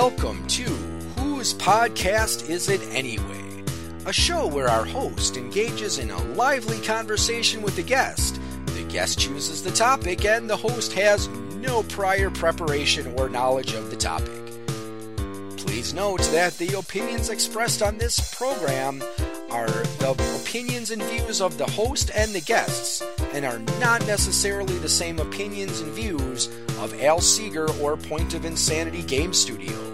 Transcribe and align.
Welcome 0.00 0.46
to 0.46 0.62
Whose 1.18 1.54
Podcast 1.54 2.48
Is 2.48 2.68
It 2.68 2.80
Anyway? 2.92 3.64
A 4.06 4.12
show 4.12 4.46
where 4.46 4.68
our 4.68 4.84
host 4.84 5.36
engages 5.36 5.98
in 5.98 6.12
a 6.12 6.22
lively 6.34 6.80
conversation 6.82 7.62
with 7.62 7.74
the 7.74 7.82
guest. 7.82 8.40
The 8.66 8.84
guest 8.84 9.18
chooses 9.18 9.64
the 9.64 9.72
topic, 9.72 10.24
and 10.24 10.48
the 10.48 10.56
host 10.56 10.92
has 10.92 11.26
no 11.26 11.82
prior 11.82 12.30
preparation 12.30 13.12
or 13.18 13.28
knowledge 13.28 13.72
of 13.72 13.90
the 13.90 13.96
topic. 13.96 14.40
Please 15.56 15.92
note 15.92 16.22
that 16.30 16.56
the 16.58 16.78
opinions 16.78 17.28
expressed 17.28 17.82
on 17.82 17.98
this 17.98 18.32
program 18.36 19.02
are 19.50 19.66
the 19.66 20.12
opinions 20.40 20.92
and 20.92 21.02
views 21.02 21.40
of 21.40 21.58
the 21.58 21.68
host 21.72 22.12
and 22.14 22.30
the 22.30 22.40
guests, 22.40 23.02
and 23.32 23.44
are 23.44 23.58
not 23.80 24.06
necessarily 24.06 24.78
the 24.78 24.88
same 24.88 25.18
opinions 25.18 25.80
and 25.80 25.90
views 25.92 26.46
of 26.78 27.02
Al 27.02 27.20
Seeger 27.20 27.68
or 27.80 27.96
Point 27.96 28.34
of 28.34 28.44
Insanity 28.44 29.02
Game 29.02 29.34
Studio. 29.34 29.87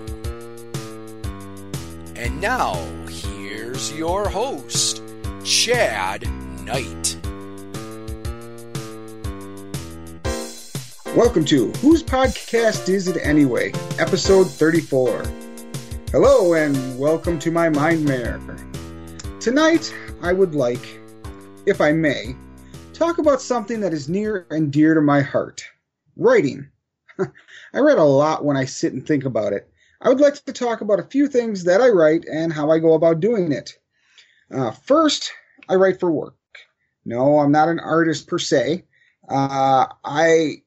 And 2.17 2.41
now, 2.41 2.75
here's 3.09 3.93
your 3.93 4.29
host, 4.29 5.03
Chad 5.45 6.23
Knight. 6.61 7.17
Welcome 11.17 11.45
to 11.47 11.73
Whose 11.81 12.05
Podcast 12.05 12.89
Is 12.89 13.09
It 13.09 13.17
Anyway? 13.21 13.73
Episode 13.99 14.49
34. 14.49 15.25
Hello, 16.13 16.55
and 16.55 16.97
welcome 17.01 17.37
to 17.41 17.51
my 17.51 17.69
Mind 17.69 18.05
Mare. 18.05 18.41
Tonight, 19.41 19.93
I 20.23 20.33
would 20.33 20.55
like, 20.55 21.01
if 21.67 21.81
I 21.81 21.91
may, 21.91 22.37
talk 22.93 23.19
about 23.19 23.43
something 23.43 23.81
that 23.81 23.93
is 23.93 24.09
near 24.09 24.47
and 24.51 24.73
dear 24.73 24.95
to 24.95 25.01
my 25.01 25.21
heart 25.21 25.65
writing. 26.17 26.69
I 27.19 27.81
read 27.81 27.99
a 27.99 28.05
lot 28.05 28.45
when 28.45 28.57
I 28.57 28.67
sit 28.67 28.93
and 28.93 29.05
think 29.05 29.25
about 29.25 29.53
it. 29.53 29.69
I 30.05 30.11
would 30.11 30.21
like 30.21 30.35
to 30.45 30.53
talk 30.53 30.83
about 30.83 31.01
a 31.01 31.05
few 31.05 31.29
things 31.29 31.65
that 31.65 31.81
I 31.81 31.89
write 31.89 32.27
and 32.31 32.53
how 32.53 32.71
I 32.71 32.79
go 32.79 32.93
about 32.93 33.21
doing 33.21 33.53
it. 33.53 33.79
Uh, 34.55 34.71
first, 34.71 35.33
I 35.67 35.77
write 35.77 35.99
for 35.99 36.11
work. 36.11 36.37
No, 37.07 37.39
I'm 37.39 37.53
not 37.53 37.71
an 37.71 37.81
artist 37.81 38.27
per 38.27 38.39
se. 38.39 38.85
Uh, 39.29 39.87
I 40.05 40.63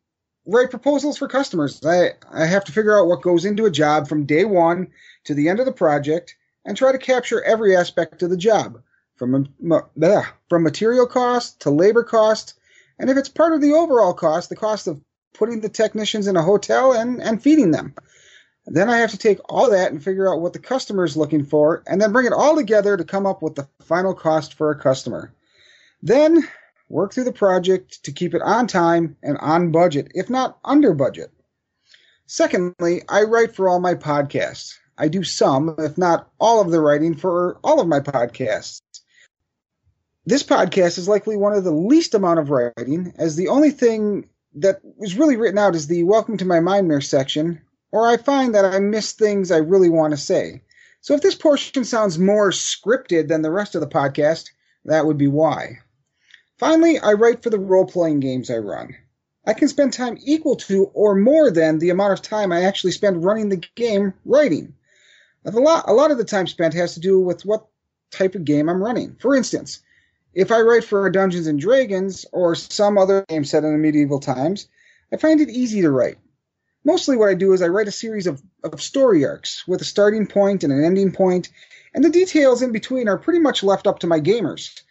write 0.48 0.72
proposals 0.72 1.20
for 1.20 1.28
customers. 1.28 1.86
I, 1.86 2.14
I 2.34 2.48
have 2.48 2.66
to 2.66 2.72
figure 2.72 2.98
out 2.98 3.08
what 3.08 3.22
goes 3.22 3.46
into 3.46 3.66
a 3.66 3.72
job 3.72 4.08
from 4.08 4.26
day 4.26 4.44
one 4.44 4.88
to 5.26 5.36
the 5.36 5.50
end 5.50 5.60
of 5.60 5.68
the 5.68 5.72
project 5.72 6.36
and 6.66 6.76
try 6.76 6.92
to 6.92 6.98
capture 6.98 7.44
every 7.44 7.76
aspect 7.76 8.24
of 8.24 8.32
the 8.32 8.38
job 8.38 8.82
from, 9.18 9.48
from 10.50 10.64
material 10.64 11.06
cost 11.06 11.62
to 11.62 11.70
labor 11.70 12.04
cost. 12.04 12.56
And 12.98 13.10
if 13.12 13.18
it's 13.18 13.30
part 13.30 13.54
of 13.54 13.62
the 13.62 13.74
overall 13.74 14.16
cost, 14.16 14.50
the 14.50 14.56
cost 14.56 14.88
of 14.88 15.00
putting 15.36 15.62
the 15.62 15.70
technicians 15.70 16.26
in 16.26 16.36
a 16.36 16.42
hotel 16.42 16.94
and, 16.94 17.22
and 17.22 17.42
feeding 17.42 17.70
them. 17.70 17.94
Then 18.70 18.90
I 18.90 18.98
have 18.98 19.12
to 19.12 19.18
take 19.18 19.40
all 19.48 19.72
that 19.72 19.92
and 19.92 20.04
figure 20.04 20.32
out 20.32 20.42
what 20.42 20.52
the 20.52 20.60
customer 20.60 21.06
is 21.06 21.16
looking 21.16 21.46
for 21.46 21.84
and 21.88 22.02
then 22.02 22.12
bring 22.12 22.26
it 22.26 22.34
all 22.34 22.56
together 22.56 22.98
to 22.98 23.06
come 23.06 23.26
up 23.26 23.42
with 23.42 23.56
the 23.56 23.68
final 23.82 24.14
cost 24.14 24.56
for 24.56 24.72
a 24.72 24.80
customer. 24.80 25.34
Then 26.04 26.46
work 26.90 27.14
through 27.14 27.24
the 27.24 27.32
project 27.32 28.04
to 28.04 28.12
keep 28.12 28.34
it 28.34 28.42
on 28.42 28.68
time 28.68 29.16
and 29.24 29.38
on 29.38 29.72
budget, 29.72 30.12
if 30.14 30.30
not 30.30 30.60
under 30.66 30.94
budget. 30.94 31.32
Secondly, 32.26 33.04
I 33.08 33.24
write 33.24 33.56
for 33.56 33.70
all 33.70 33.80
my 33.80 33.96
podcasts. 33.96 34.76
I 34.98 35.08
do 35.08 35.24
some, 35.24 35.76
if 35.80 35.98
not 35.98 36.30
all 36.40 36.60
of 36.60 36.72
the 36.72 36.82
writing 36.82 37.16
for 37.16 37.58
all 37.64 37.80
of 37.80 37.88
my 37.88 38.02
podcasts. 38.02 38.82
This 40.26 40.44
podcast 40.44 40.98
is 40.98 41.08
likely 41.08 41.38
one 41.38 41.54
of 41.54 41.64
the 41.64 41.72
least 41.72 42.16
amount 42.16 42.40
of 42.40 42.50
writing, 42.50 43.14
as 43.18 43.38
the 43.38 43.48
only 43.48 43.72
thing 43.72 44.28
that 44.56 44.82
was 44.98 45.16
really 45.16 45.38
written 45.38 45.58
out 45.58 45.76
is 45.76 45.88
the 45.88 46.04
Welcome 46.04 46.36
to 46.38 46.46
My 46.46 46.60
Mind 46.60 46.90
Mare 46.90 47.00
section, 47.00 47.62
or 47.92 48.08
I 48.08 48.18
find 48.18 48.54
that 48.56 48.66
I 48.66 48.80
miss 48.80 49.14
things 49.14 49.52
I 49.52 49.58
really 49.58 49.90
want 49.90 50.12
to 50.12 50.18
say. 50.18 50.62
So 51.02 51.14
if 51.14 51.22
this 51.22 51.36
portion 51.36 51.86
sounds 51.86 52.20
more 52.20 52.52
scripted 52.52 53.28
than 53.28 53.42
the 53.42 53.52
rest 53.52 53.76
of 53.76 53.82
the 53.82 53.88
podcast, 53.88 54.50
that 54.86 55.06
would 55.06 55.18
be 55.18 55.28
why. 55.28 55.80
Finally, 56.58 57.00
I 57.00 57.14
write 57.14 57.44
for 57.44 57.50
the 57.50 57.60
role 57.60 57.86
playing 57.86 58.20
games 58.20 58.50
I 58.50 58.58
run. 58.58 58.96
I 59.46 59.54
can 59.54 59.68
spend 59.70 59.94
time 59.94 60.18
equal 60.26 60.56
to 60.58 60.86
or 60.94 61.16
more 61.16 61.52
than 61.52 61.80
the 61.80 61.92
amount 61.92 62.14
of 62.14 62.22
time 62.22 62.52
I 62.52 62.64
actually 62.64 62.92
spend 62.92 63.24
running 63.24 63.50
the 63.50 63.64
game 63.76 64.14
writing. 64.26 64.74
A 65.46 65.52
lot, 65.52 65.86
a 65.88 65.94
lot 65.94 66.12
of 66.12 66.18
the 66.18 66.26
time 66.26 66.48
spent 66.48 66.74
has 66.74 66.96
to 66.96 67.00
do 67.00 67.20
with 67.20 67.46
what 67.46 67.68
type 68.12 68.36
of 68.36 68.44
game 68.44 68.68
I'm 68.68 68.84
running. 68.84 69.16
For 69.20 69.36
instance, 69.36 69.80
if 70.34 70.52
I 70.52 70.60
write 70.62 70.84
for 70.84 71.10
Dungeons 71.10 71.48
and 71.48 71.60
Dragons 71.60 72.26
or 72.34 72.56
some 72.56 72.98
other 72.98 73.24
game 73.30 73.46
set 73.46 73.64
in 73.64 73.72
the 73.72 73.78
medieval 73.78 74.20
times, 74.20 74.68
I 75.14 75.18
find 75.18 75.40
it 75.40 75.50
easy 75.50 75.82
to 75.82 75.92
write. 75.92 76.18
Mostly 76.88 77.18
what 77.18 77.28
I 77.28 77.34
do 77.34 77.52
is 77.52 77.62
I 77.62 77.68
write 77.68 77.90
a 77.90 77.92
series 77.92 78.28
of, 78.28 78.42
of 78.64 78.82
story 78.82 79.26
arcs 79.26 79.68
with 79.68 79.82
a 79.82 79.84
starting 79.94 80.26
point 80.26 80.64
and 80.64 80.72
an 80.72 80.86
ending 80.86 81.12
point, 81.12 81.50
and 81.94 82.02
the 82.02 82.10
details 82.10 82.62
in 82.62 82.72
between 82.72 83.10
are 83.10 83.18
pretty 83.18 83.40
much 83.40 83.62
left 83.62 83.88
up 83.88 84.00
to 84.00 84.08
my 84.08 84.22
gamers. 84.22 84.84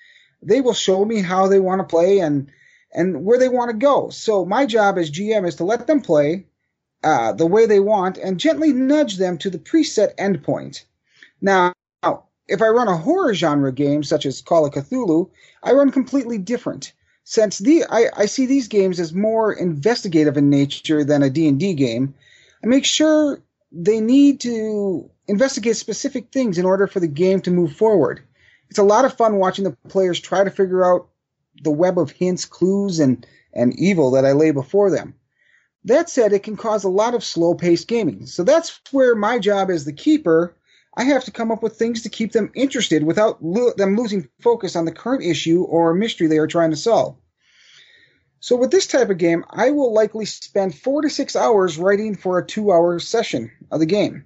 They 0.43 0.61
will 0.61 0.75
show 0.75 1.07
me 1.07 1.23
how 1.23 1.49
they 1.49 1.59
want 1.59 1.81
to 1.81 1.87
play 1.87 2.19
and 2.19 2.51
and 2.93 3.25
where 3.25 3.39
they 3.39 3.49
want 3.49 3.71
to 3.71 3.77
go. 3.79 4.11
So 4.11 4.45
my 4.45 4.67
job 4.67 4.99
as 4.99 5.11
GM 5.11 5.49
is 5.49 5.55
to 5.55 5.65
let 5.65 5.87
them 5.87 6.03
play 6.03 6.45
uh, 7.03 7.33
the 7.33 7.47
way 7.47 7.65
they 7.65 7.81
want 7.81 8.19
and 8.19 8.39
gently 8.39 8.75
nudge 8.75 9.17
them 9.17 9.39
to 9.39 9.49
the 9.49 9.59
preset 9.59 10.17
endpoint. 10.17 10.84
Now, 11.41 11.73
if 12.47 12.61
I 12.61 12.69
run 12.69 12.89
a 12.89 12.97
horror 12.99 13.33
genre 13.33 13.73
game 13.73 14.03
such 14.03 14.27
as 14.27 14.43
Call 14.43 14.67
of 14.67 14.75
Cthulhu, 14.75 15.31
I 15.63 15.73
run 15.73 15.91
completely 15.93 16.37
different. 16.37 16.93
Since 17.29 17.59
the 17.59 17.85
I, 17.91 18.09
I 18.17 18.27
see 18.27 18.47
these 18.47 18.69
games 18.69 19.01
as 19.01 19.13
more 19.13 19.53
investigative 19.53 20.37
in 20.37 20.49
nature 20.49 21.03
than 21.03 21.25
a 21.25 21.29
D&D 21.29 21.75
game, 21.75 22.15
I 22.63 22.69
make 22.69 22.85
sure 22.85 23.43
they 23.73 24.01
need 24.01 24.39
to 24.43 25.11
investigate 25.27 25.77
specific 25.77 26.31
things 26.31 26.57
in 26.57 26.65
order 26.65 26.87
for 26.87 27.01
the 27.01 27.09
game 27.09 27.41
to 27.41 27.51
move 27.51 27.73
forward. 27.73 28.21
It's 28.71 28.79
a 28.79 28.85
lot 28.85 29.05
of 29.05 29.17
fun 29.17 29.39
watching 29.39 29.65
the 29.65 29.77
players 29.89 30.21
try 30.21 30.45
to 30.45 30.51
figure 30.51 30.85
out 30.85 31.09
the 31.65 31.73
web 31.73 31.99
of 31.99 32.13
hints, 32.13 32.45
clues, 32.45 33.01
and, 33.01 33.27
and 33.53 33.77
evil 33.77 34.13
that 34.13 34.25
I 34.25 34.31
lay 34.31 34.53
before 34.53 34.93
them. 34.93 35.17
That 35.85 36.09
said, 36.09 36.33
it 36.33 36.45
can 36.45 36.57
cause 36.57 36.85
a 36.85 36.89
lot 36.89 37.15
of 37.15 37.25
slow 37.25 37.55
paced 37.55 37.89
gaming. 37.89 38.27
So 38.27 38.45
that's 38.45 38.81
where 38.93 39.17
my 39.17 39.41
job 39.41 39.69
as 39.71 39.85
the 39.85 39.93
keeper 39.93 40.55
I 40.97 41.05
have 41.05 41.25
to 41.25 41.31
come 41.31 41.51
up 41.51 41.62
with 41.62 41.77
things 41.77 42.03
to 42.03 42.09
keep 42.09 42.33
them 42.33 42.51
interested 42.55 43.03
without 43.03 43.45
lo- 43.45 43.75
them 43.77 43.97
losing 43.97 44.29
focus 44.41 44.77
on 44.77 44.87
the 44.87 44.93
current 44.93 45.23
issue 45.23 45.62
or 45.62 45.93
mystery 45.95 46.27
they 46.27 46.39
are 46.39 46.47
trying 46.47 46.71
to 46.71 46.77
solve. 46.77 47.17
So 48.41 48.57
with 48.57 48.71
this 48.71 48.87
type 48.87 49.11
of 49.11 49.19
game, 49.19 49.45
I 49.51 49.71
will 49.71 49.93
likely 49.93 50.25
spend 50.25 50.75
four 50.75 51.03
to 51.03 51.11
six 51.11 51.37
hours 51.37 51.79
writing 51.79 52.15
for 52.17 52.39
a 52.39 52.47
two-hour 52.47 52.99
session 53.01 53.51
of 53.71 53.81
the 53.81 53.87
game. 53.87 54.25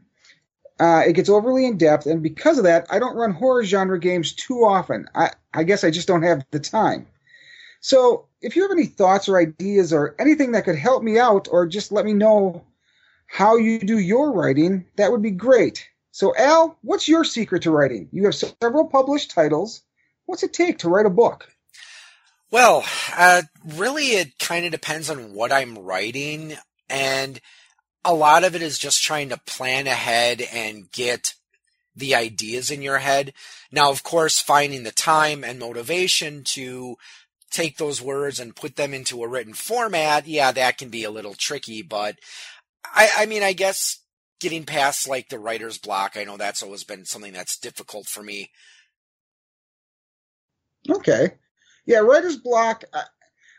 Uh, 0.78 1.02
it 1.06 1.12
gets 1.12 1.28
overly 1.28 1.66
in 1.66 1.76
depth, 1.76 2.06
and 2.06 2.22
because 2.22 2.56
of 2.56 2.64
that, 2.64 2.86
I 2.88 2.98
don't 2.98 3.16
run 3.16 3.32
horror 3.32 3.64
genre 3.64 3.98
games 3.98 4.32
too 4.32 4.64
often. 4.64 5.08
I, 5.14 5.30
I 5.52 5.64
guess 5.64 5.84
I 5.84 5.90
just 5.90 6.08
don't 6.08 6.22
have 6.22 6.44
the 6.50 6.60
time. 6.60 7.06
So 7.80 8.28
if 8.40 8.56
you 8.56 8.62
have 8.62 8.70
any 8.70 8.86
thoughts 8.86 9.28
or 9.28 9.38
ideas 9.38 9.92
or 9.92 10.14
anything 10.18 10.52
that 10.52 10.64
could 10.64 10.76
help 10.76 11.02
me 11.02 11.18
out, 11.18 11.48
or 11.50 11.66
just 11.66 11.92
let 11.92 12.04
me 12.06 12.14
know 12.14 12.64
how 13.26 13.56
you 13.56 13.78
do 13.78 13.98
your 13.98 14.32
writing, 14.32 14.86
that 14.96 15.12
would 15.12 15.22
be 15.22 15.30
great. 15.30 15.89
So, 16.12 16.34
Al, 16.36 16.76
what's 16.82 17.08
your 17.08 17.24
secret 17.24 17.62
to 17.62 17.70
writing? 17.70 18.08
You 18.12 18.24
have 18.24 18.34
several 18.34 18.86
published 18.86 19.30
titles. 19.30 19.82
What's 20.26 20.42
it 20.42 20.52
take 20.52 20.78
to 20.78 20.88
write 20.88 21.06
a 21.06 21.10
book? 21.10 21.48
Well, 22.50 22.84
uh, 23.16 23.42
really, 23.64 24.06
it 24.08 24.38
kind 24.38 24.64
of 24.64 24.72
depends 24.72 25.08
on 25.08 25.34
what 25.34 25.52
I'm 25.52 25.78
writing, 25.78 26.56
and 26.88 27.40
a 28.04 28.12
lot 28.12 28.42
of 28.42 28.56
it 28.56 28.62
is 28.62 28.78
just 28.78 29.02
trying 29.02 29.28
to 29.28 29.40
plan 29.46 29.86
ahead 29.86 30.40
and 30.40 30.90
get 30.90 31.34
the 31.94 32.14
ideas 32.14 32.70
in 32.70 32.82
your 32.82 32.98
head. 32.98 33.32
Now, 33.70 33.90
of 33.90 34.02
course, 34.02 34.40
finding 34.40 34.82
the 34.82 34.90
time 34.90 35.44
and 35.44 35.60
motivation 35.60 36.42
to 36.44 36.96
take 37.50 37.78
those 37.78 38.02
words 38.02 38.40
and 38.40 38.56
put 38.56 38.76
them 38.76 38.94
into 38.94 39.22
a 39.22 39.28
written 39.28 39.54
format, 39.54 40.26
yeah, 40.26 40.50
that 40.50 40.78
can 40.78 40.88
be 40.88 41.04
a 41.04 41.10
little 41.10 41.34
tricky, 41.34 41.82
but 41.82 42.16
I, 42.84 43.10
I 43.18 43.26
mean, 43.26 43.42
I 43.42 43.52
guess 43.52 43.99
getting 44.40 44.64
past 44.64 45.08
like 45.08 45.28
the 45.28 45.38
writer's 45.38 45.78
block. 45.78 46.16
I 46.16 46.24
know 46.24 46.36
that's 46.36 46.62
always 46.62 46.84
been 46.84 47.04
something 47.04 47.32
that's 47.32 47.58
difficult 47.58 48.06
for 48.06 48.22
me. 48.22 48.50
Okay. 50.88 51.34
Yeah, 51.86 51.98
writer's 51.98 52.36
block. 52.36 52.84
Uh, 52.92 53.02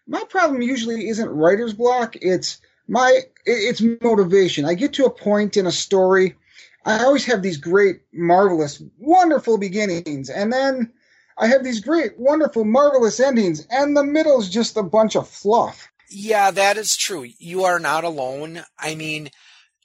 my 0.07 0.24
problem 0.30 0.62
usually 0.62 1.07
isn't 1.07 1.30
writer's 1.30 1.74
block. 1.74 2.16
It's 2.16 2.60
my 2.88 3.22
it's 3.45 3.81
motivation. 4.01 4.66
I 4.66 4.74
get 4.74 4.94
to 4.94 5.06
a 5.06 5.10
point 5.10 5.57
in 5.57 5.68
a 5.68 5.72
story. 5.72 6.36
I 6.84 7.04
always 7.04 7.25
have 7.25 7.44
these 7.44 7.57
great, 7.57 8.01
marvelous, 8.12 8.81
wonderful 8.98 9.60
beginnings, 9.60 10.30
and 10.30 10.51
then 10.51 10.92
I 11.38 11.48
have 11.48 11.63
these 11.63 11.80
great, 11.80 12.18
wonderful, 12.18 12.66
marvelous 12.66 13.19
endings, 13.19 13.68
and 13.69 13.95
the 13.95 14.04
middle 14.04 14.39
is 14.39 14.50
just 14.50 14.77
a 14.77 14.84
bunch 14.84 15.16
of 15.16 15.27
fluff. 15.27 15.92
Yeah, 16.10 16.51
that 16.51 16.77
is 16.77 16.98
true. 16.98 17.25
You 17.38 17.63
are 17.63 17.80
not 17.80 18.04
alone. 18.04 18.63
I 18.77 18.95
mean, 18.95 19.30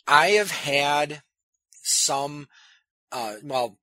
I 0.06 0.28
have 0.28 0.50
had 0.50 1.22
some, 1.82 2.48
uh, 3.12 3.34
well, 3.42 3.78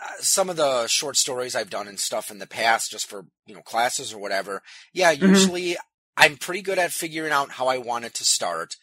uh, 0.00 0.20
some 0.20 0.48
of 0.48 0.56
the 0.56 0.86
short 0.86 1.16
stories 1.16 1.56
I've 1.56 1.70
done 1.70 1.88
and 1.88 1.98
stuff 1.98 2.30
in 2.30 2.38
the 2.38 2.46
past, 2.46 2.90
just 2.90 3.08
for 3.08 3.26
you 3.46 3.54
know 3.54 3.62
classes 3.62 4.12
or 4.12 4.18
whatever. 4.18 4.62
Yeah, 4.92 5.14
mm-hmm. 5.14 5.26
usually. 5.26 5.76
I'm 6.20 6.36
pretty 6.36 6.62
good 6.62 6.80
at 6.80 6.90
figuring 6.90 7.30
out 7.30 7.52
how 7.52 7.68
I 7.68 7.78
want 7.78 8.04
it 8.04 8.12
to 8.14 8.24
start, 8.24 8.74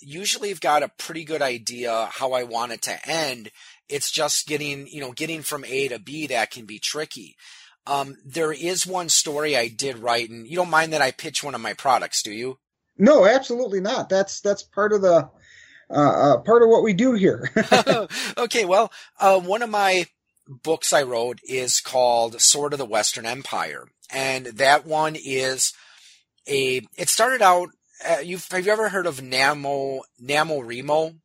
usually 0.00 0.50
I've 0.50 0.60
got 0.60 0.82
a 0.82 0.90
pretty 0.98 1.24
good 1.24 1.42
idea 1.42 2.08
how 2.12 2.32
I 2.32 2.44
want 2.44 2.72
it 2.72 2.82
to 2.82 3.08
end. 3.08 3.50
It's 3.88 4.10
just 4.10 4.46
getting, 4.46 4.86
you 4.86 5.00
know, 5.00 5.12
getting 5.12 5.42
from 5.42 5.64
A 5.64 5.88
to 5.88 5.98
B 5.98 6.26
that 6.28 6.50
can 6.50 6.66
be 6.66 6.78
tricky. 6.78 7.36
Um, 7.86 8.16
there 8.24 8.52
is 8.52 8.86
one 8.86 9.08
story 9.08 9.56
I 9.56 9.68
did 9.68 9.98
write, 9.98 10.28
and 10.28 10.46
you 10.46 10.56
don't 10.56 10.70
mind 10.70 10.92
that 10.92 11.00
I 11.00 11.10
pitch 11.10 11.42
one 11.42 11.54
of 11.54 11.60
my 11.60 11.72
products, 11.72 12.22
do 12.22 12.32
you? 12.32 12.58
No, 12.98 13.24
absolutely 13.24 13.80
not. 13.80 14.08
That's 14.08 14.40
that's 14.40 14.62
part 14.62 14.92
of 14.92 15.00
the 15.02 15.30
uh, 15.90 15.94
uh, 15.94 16.36
part 16.38 16.62
of 16.62 16.68
what 16.68 16.82
we 16.82 16.92
do 16.92 17.14
here. 17.14 17.50
okay, 18.38 18.64
well, 18.64 18.92
uh, 19.18 19.40
one 19.40 19.62
of 19.62 19.70
my 19.70 20.06
books 20.46 20.92
I 20.92 21.02
wrote 21.02 21.40
is 21.44 21.80
called 21.80 22.40
Sword 22.40 22.72
of 22.72 22.78
the 22.78 22.84
Western 22.84 23.26
Empire, 23.26 23.88
and 24.10 24.46
that 24.46 24.86
one 24.86 25.16
is 25.16 25.72
a. 26.46 26.82
It 26.96 27.08
started 27.08 27.42
out. 27.42 27.70
Uh, 28.08 28.18
you've 28.22 28.46
have 28.50 28.64
you 28.64 28.72
ever 28.72 28.90
heard 28.90 29.06
of 29.06 29.20
Namo 29.20 30.00
NaNoWriMo? 30.22 31.16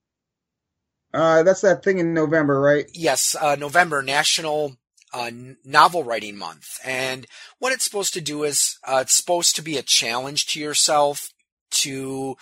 Uh, 1.13 1.43
that's 1.43 1.61
that 1.61 1.83
thing 1.83 1.99
in 1.99 2.13
November, 2.13 2.59
right? 2.59 2.89
Yes, 2.93 3.35
uh, 3.39 3.55
November 3.55 4.01
National 4.01 4.77
uh, 5.13 5.29
Novel 5.63 6.03
Writing 6.03 6.37
Month, 6.37 6.79
and 6.83 7.27
what 7.59 7.73
it's 7.73 7.83
supposed 7.83 8.13
to 8.13 8.21
do 8.21 8.43
is 8.43 8.79
uh, 8.87 8.99
it's 9.01 9.15
supposed 9.15 9.55
to 9.55 9.61
be 9.61 9.77
a 9.77 9.83
challenge 9.83 10.47
to 10.47 10.59
yourself 10.59 11.29
to 11.69 12.35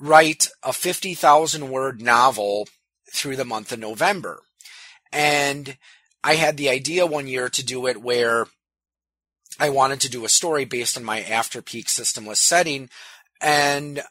write 0.00 0.48
a 0.62 0.72
fifty 0.72 1.14
thousand 1.14 1.70
word 1.70 2.00
novel 2.00 2.68
through 3.12 3.36
the 3.36 3.44
month 3.44 3.72
of 3.72 3.78
November, 3.78 4.42
and 5.12 5.76
I 6.22 6.34
had 6.34 6.56
the 6.56 6.68
idea 6.68 7.06
one 7.06 7.26
year 7.26 7.48
to 7.48 7.64
do 7.64 7.86
it 7.86 8.02
where 8.02 8.46
I 9.60 9.70
wanted 9.70 10.00
to 10.02 10.10
do 10.10 10.24
a 10.24 10.28
story 10.28 10.64
based 10.64 10.96
on 10.96 11.04
my 11.04 11.20
after 11.20 11.62
peak 11.62 11.86
systemless 11.86 12.36
setting. 12.36 12.90
And 13.40 14.02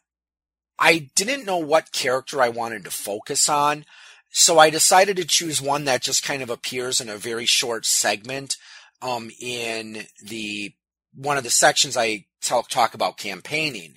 I 0.80 1.10
didn't 1.16 1.45
know 1.45 1.57
what 1.57 1.92
character 1.92 2.42
I 2.42 2.50
wanted 2.50 2.83
to 2.86 2.92
focus 2.92 3.50
on. 3.50 3.86
So 4.30 4.60
I 4.60 4.69
decided 4.69 5.18
to 5.18 5.25
choose 5.25 5.62
one 5.62 5.86
that 5.86 6.01
just 6.01 6.24
kind 6.24 6.42
of 6.42 6.50
appears 6.50 7.00
in 7.00 7.10
a 7.10 7.18
very 7.18 7.45
short 7.45 7.86
segment, 7.86 8.57
um, 9.01 9.31
in 9.40 10.07
the, 10.24 10.74
one 11.13 11.38
of 11.38 11.44
the 11.44 11.50
sections 11.50 11.95
I 11.95 12.25
talk, 12.42 12.69
talk 12.69 12.94
about 12.94 13.18
campaigning. 13.18 13.95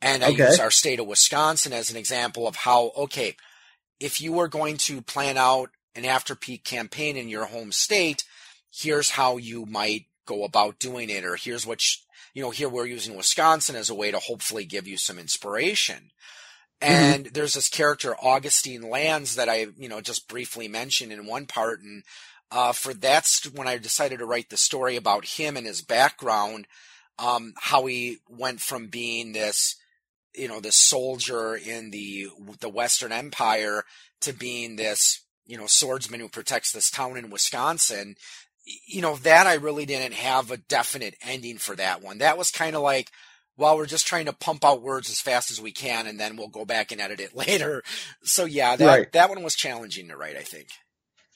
And 0.00 0.22
I 0.22 0.30
okay. 0.30 0.46
use 0.46 0.60
our 0.60 0.70
state 0.70 1.00
of 1.00 1.06
Wisconsin 1.06 1.72
as 1.72 1.90
an 1.90 1.96
example 1.96 2.46
of 2.46 2.56
how, 2.56 2.92
okay, 2.96 3.36
if 3.98 4.20
you 4.20 4.38
are 4.38 4.48
going 4.48 4.76
to 4.76 5.02
plan 5.02 5.36
out 5.36 5.70
an 5.94 6.04
after 6.04 6.36
peak 6.36 6.62
campaign 6.62 7.16
in 7.16 7.28
your 7.28 7.46
home 7.46 7.72
state, 7.72 8.22
here's 8.72 9.10
how 9.10 9.38
you 9.38 9.66
might 9.66 10.06
go 10.24 10.44
about 10.44 10.78
doing 10.78 11.10
it, 11.10 11.24
or 11.24 11.34
here's 11.34 11.66
what, 11.66 11.80
sh- 11.80 11.98
you 12.32 12.42
know, 12.42 12.50
here 12.50 12.68
we're 12.68 12.86
using 12.86 13.16
Wisconsin 13.16 13.74
as 13.74 13.90
a 13.90 13.94
way 13.94 14.12
to 14.12 14.18
hopefully 14.18 14.64
give 14.64 14.86
you 14.86 14.96
some 14.96 15.18
inspiration. 15.18 16.10
Mm-hmm. 16.80 16.92
And 16.92 17.24
mm-hmm. 17.24 17.32
there's 17.32 17.54
this 17.54 17.68
character, 17.68 18.14
Augustine 18.22 18.88
Lands, 18.88 19.34
that 19.34 19.48
I, 19.48 19.66
you 19.76 19.88
know, 19.88 20.00
just 20.00 20.28
briefly 20.28 20.68
mentioned 20.68 21.10
in 21.10 21.26
one 21.26 21.46
part. 21.46 21.80
And, 21.80 22.04
uh, 22.52 22.72
for 22.72 22.94
that's 22.94 23.50
when 23.52 23.66
I 23.66 23.78
decided 23.78 24.20
to 24.20 24.26
write 24.26 24.50
the 24.50 24.56
story 24.56 24.94
about 24.94 25.24
him 25.24 25.56
and 25.56 25.66
his 25.66 25.82
background, 25.82 26.68
um, 27.18 27.54
how 27.56 27.86
he 27.86 28.18
went 28.28 28.60
from 28.60 28.86
being 28.86 29.32
this, 29.32 29.74
you 30.34 30.48
know, 30.48 30.60
this 30.60 30.76
soldier 30.76 31.56
in 31.56 31.90
the, 31.90 32.28
the 32.60 32.68
Western 32.68 33.12
Empire 33.12 33.84
to 34.20 34.32
being 34.32 34.76
this, 34.76 35.24
you 35.46 35.56
know, 35.56 35.66
swordsman 35.66 36.20
who 36.20 36.28
protects 36.28 36.72
this 36.72 36.90
town 36.90 37.16
in 37.16 37.30
Wisconsin 37.30 38.16
you 38.86 39.02
know, 39.02 39.16
that 39.16 39.46
I 39.46 39.54
really 39.54 39.86
didn't 39.86 40.14
have 40.14 40.50
a 40.50 40.56
definite 40.56 41.16
ending 41.22 41.58
for 41.58 41.76
that 41.76 42.02
one. 42.02 42.18
That 42.18 42.38
was 42.38 42.50
kind 42.50 42.76
of 42.76 42.82
like, 42.82 43.10
well, 43.56 43.76
we're 43.76 43.86
just 43.86 44.06
trying 44.06 44.26
to 44.26 44.32
pump 44.32 44.64
out 44.64 44.82
words 44.82 45.10
as 45.10 45.20
fast 45.20 45.50
as 45.50 45.60
we 45.60 45.72
can, 45.72 46.06
and 46.06 46.18
then 46.18 46.36
we'll 46.36 46.48
go 46.48 46.64
back 46.64 46.92
and 46.92 47.00
edit 47.00 47.20
it 47.20 47.34
later. 47.34 47.82
So 48.22 48.44
yeah, 48.44 48.76
that 48.76 48.86
right. 48.86 49.12
that 49.12 49.28
one 49.28 49.42
was 49.42 49.54
challenging 49.54 50.08
to 50.08 50.16
write, 50.16 50.36
I 50.36 50.42
think. 50.42 50.68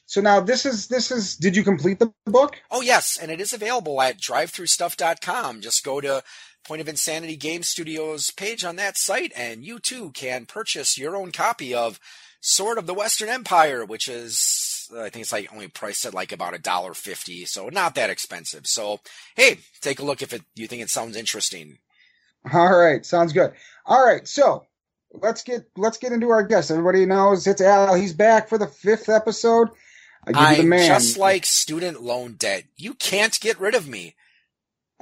So 0.07 0.21
now 0.21 0.41
this 0.41 0.67
is 0.67 0.89
this 0.89 1.11
is. 1.11 1.37
Did 1.37 1.57
you 1.57 1.65
complete 1.65 1.99
the 1.99 2.13
book? 2.27 2.61
Oh 2.71 2.83
yes, 2.83 3.19
and 3.21 3.31
it 3.31 3.41
is 3.41 3.53
available 3.53 4.01
at 4.01 4.21
drivethroughstuff.com. 4.21 5.61
Just 5.63 5.85
go 5.85 6.01
to 6.01 6.23
Point 6.65 6.81
of 6.81 6.89
Insanity 6.89 7.37
Game 7.37 7.63
Studios 7.63 8.31
page 8.31 8.65
on 8.65 8.77
that 8.77 8.97
site, 8.97 9.33
and 9.37 9.65
you 9.65 9.79
too 9.79 10.11
can 10.13 10.47
purchase 10.47 10.97
your 10.99 11.17
own 11.17 11.33
copy 11.33 11.75
of 11.75 11.99
Sword 12.41 12.79
of 12.79 12.87
the 12.87 12.95
Western 12.95 13.29
Empire, 13.29 13.85
which 13.85 14.09
is 14.09 14.89
I 14.97 15.11
think 15.11 15.23
it's 15.23 15.33
like 15.33 15.53
only 15.53 15.69
priced 15.69 16.05
at 16.07 16.15
like 16.15 16.33
about 16.33 16.55
a 16.55 16.59
dollar 16.59 16.95
fifty, 16.95 17.45
so 17.45 17.69
not 17.69 17.95
that 17.95 18.11
expensive. 18.11 18.67
So 18.67 19.01
hey, 19.37 19.59
take 19.81 20.01
a 20.01 20.05
look 20.05 20.23
if 20.23 20.33
it 20.33 20.43
you 20.55 20.67
think 20.67 20.83
it 20.83 20.91
sounds 20.91 21.17
interesting. 21.17 21.79
All 22.53 22.77
right, 22.77 23.05
sounds 23.05 23.33
good. 23.33 23.53
All 23.87 24.05
right, 24.05 24.27
so 24.27 24.67
let's 25.13 25.43
get 25.43 25.67
let's 25.77 25.99
get 25.99 26.13
into 26.13 26.31
our 26.31 26.43
guest. 26.43 26.71
Everybody 26.71 27.07
knows 27.07 27.47
it's 27.47 27.61
Al. 27.61 27.95
He's 27.95 28.13
back 28.13 28.49
for 28.49 28.59
the 28.59 28.67
fifth 28.67 29.09
episode. 29.09 29.69
I 30.27 30.33
give 30.33 30.41
I'm 30.41 30.57
you 30.57 30.63
the 30.63 30.69
man. 30.69 30.89
just 30.89 31.19
like 31.19 31.45
student 31.45 32.03
loan 32.03 32.35
debt. 32.35 32.65
You 32.77 32.95
can't 32.95 33.39
get 33.41 33.61
rid 33.61 33.75
of 33.75 33.89
me. 33.89 34.15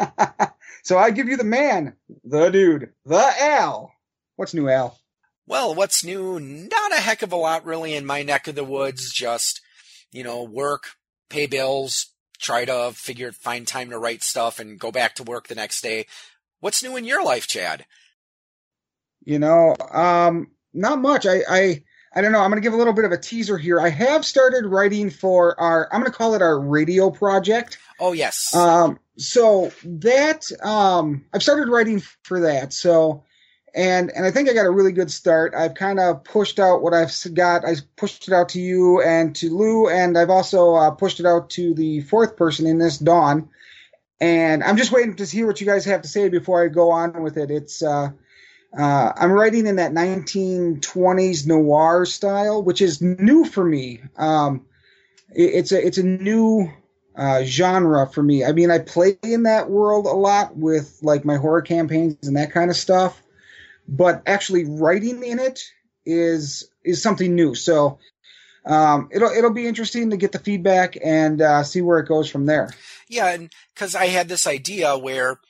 so 0.82 0.98
I 0.98 1.10
give 1.10 1.28
you 1.28 1.36
the 1.36 1.44
man, 1.44 1.96
the 2.24 2.50
dude, 2.50 2.92
the 3.04 3.32
Al. 3.40 3.92
What's 4.36 4.54
new, 4.54 4.68
Al? 4.68 4.98
Well, 5.46 5.74
what's 5.74 6.04
new? 6.04 6.38
Not 6.38 6.92
a 6.92 7.00
heck 7.00 7.22
of 7.22 7.32
a 7.32 7.36
lot, 7.36 7.64
really, 7.64 7.94
in 7.94 8.06
my 8.06 8.22
neck 8.22 8.46
of 8.48 8.54
the 8.54 8.64
woods. 8.64 9.12
Just 9.12 9.60
you 10.12 10.24
know, 10.24 10.42
work, 10.42 10.84
pay 11.28 11.46
bills, 11.46 12.06
try 12.38 12.64
to 12.64 12.92
figure 12.94 13.32
find 13.32 13.66
time 13.66 13.90
to 13.90 13.98
write 13.98 14.22
stuff 14.22 14.58
and 14.58 14.78
go 14.78 14.90
back 14.90 15.14
to 15.16 15.22
work 15.22 15.48
the 15.48 15.54
next 15.54 15.82
day. 15.82 16.06
What's 16.60 16.82
new 16.82 16.96
in 16.96 17.04
your 17.04 17.24
life, 17.24 17.46
Chad? 17.46 17.86
You 19.24 19.38
know, 19.38 19.76
um, 19.92 20.50
not 20.72 21.00
much. 21.00 21.26
I, 21.26 21.40
I, 21.48 21.82
I 22.14 22.20
don't 22.20 22.32
know. 22.32 22.40
I'm 22.40 22.50
going 22.50 22.60
to 22.60 22.66
give 22.66 22.72
a 22.72 22.76
little 22.76 22.92
bit 22.92 23.04
of 23.04 23.12
a 23.12 23.18
teaser 23.18 23.56
here. 23.56 23.80
I 23.80 23.90
have 23.90 24.24
started 24.24 24.66
writing 24.66 25.10
for 25.10 25.58
our, 25.60 25.88
I'm 25.92 26.00
going 26.00 26.10
to 26.10 26.16
call 26.16 26.34
it 26.34 26.42
our 26.42 26.58
radio 26.58 27.10
project. 27.10 27.78
Oh, 27.98 28.12
yes. 28.12 28.54
Um, 28.54 28.98
so 29.20 29.72
that, 29.84 30.50
um, 30.62 31.24
I've 31.32 31.42
started 31.42 31.68
writing 31.68 32.02
for 32.22 32.40
that. 32.40 32.72
So 32.72 33.24
and 33.74 34.10
and 34.10 34.26
I 34.26 34.30
think 34.30 34.48
I 34.48 34.54
got 34.54 34.66
a 34.66 34.70
really 34.70 34.92
good 34.92 35.10
start. 35.10 35.54
I've 35.54 35.74
kind 35.74 36.00
of 36.00 36.24
pushed 36.24 36.58
out 36.58 36.82
what 36.82 36.94
I've 36.94 37.12
got. 37.34 37.64
I 37.64 37.76
pushed 37.96 38.28
it 38.28 38.34
out 38.34 38.50
to 38.50 38.60
you 38.60 39.00
and 39.02 39.34
to 39.36 39.54
Lou, 39.54 39.88
and 39.88 40.18
I've 40.18 40.30
also 40.30 40.74
uh, 40.74 40.90
pushed 40.90 41.20
it 41.20 41.26
out 41.26 41.50
to 41.50 41.74
the 41.74 42.00
fourth 42.02 42.36
person 42.36 42.66
in 42.66 42.78
this, 42.78 42.98
Dawn. 42.98 43.48
And 44.20 44.62
I'm 44.62 44.76
just 44.76 44.92
waiting 44.92 45.16
to 45.16 45.24
hear 45.24 45.46
what 45.46 45.60
you 45.60 45.66
guys 45.66 45.84
have 45.86 46.02
to 46.02 46.08
say 46.08 46.28
before 46.28 46.62
I 46.62 46.68
go 46.68 46.90
on 46.90 47.22
with 47.22 47.36
it. 47.36 47.50
It's 47.50 47.82
uh, 47.82 48.10
uh, 48.76 49.12
I'm 49.16 49.32
writing 49.32 49.66
in 49.66 49.76
that 49.76 49.92
1920s 49.92 51.46
noir 51.46 52.04
style, 52.06 52.62
which 52.62 52.82
is 52.82 53.00
new 53.00 53.44
for 53.44 53.64
me. 53.64 54.00
Um, 54.16 54.66
it, 55.34 55.54
it's 55.54 55.72
a 55.72 55.86
it's 55.86 55.98
a 55.98 56.02
new 56.02 56.70
uh, 57.20 57.44
genre 57.44 58.08
for 58.08 58.22
me. 58.22 58.44
I 58.44 58.52
mean, 58.52 58.70
I 58.70 58.78
play 58.78 59.16
in 59.22 59.44
that 59.44 59.70
world 59.70 60.06
a 60.06 60.10
lot 60.10 60.56
with 60.56 60.98
like 61.02 61.24
my 61.24 61.36
horror 61.36 61.62
campaigns 61.62 62.26
and 62.26 62.36
that 62.36 62.50
kind 62.50 62.70
of 62.70 62.76
stuff 62.76 63.22
but 63.90 64.22
actually 64.24 64.64
writing 64.64 65.22
in 65.24 65.38
it 65.38 65.64
is 66.06 66.70
is 66.84 67.02
something 67.02 67.34
new. 67.34 67.54
So 67.54 67.98
um, 68.64 69.08
it'll 69.12 69.30
it'll 69.30 69.52
be 69.52 69.66
interesting 69.66 70.10
to 70.10 70.16
get 70.16 70.32
the 70.32 70.38
feedback 70.38 70.96
and 71.04 71.42
uh, 71.42 71.64
see 71.64 71.82
where 71.82 71.98
it 71.98 72.08
goes 72.08 72.30
from 72.30 72.46
there. 72.46 72.70
Yeah, 73.08 73.26
and 73.26 73.52
because 73.74 73.94
I 73.94 74.06
had 74.06 74.28
this 74.28 74.46
idea 74.46 74.96
where, 74.96 75.40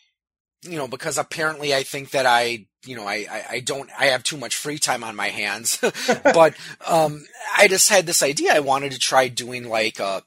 you 0.63 0.79
know, 0.79 0.89
because 0.89 1.19
apparently 1.19 1.75
I 1.75 1.83
think 1.83 2.13
that 2.13 2.25
I, 2.25 2.67
you 2.87 2.97
know, 2.97 3.07
I, 3.07 3.27
I, 3.31 3.45
I 3.51 3.61
don't 3.61 3.91
I 3.99 4.07
have 4.07 4.23
too 4.23 4.39
much 4.39 4.57
free 4.57 4.79
time 4.79 5.05
on 5.05 5.15
my 5.15 5.29
hands, 5.29 5.79
but 6.25 6.55
um, 6.87 7.23
I 7.57 7.69
just 7.69 7.91
had 7.91 8.07
this 8.07 8.23
idea. 8.23 8.55
I 8.55 8.61
wanted 8.61 8.93
to 8.93 8.99
try 8.99 9.29
doing 9.29 9.69
like 9.69 10.01
a 10.01 10.23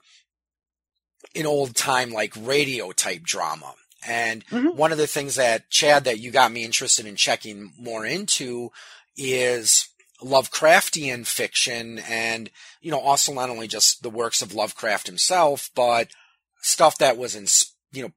an 1.35 1.45
old 1.45 1.75
time 1.75 2.11
like 2.11 2.33
radio 2.39 2.91
type 2.91 3.23
drama 3.23 3.73
and 4.07 4.45
mm-hmm. 4.47 4.75
one 4.75 4.91
of 4.91 4.97
the 4.97 5.07
things 5.07 5.35
that 5.35 5.69
Chad 5.69 6.03
that 6.05 6.19
you 6.19 6.31
got 6.31 6.51
me 6.51 6.63
interested 6.63 7.05
in 7.05 7.15
checking 7.15 7.71
more 7.77 8.05
into 8.05 8.71
is 9.15 9.87
Lovecraftian 10.21 11.25
fiction 11.25 11.99
and 11.99 12.49
you 12.81 12.91
know 12.91 12.99
also 12.99 13.33
not 13.33 13.49
only 13.49 13.67
just 13.67 14.03
the 14.03 14.09
works 14.09 14.41
of 14.41 14.53
Lovecraft 14.53 15.07
himself 15.07 15.69
but 15.75 16.09
stuff 16.61 16.97
that 16.97 17.17
was 17.17 17.35
in 17.35 17.45
you 17.91 18.03
know 18.03 18.11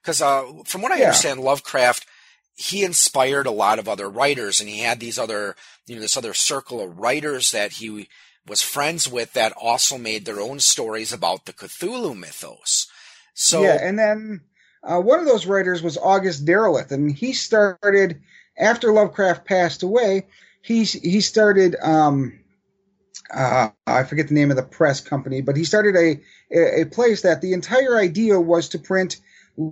because 0.00 0.20
uh, 0.20 0.44
from 0.64 0.82
what 0.82 0.92
I 0.92 0.96
yeah. 0.96 1.04
understand 1.04 1.40
Lovecraft 1.40 2.06
he 2.54 2.84
inspired 2.84 3.46
a 3.46 3.52
lot 3.52 3.78
of 3.78 3.88
other 3.88 4.08
writers 4.08 4.60
and 4.60 4.68
he 4.68 4.80
had 4.80 5.00
these 5.00 5.18
other 5.18 5.56
you 5.86 5.94
know 5.94 6.00
this 6.00 6.16
other 6.16 6.34
circle 6.34 6.80
of 6.80 6.98
writers 6.98 7.52
that 7.52 7.72
he 7.72 8.08
was 8.46 8.62
friends 8.62 9.08
with 9.08 9.32
that 9.34 9.52
also 9.52 9.98
made 9.98 10.24
their 10.24 10.40
own 10.40 10.60
stories 10.60 11.12
about 11.12 11.44
the 11.46 11.52
Cthulhu 11.52 12.16
mythos. 12.16 12.88
So 13.34 13.62
yeah, 13.62 13.78
and 13.80 13.98
then 13.98 14.40
uh, 14.82 15.00
one 15.00 15.20
of 15.20 15.26
those 15.26 15.46
writers 15.46 15.82
was 15.82 15.96
August 15.96 16.44
Derleth, 16.44 16.90
and 16.90 17.10
he 17.10 17.32
started 17.32 18.20
after 18.58 18.92
Lovecraft 18.92 19.46
passed 19.46 19.82
away. 19.82 20.26
He 20.62 20.84
he 20.84 21.20
started 21.20 21.76
um, 21.80 22.40
uh, 23.32 23.70
I 23.86 24.04
forget 24.04 24.28
the 24.28 24.34
name 24.34 24.50
of 24.50 24.56
the 24.56 24.62
press 24.62 25.00
company, 25.00 25.40
but 25.40 25.56
he 25.56 25.64
started 25.64 25.96
a 25.96 26.20
a 26.54 26.84
place 26.86 27.22
that 27.22 27.40
the 27.40 27.52
entire 27.52 27.96
idea 27.96 28.40
was 28.40 28.70
to 28.70 28.78
print 28.78 29.16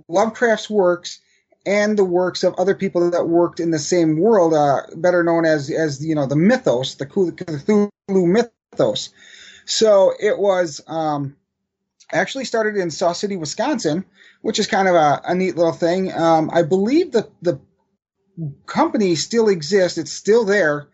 Lovecraft's 0.07 0.69
works 0.69 1.19
and 1.65 1.97
the 1.97 2.05
works 2.05 2.43
of 2.43 2.55
other 2.55 2.73
people 2.73 3.11
that 3.11 3.27
worked 3.27 3.59
in 3.59 3.71
the 3.71 3.79
same 3.79 4.17
world, 4.17 4.53
uh, 4.53 4.81
better 4.95 5.23
known 5.23 5.45
as 5.45 5.69
as 5.69 6.03
you 6.03 6.15
know 6.15 6.25
the 6.25 6.35
mythos, 6.35 6.95
the 6.95 7.05
Cthulhu 7.05 7.89
mythos. 8.07 8.51
So 9.65 10.13
it 10.19 10.37
was 10.37 10.81
um, 10.87 11.35
actually 12.11 12.45
started 12.45 12.75
in 12.75 12.91
Sauk 12.91 13.15
City, 13.15 13.37
Wisconsin, 13.37 14.05
which 14.41 14.59
is 14.59 14.67
kind 14.67 14.87
of 14.87 14.95
a, 14.95 15.21
a 15.25 15.35
neat 15.35 15.55
little 15.55 15.73
thing. 15.73 16.11
Um, 16.13 16.49
I 16.51 16.63
believe 16.63 17.11
the 17.11 17.29
the 17.41 17.59
company 18.65 19.15
still 19.15 19.49
exists; 19.49 19.97
it's 19.97 20.11
still 20.11 20.45
there, 20.45 20.87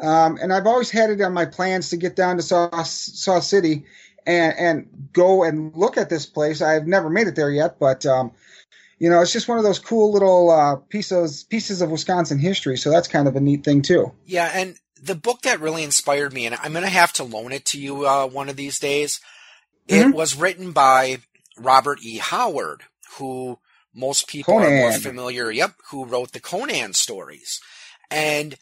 um, 0.00 0.38
and 0.40 0.52
I've 0.52 0.66
always 0.66 0.90
had 0.90 1.10
it 1.10 1.20
on 1.20 1.32
my 1.32 1.46
plans 1.46 1.90
to 1.90 1.96
get 1.96 2.16
down 2.16 2.36
to 2.36 2.42
Sauk, 2.42 2.74
Sauk 2.84 3.42
City 3.42 3.84
and 4.26 4.54
and 4.58 5.08
go 5.12 5.44
and 5.44 5.74
look 5.74 5.96
at 5.96 6.10
this 6.10 6.26
place. 6.26 6.62
I've 6.62 6.86
never 6.86 7.10
made 7.10 7.26
it 7.26 7.36
there 7.36 7.50
yet, 7.50 7.78
but 7.78 8.04
um, 8.06 8.32
you 8.98 9.08
know, 9.08 9.20
it's 9.22 9.32
just 9.32 9.48
one 9.48 9.58
of 9.58 9.64
those 9.64 9.78
cool 9.78 10.12
little 10.12 10.50
uh, 10.50 10.76
pieces 10.76 11.44
pieces 11.44 11.80
of 11.80 11.90
Wisconsin 11.90 12.38
history. 12.38 12.76
So 12.76 12.90
that's 12.90 13.08
kind 13.08 13.28
of 13.28 13.36
a 13.36 13.40
neat 13.40 13.64
thing 13.64 13.82
too. 13.82 14.12
Yeah, 14.26 14.50
and 14.52 14.76
the 15.02 15.14
book 15.14 15.42
that 15.42 15.60
really 15.60 15.82
inspired 15.82 16.32
me, 16.32 16.46
and 16.46 16.56
I'm 16.56 16.72
going 16.72 16.84
to 16.84 16.90
have 16.90 17.12
to 17.14 17.24
loan 17.24 17.52
it 17.52 17.64
to 17.66 17.80
you 17.80 18.06
uh, 18.06 18.26
one 18.26 18.48
of 18.48 18.56
these 18.56 18.78
days. 18.78 19.20
Mm-hmm. 19.88 20.10
It 20.10 20.14
was 20.14 20.36
written 20.36 20.72
by 20.72 21.18
Robert 21.58 22.00
E. 22.02 22.18
Howard, 22.18 22.82
who 23.18 23.58
most 23.94 24.28
people 24.28 24.54
Conan. 24.54 24.72
are 24.72 24.76
more 24.76 24.92
familiar. 24.92 25.50
Yep, 25.50 25.74
who 25.90 26.04
wrote 26.04 26.32
the 26.32 26.40
Conan 26.40 26.94
stories, 26.94 27.60
and 28.10 28.56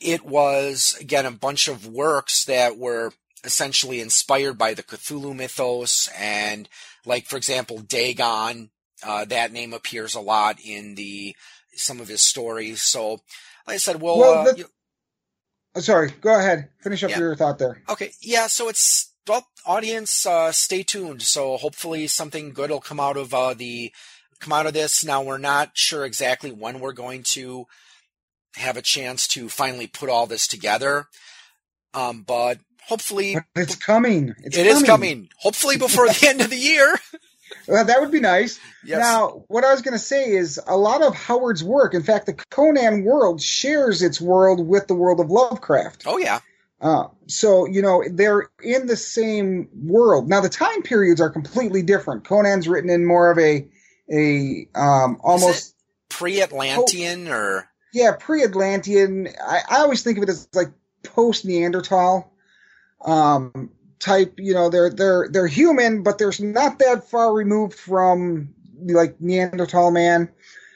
it 0.00 0.24
was 0.24 0.96
again 1.00 1.26
a 1.26 1.30
bunch 1.30 1.68
of 1.68 1.86
works 1.86 2.44
that 2.44 2.78
were 2.78 3.12
essentially 3.44 4.00
inspired 4.00 4.56
by 4.56 4.72
the 4.74 4.82
Cthulhu 4.82 5.34
mythos 5.34 6.08
and 6.16 6.68
like 7.04 7.26
for 7.26 7.36
example 7.36 7.80
Dagon 7.80 8.70
uh, 9.04 9.24
that 9.26 9.52
name 9.52 9.72
appears 9.72 10.14
a 10.14 10.20
lot 10.20 10.58
in 10.64 10.94
the 10.94 11.34
some 11.74 12.00
of 12.00 12.08
his 12.08 12.22
stories. 12.22 12.82
So, 12.82 13.20
like 13.66 13.74
I 13.74 13.76
said, 13.78 14.00
well, 14.00 14.18
well 14.18 14.48
uh, 14.48 14.52
you, 14.56 14.64
oh, 14.66 14.68
sorry, 15.80 16.12
go 16.20 16.38
ahead, 16.38 16.68
finish 16.80 17.02
up 17.02 17.10
yeah. 17.10 17.18
your 17.18 17.36
thought 17.36 17.58
there. 17.58 17.82
Okay, 17.88 18.12
yeah. 18.20 18.46
So 18.46 18.68
it's 18.68 19.12
well, 19.26 19.46
audience, 19.64 20.26
uh, 20.26 20.52
stay 20.52 20.82
tuned. 20.82 21.22
So 21.22 21.56
hopefully 21.56 22.06
something 22.06 22.52
good 22.52 22.70
will 22.70 22.80
come 22.80 23.00
out 23.00 23.16
of 23.16 23.32
uh, 23.32 23.54
the 23.54 23.92
come 24.40 24.52
out 24.52 24.66
of 24.66 24.74
this. 24.74 25.04
Now 25.04 25.22
we're 25.22 25.38
not 25.38 25.70
sure 25.74 26.04
exactly 26.04 26.50
when 26.50 26.80
we're 26.80 26.92
going 26.92 27.22
to 27.24 27.66
have 28.56 28.76
a 28.76 28.82
chance 28.82 29.26
to 29.28 29.48
finally 29.48 29.86
put 29.86 30.10
all 30.10 30.26
this 30.26 30.46
together, 30.46 31.06
um, 31.94 32.22
but 32.22 32.58
hopefully 32.86 33.36
but 33.54 33.62
it's 33.62 33.76
coming. 33.76 34.34
It's 34.42 34.56
it 34.56 34.64
coming. 34.66 34.76
Is 34.76 34.82
coming. 34.82 35.28
Hopefully 35.38 35.78
before 35.78 36.08
the 36.08 36.26
end 36.28 36.40
of 36.40 36.50
the 36.50 36.56
year. 36.56 36.98
Well, 37.68 37.84
that 37.84 38.00
would 38.00 38.10
be 38.10 38.20
nice. 38.20 38.58
Yes. 38.84 38.98
Now, 38.98 39.44
what 39.48 39.64
I 39.64 39.70
was 39.70 39.82
going 39.82 39.92
to 39.92 39.98
say 39.98 40.30
is 40.30 40.60
a 40.66 40.76
lot 40.76 41.02
of 41.02 41.14
Howard's 41.14 41.62
work, 41.62 41.94
in 41.94 42.02
fact, 42.02 42.26
the 42.26 42.34
Conan 42.50 43.04
world 43.04 43.40
shares 43.40 44.02
its 44.02 44.20
world 44.20 44.66
with 44.66 44.88
the 44.88 44.94
world 44.94 45.20
of 45.20 45.30
Lovecraft. 45.30 46.04
Oh, 46.06 46.18
yeah. 46.18 46.40
Uh, 46.80 47.06
so, 47.28 47.66
you 47.66 47.80
know, 47.80 48.02
they're 48.10 48.50
in 48.62 48.88
the 48.88 48.96
same 48.96 49.68
world. 49.72 50.28
Now, 50.28 50.40
the 50.40 50.48
time 50.48 50.82
periods 50.82 51.20
are 51.20 51.30
completely 51.30 51.82
different. 51.82 52.24
Conan's 52.24 52.66
written 52.66 52.90
in 52.90 53.06
more 53.06 53.30
of 53.30 53.38
a, 53.38 53.68
a, 54.12 54.66
um, 54.74 55.20
almost. 55.22 55.76
Pre 56.08 56.42
Atlantean 56.42 57.28
oh, 57.28 57.32
or? 57.32 57.68
Yeah, 57.94 58.16
pre 58.18 58.42
Atlantean. 58.42 59.28
I, 59.40 59.60
I 59.70 59.76
always 59.82 60.02
think 60.02 60.18
of 60.18 60.24
it 60.24 60.28
as 60.28 60.48
like 60.54 60.72
post 61.04 61.44
Neanderthal. 61.44 62.32
Um, 63.04 63.70
type. 64.02 64.34
You 64.36 64.54
know, 64.54 64.68
they're 64.68 64.90
they're 64.90 65.28
they're 65.30 65.46
human, 65.46 66.02
but 66.02 66.18
they're 66.18 66.32
not 66.40 66.78
that 66.80 67.08
far 67.08 67.32
removed 67.32 67.74
from 67.74 68.52
like 68.80 69.20
Neanderthal 69.20 69.90
man. 69.90 70.28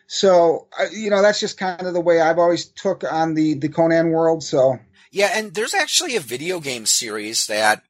So 0.06 0.68
you 0.92 1.10
know, 1.10 1.20
that's 1.20 1.40
just 1.40 1.58
kind 1.58 1.86
of 1.86 1.92
the 1.94 2.00
way 2.00 2.20
I've 2.20 2.38
always 2.38 2.66
took 2.66 3.04
on 3.04 3.34
the 3.34 3.54
the 3.54 3.68
Conan 3.68 4.10
world. 4.10 4.42
So 4.42 4.78
yeah, 5.10 5.30
and 5.34 5.54
there's 5.54 5.74
actually 5.74 6.16
a 6.16 6.20
video 6.20 6.60
game 6.60 6.86
series 6.86 7.46
that 7.46 7.82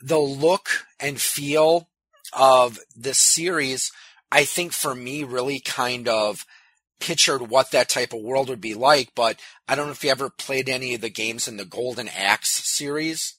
the 0.00 0.18
look 0.18 0.68
and 1.00 1.20
feel 1.20 1.88
of 2.32 2.78
the 2.96 3.14
series, 3.14 3.90
I 4.30 4.44
think 4.44 4.72
for 4.72 4.94
me 4.94 5.24
really 5.24 5.60
kind 5.60 6.08
of 6.08 6.44
pictured 7.00 7.42
what 7.42 7.70
that 7.70 7.88
type 7.88 8.12
of 8.12 8.20
world 8.20 8.48
would 8.48 8.60
be 8.60 8.74
like, 8.74 9.10
but 9.14 9.38
I 9.68 9.74
don't 9.74 9.86
know 9.86 9.92
if 9.92 10.04
you 10.04 10.10
ever 10.10 10.30
played 10.30 10.68
any 10.68 10.94
of 10.94 11.00
the 11.00 11.10
games 11.10 11.48
in 11.48 11.56
the 11.56 11.64
Golden 11.64 12.08
Axe 12.08 12.68
series. 12.68 13.34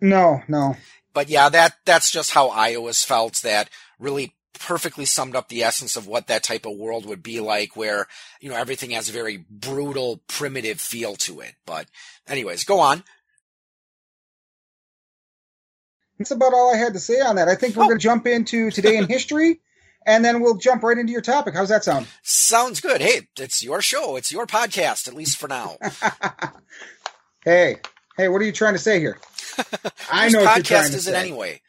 No, 0.00 0.42
no. 0.48 0.76
But 1.12 1.28
yeah, 1.28 1.48
that 1.48 1.74
that's 1.84 2.10
just 2.10 2.32
how 2.32 2.48
I 2.48 2.74
always 2.74 3.04
felt 3.04 3.40
that 3.42 3.68
really 3.98 4.34
perfectly 4.60 5.04
summed 5.04 5.34
up 5.34 5.48
the 5.48 5.62
essence 5.62 5.96
of 5.96 6.06
what 6.06 6.26
that 6.26 6.42
type 6.42 6.66
of 6.66 6.76
world 6.76 7.06
would 7.06 7.22
be 7.22 7.40
like 7.40 7.76
where, 7.76 8.06
you 8.40 8.50
know, 8.50 8.56
everything 8.56 8.90
has 8.90 9.08
a 9.08 9.12
very 9.12 9.44
brutal, 9.48 10.20
primitive 10.28 10.80
feel 10.80 11.16
to 11.16 11.40
it. 11.40 11.54
But 11.64 11.86
anyways, 12.28 12.64
go 12.64 12.78
on. 12.78 13.02
That's 16.18 16.30
about 16.30 16.52
all 16.52 16.74
I 16.74 16.76
had 16.76 16.92
to 16.92 17.00
say 17.00 17.20
on 17.20 17.36
that. 17.36 17.48
I 17.48 17.54
think 17.54 17.74
we're 17.74 17.84
oh. 17.84 17.88
going 17.88 17.98
to 17.98 18.02
jump 18.02 18.26
into 18.26 18.70
today 18.70 18.98
in 18.98 19.08
history 19.08 19.60
and 20.06 20.22
then 20.24 20.40
we'll 20.40 20.56
jump 20.56 20.82
right 20.82 20.98
into 20.98 21.12
your 21.12 21.22
topic. 21.22 21.54
How's 21.54 21.70
that 21.70 21.84
sound? 21.84 22.06
Sounds 22.22 22.80
good. 22.80 23.00
Hey, 23.00 23.28
it's 23.38 23.62
your 23.62 23.80
show. 23.80 24.16
It's 24.16 24.30
your 24.30 24.46
podcast, 24.46 25.08
at 25.08 25.14
least 25.14 25.38
for 25.38 25.48
now. 25.48 25.78
hey, 27.44 27.76
hey, 28.20 28.28
what 28.28 28.42
are 28.42 28.44
you 28.44 28.52
trying 28.52 28.74
to 28.74 28.78
say 28.78 29.00
here? 29.00 29.18
I 30.12 30.28
know 30.28 30.44
podcast 30.44 30.94
is 30.94 31.08
it 31.08 31.14
anyway? 31.14 31.62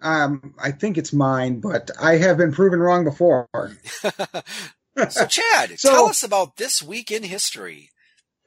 Um, 0.00 0.54
I 0.58 0.72
think 0.72 0.98
it's 0.98 1.12
mine, 1.12 1.60
but 1.60 1.90
I 2.00 2.16
have 2.16 2.38
been 2.38 2.52
proven 2.52 2.80
wrong 2.80 3.04
before. 3.04 3.46
so, 3.52 5.26
Chad, 5.28 5.70
so, 5.78 5.90
tell 5.90 6.06
us 6.06 6.22
about 6.22 6.56
this 6.56 6.82
week 6.82 7.10
in 7.10 7.22
history. 7.22 7.90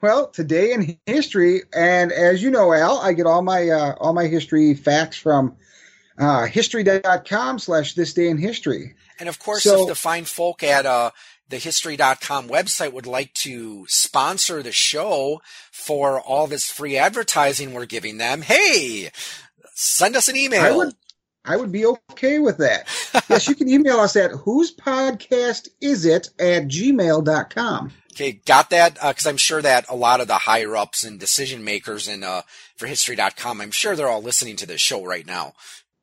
Well, 0.01 0.27
today 0.27 0.73
in 0.73 0.97
history, 1.05 1.61
and 1.73 2.11
as 2.11 2.43
you 2.43 2.51
know, 2.51 2.73
Al, 2.73 2.97
I 2.97 3.13
get 3.13 3.25
all 3.25 3.41
my 3.41 3.69
uh, 3.69 3.95
all 3.99 4.13
my 4.13 4.27
history 4.27 4.73
facts 4.73 5.17
from 5.17 5.55
uh, 6.17 6.45
history.com 6.45 7.59
slash 7.59 7.93
this 7.93 8.13
day 8.13 8.27
in 8.27 8.37
history. 8.37 8.95
And 9.19 9.29
of 9.29 9.39
course, 9.39 9.63
so, 9.63 9.83
if 9.83 9.87
the 9.87 9.95
fine 9.95 10.25
folk 10.25 10.63
at 10.63 10.85
uh, 10.85 11.11
the 11.49 11.57
history.com 11.57 12.47
website 12.47 12.93
would 12.93 13.05
like 13.05 13.33
to 13.33 13.85
sponsor 13.87 14.63
the 14.63 14.71
show 14.71 15.41
for 15.71 16.19
all 16.19 16.47
this 16.47 16.69
free 16.69 16.97
advertising 16.97 17.73
we're 17.73 17.85
giving 17.85 18.17
them, 18.17 18.41
hey, 18.41 19.09
send 19.73 20.15
us 20.15 20.27
an 20.27 20.35
email. 20.35 20.63
I 20.63 20.71
would, 20.71 20.93
I 21.45 21.57
would 21.57 21.71
be 21.71 21.85
okay 21.85 22.39
with 22.39 22.57
that. 22.57 22.87
yes, 23.29 23.47
you 23.47 23.55
can 23.55 23.69
email 23.69 23.99
us 23.99 24.15
at 24.15 24.31
whose 24.31 24.75
podcast 24.75 25.67
is 25.81 26.05
it 26.05 26.29
at 26.39 26.63
gmail.com. 26.63 27.91
Okay, 28.13 28.41
got 28.45 28.69
that? 28.69 28.93
Because 28.93 29.25
uh, 29.25 29.29
I'm 29.29 29.37
sure 29.37 29.61
that 29.61 29.85
a 29.89 29.95
lot 29.95 30.21
of 30.21 30.27
the 30.27 30.35
higher 30.35 30.75
ups 30.75 31.03
and 31.03 31.19
decision 31.19 31.65
makers 31.65 32.07
in 32.07 32.23
uh, 32.23 32.43
for 32.77 32.87
history.com, 32.87 33.59
I'm 33.59 33.71
sure 33.71 33.95
they're 33.95 34.07
all 34.07 34.21
listening 34.21 34.55
to 34.57 34.65
this 34.65 34.79
show 34.79 35.05
right 35.05 35.25
now. 35.25 35.53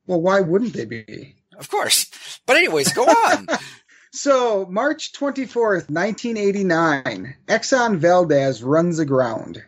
Well, 0.06 0.20
why 0.20 0.40
wouldn't 0.40 0.74
they 0.74 0.84
be? 0.84 1.36
Of 1.58 1.70
course. 1.70 2.10
But 2.46 2.56
anyways, 2.56 2.92
go 2.92 3.04
on. 3.04 3.46
So, 4.14 4.66
March 4.68 5.14
24th, 5.14 5.88
1989, 5.88 7.34
Exxon 7.48 7.96
Valdez 7.96 8.62
runs 8.62 8.98
aground. 8.98 9.62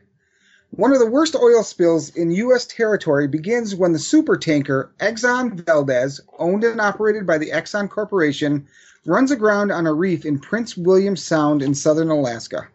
One 0.70 0.92
of 0.92 0.98
the 0.98 1.10
worst 1.10 1.34
oil 1.34 1.62
spills 1.62 2.10
in 2.10 2.30
U.S. 2.30 2.66
territory 2.66 3.26
begins 3.26 3.74
when 3.74 3.92
the 3.92 3.98
supertanker 3.98 4.90
Exxon 5.00 5.64
Valdez, 5.64 6.20
owned 6.38 6.62
and 6.62 6.78
operated 6.78 7.26
by 7.26 7.38
the 7.38 7.52
Exxon 7.52 7.88
Corporation, 7.88 8.66
runs 9.06 9.30
aground 9.30 9.72
on 9.72 9.86
a 9.86 9.94
reef 9.94 10.26
in 10.26 10.38
Prince 10.38 10.76
William 10.76 11.16
Sound 11.16 11.62
in 11.62 11.74
southern 11.74 12.10
Alaska. 12.10 12.68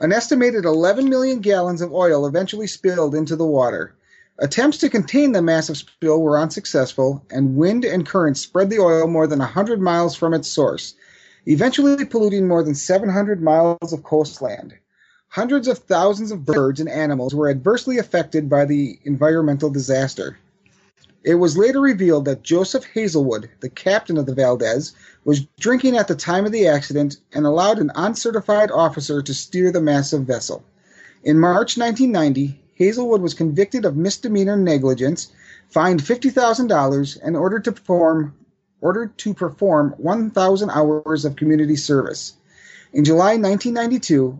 An 0.00 0.12
estimated 0.12 0.66
11 0.66 1.08
million 1.08 1.40
gallons 1.40 1.80
of 1.80 1.90
oil 1.90 2.26
eventually 2.26 2.66
spilled 2.66 3.14
into 3.14 3.34
the 3.34 3.46
water. 3.46 3.94
Attempts 4.40 4.78
to 4.78 4.88
contain 4.88 5.32
the 5.32 5.42
massive 5.42 5.76
spill 5.76 6.22
were 6.22 6.38
unsuccessful, 6.38 7.24
and 7.28 7.56
wind 7.56 7.84
and 7.84 8.06
currents 8.06 8.40
spread 8.40 8.70
the 8.70 8.78
oil 8.78 9.08
more 9.08 9.26
than 9.26 9.40
100 9.40 9.80
miles 9.80 10.14
from 10.14 10.32
its 10.32 10.46
source, 10.46 10.94
eventually 11.44 12.04
polluting 12.04 12.46
more 12.46 12.62
than 12.62 12.76
700 12.76 13.42
miles 13.42 13.92
of 13.92 14.04
coastland. 14.04 14.74
Hundreds 15.26 15.66
of 15.66 15.78
thousands 15.78 16.30
of 16.30 16.44
birds 16.44 16.78
and 16.78 16.88
animals 16.88 17.34
were 17.34 17.50
adversely 17.50 17.98
affected 17.98 18.48
by 18.48 18.64
the 18.64 19.00
environmental 19.02 19.70
disaster. 19.70 20.38
It 21.24 21.34
was 21.34 21.58
later 21.58 21.80
revealed 21.80 22.26
that 22.26 22.44
Joseph 22.44 22.84
Hazelwood, 22.84 23.50
the 23.58 23.68
captain 23.68 24.18
of 24.18 24.26
the 24.26 24.36
Valdez, 24.36 24.94
was 25.24 25.46
drinking 25.58 25.96
at 25.96 26.06
the 26.06 26.14
time 26.14 26.46
of 26.46 26.52
the 26.52 26.68
accident 26.68 27.16
and 27.32 27.44
allowed 27.44 27.80
an 27.80 27.90
uncertified 27.96 28.70
officer 28.70 29.20
to 29.20 29.34
steer 29.34 29.72
the 29.72 29.80
massive 29.80 30.22
vessel. 30.22 30.62
In 31.24 31.40
March 31.40 31.76
1990, 31.76 32.62
Hazelwood 32.78 33.20
was 33.20 33.34
convicted 33.34 33.84
of 33.84 33.96
misdemeanor 33.96 34.56
negligence, 34.56 35.32
fined 35.68 36.00
$50,000, 36.00 37.18
and 37.20 37.36
ordered 37.36 37.64
to 37.64 37.72
perform 37.72 38.34
ordered 38.80 39.18
to 39.18 39.34
perform 39.34 39.92
1,000 39.98 40.70
hours 40.70 41.24
of 41.24 41.34
community 41.34 41.74
service. 41.74 42.34
In 42.92 43.04
July 43.04 43.36
1992, 43.36 44.38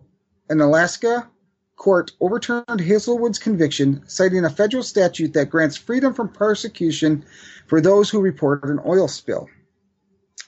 an 0.48 0.60
Alaska 0.60 1.26
court 1.74 2.12
overturned 2.20 2.80
Hazelwood's 2.80 3.40
conviction, 3.40 4.04
citing 4.06 4.44
a 4.44 4.50
federal 4.50 4.84
statute 4.84 5.32
that 5.32 5.50
grants 5.50 5.76
freedom 5.76 6.14
from 6.14 6.28
persecution 6.28 7.24
for 7.66 7.80
those 7.80 8.08
who 8.08 8.20
report 8.20 8.62
an 8.62 8.78
oil 8.86 9.08
spill. 9.08 9.48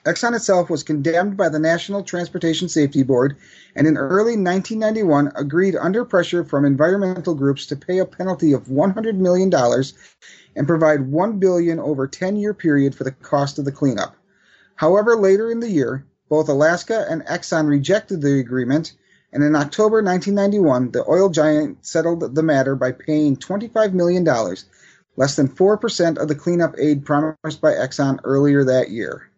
Exxon 0.06 0.34
itself 0.34 0.70
was 0.70 0.82
condemned 0.82 1.36
by 1.36 1.50
the 1.50 1.58
National 1.58 2.02
Transportation 2.02 2.70
Safety 2.70 3.02
Board 3.02 3.36
and 3.76 3.86
in 3.86 3.98
early 3.98 4.32
1991 4.32 5.32
agreed 5.36 5.76
under 5.76 6.06
pressure 6.06 6.42
from 6.42 6.64
environmental 6.64 7.34
groups 7.34 7.66
to 7.66 7.76
pay 7.76 7.98
a 7.98 8.06
penalty 8.06 8.54
of 8.54 8.64
$100 8.64 9.16
million 9.16 9.52
and 10.56 10.66
provide 10.66 11.12
1 11.12 11.38
billion 11.38 11.78
over 11.78 12.04
a 12.04 12.08
10-year 12.08 12.54
period 12.54 12.94
for 12.94 13.04
the 13.04 13.10
cost 13.10 13.58
of 13.58 13.66
the 13.66 13.72
cleanup. 13.72 14.16
However, 14.74 15.16
later 15.16 15.50
in 15.50 15.60
the 15.60 15.70
year, 15.70 16.06
both 16.30 16.48
Alaska 16.48 17.04
and 17.10 17.22
Exxon 17.26 17.68
rejected 17.68 18.22
the 18.22 18.38
agreement, 18.38 18.94
and 19.34 19.44
in 19.44 19.54
October 19.54 20.02
1991, 20.02 20.92
the 20.92 21.04
oil 21.06 21.28
giant 21.28 21.84
settled 21.84 22.34
the 22.34 22.42
matter 22.42 22.74
by 22.74 22.92
paying 22.92 23.36
$25 23.36 23.92
million, 23.92 24.24
less 25.16 25.36
than 25.36 25.48
4% 25.48 26.16
of 26.16 26.28
the 26.28 26.34
cleanup 26.34 26.76
aid 26.78 27.04
promised 27.04 27.60
by 27.60 27.72
Exxon 27.72 28.20
earlier 28.24 28.64
that 28.64 28.90
year. 28.90 29.29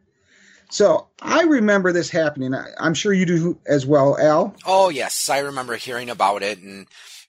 So 0.73 1.09
I 1.21 1.43
remember 1.43 1.93
this 1.93 2.09
happening. 2.09 2.55
I'm 2.81 2.95
sure 2.95 3.13
you 3.13 3.27
do 3.27 3.59
as 3.67 3.85
well, 3.85 4.19
Al. 4.19 4.57
Oh 4.65 4.89
yes, 4.89 5.29
I 5.29 5.41
remember 5.41 5.77
hearing 5.77 6.09
about 6.09 6.43
it. 6.43 6.61
And 6.61 6.87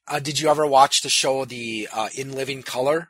uh, 0.08 0.20
did 0.20 0.40
you 0.40 0.48
ever 0.48 0.66
watch 0.66 1.02
the 1.02 1.10
show, 1.10 1.44
the 1.44 1.90
uh, 1.94 2.08
In 2.16 2.32
Living 2.32 2.64
Color? 2.64 3.10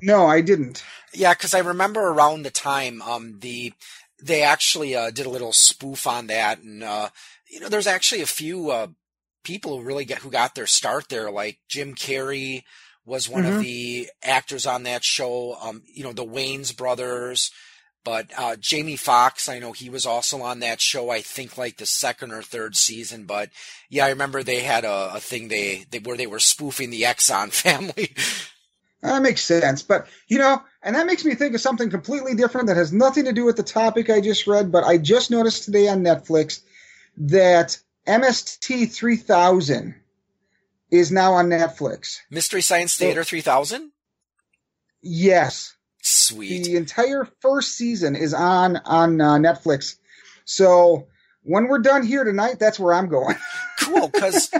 No, 0.00 0.26
I 0.26 0.42
didn't. 0.42 0.84
Yeah, 1.12 1.34
because 1.34 1.54
I 1.54 1.58
remember 1.58 2.06
around 2.06 2.44
the 2.44 2.52
time 2.52 3.02
um, 3.02 3.40
the 3.40 3.72
they 4.22 4.42
actually 4.42 4.94
uh, 4.94 5.10
did 5.10 5.26
a 5.26 5.30
little 5.30 5.52
spoof 5.52 6.06
on 6.06 6.28
that, 6.28 6.60
and 6.60 6.84
uh, 6.84 7.08
you 7.50 7.58
know, 7.58 7.68
there's 7.68 7.88
actually 7.88 8.22
a 8.22 8.26
few 8.26 8.70
uh, 8.70 8.86
people 9.42 9.76
who 9.76 9.84
really 9.84 10.04
get 10.04 10.18
who 10.18 10.30
got 10.30 10.54
their 10.54 10.68
start 10.68 11.08
there, 11.08 11.32
like 11.32 11.58
Jim 11.68 11.96
Carrey 11.96 12.62
was 13.04 13.28
one 13.28 13.42
mm-hmm. 13.42 13.56
of 13.56 13.62
the 13.62 14.08
actors 14.22 14.66
on 14.66 14.84
that 14.84 15.02
show. 15.02 15.56
Um, 15.60 15.82
you 15.92 16.04
know, 16.04 16.12
the 16.12 16.24
Wayans 16.24 16.76
brothers. 16.76 17.50
But 18.08 18.30
uh, 18.38 18.56
Jamie 18.56 18.96
Foxx, 18.96 19.50
I 19.50 19.58
know 19.58 19.72
he 19.72 19.90
was 19.90 20.06
also 20.06 20.40
on 20.40 20.60
that 20.60 20.80
show. 20.80 21.10
I 21.10 21.20
think 21.20 21.58
like 21.58 21.76
the 21.76 21.84
second 21.84 22.32
or 22.32 22.40
third 22.40 22.74
season. 22.74 23.24
But 23.24 23.50
yeah, 23.90 24.06
I 24.06 24.08
remember 24.08 24.42
they 24.42 24.60
had 24.60 24.86
a, 24.86 25.16
a 25.16 25.20
thing 25.20 25.48
they, 25.48 25.84
they 25.90 25.98
where 25.98 26.16
they 26.16 26.26
were 26.26 26.38
spoofing 26.38 26.88
the 26.88 27.02
Exxon 27.02 27.50
family. 27.52 28.14
That 29.02 29.20
makes 29.20 29.42
sense. 29.42 29.82
But, 29.82 30.06
you 30.26 30.38
know, 30.38 30.62
and 30.82 30.96
that 30.96 31.04
makes 31.04 31.22
me 31.22 31.34
think 31.34 31.54
of 31.54 31.60
something 31.60 31.90
completely 31.90 32.34
different 32.34 32.68
that 32.68 32.78
has 32.78 32.94
nothing 32.94 33.26
to 33.26 33.32
do 33.34 33.44
with 33.44 33.58
the 33.58 33.62
topic 33.62 34.08
I 34.08 34.22
just 34.22 34.46
read, 34.46 34.72
but 34.72 34.84
I 34.84 34.96
just 34.96 35.30
noticed 35.30 35.64
today 35.66 35.86
on 35.88 36.02
Netflix 36.02 36.62
that 37.18 37.76
MST 38.06 38.90
3000 38.90 39.94
is 40.90 41.12
now 41.12 41.34
on 41.34 41.50
Netflix. 41.50 42.20
Mystery 42.30 42.62
Science 42.62 42.96
Theater 42.96 43.22
so, 43.22 43.28
3000? 43.28 43.92
Yes. 45.02 45.74
Sweet. 46.08 46.64
The 46.64 46.76
entire 46.76 47.28
first 47.40 47.76
season 47.76 48.16
is 48.16 48.32
on 48.32 48.76
on 48.78 49.20
uh, 49.20 49.34
Netflix. 49.34 49.96
So 50.44 51.06
when 51.42 51.68
we're 51.68 51.78
done 51.78 52.02
here 52.02 52.24
tonight, 52.24 52.58
that's 52.58 52.78
where 52.78 52.94
I'm 52.94 53.08
going. 53.08 53.36
cool, 53.80 54.08
because 54.08 54.50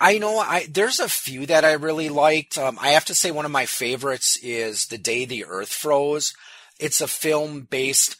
I 0.00 0.18
know 0.18 0.38
I 0.38 0.66
there's 0.70 1.00
a 1.00 1.08
few 1.08 1.46
that 1.46 1.64
I 1.64 1.72
really 1.72 2.08
liked. 2.08 2.56
Um, 2.56 2.78
I 2.80 2.90
have 2.90 3.04
to 3.06 3.14
say 3.14 3.30
one 3.30 3.44
of 3.44 3.50
my 3.50 3.66
favorites 3.66 4.38
is 4.42 4.86
The 4.86 4.98
Day 4.98 5.24
the 5.24 5.44
Earth 5.44 5.72
Froze. 5.72 6.34
It's 6.78 7.00
a 7.00 7.08
film 7.08 7.66
based 7.68 8.16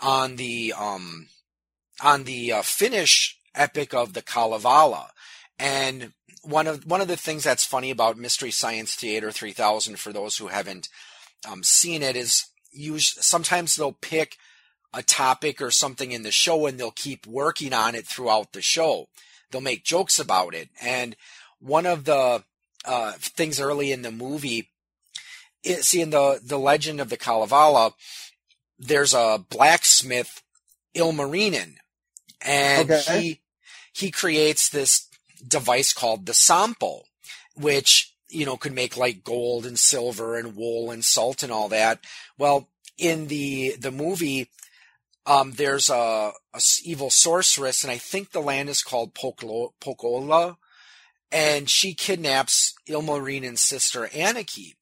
on 0.00 0.36
the 0.36 0.74
um, 0.78 1.28
on 2.02 2.24
the 2.24 2.52
uh, 2.52 2.62
Finnish 2.62 3.38
epic 3.54 3.94
of 3.94 4.12
the 4.12 4.22
Kalevala, 4.22 5.10
and 5.58 6.12
one 6.42 6.66
of 6.66 6.86
one 6.86 7.00
of 7.00 7.08
the 7.08 7.16
things 7.16 7.44
that's 7.44 7.64
funny 7.64 7.90
about 7.90 8.18
Mystery 8.18 8.50
Science 8.50 8.94
Theater 8.94 9.30
3000 9.30 9.98
for 9.98 10.12
those 10.12 10.36
who 10.36 10.48
haven't 10.48 10.88
um, 11.48 11.62
seen 11.62 12.02
it 12.02 12.16
is 12.16 12.46
use 12.72 13.16
sometimes 13.24 13.76
they'll 13.76 13.92
pick 13.92 14.36
a 14.92 15.02
topic 15.02 15.60
or 15.60 15.70
something 15.70 16.12
in 16.12 16.22
the 16.22 16.30
show 16.30 16.66
and 16.66 16.78
they'll 16.78 16.90
keep 16.90 17.26
working 17.26 17.72
on 17.72 17.94
it 17.94 18.06
throughout 18.06 18.52
the 18.52 18.62
show. 18.62 19.08
They'll 19.50 19.60
make 19.60 19.84
jokes 19.84 20.18
about 20.18 20.54
it. 20.54 20.70
And 20.80 21.16
one 21.58 21.86
of 21.86 22.04
the 22.04 22.44
uh, 22.84 23.12
things 23.18 23.60
early 23.60 23.92
in 23.92 24.02
the 24.02 24.10
movie, 24.10 24.70
it, 25.62 25.84
see 25.84 26.00
in 26.00 26.10
the 26.10 26.40
the 26.42 26.58
legend 26.58 27.00
of 27.00 27.10
the 27.10 27.16
Kalevala, 27.16 27.92
there's 28.78 29.14
a 29.14 29.44
blacksmith, 29.50 30.42
Ilmarinen, 30.94 31.76
and 32.40 32.90
okay. 32.90 33.20
he 33.20 33.40
he 33.92 34.10
creates 34.10 34.68
this 34.68 35.08
device 35.46 35.92
called 35.92 36.26
the 36.26 36.34
Sampo, 36.34 37.02
which 37.54 38.15
you 38.28 38.44
know, 38.46 38.56
could 38.56 38.74
make 38.74 38.96
like 38.96 39.24
gold 39.24 39.66
and 39.66 39.78
silver 39.78 40.36
and 40.36 40.56
wool 40.56 40.90
and 40.90 41.04
salt 41.04 41.42
and 41.42 41.52
all 41.52 41.68
that. 41.68 42.00
Well, 42.38 42.68
in 42.98 43.28
the 43.28 43.76
the 43.78 43.90
movie, 43.90 44.50
um, 45.26 45.52
there's 45.52 45.90
a, 45.90 46.32
a, 46.54 46.60
evil 46.84 47.10
sorceress, 47.10 47.82
and 47.82 47.90
I 47.90 47.98
think 47.98 48.30
the 48.30 48.40
land 48.40 48.68
is 48.68 48.82
called 48.82 49.14
Pohjola, 49.14 50.56
and 51.32 51.68
she 51.68 51.94
kidnaps 51.94 52.74
Ilmarinen's 52.88 53.62
sister 53.62 54.06
Annikki, 54.06 54.74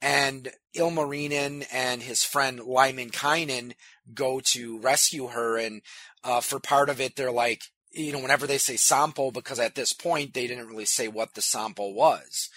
and 0.00 0.50
Ilmarinen 0.74 1.66
and 1.72 2.02
his 2.02 2.24
friend 2.24 2.60
Lemminkainen 2.60 3.74
go 4.14 4.40
to 4.40 4.78
rescue 4.80 5.28
her, 5.28 5.58
and 5.58 5.82
uh, 6.24 6.40
for 6.40 6.58
part 6.58 6.88
of 6.88 7.00
it, 7.00 7.16
they're 7.16 7.30
like, 7.30 7.62
you 7.92 8.12
know, 8.12 8.20
whenever 8.20 8.46
they 8.46 8.58
say 8.58 8.76
Sampo, 8.76 9.30
because 9.30 9.58
at 9.58 9.74
this 9.74 9.92
point 9.92 10.32
they 10.32 10.46
didn't 10.46 10.68
really 10.68 10.84
say 10.84 11.08
what 11.08 11.34
the 11.34 11.42
Sampo 11.42 11.90
was. 11.90 12.48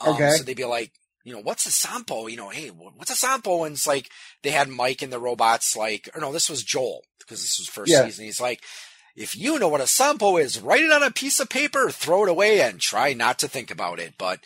Um, 0.00 0.14
okay. 0.14 0.30
So 0.30 0.44
they'd 0.44 0.56
be 0.56 0.64
like, 0.64 0.92
you 1.24 1.32
know, 1.32 1.40
what's 1.40 1.66
a 1.66 1.72
sampo? 1.72 2.26
You 2.26 2.36
know, 2.36 2.50
hey, 2.50 2.68
what's 2.68 3.10
a 3.10 3.16
sampo? 3.16 3.64
And 3.64 3.74
it's 3.74 3.86
like 3.86 4.10
they 4.42 4.50
had 4.50 4.68
Mike 4.68 5.02
and 5.02 5.12
the 5.12 5.18
robots 5.18 5.76
like, 5.76 6.08
or 6.14 6.20
no, 6.20 6.32
this 6.32 6.50
was 6.50 6.62
Joel 6.62 7.02
because 7.20 7.40
this 7.40 7.58
was 7.58 7.68
first 7.68 7.90
yeah. 7.90 8.04
season. 8.04 8.26
He's 8.26 8.40
like, 8.40 8.62
if 9.16 9.36
you 9.36 9.58
know 9.58 9.68
what 9.68 9.80
a 9.80 9.86
sampo 9.86 10.36
is, 10.36 10.60
write 10.60 10.82
it 10.82 10.92
on 10.92 11.02
a 11.02 11.10
piece 11.10 11.38
of 11.40 11.48
paper, 11.48 11.88
throw 11.88 12.24
it 12.24 12.28
away, 12.28 12.60
and 12.60 12.80
try 12.80 13.12
not 13.12 13.38
to 13.38 13.48
think 13.48 13.70
about 13.70 14.00
it. 14.00 14.14
But 14.18 14.40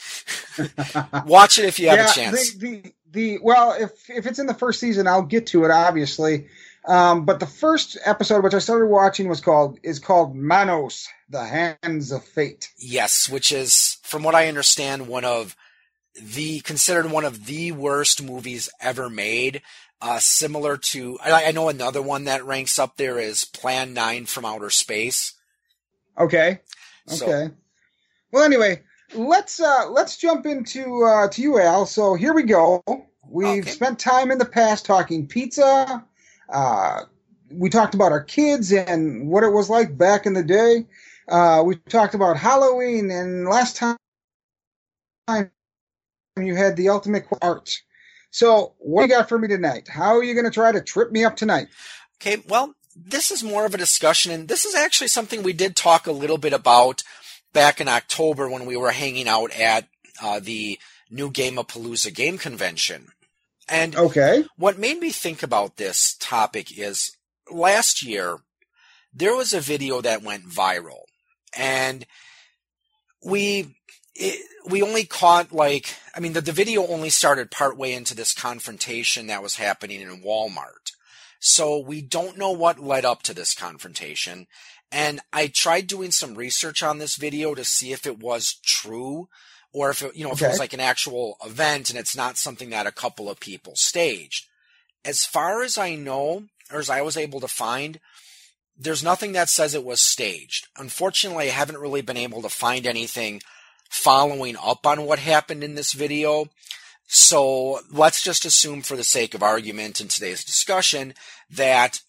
watch 1.27 1.59
it 1.59 1.65
if 1.65 1.79
you 1.79 1.89
have 1.89 1.99
yeah, 1.99 2.11
a 2.11 2.13
chance. 2.13 2.55
The, 2.55 2.83
the, 2.83 2.93
the 3.11 3.39
well, 3.43 3.73
if 3.73 3.91
if 4.11 4.27
it's 4.27 4.39
in 4.39 4.47
the 4.47 4.55
first 4.55 4.79
season, 4.79 5.07
I'll 5.07 5.23
get 5.23 5.49
to 5.49 5.65
it 5.65 5.71
obviously. 5.71 6.49
Um, 6.87 7.27
but 7.27 7.39
the 7.39 7.47
first 7.47 7.99
episode, 8.05 8.43
which 8.43 8.55
I 8.55 8.61
started 8.61 8.87
watching, 8.87 9.29
was 9.29 9.41
called 9.41 9.79
is 9.83 9.99
called 9.99 10.35
Manos, 10.35 11.09
the 11.29 11.45
Hands 11.45 12.13
of 12.13 12.25
Fate. 12.25 12.71
Yes, 12.79 13.29
which 13.29 13.53
is, 13.53 13.98
from 14.09 14.23
what 14.23 14.35
I 14.35 14.49
understand, 14.49 15.07
one 15.07 15.25
of 15.25 15.55
the 16.21 16.61
considered 16.61 17.11
one 17.11 17.25
of 17.25 17.47
the 17.47 17.73
worst 17.73 18.23
movies 18.23 18.69
ever 18.81 19.09
made. 19.09 19.63
Uh, 20.01 20.19
similar 20.21 20.77
to, 20.77 21.19
I, 21.25 21.47
I 21.47 21.51
know 21.51 21.69
another 21.69 22.01
one 22.01 22.25
that 22.25 22.45
ranks 22.45 22.79
up 22.79 22.97
there 22.97 23.19
is 23.19 23.45
Plan 23.45 23.95
Nine 23.95 24.27
from 24.27 24.45
Outer 24.45 24.71
Space. 24.71 25.35
Okay. 26.17 26.61
Okay. 27.09 27.17
So, 27.17 27.51
well, 28.33 28.45
anyway, 28.45 28.83
let's 29.15 29.61
uh, 29.61 29.89
let's 29.91 30.17
jump 30.17 30.47
into 30.47 31.05
uh, 31.05 31.29
to 31.29 31.43
you, 31.43 31.59
Al. 31.59 31.87
So 31.87 32.15
here 32.15 32.35
we 32.35 32.45
go. 32.45 32.83
We've 33.29 33.63
okay. 33.63 33.71
spent 33.71 33.99
time 33.99 34.31
in 34.31 34.39
the 34.39 34.45
past 34.45 34.87
talking 34.87 35.27
pizza. 35.27 36.05
Uh, 36.49 37.01
we 37.51 37.71
talked 37.71 37.95
about 37.95 38.13
our 38.13 38.23
kids 38.23 38.73
and 38.73 39.29
what 39.29 39.45
it 39.45 39.53
was 39.53 39.71
like 39.71 39.97
back 39.97 40.27
in 40.27 40.35
the 40.35 40.43
day. 40.43 40.87
Uh, 41.29 41.63
we 41.65 41.77
talked 41.77 42.15
about 42.15 42.37
Halloween, 42.37 43.11
and 43.11 43.47
last 43.47 43.77
time 43.77 43.97
you 46.39 46.55
had 46.55 46.77
the 46.77 46.89
ultimate 46.89 47.27
art. 47.43 47.83
So, 48.31 48.75
what 48.79 49.03
do 49.03 49.09
you 49.09 49.15
got 49.19 49.29
for 49.29 49.39
me 49.39 49.49
tonight? 49.49 49.89
How 49.89 50.17
are 50.17 50.23
you 50.23 50.35
going 50.35 50.45
to 50.45 50.51
try 50.51 50.73
to 50.73 50.81
trip 50.81 51.11
me 51.11 51.25
up 51.25 51.37
tonight? 51.37 51.69
Okay, 52.17 52.43
well, 52.49 52.75
this 52.97 53.31
is 53.31 53.43
more 53.43 53.67
of 53.67 53.75
a 53.75 53.79
discussion, 53.79 54.33
and 54.33 54.49
this 54.49 54.65
is 54.65 54.75
actually 54.75 55.09
something 55.09 55.43
we 55.43 55.53
did 55.53 55.77
talk 55.77 56.07
a 56.07 56.13
little 56.13 56.39
bit 56.39 56.53
about 56.53 57.03
back 57.53 57.81
in 57.81 57.89
October 57.89 58.49
when 58.49 58.67
we 58.67 58.77
were 58.77 58.91
hanging 58.91 59.29
out 59.29 59.53
at 59.53 59.89
uh, 60.23 60.41
the 60.41 60.79
New 61.11 61.31
Game 61.31 61.59
of 61.59 61.67
Palooza 61.67 62.15
Game 62.15 62.39
Convention. 62.39 63.09
And 63.69 63.97
okay. 63.97 64.45
what 64.57 64.79
made 64.79 64.99
me 64.99 65.11
think 65.11 65.43
about 65.43 65.77
this 65.77 66.17
topic 66.19 66.77
is 66.77 67.17
last 67.51 68.03
year 68.03 68.39
there 69.13 69.35
was 69.35 69.53
a 69.53 69.61
video 69.61 70.01
that 70.01 70.23
went 70.23 70.49
viral, 70.49 71.03
and 71.59 72.07
we 73.23 73.75
it, 74.15 74.47
we 74.71 74.81
only 74.81 75.05
caught 75.05 75.53
like 75.53 75.95
I 76.15 76.21
mean 76.21 76.33
the, 76.33 76.41
the 76.41 76.53
video 76.53 76.87
only 76.87 77.11
started 77.11 77.51
partway 77.51 77.93
into 77.93 78.15
this 78.15 78.33
confrontation 78.33 79.27
that 79.27 79.43
was 79.43 79.57
happening 79.57 80.01
in 80.01 80.23
Walmart. 80.23 80.93
So 81.41 81.79
we 81.79 82.01
don't 82.01 82.39
know 82.39 82.51
what 82.51 82.81
led 82.81 83.05
up 83.05 83.23
to 83.25 83.35
this 83.35 83.55
confrontation. 83.55 84.47
And 84.91 85.21
I 85.33 85.49
tried 85.49 85.87
doing 85.87 86.11
some 86.11 86.35
research 86.35 86.83
on 86.83 86.99
this 86.99 87.17
video 87.17 87.55
to 87.55 87.65
see 87.65 87.93
if 87.93 88.07
it 88.07 88.19
was 88.19 88.59
true 88.65 89.29
or 89.73 89.91
if 89.91 90.03
it, 90.03 90.17
you 90.17 90.25
know, 90.25 90.33
if 90.33 90.39
okay. 90.39 90.47
it 90.47 90.51
was 90.51 90.59
like 90.59 90.73
an 90.73 90.81
actual 90.81 91.37
event 91.45 91.91
and 91.91 91.99
it's 91.99 92.17
not 92.17 92.39
something 92.39 92.71
that 92.71 92.87
a 92.87 92.93
couple 92.93 93.31
of 93.31 93.39
people 93.39 93.77
staged. 93.77 94.47
As 95.05 95.25
far 95.25 95.63
as 95.63 95.79
I 95.79 95.95
know, 95.95 96.45
or 96.73 96.81
as 96.81 96.91
I 96.91 97.03
was 97.03 97.17
able 97.17 97.41
to 97.41 97.49
find, 97.49 98.01
there's 98.79 99.03
nothing 99.03 99.33
that 99.33 99.49
says 99.49 99.75
it 99.75 99.85
was 99.85 100.01
staged. 100.01 100.69
Unfortunately, 100.77 101.49
I 101.49 101.53
haven't 101.53 101.79
really 101.79 102.03
been 102.03 102.17
able 102.17 102.43
to 102.43 102.49
find 102.49 102.87
anything 102.87 103.41
following 103.91 104.57
up 104.63 104.87
on 104.87 105.05
what 105.05 105.19
happened 105.19 105.65
in 105.65 105.75
this 105.75 105.93
video. 105.93 106.47
So 107.07 107.81
let's 107.91 108.23
just 108.23 108.45
assume 108.45 108.83
for 108.83 108.95
the 108.95 109.05
sake 109.05 109.35
of 109.35 109.43
argument 109.43 110.01
in 110.01 110.09
today's 110.09 110.45
discussion 110.45 111.15
that 111.51 112.01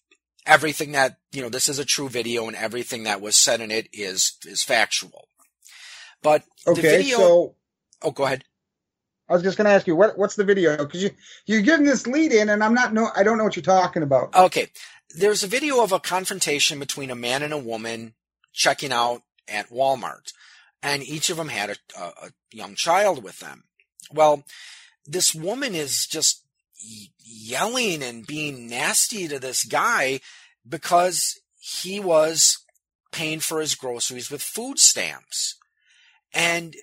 everything 0.46 0.92
that 0.92 1.18
you 1.32 1.42
know 1.42 1.48
this 1.48 1.68
is 1.68 1.78
a 1.78 1.84
true 1.84 2.08
video 2.08 2.46
and 2.46 2.56
everything 2.56 3.04
that 3.04 3.20
was 3.20 3.36
said 3.36 3.60
in 3.60 3.70
it 3.70 3.88
is 3.92 4.36
is 4.46 4.62
factual. 4.62 5.28
But 6.22 6.44
okay, 6.66 6.82
the 6.82 6.88
video. 6.88 7.16
So 7.16 7.54
oh, 8.02 8.10
go 8.10 8.24
ahead. 8.24 8.44
I 9.30 9.34
was 9.34 9.42
just 9.42 9.56
going 9.56 9.66
to 9.66 9.70
ask 9.70 9.86
you 9.86 9.94
what 9.94 10.18
what's 10.18 10.34
the 10.34 10.44
video 10.44 10.76
because 10.76 11.02
you 11.02 11.10
you're 11.46 11.62
giving 11.62 11.86
this 11.86 12.06
lead 12.06 12.32
in 12.32 12.48
and 12.48 12.62
I'm 12.62 12.74
not 12.74 12.92
no 12.92 13.08
I 13.14 13.22
don't 13.22 13.38
know 13.38 13.44
what 13.44 13.56
you're 13.56 13.62
talking 13.62 14.02
about. 14.02 14.34
Okay, 14.34 14.70
there's 15.16 15.44
a 15.44 15.48
video 15.48 15.82
of 15.82 15.92
a 15.92 16.00
confrontation 16.00 16.78
between 16.80 17.10
a 17.10 17.14
man 17.14 17.42
and 17.42 17.52
a 17.52 17.58
woman 17.58 18.14
checking 18.52 18.92
out 18.92 19.22
at 19.48 19.70
Walmart, 19.70 20.32
and 20.82 21.02
each 21.02 21.30
of 21.30 21.36
them 21.36 21.48
had 21.48 21.70
a, 21.70 21.76
a, 21.98 22.02
a 22.02 22.30
young 22.50 22.74
child 22.74 23.22
with 23.22 23.38
them. 23.38 23.64
Well, 24.12 24.44
this 25.06 25.34
woman 25.34 25.74
is 25.74 26.06
just 26.06 26.44
yelling 27.24 28.02
and 28.02 28.26
being 28.26 28.68
nasty 28.68 29.28
to 29.28 29.38
this 29.38 29.64
guy 29.64 30.20
because 30.68 31.40
he 31.58 32.00
was 32.00 32.58
paying 33.12 33.40
for 33.40 33.60
his 33.60 33.74
groceries 33.74 34.30
with 34.30 34.42
food 34.42 34.78
stamps. 34.78 35.56
And, 36.32 36.76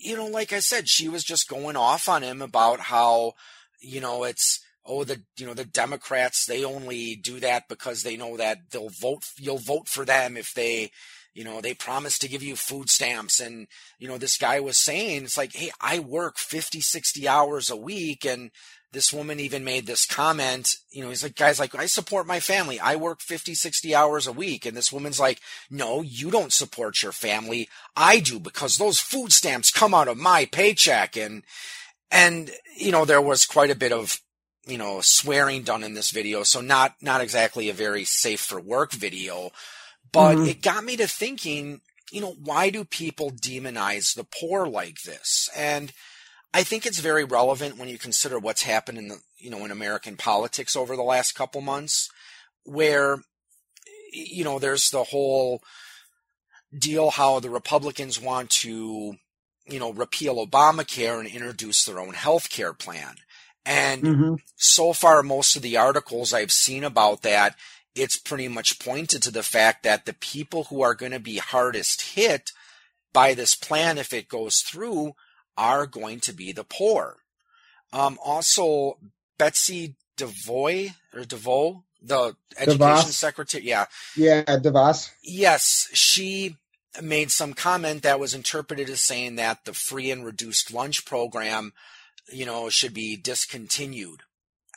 you 0.00 0.16
know, 0.16 0.26
like 0.26 0.52
I 0.52 0.60
said, 0.60 0.88
she 0.88 1.08
was 1.08 1.22
just 1.22 1.48
going 1.48 1.76
off 1.76 2.08
on 2.08 2.22
him 2.22 2.40
about 2.40 2.80
how, 2.80 3.34
you 3.80 4.00
know, 4.00 4.24
it's, 4.24 4.60
oh, 4.84 5.04
the, 5.04 5.22
you 5.36 5.46
know, 5.46 5.54
the 5.54 5.64
Democrats, 5.64 6.46
they 6.46 6.64
only 6.64 7.16
do 7.16 7.38
that 7.40 7.68
because 7.68 8.02
they 8.02 8.16
know 8.16 8.36
that 8.36 8.58
they'll 8.70 8.88
vote, 8.88 9.24
you'll 9.36 9.58
vote 9.58 9.88
for 9.88 10.04
them 10.04 10.36
if 10.36 10.54
they, 10.54 10.90
you 11.34 11.44
know, 11.44 11.60
they 11.60 11.74
promised 11.74 12.20
to 12.22 12.28
give 12.28 12.42
you 12.42 12.56
food 12.56 12.90
stamps. 12.90 13.40
And, 13.40 13.68
you 13.98 14.08
know, 14.08 14.18
this 14.18 14.36
guy 14.36 14.60
was 14.60 14.78
saying, 14.78 15.24
it's 15.24 15.38
like, 15.38 15.54
hey, 15.54 15.70
I 15.80 15.98
work 15.98 16.38
50, 16.38 16.80
60 16.80 17.28
hours 17.28 17.70
a 17.70 17.76
week 17.76 18.24
and 18.24 18.50
this 18.92 19.12
woman 19.12 19.38
even 19.38 19.62
made 19.62 19.86
this 19.86 20.04
comment, 20.04 20.76
you 20.90 21.02
know, 21.02 21.10
he's 21.10 21.22
like, 21.22 21.36
guys, 21.36 21.60
like, 21.60 21.74
I 21.76 21.86
support 21.86 22.26
my 22.26 22.40
family. 22.40 22.80
I 22.80 22.96
work 22.96 23.20
50, 23.20 23.54
60 23.54 23.94
hours 23.94 24.26
a 24.26 24.32
week. 24.32 24.66
And 24.66 24.76
this 24.76 24.92
woman's 24.92 25.20
like, 25.20 25.40
no, 25.70 26.02
you 26.02 26.30
don't 26.30 26.52
support 26.52 27.02
your 27.02 27.12
family. 27.12 27.68
I 27.96 28.18
do 28.18 28.40
because 28.40 28.78
those 28.78 28.98
food 28.98 29.32
stamps 29.32 29.70
come 29.70 29.94
out 29.94 30.08
of 30.08 30.18
my 30.18 30.44
paycheck. 30.44 31.16
And, 31.16 31.44
and, 32.10 32.50
you 32.76 32.90
know, 32.90 33.04
there 33.04 33.22
was 33.22 33.46
quite 33.46 33.70
a 33.70 33.76
bit 33.76 33.92
of, 33.92 34.20
you 34.66 34.76
know, 34.76 35.00
swearing 35.00 35.62
done 35.62 35.84
in 35.84 35.94
this 35.94 36.10
video. 36.10 36.42
So 36.42 36.60
not, 36.60 36.94
not 37.00 37.20
exactly 37.20 37.68
a 37.68 37.74
very 37.74 38.04
safe 38.04 38.40
for 38.40 38.60
work 38.60 38.92
video, 38.92 39.52
but 40.12 40.36
mm-hmm. 40.36 40.46
it 40.46 40.62
got 40.62 40.84
me 40.84 40.96
to 40.96 41.06
thinking, 41.06 41.80
you 42.10 42.20
know, 42.20 42.34
why 42.42 42.70
do 42.70 42.84
people 42.84 43.30
demonize 43.30 44.14
the 44.14 44.24
poor 44.24 44.66
like 44.66 45.02
this? 45.02 45.48
And, 45.56 45.92
I 46.52 46.62
think 46.62 46.84
it's 46.84 46.98
very 46.98 47.24
relevant 47.24 47.76
when 47.76 47.88
you 47.88 47.98
consider 47.98 48.38
what's 48.38 48.62
happened 48.62 48.98
in 48.98 49.08
the 49.08 49.18
you 49.38 49.50
know 49.50 49.64
in 49.64 49.70
American 49.70 50.16
politics 50.16 50.74
over 50.74 50.96
the 50.96 51.02
last 51.02 51.34
couple 51.34 51.60
months, 51.60 52.10
where 52.64 53.18
you 54.12 54.44
know 54.44 54.58
there's 54.58 54.90
the 54.90 55.04
whole 55.04 55.62
deal 56.76 57.10
how 57.10 57.40
the 57.40 57.50
Republicans 57.50 58.20
want 58.20 58.50
to 58.50 59.14
you 59.66 59.78
know 59.78 59.92
repeal 59.92 60.44
Obamacare 60.44 61.20
and 61.20 61.28
introduce 61.28 61.84
their 61.84 62.00
own 62.00 62.14
health 62.14 62.50
care 62.50 62.72
plan. 62.72 63.14
And 63.64 64.02
mm-hmm. 64.02 64.34
so 64.56 64.92
far, 64.92 65.22
most 65.22 65.54
of 65.54 65.62
the 65.62 65.76
articles 65.76 66.32
I've 66.32 66.50
seen 66.50 66.82
about 66.82 67.22
that, 67.22 67.54
it's 68.00 68.16
pretty 68.16 68.48
much 68.48 68.78
pointed 68.78 69.22
to 69.22 69.30
the 69.30 69.42
fact 69.42 69.82
that 69.82 70.06
the 70.06 70.14
people 70.14 70.64
who 70.64 70.82
are 70.82 70.94
going 70.94 71.12
to 71.12 71.20
be 71.20 71.36
hardest 71.38 72.14
hit 72.14 72.52
by 73.12 73.34
this 73.34 73.54
plan, 73.54 73.98
if 73.98 74.12
it 74.12 74.28
goes 74.28 74.60
through, 74.60 75.14
are 75.56 75.86
going 75.86 76.20
to 76.20 76.32
be 76.32 76.52
the 76.52 76.64
poor. 76.64 77.18
Um, 77.92 78.18
also, 78.24 78.98
Betsy 79.38 79.96
DeVoy 80.16 80.94
or 81.14 81.24
DeVoe, 81.24 81.84
the 82.02 82.36
education 82.56 82.78
DeVos. 82.78 83.12
secretary. 83.12 83.64
Yeah. 83.64 83.86
Yeah, 84.16 84.42
DeVos. 84.44 85.10
Yes. 85.22 85.88
She 85.92 86.56
made 87.02 87.30
some 87.30 87.52
comment 87.54 88.02
that 88.02 88.20
was 88.20 88.34
interpreted 88.34 88.88
as 88.88 89.00
saying 89.00 89.36
that 89.36 89.64
the 89.64 89.72
free 89.72 90.10
and 90.10 90.24
reduced 90.24 90.72
lunch 90.72 91.04
program, 91.04 91.72
you 92.32 92.46
know, 92.46 92.68
should 92.70 92.94
be 92.94 93.16
discontinued. 93.16 94.22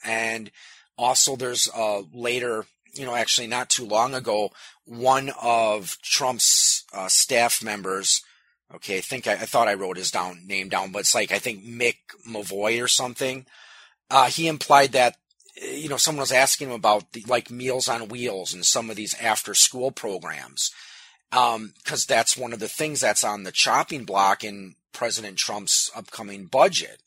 And 0.04 0.52
also 0.98 1.36
there's 1.36 1.70
a 1.74 2.04
later, 2.14 2.66
you 2.94 3.06
know, 3.06 3.16
actually 3.16 3.48
not 3.48 3.70
too 3.70 3.86
long 3.86 4.14
ago, 4.14 4.52
one 4.86 5.32
of 5.42 5.98
Trump's 6.02 6.84
uh, 6.94 7.08
staff 7.08 7.64
members 7.64 8.22
Okay, 8.76 8.98
I 8.98 9.02
think 9.02 9.28
I, 9.28 9.34
I, 9.34 9.46
thought 9.46 9.68
I 9.68 9.76
wrote 9.76 9.98
his 9.98 10.10
down 10.10 10.48
name 10.48 10.68
down, 10.68 10.92
but 10.92 11.00
it's 11.00 11.14
like 11.14 11.32
I 11.32 11.38
think 11.38 11.64
Mick 11.64 11.98
Mavoy 12.28 12.84
or 12.84 12.88
something. 12.88 13.46
Uh, 14.10 14.26
he 14.26 14.48
implied 14.48 14.94
that 14.94 15.16
you 15.62 15.90
know 15.90 15.98
someone 15.98 16.22
was 16.22 16.32
asking 16.32 16.70
him 16.70 16.74
about 16.74 17.12
the, 17.12 17.24
like 17.28 17.52
Meals 17.52 17.88
on 17.88 18.08
Wheels 18.08 18.54
and 18.54 18.66
some 18.66 18.90
of 18.90 18.96
these 18.96 19.14
after 19.22 19.54
school 19.54 19.92
programs, 19.92 20.72
because 21.30 21.56
um, 21.56 21.74
that's 22.08 22.36
one 22.36 22.52
of 22.52 22.60
the 22.60 22.68
things 22.68 23.02
that's 23.02 23.24
on 23.24 23.44
the 23.44 23.52
chopping 23.52 24.06
block 24.06 24.44
in 24.44 24.74
President 24.92 25.38
Trump's 25.38 25.92
upcoming 25.96 26.46
budget. 26.46 27.00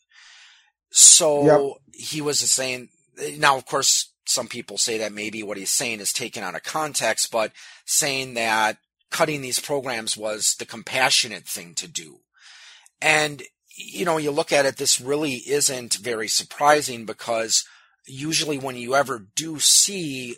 So 0.91 1.47
yep. 1.47 1.77
he 1.95 2.21
was 2.21 2.39
saying 2.39 2.91
now, 3.39 3.57
of 3.57 3.67
course, 3.67 4.13
some 4.27 4.49
people 4.49 4.77
say 4.79 4.99
that 4.99 5.13
maybe 5.13 5.43
what 5.43 5.57
he's 5.57 5.71
saying 5.71 6.01
is 6.01 6.13
taken 6.13 6.43
out 6.43 6.55
of 6.55 6.63
context, 6.63 7.31
but 7.31 7.53
saying 7.85 8.35
that 8.35 8.79
cutting 9.11 9.41
these 9.41 9.61
programs 9.61 10.17
was 10.17 10.57
the 10.59 10.67
compassionate 10.67 11.47
thing 11.47 11.75
to 11.75 11.89
do. 11.89 12.21
And, 13.01 13.43
you 13.77 14.05
know, 14.05 14.19
you 14.19 14.31
look 14.31 14.53
at 14.53 14.67
it, 14.67 14.77
this 14.77 15.01
really 15.01 15.35
isn't 15.47 15.95
very 15.95 16.29
surprising 16.29 17.07
because 17.07 17.65
usually 18.07 18.59
when 18.59 18.77
you 18.77 18.95
ever 18.95 19.27
do 19.35 19.59
see 19.59 20.37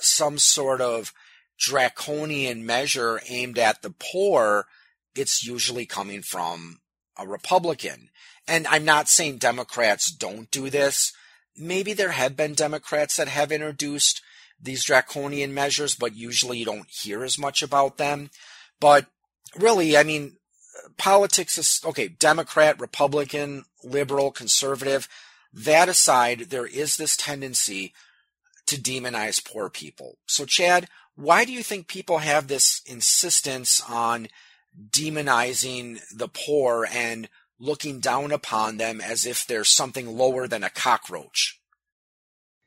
some 0.00 0.38
sort 0.38 0.80
of 0.80 1.12
draconian 1.58 2.66
measure 2.66 3.20
aimed 3.28 3.58
at 3.58 3.82
the 3.82 3.94
poor, 3.98 4.66
it's 5.14 5.46
usually 5.46 5.86
coming 5.86 6.22
from 6.22 6.80
a 7.18 7.26
Republican. 7.26 8.10
And 8.48 8.66
I'm 8.66 8.84
not 8.84 9.08
saying 9.08 9.38
Democrats 9.38 10.10
don't 10.10 10.50
do 10.50 10.70
this. 10.70 11.12
Maybe 11.56 11.92
there 11.92 12.12
have 12.12 12.36
been 12.36 12.54
Democrats 12.54 13.16
that 13.16 13.28
have 13.28 13.52
introduced 13.52 14.22
these 14.60 14.84
draconian 14.84 15.52
measures, 15.52 15.94
but 15.94 16.14
usually 16.14 16.58
you 16.58 16.64
don't 16.64 16.88
hear 16.88 17.24
as 17.24 17.38
much 17.38 17.62
about 17.62 17.98
them. 17.98 18.30
But 18.80 19.06
really, 19.56 19.96
I 19.96 20.02
mean, 20.02 20.36
politics 20.96 21.58
is 21.58 21.80
okay, 21.84 22.08
Democrat, 22.08 22.80
Republican, 22.80 23.64
liberal, 23.82 24.30
conservative. 24.30 25.08
That 25.52 25.88
aside, 25.88 26.46
there 26.50 26.66
is 26.66 26.96
this 26.96 27.16
tendency 27.16 27.92
to 28.66 28.76
demonize 28.76 29.44
poor 29.44 29.68
people. 29.68 30.18
So, 30.26 30.46
Chad, 30.46 30.88
why 31.14 31.44
do 31.44 31.52
you 31.52 31.62
think 31.62 31.88
people 31.88 32.18
have 32.18 32.48
this 32.48 32.80
insistence 32.86 33.82
on 33.88 34.28
demonizing 34.90 36.00
the 36.14 36.28
poor 36.28 36.86
and 36.90 37.28
looking 37.62 38.00
down 38.00 38.32
upon 38.32 38.76
them 38.76 39.00
as 39.00 39.24
if 39.24 39.46
they're 39.46 39.64
something 39.64 40.18
lower 40.18 40.48
than 40.48 40.64
a 40.64 40.70
cockroach? 40.70 41.60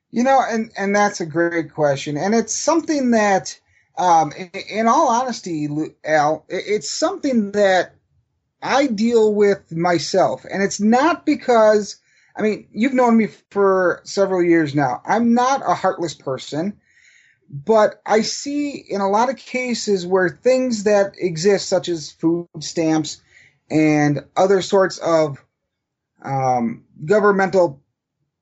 You 0.09 0.23
know, 0.23 0.41
and 0.41 0.71
and 0.77 0.95
that's 0.95 1.19
a 1.19 1.25
great 1.25 1.73
question, 1.73 2.17
and 2.17 2.33
it's 2.33 2.55
something 2.55 3.11
that, 3.11 3.59
um, 3.97 4.31
in, 4.31 4.49
in 4.69 4.87
all 4.87 5.09
honesty, 5.09 5.67
Al, 6.05 6.45
it's 6.47 6.89
something 6.89 7.51
that 7.51 7.95
I 8.61 8.87
deal 8.87 9.33
with 9.33 9.71
myself, 9.75 10.45
and 10.49 10.63
it's 10.63 10.79
not 10.79 11.25
because. 11.25 11.97
I 12.37 12.41
mean, 12.41 12.67
you've 12.73 12.93
known 12.93 13.15
me 13.15 13.29
for 13.49 14.01
several 14.03 14.43
years 14.43 14.75
now. 14.75 15.01
I'm 15.05 15.33
not 15.33 15.61
a 15.65 15.73
heartless 15.73 16.13
person, 16.13 16.77
but 17.49 18.01
I 18.05 18.23
see 18.23 18.71
in 18.71 18.99
a 18.99 19.09
lot 19.09 19.29
of 19.29 19.37
cases 19.37 20.05
where 20.05 20.27
things 20.27 20.83
that 20.83 21.13
exist, 21.17 21.69
such 21.69 21.87
as 21.87 22.11
food 22.11 22.49
stamps 22.59 23.21
and 23.69 24.23
other 24.35 24.61
sorts 24.61 24.97
of 24.99 25.43
um, 26.23 26.83
governmental 27.05 27.81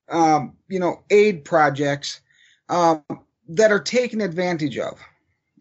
um, 0.10 0.56
you 0.68 0.80
know, 0.80 1.04
aid 1.10 1.44
projects 1.46 2.22
um, 2.70 3.04
that 3.50 3.72
are 3.72 3.80
taken 3.80 4.22
advantage 4.22 4.78
of. 4.78 5.00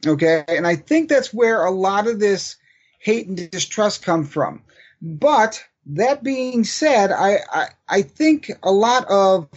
Okay, 0.06 0.44
and 0.48 0.66
I 0.66 0.76
think 0.76 1.08
that's 1.08 1.32
where 1.32 1.64
a 1.64 1.70
lot 1.70 2.08
of 2.08 2.18
this 2.18 2.56
hate 2.98 3.28
and 3.28 3.50
distrust 3.50 4.04
come 4.04 4.24
from. 4.24 4.62
But 5.00 5.62
that 5.86 6.22
being 6.22 6.64
said, 6.64 7.12
I 7.12 7.38
I, 7.50 7.66
I 7.88 8.02
think 8.02 8.50
a 8.62 8.72
lot 8.72 9.06
of 9.08 9.48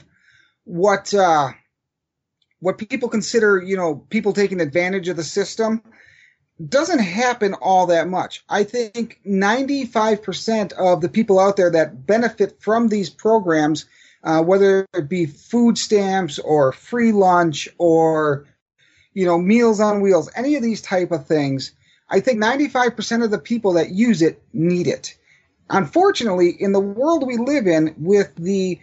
what 0.65 1.13
uh, 1.13 1.51
what 2.59 2.77
people 2.77 3.09
consider, 3.09 3.61
you 3.61 3.75
know, 3.75 3.95
people 4.09 4.33
taking 4.33 4.61
advantage 4.61 5.07
of 5.07 5.17
the 5.17 5.23
system 5.23 5.81
doesn't 6.63 6.99
happen 6.99 7.53
all 7.53 7.87
that 7.87 8.07
much. 8.07 8.43
I 8.47 8.63
think 8.63 9.19
95% 9.25 10.73
of 10.73 11.01
the 11.01 11.09
people 11.09 11.39
out 11.39 11.57
there 11.57 11.71
that 11.71 12.05
benefit 12.05 12.61
from 12.61 12.87
these 12.87 13.09
programs 13.09 13.85
uh, 14.25 14.41
whether 14.41 14.87
it 14.93 15.07
be 15.07 15.27
food 15.27 15.77
stamps 15.77 16.39
or 16.39 16.71
free 16.71 17.11
lunch 17.11 17.69
or 17.77 18.47
you 19.13 19.25
know 19.25 19.37
meals 19.37 19.79
on 19.79 20.01
wheels 20.01 20.29
any 20.35 20.55
of 20.55 20.63
these 20.63 20.81
type 20.81 21.11
of 21.11 21.27
things 21.27 21.71
i 22.09 22.19
think 22.19 22.43
95% 22.43 23.23
of 23.23 23.31
the 23.31 23.37
people 23.37 23.73
that 23.73 23.91
use 23.91 24.21
it 24.21 24.41
need 24.51 24.87
it 24.87 25.15
unfortunately 25.69 26.49
in 26.49 26.71
the 26.71 26.79
world 26.79 27.25
we 27.25 27.37
live 27.37 27.67
in 27.67 27.93
with 27.97 28.35
the 28.35 28.79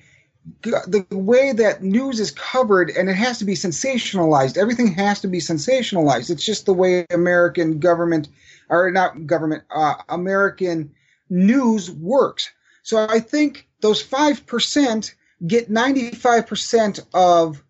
the 0.63 1.07
way 1.11 1.53
that 1.53 1.83
news 1.83 2.19
is 2.19 2.33
covered 2.33 2.91
and 2.91 3.09
it 3.09 3.15
has 3.15 3.39
to 3.39 3.45
be 3.45 3.55
sensationalized. 3.55 4.57
Everything 4.57 4.93
has 4.93 5.21
to 5.21 5.29
be 5.29 5.39
sensationalized. 5.39 6.31
It's 6.31 6.45
just 6.45 6.67
the 6.67 6.75
way 6.75 7.07
american 7.11 7.79
government 7.79 8.29
or 8.69 8.91
not 8.91 9.27
government 9.27 9.63
uh, 9.75 9.95
american 10.09 10.93
news 11.31 11.91
works. 11.91 12.51
So 12.83 13.07
i 13.09 13.21
think 13.21 13.69
those 13.81 14.03
5% 14.03 15.15
get 15.47 15.71
95% 15.71 17.01
of 17.15 17.63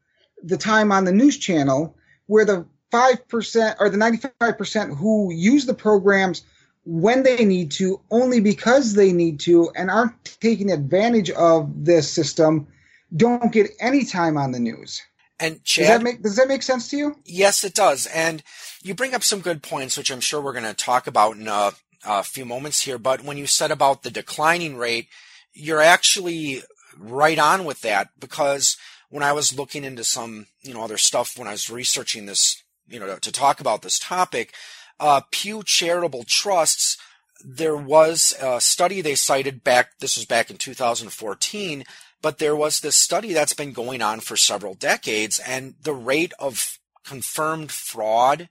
the 0.43 0.59
time 0.59 0.93
on 0.93 1.05
the 1.05 1.13
news 1.13 1.39
channel 1.39 1.97
where 2.27 2.45
the 2.45 2.67
5% 2.93 3.77
or 3.81 3.89
the 3.89 3.97
95% 3.97 4.97
who 4.97 5.33
use 5.33 5.65
the 5.65 5.75
programs 5.75 6.43
when 6.85 7.23
they 7.23 7.45
need 7.45 7.71
to, 7.73 8.01
only 8.11 8.40
because 8.40 8.95
they 8.95 9.12
need 9.12 9.40
to, 9.40 9.71
and 9.77 9.90
aren't 9.90 10.37
taking 10.40 10.71
advantage 10.71 11.31
of 11.31 11.85
this 11.85 12.11
system, 12.11 12.66
don't 13.14 13.53
get 13.53 13.71
any 13.81 14.05
time 14.05 14.37
on 14.37 14.53
the 14.53 14.59
news. 14.59 15.03
And 15.38 15.62
Chad, 15.64 15.85
does 15.85 15.88
that 15.88 16.03
make 16.03 16.23
does 16.23 16.37
that 16.37 16.49
make 16.49 16.62
sense 16.62 16.88
to 16.90 16.97
you? 16.97 17.16
Yes, 17.25 17.64
it 17.64 17.75
does. 17.75 18.07
And 18.07 18.42
you 18.83 18.95
bring 18.95 19.14
up 19.14 19.23
some 19.23 19.40
good 19.40 19.62
points, 19.62 19.97
which 19.97 20.11
I'm 20.11 20.21
sure 20.21 20.40
we're 20.40 20.53
going 20.53 20.64
to 20.64 20.75
talk 20.75 21.07
about 21.07 21.37
in 21.37 21.49
a, 21.49 21.73
a 22.05 22.23
few 22.23 22.45
moments 22.45 22.83
here. 22.83 22.99
But 22.99 23.25
when 23.25 23.37
you 23.37 23.47
said 23.47 23.71
about 23.71 24.03
the 24.03 24.11
declining 24.11 24.77
rate, 24.77 25.09
you're 25.53 25.81
actually 25.81 26.62
right 26.97 27.38
on 27.38 27.64
with 27.64 27.81
that 27.81 28.11
because 28.21 28.77
when 29.11 29.23
I 29.23 29.33
was 29.33 29.57
looking 29.57 29.85
into 29.85 30.05
some, 30.05 30.47
you 30.62 30.75
know, 30.75 30.83
other 30.83 30.99
stuff 30.99 31.37
when 31.37 31.49
I 31.49 31.53
was 31.53 31.68
researching 31.68 32.27
this, 32.27 32.62
you 32.88 33.01
know, 33.01 33.07
to, 33.07 33.21
to 33.21 33.33
talk 33.33 33.61
about 33.61 33.83
this 33.83 33.99
topic, 33.99 34.55
uh, 35.03 35.21
Pew 35.33 35.62
Charitable 35.65 36.25
Trusts, 36.25 36.97
there 37.45 37.77
was 37.77 38.35
a 38.41 38.61
study 38.61 39.01
they 39.01 39.17
cited 39.17 39.65
back, 39.65 39.99
this 39.99 40.17
was 40.17 40.25
back 40.25 40.49
in 40.49 40.57
2014, 40.57 41.85
but 42.23 42.38
there 42.38 42.55
was 42.55 42.81
this 42.81 42.97
study 42.97 43.33
that's 43.33 43.53
been 43.53 43.73
going 43.73 44.01
on 44.01 44.21
for 44.21 44.37
several 44.37 44.75
decades, 44.75 45.41
and 45.41 45.75
the 45.83 45.93
rate 45.93 46.33
of 46.38 46.79
confirmed 47.05 47.73
fraud 47.73 48.49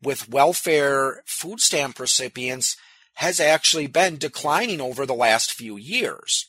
with 0.00 0.28
welfare 0.28 1.24
food 1.26 1.58
stamp 1.58 1.98
recipients 1.98 2.76
has 3.14 3.40
actually 3.40 3.88
been 3.88 4.16
declining 4.16 4.80
over 4.80 5.04
the 5.04 5.14
last 5.14 5.52
few 5.52 5.76
years. 5.76 6.46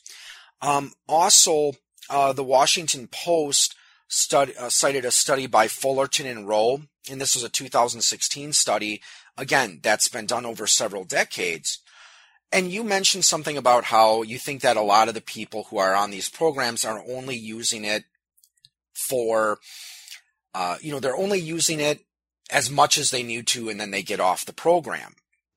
Um, 0.62 0.92
also, 1.08 1.72
uh, 2.08 2.32
the 2.32 2.44
Washington 2.44 3.08
Post 3.08 3.74
study, 4.06 4.56
uh, 4.56 4.68
cited 4.68 5.04
a 5.04 5.10
study 5.10 5.48
by 5.48 5.66
Fullerton 5.66 6.26
and 6.26 6.46
Rowe, 6.46 6.82
and 7.10 7.20
this 7.20 7.34
was 7.34 7.42
a 7.42 7.48
2016 7.48 8.52
study 8.52 9.00
Again, 9.36 9.80
that's 9.82 10.08
been 10.08 10.26
done 10.26 10.44
over 10.44 10.66
several 10.66 11.04
decades. 11.04 11.78
And 12.52 12.72
you 12.72 12.82
mentioned 12.82 13.24
something 13.24 13.56
about 13.56 13.84
how 13.84 14.22
you 14.22 14.38
think 14.38 14.62
that 14.62 14.76
a 14.76 14.82
lot 14.82 15.08
of 15.08 15.14
the 15.14 15.20
people 15.20 15.64
who 15.64 15.78
are 15.78 15.94
on 15.94 16.10
these 16.10 16.28
programs 16.28 16.84
are 16.84 17.02
only 17.08 17.36
using 17.36 17.84
it 17.84 18.04
for, 18.92 19.58
uh, 20.54 20.76
you 20.80 20.90
know, 20.90 21.00
they're 21.00 21.16
only 21.16 21.38
using 21.38 21.80
it 21.80 22.04
as 22.50 22.68
much 22.68 22.98
as 22.98 23.10
they 23.10 23.22
need 23.22 23.46
to 23.46 23.68
and 23.68 23.80
then 23.80 23.92
they 23.92 24.02
get 24.02 24.20
off 24.20 24.44
the 24.44 24.52
program. 24.52 25.14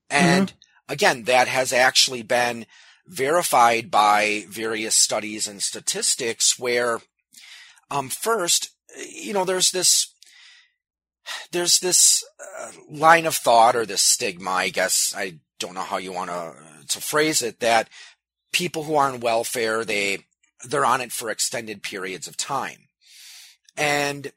And 0.10 0.50
mm-hmm. 0.50 0.94
again, 0.94 1.24
that 1.24 1.48
has 1.48 1.74
actually 1.74 2.22
been 2.22 2.68
verified 3.08 3.90
by 3.90 4.46
various 4.48 4.96
studies 4.96 5.48
and 5.48 5.62
statistics 5.62 6.60
where, 6.60 7.02
um, 7.90 8.10
first, 8.10 8.70
you 9.10 9.34
know, 9.34 9.46
there's 9.46 9.72
this 9.72 10.13
there's 11.52 11.80
this 11.80 12.24
uh, 12.60 12.72
line 12.90 13.26
of 13.26 13.36
thought 13.36 13.76
or 13.76 13.86
this 13.86 14.02
stigma, 14.02 14.50
I 14.50 14.70
guess 14.70 15.14
I 15.16 15.40
don't 15.60 15.74
know 15.74 15.82
how 15.82 15.98
you 15.98 16.12
want 16.12 16.30
to 16.30 16.54
to 16.90 17.02
phrase 17.02 17.42
it, 17.42 17.60
that 17.60 17.90
people 18.52 18.84
who 18.84 18.96
are 18.96 19.10
on 19.10 19.20
welfare 19.20 19.86
they 19.86 20.26
they're 20.68 20.86
on 20.86 21.02
it 21.02 21.12
for 21.12 21.30
extended 21.30 21.84
periods 21.84 22.28
of 22.28 22.38
time, 22.38 22.88
and 23.78 24.32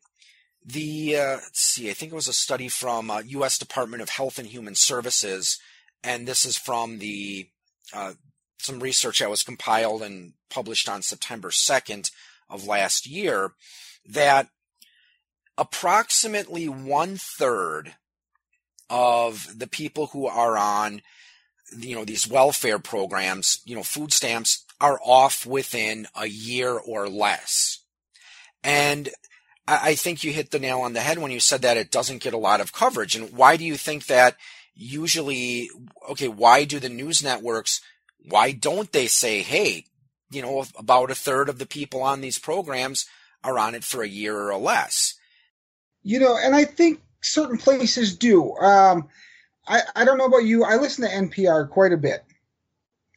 the 0.65 1.17
uh, 1.17 1.37
let's 1.37 1.61
see, 1.61 1.91
I 1.91 1.93
think 1.93 2.13
it 2.13 2.17
was 2.17 2.29
a 2.29 2.33
study 2.33 2.69
from 2.69 3.11
uh, 3.11 3.21
U.S. 3.21 3.59
Department 3.59 4.03
of 4.03 4.11
Health 4.11 4.39
and 4.39 4.49
Human 4.49 4.75
Services, 4.75 5.59
and 6.03 6.27
this 6.27 6.45
is 6.45 6.59
from 6.59 6.99
the 6.99 7.49
uh, 7.93 8.15
some 8.59 8.81
research 8.81 9.21
that 9.21 9.31
was 9.31 9.45
compiled 9.45 10.03
and 10.03 10.33
published 10.51 10.89
on 10.89 11.03
September 11.03 11.51
2nd 11.51 12.11
of 12.51 12.67
last 12.67 13.07
year 13.07 13.53
that 14.05 14.49
approximately 15.59 16.69
one 16.69 17.17
third 17.17 17.95
of 18.89 19.59
the 19.59 19.67
people 19.67 20.09
who 20.09 20.27
are 20.27 20.57
on 20.57 21.03
you 21.77 21.95
know 21.95 22.05
these 22.05 22.29
welfare 22.29 22.79
programs 22.79 23.61
you 23.65 23.75
know 23.75 23.83
food 23.83 24.13
stamps 24.13 24.65
are 24.81 25.01
off 25.05 25.45
within 25.45 26.07
a 26.15 26.27
year 26.27 26.73
or 26.73 27.09
less 27.09 27.81
and 28.63 29.09
I 29.69 29.97
think 29.97 30.23
you 30.23 30.33
hit 30.33 30.53
the 30.53 30.61
nail 30.61 30.81
on 30.81 30.93
the 30.93 31.01
head 31.01 31.19
when 31.19 31.33
you 31.33 31.41
said 31.41 31.63
that 31.63 31.77
it 31.77 31.91
doesn't 31.91 32.23
get 32.23 32.35
a 32.35 32.39
lot 32.39 32.61
of 32.61 32.73
coverage. 32.73 33.17
And 33.17 33.33
why 33.33 33.57
do 33.57 33.65
you 33.65 33.77
think 33.77 34.07
that 34.07 34.37
usually, 34.75 35.69
okay, 36.11 36.29
why 36.29 36.65
do 36.65 36.79
the 36.79 36.89
news 36.89 37.23
networks, 37.23 37.81
why 38.29 38.53
don't 38.53 38.93
they 38.93 39.09
say, 39.09 39.43
hey, 39.43 39.85
you 40.31 40.41
know, 40.41 40.65
about 40.79 41.11
a 41.11 41.17
third 41.17 41.49
of 41.49 41.59
the 41.59 41.67
people 41.67 42.01
on 42.01 42.21
these 42.21 42.39
programs 42.39 43.07
are 43.43 43.59
on 43.59 43.75
it 43.75 43.83
for 43.83 44.05
a 44.05 44.09
year 44.09 44.51
or 44.51 44.57
less? 44.57 45.15
You 46.07 46.21
know, 46.21 46.39
and 46.41 46.55
I 46.55 46.63
think 46.63 47.01
certain 47.21 47.59
places 47.59 48.17
do. 48.17 48.57
Um, 48.59 49.09
I, 49.67 49.81
I 49.97 50.05
don't 50.05 50.19
know 50.19 50.27
about 50.27 50.45
you. 50.45 50.63
I 50.63 50.77
listen 50.77 51.05
to 51.05 51.11
NPR 51.11 51.69
quite 51.69 51.93
a 51.93 51.97
bit, 51.97 52.25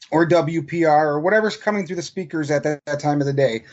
or 0.10 0.28
WPR, 0.28 1.06
or 1.06 1.20
whatever's 1.20 1.56
coming 1.56 1.86
through 1.86 1.98
the 1.98 2.02
speakers 2.02 2.50
at 2.50 2.64
that, 2.64 2.84
that 2.86 3.00
time 3.00 3.22
of 3.22 3.28
the 3.28 3.34
day. 3.34 3.66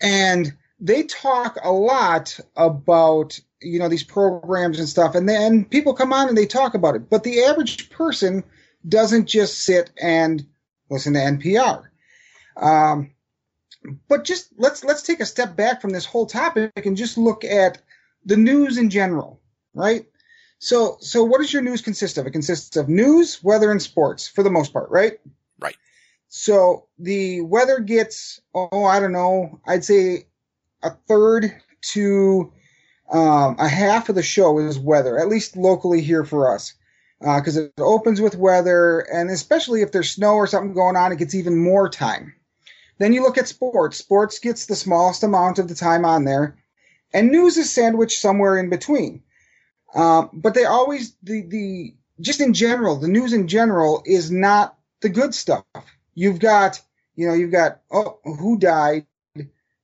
And 0.00 0.56
they 0.80 1.02
talk 1.02 1.58
a 1.62 1.70
lot 1.70 2.40
about 2.56 3.38
you 3.60 3.78
know 3.78 3.88
these 3.90 4.04
programs 4.04 4.78
and 4.78 4.88
stuff 4.88 5.16
and 5.16 5.28
then 5.28 5.64
people 5.64 5.92
come 5.92 6.12
on 6.12 6.28
and 6.28 6.38
they 6.38 6.46
talk 6.46 6.74
about 6.74 6.94
it 6.94 7.10
but 7.10 7.24
the 7.24 7.42
average 7.42 7.90
person 7.90 8.44
doesn't 8.88 9.26
just 9.26 9.58
sit 9.58 9.90
and 10.00 10.46
listen 10.88 11.14
to 11.14 11.18
npr 11.18 11.82
um, 12.56 13.10
but 14.08 14.22
just 14.22 14.50
let's 14.56 14.84
let's 14.84 15.02
take 15.02 15.18
a 15.18 15.26
step 15.26 15.56
back 15.56 15.80
from 15.80 15.90
this 15.90 16.04
whole 16.04 16.26
topic 16.26 16.70
and 16.86 16.96
just 16.96 17.18
look 17.18 17.44
at 17.44 17.82
the 18.28 18.36
news 18.36 18.76
in 18.76 18.90
general, 18.90 19.40
right? 19.74 20.04
So, 20.58 20.98
so 21.00 21.24
what 21.24 21.38
does 21.40 21.52
your 21.52 21.62
news 21.62 21.80
consist 21.80 22.18
of? 22.18 22.26
It 22.26 22.32
consists 22.32 22.76
of 22.76 22.88
news, 22.88 23.42
weather, 23.42 23.72
and 23.72 23.80
sports 23.80 24.28
for 24.28 24.42
the 24.42 24.50
most 24.50 24.72
part, 24.72 24.90
right? 24.90 25.18
Right. 25.58 25.76
So 26.28 26.88
the 26.98 27.40
weather 27.40 27.80
gets, 27.80 28.40
oh, 28.54 28.84
I 28.84 29.00
don't 29.00 29.12
know, 29.12 29.60
I'd 29.66 29.84
say 29.84 30.26
a 30.82 30.90
third 30.90 31.54
to 31.92 32.52
um, 33.10 33.56
a 33.58 33.68
half 33.68 34.10
of 34.10 34.14
the 34.14 34.22
show 34.22 34.58
is 34.58 34.78
weather, 34.78 35.18
at 35.18 35.28
least 35.28 35.56
locally 35.56 36.02
here 36.02 36.24
for 36.24 36.54
us, 36.54 36.74
because 37.20 37.56
uh, 37.56 37.62
it 37.62 37.72
opens 37.80 38.20
with 38.20 38.36
weather, 38.36 39.00
and 39.10 39.30
especially 39.30 39.80
if 39.80 39.90
there's 39.90 40.10
snow 40.10 40.34
or 40.34 40.46
something 40.46 40.74
going 40.74 40.96
on, 40.96 41.12
it 41.12 41.18
gets 41.18 41.34
even 41.34 41.56
more 41.56 41.88
time. 41.88 42.34
Then 42.98 43.14
you 43.14 43.22
look 43.22 43.38
at 43.38 43.48
sports. 43.48 43.96
Sports 43.96 44.38
gets 44.38 44.66
the 44.66 44.76
smallest 44.76 45.22
amount 45.22 45.58
of 45.58 45.68
the 45.68 45.74
time 45.74 46.04
on 46.04 46.24
there 46.24 46.58
and 47.12 47.30
news 47.30 47.56
is 47.56 47.72
sandwiched 47.72 48.20
somewhere 48.20 48.58
in 48.58 48.70
between. 48.70 49.22
Um, 49.94 50.30
but 50.32 50.54
they 50.54 50.64
always 50.64 51.14
the 51.22 51.42
the 51.42 51.94
just 52.20 52.40
in 52.40 52.52
general, 52.54 52.96
the 52.96 53.08
news 53.08 53.32
in 53.32 53.48
general 53.48 54.02
is 54.04 54.30
not 54.30 54.76
the 55.00 55.08
good 55.08 55.34
stuff. 55.34 55.64
You've 56.14 56.40
got 56.40 56.80
you 57.16 57.28
know 57.28 57.34
you've 57.34 57.52
got 57.52 57.80
oh 57.90 58.18
who 58.24 58.58
died, 58.58 59.06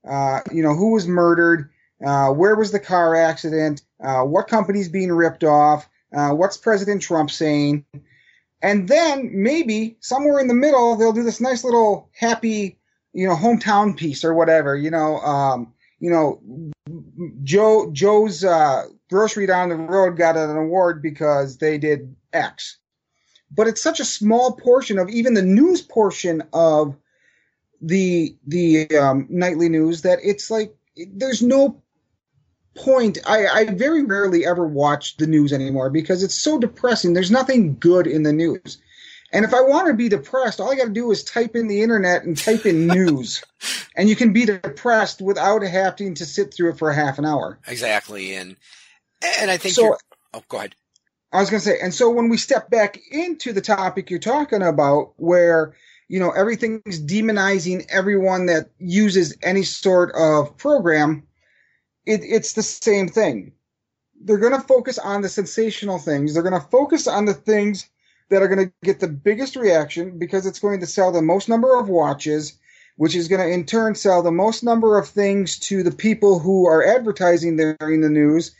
uh, 0.08 0.40
you 0.52 0.62
know 0.62 0.74
who 0.74 0.92
was 0.92 1.06
murdered, 1.06 1.70
uh, 2.04 2.30
where 2.30 2.54
was 2.54 2.72
the 2.72 2.80
car 2.80 3.14
accident, 3.14 3.82
uh, 4.02 4.22
what 4.22 4.48
company's 4.48 4.88
being 4.88 5.12
ripped 5.12 5.44
off, 5.44 5.88
uh, 6.14 6.30
what's 6.30 6.56
President 6.56 7.02
Trump 7.02 7.30
saying, 7.30 7.84
and 8.62 8.88
then 8.88 9.30
maybe 9.32 9.96
somewhere 10.00 10.40
in 10.40 10.48
the 10.48 10.54
middle 10.54 10.96
they'll 10.96 11.12
do 11.12 11.22
this 11.22 11.40
nice 11.40 11.64
little 11.64 12.10
happy 12.18 12.78
you 13.12 13.28
know 13.28 13.36
hometown 13.36 13.96
piece 13.96 14.24
or 14.24 14.34
whatever 14.34 14.76
you 14.76 14.90
know 14.90 15.18
um, 15.18 15.73
you 16.04 16.10
know, 16.10 16.38
Joe 17.44 17.90
Joe's 17.90 18.44
uh, 18.44 18.88
grocery 19.08 19.46
down 19.46 19.70
the 19.70 19.76
road 19.76 20.18
got 20.18 20.36
an 20.36 20.54
award 20.54 21.00
because 21.00 21.56
they 21.56 21.78
did 21.78 22.14
X. 22.30 22.76
But 23.50 23.68
it's 23.68 23.82
such 23.82 24.00
a 24.00 24.04
small 24.04 24.52
portion 24.52 24.98
of 24.98 25.08
even 25.08 25.32
the 25.32 25.40
news 25.40 25.80
portion 25.80 26.42
of 26.52 26.94
the 27.80 28.36
the 28.46 28.86
um, 28.98 29.26
nightly 29.30 29.70
news 29.70 30.02
that 30.02 30.18
it's 30.22 30.50
like 30.50 30.76
there's 30.94 31.40
no 31.40 31.82
point. 32.76 33.16
I, 33.26 33.46
I 33.46 33.64
very 33.70 34.04
rarely 34.04 34.44
ever 34.44 34.66
watch 34.66 35.16
the 35.16 35.26
news 35.26 35.54
anymore 35.54 35.88
because 35.88 36.22
it's 36.22 36.34
so 36.34 36.58
depressing. 36.58 37.14
There's 37.14 37.30
nothing 37.30 37.78
good 37.80 38.06
in 38.06 38.24
the 38.24 38.32
news. 38.34 38.76
And 39.34 39.44
if 39.44 39.52
I 39.52 39.62
want 39.62 39.88
to 39.88 39.94
be 39.94 40.08
depressed, 40.08 40.60
all 40.60 40.70
I 40.70 40.76
got 40.76 40.84
to 40.84 40.90
do 40.90 41.10
is 41.10 41.24
type 41.24 41.56
in 41.56 41.66
the 41.66 41.82
internet 41.82 42.22
and 42.22 42.38
type 42.38 42.64
in 42.66 42.86
news, 42.86 43.42
and 43.96 44.08
you 44.08 44.14
can 44.14 44.32
be 44.32 44.46
depressed 44.46 45.20
without 45.20 45.62
having 45.62 46.14
to 46.14 46.24
sit 46.24 46.54
through 46.54 46.70
it 46.70 46.78
for 46.78 46.88
a 46.88 46.94
half 46.94 47.18
an 47.18 47.26
hour. 47.26 47.58
Exactly, 47.66 48.34
and 48.34 48.56
and 49.40 49.50
I 49.50 49.56
think 49.56 49.74
so. 49.74 49.96
Oh, 50.32 50.44
go 50.48 50.58
ahead. 50.58 50.76
I 51.32 51.40
was 51.40 51.50
going 51.50 51.60
to 51.60 51.68
say, 51.68 51.78
and 51.82 51.92
so 51.92 52.10
when 52.10 52.28
we 52.28 52.36
step 52.36 52.70
back 52.70 52.96
into 53.10 53.52
the 53.52 53.60
topic 53.60 54.08
you're 54.08 54.20
talking 54.20 54.62
about, 54.62 55.14
where 55.16 55.74
you 56.08 56.20
know, 56.20 56.30
everything's 56.30 57.00
demonizing 57.00 57.86
everyone 57.88 58.46
that 58.46 58.70
uses 58.78 59.36
any 59.42 59.62
sort 59.62 60.12
of 60.14 60.56
program. 60.56 61.26
It, 62.06 62.20
it's 62.22 62.52
the 62.52 62.62
same 62.62 63.08
thing. 63.08 63.52
They're 64.20 64.38
going 64.38 64.54
to 64.54 64.66
focus 64.66 64.98
on 64.98 65.22
the 65.22 65.28
sensational 65.28 65.98
things. 65.98 66.34
They're 66.34 66.42
going 66.42 66.60
to 66.60 66.68
focus 66.68 67.08
on 67.08 67.24
the 67.24 67.34
things 67.34 67.88
that 68.30 68.42
are 68.42 68.48
going 68.48 68.66
to 68.66 68.72
get 68.82 69.00
the 69.00 69.08
biggest 69.08 69.56
reaction 69.56 70.18
because 70.18 70.46
it's 70.46 70.58
going 70.58 70.80
to 70.80 70.86
sell 70.86 71.12
the 71.12 71.22
most 71.22 71.48
number 71.48 71.78
of 71.78 71.88
watches, 71.88 72.58
which 72.96 73.14
is 73.14 73.28
going 73.28 73.40
to 73.40 73.52
in 73.52 73.66
turn 73.66 73.94
sell 73.94 74.22
the 74.22 74.30
most 74.30 74.62
number 74.62 74.98
of 74.98 75.08
things 75.08 75.58
to 75.58 75.82
the 75.82 75.92
people 75.92 76.38
who 76.38 76.66
are 76.66 76.84
advertising 76.84 77.56
during 77.56 78.00
the 78.00 78.08
news. 78.08 78.54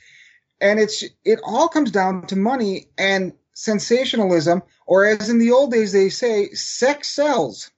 And 0.61 0.79
it's 0.79 1.05
it 1.25 1.41
all 1.45 1.69
comes 1.69 1.91
down 1.91 2.27
to 2.29 2.37
money 2.37 2.89
and 2.99 3.33
sensationalism, 3.55 4.63
or 4.87 5.07
as 5.07 5.31
in 5.31 5.39
the 5.39 5.53
old 5.53 5.73
days 5.73 5.93
they 5.93 6.09
say, 6.09 6.51
sex 6.51 7.09
sells. 7.09 7.71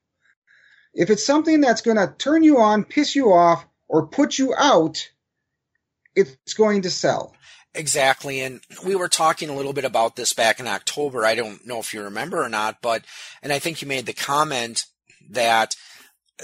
If 0.94 1.11
it's 1.11 1.27
something 1.27 1.61
that's 1.61 1.83
going 1.83 1.99
to 1.99 2.14
turn 2.18 2.42
you 2.42 2.59
on, 2.59 2.85
piss 2.85 3.14
you 3.14 3.33
off, 3.33 3.66
or 3.87 4.07
put 4.07 4.38
you 4.38 4.55
out, 4.57 5.11
it's 6.14 6.55
going 6.55 6.83
to 6.83 6.90
sell. 6.90 7.36
Exactly. 7.77 8.41
And 8.41 8.61
we 8.85 8.97
were 8.97 9.09
talking 9.09 9.51
a 9.51 9.55
little 9.55 9.75
bit 9.75 9.85
about 9.85 10.17
this 10.17 10.33
back 10.33 10.59
in 10.59 10.67
October. 10.67 11.27
I 11.27 11.35
don't 11.35 11.67
know 11.67 11.79
if 11.79 11.93
you 11.93 12.03
remember 12.03 12.43
or 12.43 12.49
not, 12.49 12.81
but, 12.81 13.05
and 13.43 13.53
I 13.53 13.59
think 13.59 13.83
you 13.83 13.89
made 13.89 14.07
the 14.07 14.15
comment 14.15 14.87
that 15.31 15.77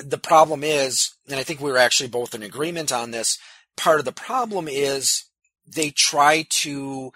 the 0.02 0.18
problem 0.18 0.62
is, 0.62 1.14
and 1.28 1.40
I 1.40 1.42
think 1.42 1.60
we 1.60 1.70
were 1.70 1.78
actually 1.78 2.10
both 2.10 2.34
in 2.34 2.42
agreement 2.42 2.92
on 2.92 3.10
this, 3.10 3.38
part 3.76 3.98
of 3.98 4.04
the 4.04 4.12
problem 4.12 4.68
is 4.68 5.24
they 5.66 5.90
try 5.90 6.46
to, 6.48 7.12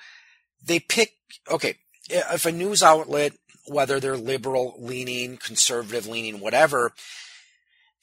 they 0.65 0.81
pick, 0.81 1.13
okay, 1.51 1.77
if 2.09 2.47
a 2.47 2.53
news 2.53 2.83
outlet, 2.83 3.33
whether 3.67 4.01
they're 4.01 4.17
liberal 4.17 4.77
leaning, 4.79 5.37
conservative 5.37 6.07
leaning, 6.07 6.41
whatever, 6.41 6.93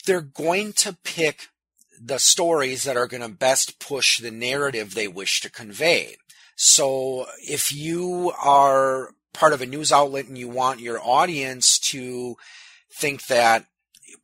they're 0.06 0.22
going 0.22 0.74
to 0.74 0.98
pick 1.04 1.48
the 2.06 2.20
stories 2.20 2.84
that 2.84 2.98
are 2.98 3.08
going 3.08 3.24
to 3.24 3.30
best 3.30 3.80
push 3.80 4.20
the 4.20 4.32
narrative 4.32 4.94
they 4.94 5.08
wish 5.08 5.42
to 5.42 5.50
convey. 5.50 6.18
So 6.56 7.28
if 7.40 7.72
you 7.72 8.34
are 8.44 9.12
part 9.34 9.54
of 9.54 9.62
a 9.62 9.66
news 9.66 9.92
outlet 9.92 10.28
and 10.28 10.38
you 10.38 10.50
want 10.50 10.80
your 10.80 11.00
audience 11.02 11.80
to 11.80 12.36
think 13.00 13.26
that 13.28 13.66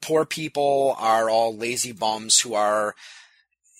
poor 0.01 0.25
people 0.25 0.95
are 0.99 1.29
all 1.29 1.55
lazy 1.55 1.91
bums 1.91 2.39
who 2.41 2.53
are, 2.53 2.95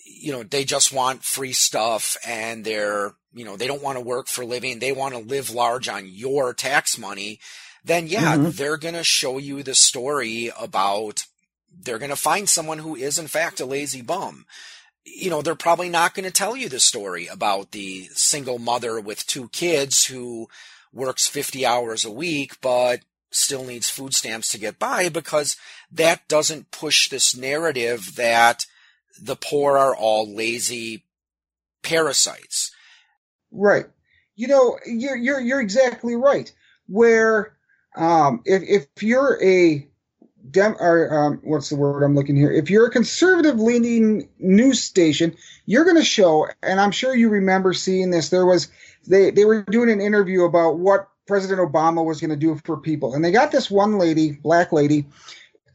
you 0.06 0.32
know, 0.32 0.44
they 0.44 0.64
just 0.64 0.92
want 0.92 1.24
free 1.24 1.54
stuff 1.54 2.18
and 2.26 2.66
they're, 2.66 3.14
you 3.34 3.46
know, 3.46 3.58
they 3.58 3.68
don't 3.68 3.84
want 3.84 3.98
to 3.98 4.04
work 4.04 4.28
for 4.28 4.42
a 4.42 4.46
living. 4.46 4.80
They 4.80 4.92
want 4.92 5.14
to 5.14 5.20
live 5.20 5.52
large 5.52 5.88
on 5.88 6.08
your 6.08 6.54
tax 6.54 6.98
money. 6.98 7.40
Then 7.84 8.08
yeah, 8.08 8.36
mm-hmm. 8.36 8.52
they're 8.52 8.78
going 8.78 8.96
to 8.96 9.04
show 9.04 9.38
you 9.38 9.62
the 9.62 9.76
story 9.76 10.52
about 10.60 11.26
they're 11.82 12.00
going 12.00 12.10
to 12.10 12.16
find 12.16 12.50
someone 12.50 12.80
who 12.80 12.96
is 12.96 13.18
in 13.18 13.28
fact 13.28 13.60
a 13.60 13.66
lazy 13.66 14.02
bum. 14.02 14.46
You 15.06 15.30
know, 15.30 15.42
they're 15.42 15.56
probably 15.56 15.90
not 15.90 16.14
going 16.14 16.26
to 16.26 16.32
tell 16.32 16.56
you 16.56 16.70
the 16.70 16.80
story 16.80 17.28
about 17.28 17.72
the 17.72 18.06
single 18.14 18.60
mother 18.60 19.00
with 19.00 19.26
two 19.26 19.50
kids 19.50 20.06
who 20.06 20.50
works 20.94 21.28
50 21.28 21.66
hours 21.66 22.06
a 22.06 22.12
week, 22.12 22.60
but 22.62 23.02
still 23.32 23.64
needs 23.64 23.90
food 23.90 24.14
stamps 24.14 24.50
to 24.50 24.58
get 24.60 24.80
by 24.80 25.10
because 25.10 25.56
that 25.92 26.28
doesn't 26.28 26.72
push 26.72 27.10
this 27.10 27.36
narrative 27.36 28.16
that 28.16 28.66
the 29.22 29.36
poor 29.36 29.78
are 29.78 29.96
all 29.96 30.34
lazy 30.34 31.06
parasites. 31.84 32.72
Right. 33.52 33.86
You 34.36 34.48
know, 34.48 34.80
you're 34.86 35.18
you're 35.18 35.40
you're 35.40 35.62
exactly 35.62 36.16
right. 36.16 36.52
Where 36.88 37.58
um, 37.96 38.42
if 38.46 38.64
if 38.64 39.04
you're 39.04 39.38
a 39.44 39.88
dem 40.52 40.76
or 40.80 41.14
um, 41.14 41.40
what's 41.44 41.70
the 41.70 41.76
word 41.76 42.04
I'm 42.04 42.16
looking 42.16 42.36
here? 42.36 42.52
If 42.52 42.70
you're 42.70 42.88
a 42.88 42.92
conservative 42.92 43.60
leaning 43.60 44.30
news 44.40 44.82
station, 44.82 45.36
you're 45.66 45.84
going 45.84 45.98
to 45.98 46.04
show, 46.04 46.48
and 46.64 46.80
I'm 46.80 46.92
sure 46.92 47.16
you 47.16 47.30
remember 47.30 47.74
seeing 47.74 48.12
this. 48.12 48.30
There 48.30 48.46
was 48.46 48.70
they 49.08 49.32
they 49.32 49.46
were 49.46 49.64
doing 49.64 49.90
an 49.90 50.02
interview 50.02 50.44
about 50.44 50.80
what 50.80 51.08
President 51.28 51.60
Obama 51.60 52.04
was 52.04 52.20
going 52.20 52.32
to 52.32 52.36
do 52.36 52.60
for 52.66 52.78
people, 52.78 53.14
and 53.14 53.24
they 53.24 53.32
got 53.32 53.52
this 53.52 53.70
one 53.70 53.98
lady, 53.98 54.32
black 54.32 54.72
lady, 54.72 55.06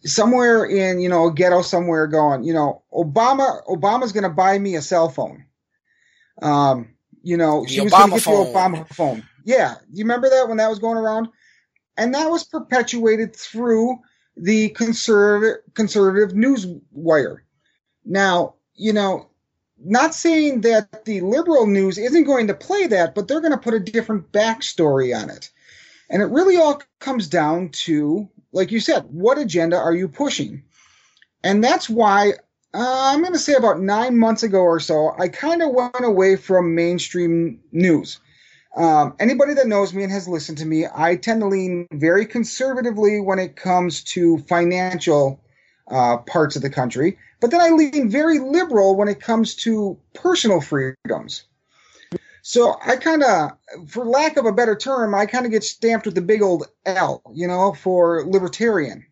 somewhere 0.04 0.64
in 0.64 1.00
you 1.00 1.08
know 1.08 1.28
a 1.28 1.32
ghetto 1.32 1.62
somewhere, 1.62 2.06
going, 2.06 2.44
you 2.44 2.54
know, 2.54 2.82
Obama 2.92 3.64
Obama's 3.66 4.12
going 4.12 4.24
to 4.24 4.30
buy 4.30 4.58
me 4.58 4.74
a 4.74 4.82
cell 4.82 5.08
phone. 5.08 5.44
Um, 6.42 6.88
you 7.22 7.37
know, 7.37 7.64
the 7.64 7.70
she 7.70 7.80
was 7.80 7.92
going 7.92 8.10
to 8.10 8.16
get 8.16 8.24
the 8.24 8.30
Obama 8.30 8.88
phone. 8.88 9.24
Yeah, 9.44 9.74
you 9.92 10.04
remember 10.04 10.28
that 10.30 10.48
when 10.48 10.56
that 10.56 10.68
was 10.68 10.78
going 10.78 10.96
around, 10.96 11.28
and 11.96 12.14
that 12.14 12.30
was 12.30 12.44
perpetuated 12.44 13.37
through 13.37 13.98
the 14.37 14.70
conservative 14.70 15.62
conservative 15.75 16.37
news 16.37 16.66
wire. 16.90 17.44
Now, 18.05 18.55
you 18.75 18.92
know, 18.92 19.29
not 19.79 20.14
saying 20.14 20.62
that 20.62 21.05
the 21.05 21.20
liberal 21.20 21.66
news 21.66 21.99
isn't 21.99 22.25
going 22.25 22.49
to 22.49 22.55
play 22.55 22.87
that, 22.88 23.14
but 23.14 23.29
they're 23.29 23.40
going 23.40 23.53
to 23.53 23.59
put 23.59 23.75
a 23.75 23.81
different 23.81 24.33
backstory 24.33 25.16
on 25.16 25.31
it. 25.31 25.51
And 26.11 26.23
it 26.23 26.27
really 26.27 26.57
all 26.57 26.83
comes 27.01 27.29
down 27.29 27.70
to, 27.70 28.29
like 28.53 28.70
you 28.70 28.81
said, 28.81 29.05
what 29.11 29.38
agenda 29.38 29.77
are 29.77 29.94
you 29.94 30.09
pushing? 30.09 30.62
And 31.42 31.62
that's 31.62 31.88
why 31.88 32.35
uh, 32.75 33.12
I'm 33.12 33.20
going 33.20 33.33
to 33.33 33.38
say 33.38 33.55
about 33.55 33.81
nine 33.81 34.18
months 34.18 34.42
ago 34.42 34.61
or 34.61 34.81
so, 34.81 35.14
I 35.18 35.29
kind 35.29 35.62
of 35.62 35.73
went 35.73 36.05
away 36.05 36.37
from 36.37 36.75
mainstream 36.75 37.61
news. 37.73 38.18
Um, 38.76 39.14
anybody 39.20 39.54
that 39.54 39.68
knows 39.68 39.94
me 39.94 40.02
and 40.02 40.12
has 40.12 40.26
listened 40.26 40.58
to 40.58 40.66
me, 40.66 40.87
I 40.92 41.16
tend 41.16 41.40
to 41.42 41.46
lean 41.46 41.87
very 41.92 42.26
conservatively 42.26 43.20
when 43.20 43.38
it 43.38 43.54
comes 43.54 44.02
to 44.04 44.38
financial 44.38 45.40
uh, 45.88 46.18
parts 46.18 46.56
of 46.56 46.62
the 46.62 46.70
country, 46.70 47.18
but 47.40 47.50
then 47.50 47.60
I 47.60 47.70
lean 47.70 48.10
very 48.10 48.38
liberal 48.38 48.96
when 48.96 49.08
it 49.08 49.20
comes 49.20 49.54
to 49.56 49.98
personal 50.12 50.60
freedoms. 50.60 51.44
So 52.42 52.76
I 52.84 52.96
kind 52.96 53.22
of, 53.22 53.52
for 53.88 54.04
lack 54.04 54.37
of 54.37 54.44
a 54.44 54.52
better 54.52 54.76
term, 54.76 55.14
I 55.14 55.26
kind 55.26 55.46
of 55.46 55.52
get 55.52 55.64
stamped 55.64 56.06
with 56.06 56.14
the 56.14 56.20
big 56.20 56.42
old 56.42 56.66
L, 56.84 57.22
you 57.32 57.46
know, 57.46 57.72
for 57.72 58.24
libertarian. 58.26 59.06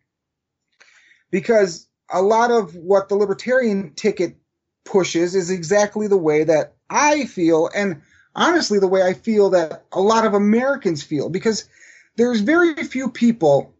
Because 1.31 1.87
a 2.11 2.21
lot 2.21 2.51
of 2.51 2.75
what 2.75 3.09
the 3.09 3.15
libertarian 3.15 3.93
ticket 3.95 4.37
pushes 4.85 5.33
is 5.33 5.49
exactly 5.49 6.07
the 6.07 6.17
way 6.17 6.43
that 6.43 6.75
I 6.89 7.25
feel, 7.25 7.69
and 7.73 8.01
honestly, 8.35 8.79
the 8.79 8.87
way 8.87 9.01
I 9.01 9.13
feel 9.13 9.51
that 9.51 9.85
a 9.91 10.01
lot 10.01 10.25
of 10.25 10.33
Americans 10.33 11.03
feel, 11.03 11.29
because 11.29 11.67
there's 12.15 12.41
very 12.41 12.75
few 12.83 13.09
people. 13.09 13.73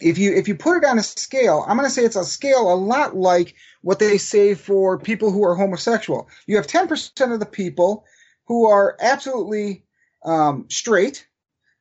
If 0.00 0.18
you 0.18 0.32
if 0.34 0.48
you 0.48 0.54
put 0.54 0.78
it 0.78 0.84
on 0.84 0.98
a 0.98 1.02
scale, 1.02 1.64
I'm 1.66 1.76
going 1.76 1.88
to 1.88 1.94
say 1.94 2.04
it's 2.04 2.16
a 2.16 2.24
scale 2.24 2.72
a 2.72 2.74
lot 2.74 3.16
like 3.16 3.54
what 3.82 3.98
they 3.98 4.18
say 4.18 4.54
for 4.54 4.98
people 4.98 5.30
who 5.30 5.44
are 5.44 5.54
homosexual. 5.54 6.28
You 6.46 6.56
have 6.56 6.66
10% 6.66 7.32
of 7.32 7.40
the 7.40 7.46
people 7.46 8.04
who 8.46 8.66
are 8.68 8.96
absolutely 9.00 9.84
um, 10.24 10.66
straight. 10.68 11.26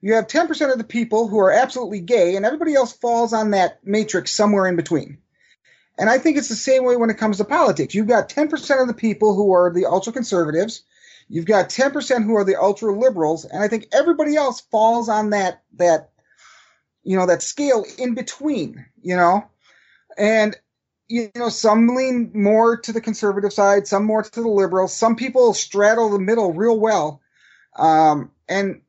You 0.02 0.14
have 0.14 0.28
10% 0.28 0.72
of 0.72 0.78
the 0.78 0.84
people 0.84 1.28
who 1.28 1.40
are 1.40 1.52
absolutely 1.52 2.00
gay, 2.00 2.36
and 2.36 2.46
everybody 2.46 2.74
else 2.74 2.94
falls 2.94 3.34
on 3.34 3.52
that 3.52 3.80
matrix 3.84 4.32
somewhere 4.32 4.66
in 4.66 4.76
between. 4.76 5.18
And 5.98 6.10
I 6.10 6.18
think 6.18 6.38
it's 6.38 6.48
the 6.48 6.56
same 6.56 6.86
way 6.86 6.96
when 6.96 7.10
it 7.10 7.18
comes 7.18 7.38
to 7.38 7.44
politics. 7.44 7.94
You've 7.94 8.08
got 8.08 8.30
10% 8.30 8.82
of 8.82 8.88
the 8.88 8.94
people 8.94 9.36
who 9.36 9.52
are 9.54 9.72
the 9.72 9.86
ultra 9.86 10.14
conservatives. 10.14 10.84
You've 11.30 11.46
got 11.46 11.70
10% 11.70 12.24
who 12.24 12.36
are 12.36 12.44
the 12.44 12.60
ultra 12.60 12.92
liberals. 12.92 13.46
And 13.46 13.62
I 13.62 13.68
think 13.68 13.88
everybody 13.94 14.36
else 14.36 14.62
falls 14.62 15.10
on 15.10 15.30
that, 15.30 15.62
that, 15.76 16.10
you 17.04 17.16
know, 17.16 17.28
that 17.28 17.44
scale 17.44 17.86
in 18.00 18.16
between, 18.16 18.84
you 19.02 19.16
know? 19.16 19.48
And, 20.18 20.58
you 21.08 21.30
know, 21.36 21.50
some 21.50 21.88
lean 21.96 22.32
more 22.34 22.78
to 22.78 22.92
the 22.92 23.00
conservative 23.00 23.54
side, 23.54 23.88
some 23.88 24.06
more 24.06 24.24
to 24.24 24.42
the 24.42 24.48
liberal. 24.48 24.88
Some 24.88 25.16
people 25.16 25.54
straddle 25.54 26.10
the 26.10 26.20
middle 26.20 26.52
real 26.52 26.80
well. 26.80 27.22
Um, 27.78 28.32
and 28.48 28.82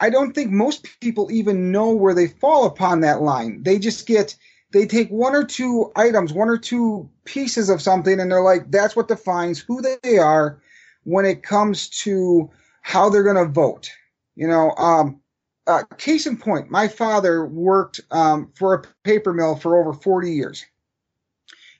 I 0.00 0.10
don't 0.10 0.34
think 0.34 0.50
most 0.50 0.88
people 1.00 1.30
even 1.30 1.70
know 1.70 1.92
where 1.92 2.14
they 2.14 2.26
fall 2.26 2.66
upon 2.66 3.00
that 3.00 3.22
line. 3.22 3.62
They 3.62 3.78
just 3.78 4.04
get, 4.08 4.36
they 4.72 4.86
take 4.86 5.10
one 5.10 5.36
or 5.36 5.44
two 5.44 5.92
items, 5.94 6.32
one 6.32 6.48
or 6.48 6.58
two 6.58 7.08
pieces 7.24 7.70
of 7.70 7.80
something, 7.80 8.18
and 8.18 8.30
they're 8.32 8.42
like, 8.42 8.72
that's 8.72 8.96
what 8.96 9.06
defines 9.06 9.60
who 9.60 9.80
they 9.80 10.18
are 10.18 10.60
when 11.04 11.24
it 11.24 11.42
comes 11.42 11.88
to 11.88 12.50
how 12.82 13.08
they're 13.08 13.22
going 13.22 13.36
to 13.36 13.52
vote. 13.52 13.90
You 14.34 14.48
know, 14.48 14.70
um, 14.72 15.20
uh, 15.66 15.84
case 15.96 16.26
in 16.26 16.36
point, 16.36 16.70
my 16.70 16.88
father 16.88 17.46
worked 17.46 18.00
um, 18.10 18.52
for 18.54 18.74
a 18.74 18.82
paper 19.04 19.32
mill 19.32 19.56
for 19.56 19.80
over 19.80 19.92
40 19.92 20.32
years. 20.32 20.64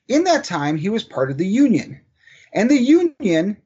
In 0.07 0.23
that 0.23 0.43
time, 0.43 0.77
he 0.77 0.89
was 0.89 1.03
part 1.03 1.31
of 1.31 1.37
the 1.37 1.47
union. 1.47 1.99
And 2.53 2.69
the 2.69 2.79
union, 2.79 3.57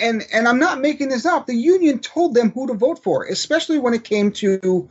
and, 0.00 0.26
and 0.32 0.48
I'm 0.48 0.58
not 0.58 0.80
making 0.80 1.08
this 1.08 1.26
up, 1.26 1.46
the 1.46 1.54
union 1.54 2.00
told 2.00 2.34
them 2.34 2.50
who 2.50 2.66
to 2.66 2.74
vote 2.74 3.02
for, 3.02 3.24
especially 3.24 3.78
when 3.78 3.94
it 3.94 4.04
came 4.04 4.32
to 4.32 4.88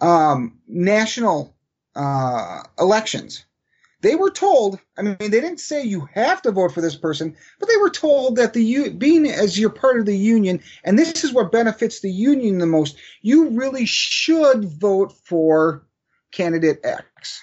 um, 0.00 0.58
national 0.66 1.54
uh, 1.94 2.62
elections. 2.78 3.44
They 4.00 4.14
were 4.14 4.30
told, 4.30 4.78
I 4.96 5.02
mean, 5.02 5.16
they 5.18 5.28
didn't 5.28 5.58
say 5.58 5.82
you 5.82 6.08
have 6.14 6.40
to 6.42 6.52
vote 6.52 6.72
for 6.72 6.80
this 6.80 6.94
person, 6.94 7.36
but 7.58 7.68
they 7.68 7.76
were 7.76 7.90
told 7.90 8.36
that 8.36 8.52
the 8.52 8.90
being 8.90 9.26
as 9.26 9.58
you're 9.58 9.70
part 9.70 9.98
of 9.98 10.06
the 10.06 10.16
union, 10.16 10.62
and 10.84 10.98
this 10.98 11.24
is 11.24 11.32
what 11.32 11.50
benefits 11.50 12.00
the 12.00 12.10
union 12.10 12.58
the 12.58 12.66
most, 12.66 12.96
you 13.22 13.50
really 13.50 13.86
should 13.86 14.64
vote 14.64 15.12
for 15.24 15.82
candidate 16.30 16.80
X. 16.84 17.42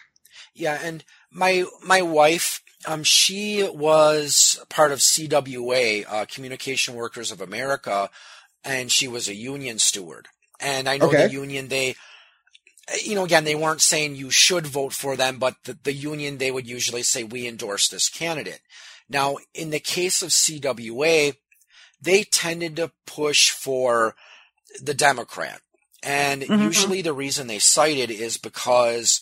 Yeah, 0.53 0.79
and 0.81 1.03
my 1.31 1.65
my 1.83 2.01
wife, 2.01 2.61
um, 2.87 3.03
she 3.03 3.67
was 3.73 4.63
part 4.69 4.91
of 4.93 4.99
CWA, 4.99 6.05
uh, 6.07 6.25
Communication 6.25 6.95
Workers 6.95 7.31
of 7.31 7.41
America, 7.41 8.09
and 8.63 8.89
she 8.91 9.07
was 9.07 9.27
a 9.27 9.35
union 9.35 9.79
steward. 9.79 10.27
And 10.61 10.87
I 10.87 10.97
know 10.97 11.07
Okay. 11.07 11.17
the 11.17 11.25
union, 11.25 11.67
they, 11.67 11.95
you 13.03 13.15
know, 13.15 13.25
again, 13.25 13.43
they 13.43 13.55
weren't 13.55 13.81
saying 13.81 14.15
you 14.15 14.29
should 14.29 14.67
vote 14.67 14.93
for 14.93 15.15
them, 15.15 15.39
but 15.39 15.55
the, 15.63 15.77
the 15.83 15.93
union, 15.93 16.37
they 16.37 16.51
would 16.51 16.67
usually 16.67 17.03
say, 17.03 17.23
we 17.23 17.47
endorse 17.47 17.87
this 17.87 18.09
candidate. 18.09 18.61
Now, 19.09 19.37
in 19.53 19.69
the 19.71 19.79
case 19.79 20.21
of 20.21 20.29
CWA, 20.29 21.35
they 22.01 22.23
tended 22.23 22.75
to 22.75 22.91
push 23.07 23.49
for 23.49 24.15
the 24.81 24.93
Democrat. 24.93 25.61
And 26.03 26.43
Mhm. 26.43 26.61
usually 26.61 27.01
the 27.01 27.13
reason 27.13 27.47
they 27.47 27.59
cited 27.59 28.11
is 28.11 28.37
because, 28.37 29.21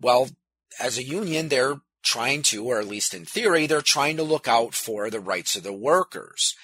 well, 0.00 0.30
as 0.78 0.96
a 0.96 1.02
union, 1.02 1.48
they're 1.48 1.80
trying 2.02 2.42
to, 2.42 2.64
or 2.64 2.78
at 2.78 2.86
least 2.88 3.12
in 3.14 3.24
theory, 3.26 3.66
they're 3.66 3.82
trying 3.82 4.16
to 4.16 4.22
look 4.22 4.48
out 4.48 4.74
for 4.74 5.10
the 5.10 5.20
rights 5.20 5.56
of 5.56 5.62
the 5.62 5.72
workers. 5.72 6.54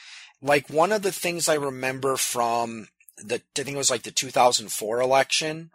Like 0.41 0.71
one 0.71 0.93
of 0.93 1.03
the 1.03 1.13
things 1.13 1.49
I 1.49 1.55
remember 1.55 2.17
from 2.17 2.89
the, 3.19 3.37
I 3.37 3.63
think 3.63 3.75
it 3.75 3.77
was 3.77 3.91
like 3.91 4.03
the 4.05 4.11
2004 4.11 5.01
election, 5.01 5.71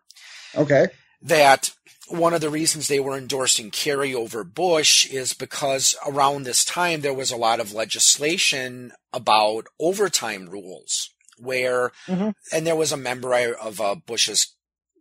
Okay. 0.57 0.87
that 1.21 1.71
one 2.07 2.33
of 2.35 2.41
the 2.41 2.49
reasons 2.51 2.87
they 2.87 2.99
were 2.99 3.17
endorsing 3.17 3.71
Kerry 3.71 4.13
over 4.13 4.43
Bush 4.43 5.07
is 5.09 5.33
because 5.33 5.95
around 6.05 6.43
this 6.43 6.63
time 6.63 7.01
there 7.01 7.13
was 7.13 7.31
a 7.31 7.35
lot 7.37 7.59
of 7.59 7.73
legislation 7.73 8.91
about 9.11 9.65
overtime 9.79 10.47
rules 10.47 11.09
where, 11.39 11.91
Mhm. 12.07 12.33
and 12.51 12.67
there 12.67 12.75
was 12.75 12.91
a 12.91 12.97
member 12.97 13.33
of 13.53 13.81
uh, 13.81 13.95
Bush's 13.95 14.55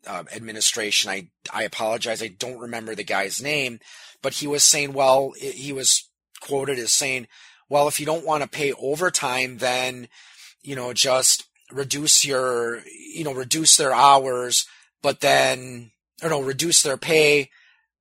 uh, 0.07 0.25
administration. 0.35 1.11
I 1.11 1.29
I 1.51 1.63
apologize, 1.63 2.23
I 2.23 2.29
don't 2.29 2.59
remember 2.59 2.95
the 2.95 3.05
guy's 3.05 3.41
name, 3.43 3.81
but 4.23 4.35
he 4.35 4.47
was 4.47 4.63
saying, 4.65 4.93
well, 4.93 5.33
he 5.39 5.73
was 5.73 6.09
quoted 6.41 6.79
as 6.79 6.93
saying, 6.93 7.27
well, 7.71 7.89
if 7.89 7.99
you 8.01 8.05
don't 8.07 8.27
want 8.27 8.43
to 8.43 8.49
pay 8.49 8.73
overtime, 8.75 9.59
then 9.59 10.09
you 10.63 10.75
know 10.77 10.93
just 10.95 11.45
reduce 11.71 12.25
your 12.25 12.83
you 12.87 13.25
know 13.25 13.33
reduce 13.33 13.77
their 13.77 13.93
hours 13.95 14.67
but 15.05 15.21
then 15.21 15.93
or 16.23 16.31
no 16.31 16.41
reduce 16.41 16.83
their 16.83 16.97
pay 16.97 17.51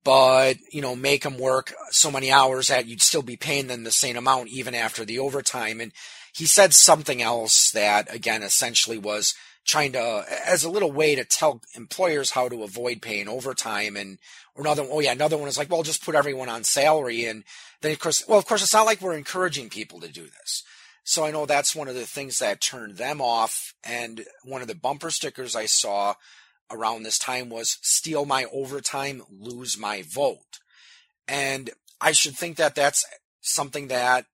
but 0.04 0.56
you 0.72 0.80
know 0.80 0.96
make 0.96 1.22
them 1.22 1.38
work 1.38 1.74
so 1.90 2.10
many 2.10 2.32
hours 2.32 2.68
that 2.68 2.86
you'd 2.86 3.02
still 3.02 3.22
be 3.22 3.36
paying 3.36 3.66
them 3.66 3.84
the 3.84 3.90
same 3.90 4.16
amount 4.16 4.48
even 4.48 4.74
after 4.74 5.04
the 5.04 5.18
overtime. 5.18 5.80
And 5.80 5.92
he 6.34 6.46
said 6.46 6.74
something 6.74 7.22
else 7.22 7.70
that 7.72 8.12
again 8.12 8.42
essentially 8.42 8.98
was 8.98 9.34
trying 9.66 9.92
to 9.92 10.24
as 10.46 10.64
a 10.64 10.70
little 10.70 10.92
way 10.92 11.14
to 11.14 11.24
tell 11.24 11.60
employers 11.74 12.30
how 12.30 12.48
to 12.48 12.62
avoid 12.62 13.00
paying 13.00 13.28
overtime 13.28 13.96
and 13.96 14.18
another 14.56 14.86
oh 14.90 15.00
yeah 15.00 15.12
another 15.12 15.38
one 15.38 15.48
is 15.48 15.58
like 15.58 15.70
well 15.70 15.82
just 15.82 16.04
put 16.04 16.14
everyone 16.14 16.48
on 16.48 16.64
salary. 16.64 17.26
And 17.26 17.44
then 17.82 17.92
of 17.92 17.98
course 17.98 18.26
well 18.26 18.38
of 18.38 18.46
course 18.46 18.62
it's 18.62 18.74
not 18.74 18.86
like 18.86 19.02
we're 19.02 19.16
encouraging 19.16 19.68
people 19.68 20.00
to 20.00 20.08
do 20.08 20.24
this. 20.24 20.62
So 21.06 21.24
I 21.24 21.30
know 21.30 21.44
that's 21.44 21.76
one 21.76 21.88
of 21.88 21.94
the 21.94 22.06
things 22.06 22.38
that 22.38 22.62
turned 22.62 22.96
them 22.96 23.20
off. 23.20 23.74
And 23.84 24.24
one 24.42 24.62
of 24.62 24.68
the 24.68 24.74
bumper 24.74 25.10
stickers 25.10 25.54
I 25.54 25.66
saw 25.66 26.14
around 26.70 27.02
this 27.02 27.18
time 27.18 27.48
was 27.48 27.78
steal 27.82 28.24
my 28.24 28.46
overtime, 28.52 29.22
lose 29.30 29.78
my 29.78 30.02
vote. 30.02 30.60
And 31.28 31.70
I 32.00 32.12
should 32.12 32.36
think 32.36 32.56
that 32.56 32.74
that's 32.74 33.04
something 33.40 33.88
that 33.88 34.26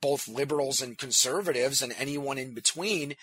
both 0.00 0.28
liberals 0.28 0.82
and 0.82 0.98
conservatives 0.98 1.80
and 1.80 1.94
anyone 1.98 2.38
in 2.38 2.54
between 2.54 3.14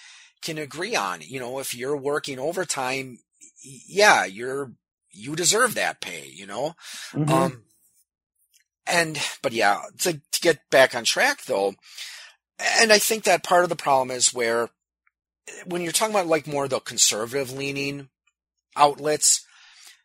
can 0.41 0.57
agree 0.57 0.95
on. 0.95 1.21
You 1.21 1.39
know, 1.39 1.59
if 1.59 1.75
you're 1.75 1.97
working 1.97 2.39
overtime, 2.39 3.19
yeah, 3.63 4.25
you're, 4.25 4.71
you 5.11 5.35
deserve 5.35 5.75
that 5.75 6.01
pay, 6.01 6.27
you 6.27 6.47
know? 6.47 6.75
Mhm. 7.11 7.29
Um, 7.29 7.63
and, 8.87 9.19
but 9.43 9.53
yeah, 9.53 9.81
to, 9.99 10.13
to 10.13 10.41
get 10.41 10.69
back 10.71 10.95
on 10.95 11.03
track 11.03 11.45
though, 11.45 11.75
and 12.79 12.91
I 12.91 12.97
think 12.97 13.23
that 13.23 13.43
part 13.43 13.63
of 13.63 13.69
the 13.69 13.75
problem 13.75 14.09
is 14.15 14.33
where 14.33 14.69
when 15.65 15.81
you're 15.81 15.91
talking 15.91 16.13
about 16.15 16.27
like 16.27 16.47
more 16.47 16.67
the 16.67 16.79
conservative 16.79 17.51
leaning 17.51 18.09
outlets, 18.75 19.45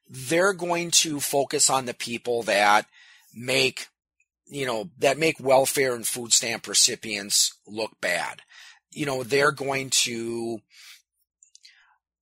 they're 0.09 0.53
going 0.53 0.91
to 0.91 1.21
focus 1.21 1.69
on 1.71 1.87
the 1.87 1.95
people 1.95 2.43
that 2.45 2.87
make, 3.35 3.89
you 4.47 4.67
know, 4.67 4.91
that 4.99 5.19
make 5.19 5.41
welfare 5.41 5.95
and 5.95 6.07
food 6.07 6.33
stamp 6.33 6.67
recipients 6.67 7.55
look 7.67 8.01
bad. 8.01 8.43
You 8.93 9.07
know, 9.07 9.23
they're 9.23 9.53
going 9.53 9.91
to, 9.91 10.61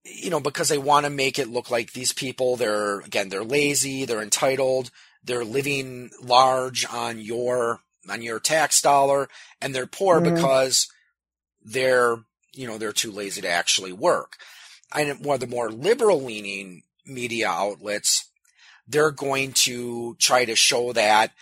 you 0.04 0.30
know, 0.30 0.40
because 0.40 0.68
they 0.68 0.78
want 0.78 1.04
to 1.04 1.10
make 1.10 1.38
it 1.38 1.48
look 1.48 1.70
like 1.70 1.92
these 1.92 2.12
people, 2.12 2.56
they're, 2.56 3.00
again, 3.00 3.28
they're 3.28 3.44
lazy, 3.44 4.04
they're 4.04 4.22
entitled, 4.22 4.90
they're 5.22 5.44
living 5.44 6.10
large 6.22 6.86
on 6.90 7.18
your, 7.18 7.80
on 8.10 8.20
your 8.22 8.38
tax 8.40 8.82
dollar, 8.82 9.28
and 9.60 9.74
they're 9.74 9.86
poor 9.86 10.20
Mhm. 10.20 10.34
because 10.34 10.88
they're, 11.62 12.16
you 12.54 12.66
know, 12.66 12.78
they're 12.78 12.92
too 12.92 13.10
lazy 13.10 13.40
to 13.42 13.48
actually 13.48 13.92
work. 13.92 14.36
And 14.94 15.24
one 15.24 15.34
of 15.34 15.40
the 15.40 15.46
more 15.46 15.70
liberal 15.70 16.22
leaning 16.22 16.82
media 17.04 17.48
outlets, 17.48 18.28
they're 18.86 19.10
going 19.10 19.52
to 19.52 20.14
try 20.18 20.44
to 20.44 20.54
show 20.54 20.92
that, 20.92 21.32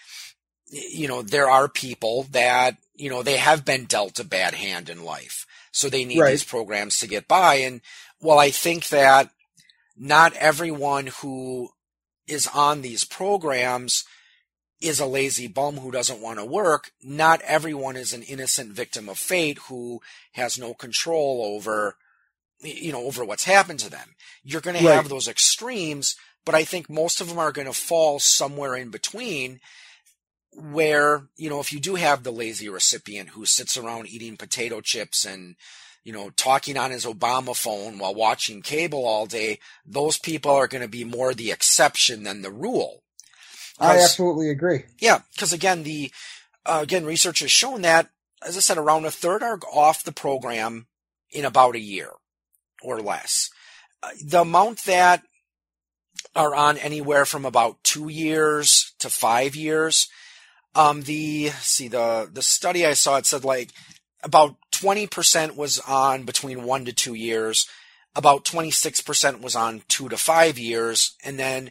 you 0.71 1.09
know, 1.09 1.23
there 1.23 1.51
are 1.51 1.69
people 1.69 2.25
that, 2.31 2.77
you 2.95 3.11
know, 3.11 3.23
they 3.23 3.37
have 3.37 3.65
been 3.65 3.85
dealt 3.85 4.19
a 4.21 4.25
bad 4.25 4.55
hand 4.55 4.89
in 4.89 5.05
life. 5.05 5.47
So 5.71 5.89
they 5.89 6.05
need 6.05 6.21
Right. 6.21 6.31
these 6.31 6.45
programs 6.45 6.99
to 6.99 7.07
get 7.07 7.29
by. 7.29 7.57
And 7.57 7.81
while 8.21 8.39
I 8.39 8.51
think 8.51 8.89
that 8.89 9.31
not 9.97 10.35
everyone 10.35 11.09
who 11.09 11.71
is 12.27 12.49
on 12.55 12.83
these 12.83 13.05
programs 13.05 14.05
is 14.83 15.01
a 15.01 15.07
lazy 15.07 15.47
bum 15.47 15.77
who 15.77 15.91
doesn't 15.91 16.21
want 16.21 16.39
to 16.39 16.45
work, 16.45 16.91
not 17.03 17.41
everyone 17.43 17.97
is 17.97 18.13
an 18.13 18.23
innocent 18.23 18.73
victim 18.73 19.09
of 19.09 19.19
fate 19.19 19.59
who 19.69 20.01
has 20.33 20.59
no 20.59 20.75
control 20.75 21.43
over, 21.45 21.97
you 22.61 22.93
know, 22.93 23.05
over 23.05 23.25
what's 23.25 23.45
happened 23.45 23.79
to 23.81 23.91
them. 23.91 24.15
You're 24.43 24.61
going 24.61 24.77
to 24.77 24.83
Right. 24.83 24.95
have 24.95 25.09
those 25.09 25.29
extremes, 25.29 26.17
but 26.45 26.55
I 26.55 26.65
think 26.65 26.91
most 26.91 27.21
of 27.21 27.29
them 27.29 27.39
are 27.39 27.53
going 27.53 27.67
to 27.69 27.73
fall 27.73 28.19
somewhere 28.19 28.75
in 28.75 28.91
between 28.91 29.61
where, 30.55 31.29
you 31.37 31.49
know, 31.49 31.61
if 31.61 31.73
you 31.73 31.81
do 31.81 31.95
have 31.95 32.23
the 32.23 32.33
lazy 32.33 32.69
recipient 32.69 33.31
who 33.31 33.47
sits 33.47 33.77
around 33.77 34.09
eating 34.09 34.37
potato 34.37 34.81
chips 34.81 35.25
and, 35.25 35.57
you 36.05 36.13
know, 36.13 36.31
talking 36.31 36.77
on 36.77 36.91
his 36.91 37.07
Obama 37.07 37.57
phone 37.57 37.99
while 37.99 38.15
watching 38.15 38.61
cable 38.61 39.07
all 39.07 39.27
day, 39.27 39.59
those 39.87 40.19
people 40.19 40.51
are 40.51 40.69
going 40.69 40.83
to 40.83 40.89
be 40.89 41.05
more 41.05 41.33
the 41.33 41.51
exception 41.51 42.25
than 42.25 42.43
the 42.43 42.51
rule. 42.51 43.03
I 43.79 43.99
absolutely 43.99 44.51
agree. 44.51 44.85
yeah, 44.99 45.21
because 45.35 45.53
again, 45.53 45.83
the 45.83 46.11
uh, 46.67 46.81
again 46.83 47.05
research 47.05 47.41
has 47.41 47.51
shown 47.51 47.83
that, 47.83 48.11
as 48.47 48.57
I 48.57 48.61
said, 48.61 48.79
around 48.79 49.05
a 49.05 49.11
third 49.11 49.43
are 49.43 49.59
off 49.73 50.05
the 50.05 50.13
program 50.13 50.87
in 51.31 51.45
about 51.45 51.75
a 51.75 51.81
year 51.81 52.11
or 52.83 53.01
less. 53.01 53.51
Uh, 54.03 54.11
the 54.25 54.43
amount 54.43 54.85
that 54.85 55.23
are 56.35 56.55
on 56.55 56.79
anywhere 56.79 57.25
from 57.25 57.45
about 57.45 57.83
two 57.83 58.09
years 58.09 58.93
to 58.99 59.11
five 59.11 59.55
years. 59.55 60.09
Um, 60.75 61.03
the 61.03 61.49
see 61.61 61.89
the 61.89 62.29
the 62.33 62.43
study 62.43 62.87
I 62.87 62.95
saw 62.95 63.19
it 63.19 63.27
said 63.27 63.45
like 63.45 63.71
about 64.23 64.57
twenty 64.71 65.07
percent 65.07 65.57
was 65.57 65.79
on 65.81 66.25
between 66.25 66.65
one 66.65 66.85
to 66.87 66.93
two 66.93 67.15
years. 67.15 67.67
About 68.15 68.45
twenty 68.45 68.71
six 68.71 69.01
percent 69.01 69.43
was 69.43 69.55
on 69.55 69.83
two 69.89 70.09
to 70.09 70.17
five 70.17 70.59
years, 70.59 71.15
and 71.25 71.39
then 71.39 71.71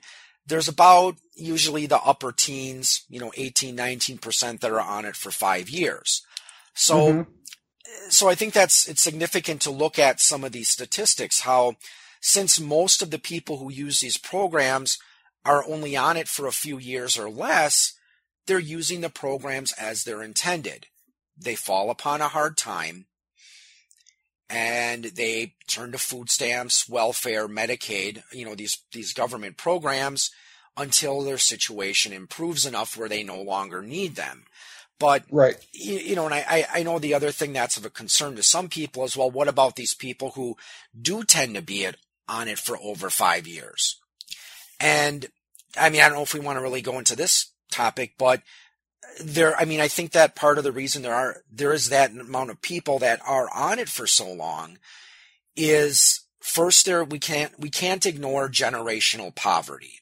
there's 0.51 0.67
about 0.67 1.15
usually 1.33 1.85
the 1.85 2.01
upper 2.01 2.33
teens, 2.33 3.05
you 3.07 3.21
know, 3.21 3.31
18, 3.37 3.73
19% 3.73 4.59
that 4.59 4.69
are 4.69 4.81
on 4.81 5.05
it 5.05 5.15
for 5.15 5.31
five 5.31 5.69
years. 5.69 6.25
So, 6.73 7.13
Mhm. 7.13 7.27
so 8.09 8.27
I 8.27 8.35
think 8.35 8.53
that's, 8.53 8.85
it's 8.85 9.01
significant 9.01 9.61
to 9.61 9.71
look 9.71 9.97
at 9.97 10.19
some 10.19 10.43
of 10.43 10.51
these 10.51 10.69
statistics, 10.69 11.39
how 11.39 11.77
since 12.19 12.59
most 12.59 13.01
of 13.01 13.11
the 13.11 13.17
people 13.17 13.59
who 13.59 13.71
use 13.71 14.01
these 14.01 14.17
programs 14.17 14.97
are 15.45 15.63
only 15.63 15.95
on 15.95 16.17
it 16.17 16.27
for 16.27 16.47
a 16.47 16.51
few 16.51 16.77
years 16.77 17.17
or 17.17 17.29
less, 17.29 17.93
they're 18.45 18.59
using 18.59 18.99
the 18.99 19.09
programs 19.09 19.71
as 19.73 20.03
they're 20.03 20.21
intended. 20.21 20.87
They 21.37 21.55
fall 21.55 21.89
upon 21.89 22.19
a 22.21 22.27
hard 22.27 22.57
time 22.57 23.07
and 24.51 25.05
they 25.05 25.55
turn 25.67 25.93
to 25.93 25.97
food 25.97 26.29
stamps, 26.29 26.89
welfare, 26.89 27.47
Medicaid, 27.47 28.21
you 28.33 28.45
know, 28.45 28.53
these, 28.53 28.79
these 28.91 29.13
government 29.13 29.55
programs 29.55 30.29
until 30.75 31.21
their 31.21 31.37
situation 31.37 32.11
improves 32.11 32.65
enough 32.65 32.97
where 32.97 33.07
they 33.09 33.23
no 33.23 33.41
longer 33.41 33.81
need 33.81 34.15
them. 34.15 34.43
But 34.99 35.23
Right. 35.31 35.55
you, 35.73 35.95
you 35.95 36.15
know, 36.15 36.25
and 36.25 36.33
I, 36.33 36.45
I 36.47 36.79
I 36.79 36.83
know 36.83 36.99
the 36.99 37.13
other 37.13 37.31
thing 37.31 37.53
that's 37.53 37.77
of 37.77 37.85
a 37.85 37.89
concern 37.89 38.35
to 38.35 38.43
some 38.43 38.69
people 38.69 39.03
is, 39.03 39.17
well, 39.17 39.31
what 39.31 39.47
about 39.47 39.75
these 39.75 39.95
people 39.95 40.31
who 40.31 40.57
do 40.99 41.23
tend 41.23 41.55
to 41.55 41.61
be 41.61 41.85
it, 41.85 41.97
on 42.27 42.47
it 42.47 42.59
for 42.59 42.77
over 42.79 43.09
five 43.09 43.47
years? 43.47 43.99
And 44.79 45.27
I 45.77 45.89
mean, 45.89 46.01
I 46.01 46.07
don't 46.07 46.17
know 46.17 46.23
if 46.23 46.33
we 46.33 46.39
want 46.39 46.57
to 46.57 46.61
really 46.61 46.81
go 46.81 46.99
into 46.99 47.15
this 47.15 47.51
topic, 47.71 48.13
but 48.17 48.41
there, 49.19 49.55
I 49.57 49.65
mean, 49.65 49.79
I 49.79 49.87
think 49.87 50.11
that 50.11 50.35
part 50.35 50.57
of 50.57 50.63
the 50.63 50.71
reason 50.71 51.01
there 51.01 51.15
are, 51.15 51.43
there 51.51 51.73
is 51.73 51.89
that 51.89 52.11
amount 52.11 52.49
of 52.49 52.61
people 52.61 52.99
that 52.99 53.19
are 53.25 53.49
on 53.53 53.79
it 53.79 53.89
for 53.89 54.07
so 54.07 54.31
long 54.31 54.77
is 55.55 56.21
first 56.39 56.85
there 56.85 57.03
we 57.03 57.19
can't 57.19 57.57
we 57.59 57.69
can't 57.69 58.05
ignore 58.05 58.49
generational 58.49 59.33
poverty. 59.33 59.99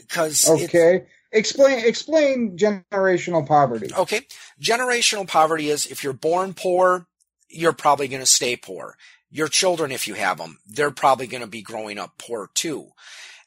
Because 0.00 0.48
okay. 0.48 1.06
Explain 1.32 1.84
explain 1.86 2.58
generational 2.58 3.46
poverty. 3.46 3.88
Okay. 3.96 4.20
Generational 4.60 5.26
poverty 5.26 5.70
is 5.70 5.86
if 5.86 6.04
you're 6.04 6.12
born 6.12 6.54
poor 6.54 7.06
you're 7.48 7.72
probably 7.72 8.08
going 8.08 8.22
to 8.22 8.26
stay 8.26 8.56
poor. 8.56 8.96
Your 9.30 9.48
children 9.48 9.92
if 9.92 10.06
you 10.06 10.14
have 10.14 10.38
them 10.38 10.58
they're 10.66 10.90
probably 10.90 11.26
going 11.26 11.42
to 11.42 11.48
be 11.48 11.62
growing 11.62 11.98
up 11.98 12.12
poor 12.18 12.50
too. 12.54 12.88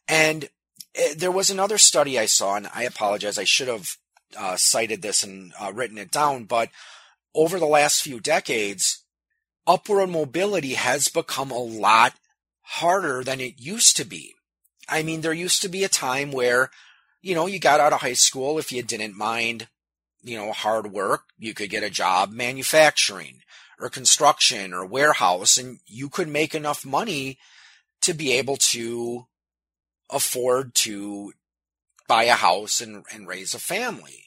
And 0.07 0.49
there 1.15 1.31
was 1.31 1.49
another 1.49 1.77
study 1.77 2.17
i 2.17 2.25
saw 2.25 2.55
and 2.55 2.69
i 2.73 2.83
apologize 2.83 3.37
i 3.37 3.43
should 3.43 3.67
have 3.67 3.97
uh, 4.37 4.55
cited 4.55 5.01
this 5.01 5.23
and 5.23 5.53
uh, 5.59 5.71
written 5.73 5.97
it 5.97 6.11
down 6.11 6.43
but 6.43 6.69
over 7.33 7.59
the 7.59 7.65
last 7.65 8.01
few 8.01 8.19
decades 8.19 9.03
upward 9.67 10.09
mobility 10.09 10.73
has 10.73 11.07
become 11.07 11.51
a 11.51 11.57
lot 11.57 12.13
harder 12.61 13.23
than 13.23 13.39
it 13.39 13.59
used 13.59 13.97
to 13.97 14.05
be. 14.05 14.33
I 14.87 15.03
mean, 15.03 15.21
there 15.21 15.33
used 15.33 15.61
to 15.61 15.69
be 15.69 15.83
a 15.83 15.89
time 15.89 16.31
where, 16.31 16.69
you 17.21 17.35
know, 17.35 17.47
you 17.47 17.59
got 17.59 17.79
out 17.79 17.93
of 17.93 18.01
high 18.01 18.13
school 18.13 18.57
if 18.59 18.71
you 18.71 18.83
didn't 18.83 19.17
mind, 19.17 19.67
you 20.23 20.37
know, 20.37 20.51
hard 20.51 20.91
work, 20.91 21.23
you 21.37 21.53
could 21.53 21.69
get 21.69 21.83
a 21.83 21.89
job 21.89 22.31
manufacturing 22.31 23.41
or 23.79 23.89
construction 23.89 24.73
or 24.73 24.85
warehouse 24.85 25.57
and 25.57 25.79
you 25.85 26.09
could 26.09 26.27
make 26.27 26.55
enough 26.55 26.85
money 26.85 27.37
to 28.01 28.13
be 28.13 28.31
able 28.31 28.57
to 28.57 29.25
afford 30.09 30.75
to 30.75 31.33
buy 32.07 32.25
a 32.25 32.33
house 32.33 32.81
and, 32.81 33.05
and 33.13 33.27
raise 33.27 33.53
a 33.53 33.59
family. 33.59 34.25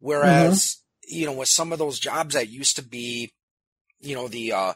Whereas, 0.00 0.78
mm-hmm. 1.08 1.18
you 1.18 1.26
know, 1.26 1.32
with 1.32 1.48
some 1.48 1.72
of 1.72 1.78
those 1.78 1.98
jobs 1.98 2.34
that 2.34 2.48
used 2.48 2.76
to 2.76 2.82
be 2.82 3.32
you 4.00 4.14
know, 4.14 4.28
the, 4.28 4.52
uh, 4.52 4.74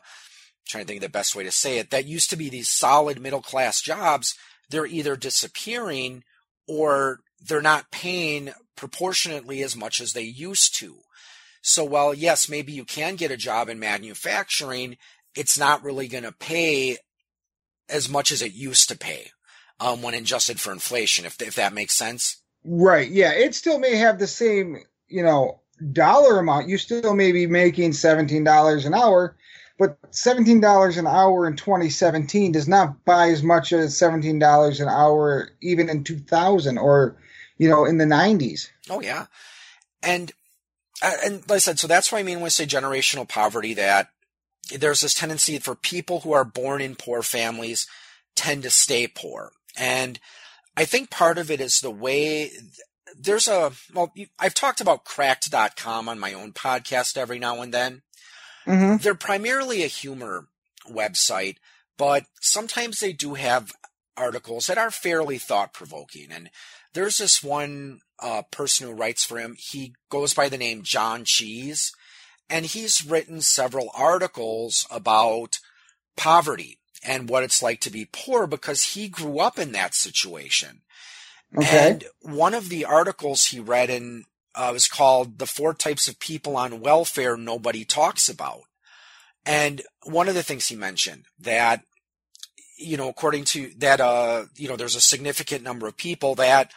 trying 0.67 0.85
to 0.85 0.89
think 0.89 0.99
of 0.99 1.03
the 1.03 1.19
best 1.19 1.35
way 1.35 1.45
to 1.45 1.51
say 1.51 1.79
it, 1.79 1.91
that 1.91 2.07
used 2.07 2.31
to 2.31 2.37
be 2.37 2.49
these 2.49 2.69
solid 2.69 3.21
middle 3.21 3.43
class 3.43 3.81
jobs, 3.81 4.35
they're 4.71 4.87
either 4.87 5.17
disappearing 5.17 6.23
or 6.67 7.21
they're 7.41 7.63
not 7.63 7.91
paying 7.91 8.51
proportionately 8.77 9.63
as 9.63 9.77
much 9.77 10.01
as 10.01 10.13
they 10.13 10.23
used 10.23 10.77
to. 10.79 10.99
So 11.63 11.85
while 11.85 12.15
yes, 12.15 12.49
maybe 12.49 12.73
you 12.73 12.85
can 12.85 13.17
get 13.17 13.31
a 13.31 13.37
job 13.37 13.69
in 13.69 13.79
manufacturing, 13.79 14.97
it's 15.37 15.59
not 15.59 15.83
really 15.83 16.09
going 16.09 16.25
to 16.25 16.33
pay 16.33 16.99
as 17.89 18.09
much 18.09 18.33
as 18.33 18.43
it 18.43 18.53
used 18.53 18.89
to 18.89 18.99
pay 18.99 19.31
um, 19.83 20.01
when 20.01 20.15
adjusted 20.15 20.61
for 20.61 20.73
inflation, 20.73 21.27
if, 21.27 21.41
if 21.43 21.57
that 21.57 21.73
makes 21.73 21.95
sense. 21.95 22.37
Right. 22.65 23.11
Yeah. 23.11 23.33
It 23.33 23.55
still 23.55 23.79
may 23.79 23.97
have 23.97 24.19
the 24.19 24.29
same, 24.29 24.79
you 25.09 25.23
know, 25.23 25.61
dollar 25.93 26.39
amount, 26.39 26.69
you 26.69 26.79
still 26.79 27.15
may 27.15 27.33
be 27.33 27.47
making 27.47 27.91
$17 27.91 28.87
an 28.87 28.95
hour, 28.95 29.37
but 29.79 30.01
$17 30.13 30.99
an 30.99 31.07
hour 31.09 31.47
in 31.47 31.57
2017 31.57 32.53
does 32.53 32.69
not 32.69 33.05
buy 33.05 33.31
as 33.31 33.43
much 33.43 33.73
as 33.73 33.99
$17 33.99 34.81
an 34.81 34.89
hour 34.89 35.51
even 35.61 35.89
in 35.89 36.05
2000 36.05 36.79
or, 36.79 37.17
you 37.59 37.69
know, 37.69 37.85
in 37.85 37.99
the 37.99 38.05
90s. 38.05 38.71
Oh, 38.89 39.01
yeah. 39.01 39.27
And, 40.05 40.31
uh, 41.03 41.17
and 41.25 41.35
like 41.49 41.57
I 41.57 41.59
said, 41.59 41.81
so 41.81 41.89
that's 41.89 42.13
what 42.13 42.19
I 42.19 42.23
mean 42.23 42.39
when 42.39 42.47
I 42.47 42.51
say 42.51 42.67
generational 42.67 43.29
poverty, 43.29 43.75
that 43.75 44.11
there's 44.79 45.01
this 45.01 45.15
tendency 45.15 45.59
for 45.59 45.75
people 45.75 46.21
who 46.21 46.33
are 46.33 46.45
born 46.45 46.81
in 46.81 46.95
poor 46.95 47.23
families 47.23 47.89
tend 48.37 48.63
to 48.63 48.71
stay 48.71 49.09
poor. 49.09 49.53
And 49.77 50.19
I 50.77 50.85
think 50.85 51.11
part 51.11 51.39
of 51.39 51.51
it 51.51 51.61
is 51.61 51.81
the 51.81 51.91
way 51.91 52.51
there's 53.19 53.49
a 53.49 53.73
well 53.95 54.13
i've 54.39 54.55
talked 54.55 54.81
about 54.81 55.05
cracked.com 55.05 56.09
on 56.09 56.19
my 56.19 56.33
own 56.33 56.53
podcast 56.53 57.17
every 57.17 57.39
now 57.39 57.61
and 57.61 57.73
then. 57.73 58.03
Mm-hmm. 58.67 58.99
they're 58.99 59.17
primarily 59.17 59.83
a 59.83 59.89
humor 59.89 60.47
website 60.89 61.57
but 61.99 62.27
sometimes 62.41 63.01
they 63.01 63.13
do 63.13 63.35
have 63.35 63.73
articles 64.17 64.69
that 64.69 64.79
are 64.79 64.91
fairly 64.91 65.37
thought 65.39 65.73
provoking 65.73 66.31
and 66.31 66.49
there's 66.95 67.19
this 67.19 67.43
one 67.43 68.01
uh, 68.21 68.43
person 68.51 68.87
who 68.87 68.93
writes 68.95 69.25
for 69.25 69.39
him. 69.39 69.57
He 69.59 69.95
goes 70.11 70.33
by 70.33 70.49
the 70.49 70.59
name 70.59 70.83
john 70.83 71.25
cheese 71.25 71.93
and 72.49 72.67
he's 72.67 73.05
written 73.05 73.41
several 73.41 73.91
articles 73.95 74.87
about 74.91 75.59
poverty 76.17 76.79
and 77.05 77.29
what 77.29 77.43
it's 77.43 77.63
like 77.63 77.81
to 77.81 77.91
be 77.91 78.09
poor 78.11 78.47
because 78.47 78.95
he 78.95 79.09
grew 79.09 79.41
up 79.41 79.59
in 79.59 79.73
that 79.73 79.95
situation 79.95 80.83
Okay. 81.57 81.91
And 81.91 82.05
one 82.21 82.55
of 82.55 82.69
the 82.69 82.85
articles 82.85 83.47
he 83.47 83.61
read 83.61 83.91
in 83.91 84.25
uh, 84.55 84.71
was 84.73 84.89
called 84.89 85.39
"The 85.39 85.47
Four 85.47 85.75
Types 85.75 86.09
of 86.09 86.19
People 86.19 86.57
on 86.57 86.81
Welfare 86.81 87.37
Nobody 87.37 87.85
Talks 87.85 88.29
About," 88.29 88.63
and 89.45 89.83
one 90.05 90.29
of 90.29 90.35
the 90.35 90.43
things 90.43 90.69
he 90.69 90.77
mentioned 90.77 91.27
that 91.39 91.83
you 92.79 92.97
know, 92.97 93.09
according 93.09 93.45
to 93.45 93.71
that, 93.79 94.01
uh, 94.01 94.47
you 94.57 94.69
know, 94.69 94.77
there's 94.77 94.97
a 94.97 95.01
significant 95.01 95.63
number 95.63 95.87
of 95.87 95.97
people 95.97 96.35
that 96.35 96.73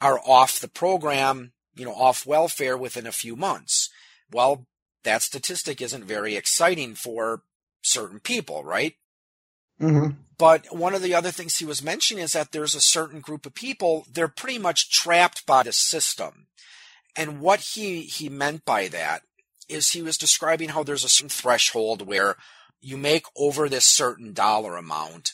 are 0.00 0.18
off 0.24 0.58
the 0.58 0.68
program, 0.68 1.52
you 1.76 1.84
know, 1.84 1.94
off 1.94 2.26
welfare 2.26 2.76
within 2.76 3.06
a 3.06 3.12
few 3.12 3.36
months. 3.36 3.88
Well, 4.32 4.66
that 5.04 5.22
statistic 5.22 5.80
isn't 5.80 6.04
very 6.04 6.34
exciting 6.34 6.94
for 6.94 7.42
certain 7.82 8.18
people, 8.18 8.64
right? 8.64 8.94
Mm-hmm. 9.80 10.20
But 10.36 10.66
one 10.76 10.94
of 10.94 11.02
the 11.02 11.14
other 11.14 11.30
things 11.30 11.58
he 11.58 11.64
was 11.64 11.82
mentioning 11.82 12.22
is 12.22 12.32
that 12.32 12.52
there's 12.52 12.74
a 12.74 12.80
certain 12.80 13.20
group 13.20 13.46
of 13.46 13.54
people, 13.54 14.06
they're 14.10 14.28
pretty 14.28 14.58
much 14.58 14.90
trapped 14.90 15.46
by 15.46 15.62
the 15.62 15.72
system. 15.72 16.46
And 17.16 17.40
what 17.40 17.60
he, 17.60 18.02
he 18.02 18.28
meant 18.28 18.64
by 18.64 18.88
that 18.88 19.22
is 19.68 19.90
he 19.90 20.02
was 20.02 20.18
describing 20.18 20.70
how 20.70 20.82
there's 20.82 21.04
a 21.04 21.08
certain 21.08 21.28
threshold 21.28 22.06
where 22.06 22.36
you 22.80 22.96
make 22.96 23.24
over 23.36 23.68
this 23.68 23.84
certain 23.84 24.32
dollar 24.32 24.76
amount, 24.76 25.32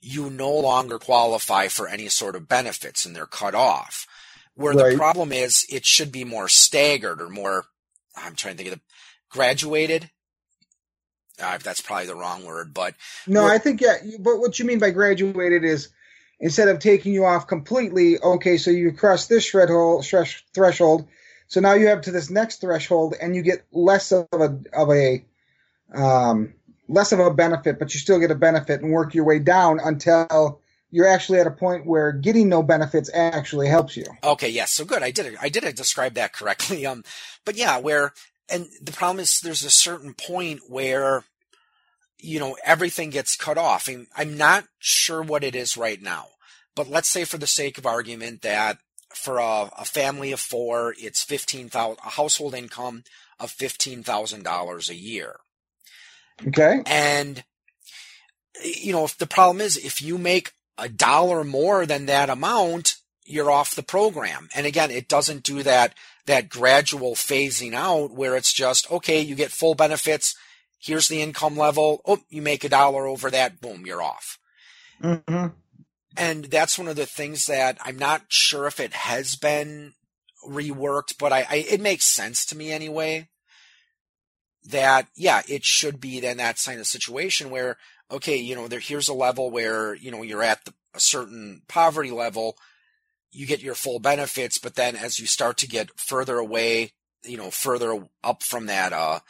you 0.00 0.28
no 0.28 0.52
longer 0.52 0.98
qualify 0.98 1.68
for 1.68 1.88
any 1.88 2.08
sort 2.08 2.36
of 2.36 2.48
benefits 2.48 3.06
and 3.06 3.14
they're 3.14 3.26
cut 3.26 3.54
off. 3.54 4.06
Where 4.54 4.74
right. 4.74 4.90
the 4.90 4.96
problem 4.96 5.32
is, 5.32 5.64
it 5.70 5.84
should 5.84 6.12
be 6.12 6.24
more 6.24 6.48
staggered 6.48 7.22
or 7.22 7.28
more, 7.28 7.64
I'm 8.16 8.34
trying 8.34 8.56
to 8.56 8.62
think 8.62 8.74
of 8.74 8.78
the, 8.78 8.84
graduated 9.30 10.10
uh, 11.42 11.58
that's 11.58 11.80
probably 11.80 12.06
the 12.06 12.14
wrong 12.14 12.44
word, 12.44 12.72
but 12.72 12.94
no, 13.26 13.44
I 13.44 13.58
think 13.58 13.80
yeah. 13.80 13.96
But 14.20 14.38
what 14.38 14.58
you 14.58 14.64
mean 14.64 14.78
by 14.78 14.90
graduated 14.90 15.64
is 15.64 15.88
instead 16.40 16.68
of 16.68 16.78
taking 16.78 17.12
you 17.12 17.24
off 17.24 17.46
completely, 17.46 18.18
okay, 18.18 18.56
so 18.56 18.70
you 18.70 18.92
cross 18.92 19.26
this 19.26 19.48
threshold, 19.48 20.06
threshold, 20.54 21.08
so 21.48 21.60
now 21.60 21.74
you 21.74 21.88
have 21.88 22.02
to 22.02 22.10
this 22.10 22.30
next 22.30 22.60
threshold, 22.60 23.14
and 23.20 23.34
you 23.34 23.42
get 23.42 23.64
less 23.72 24.12
of 24.12 24.26
a 24.32 24.60
of 24.72 24.90
a 24.90 25.24
um, 25.94 26.54
less 26.88 27.12
of 27.12 27.18
a 27.18 27.32
benefit, 27.32 27.78
but 27.78 27.94
you 27.94 28.00
still 28.00 28.18
get 28.18 28.30
a 28.30 28.36
benefit 28.36 28.80
and 28.82 28.92
work 28.92 29.14
your 29.14 29.24
way 29.24 29.38
down 29.38 29.80
until 29.82 30.60
you're 30.90 31.08
actually 31.08 31.40
at 31.40 31.46
a 31.46 31.50
point 31.50 31.86
where 31.86 32.12
getting 32.12 32.48
no 32.48 32.62
benefits 32.62 33.10
actually 33.12 33.68
helps 33.68 33.96
you. 33.96 34.04
Okay, 34.22 34.48
yes, 34.48 34.72
so 34.72 34.84
good. 34.84 35.02
I 35.02 35.10
did. 35.10 35.36
I 35.40 35.48
did 35.48 35.64
describe 35.74 36.14
that 36.14 36.32
correctly. 36.32 36.86
Um, 36.94 37.02
but 37.44 37.56
yeah, 37.56 37.78
where 37.78 38.12
and 38.50 38.66
the 38.82 38.92
problem 38.92 39.20
is 39.20 39.40
there's 39.40 39.64
a 39.64 39.70
certain 39.70 40.14
point 40.14 40.62
where 40.68 41.24
you 42.18 42.38
know 42.38 42.56
everything 42.64 43.10
gets 43.10 43.36
cut 43.36 43.58
off. 43.58 43.88
And 43.88 44.06
i'm 44.16 44.36
not 44.36 44.64
sure 44.78 45.22
what 45.22 45.44
it 45.44 45.54
is 45.54 45.76
right 45.76 46.00
now 46.00 46.26
but 46.74 46.88
let's 46.88 47.08
say 47.08 47.24
for 47.24 47.38
the 47.38 47.46
sake 47.46 47.78
of 47.78 47.86
argument 47.86 48.42
that 48.42 48.78
for 49.14 49.38
a, 49.38 49.70
a 49.78 49.84
family 49.84 50.32
of 50.32 50.40
four 50.40 50.94
it's 50.98 51.22
15000 51.22 51.98
a 52.04 52.10
household 52.10 52.54
income 52.54 53.04
of 53.40 53.52
$15000 53.52 54.88
a 54.88 54.94
year. 54.94 55.36
Okay. 56.46 56.82
And 56.86 57.44
you 58.64 58.92
know 58.92 59.04
if 59.04 59.16
the 59.18 59.26
problem 59.26 59.60
is 59.60 59.76
if 59.76 60.02
you 60.02 60.18
make 60.18 60.52
a 60.78 60.88
dollar 60.88 61.44
more 61.44 61.86
than 61.86 62.06
that 62.06 62.30
amount 62.30 62.96
you're 63.26 63.50
off 63.50 63.74
the 63.74 63.82
program. 63.82 64.48
And 64.54 64.66
again 64.66 64.90
it 64.90 65.08
doesn't 65.08 65.44
do 65.44 65.62
that 65.62 65.94
that 66.26 66.48
gradual 66.48 67.14
phasing 67.14 67.74
out 67.74 68.12
where 68.12 68.36
it's 68.36 68.52
just, 68.52 68.90
okay, 68.90 69.20
you 69.20 69.34
get 69.34 69.50
full 69.50 69.74
benefits. 69.74 70.34
Here's 70.78 71.08
the 71.08 71.22
income 71.22 71.56
level. 71.56 72.00
Oh, 72.06 72.20
you 72.28 72.42
make 72.42 72.64
a 72.64 72.68
dollar 72.68 73.06
over 73.06 73.30
that. 73.30 73.60
Boom, 73.60 73.84
you're 73.86 74.02
off. 74.02 74.38
Mm-hmm. 75.02 75.48
And 76.16 76.44
that's 76.44 76.78
one 76.78 76.88
of 76.88 76.96
the 76.96 77.06
things 77.06 77.46
that 77.46 77.78
I'm 77.82 77.98
not 77.98 78.22
sure 78.28 78.66
if 78.66 78.78
it 78.78 78.92
has 78.92 79.36
been 79.36 79.94
reworked, 80.48 81.18
but 81.18 81.32
I, 81.32 81.46
I 81.48 81.56
it 81.68 81.80
makes 81.80 82.04
sense 82.04 82.44
to 82.46 82.56
me 82.56 82.70
anyway. 82.70 83.28
That 84.70 85.08
yeah, 85.16 85.42
it 85.48 85.64
should 85.64 86.00
be 86.00 86.20
then 86.20 86.36
that 86.38 86.62
kind 86.64 86.80
of 86.80 86.86
situation 86.86 87.50
where 87.50 87.76
okay, 88.10 88.36
you 88.36 88.54
know, 88.54 88.68
there 88.68 88.80
here's 88.80 89.08
a 89.08 89.14
level 89.14 89.50
where 89.50 89.94
you 89.94 90.10
know 90.10 90.22
you're 90.22 90.42
at 90.42 90.64
the, 90.64 90.72
a 90.94 91.00
certain 91.00 91.62
poverty 91.68 92.10
level 92.10 92.56
you 93.34 93.46
get 93.46 93.62
your 93.62 93.74
full 93.74 93.98
benefits, 93.98 94.58
but 94.58 94.74
then 94.74 94.96
as 94.96 95.18
you 95.18 95.26
start 95.26 95.58
to 95.58 95.68
get 95.68 95.98
further 95.98 96.38
away, 96.38 96.92
you 97.24 97.36
know, 97.36 97.50
further 97.50 98.06
up 98.22 98.42
from 98.42 98.66
that, 98.66 98.92
uh, 98.92 99.20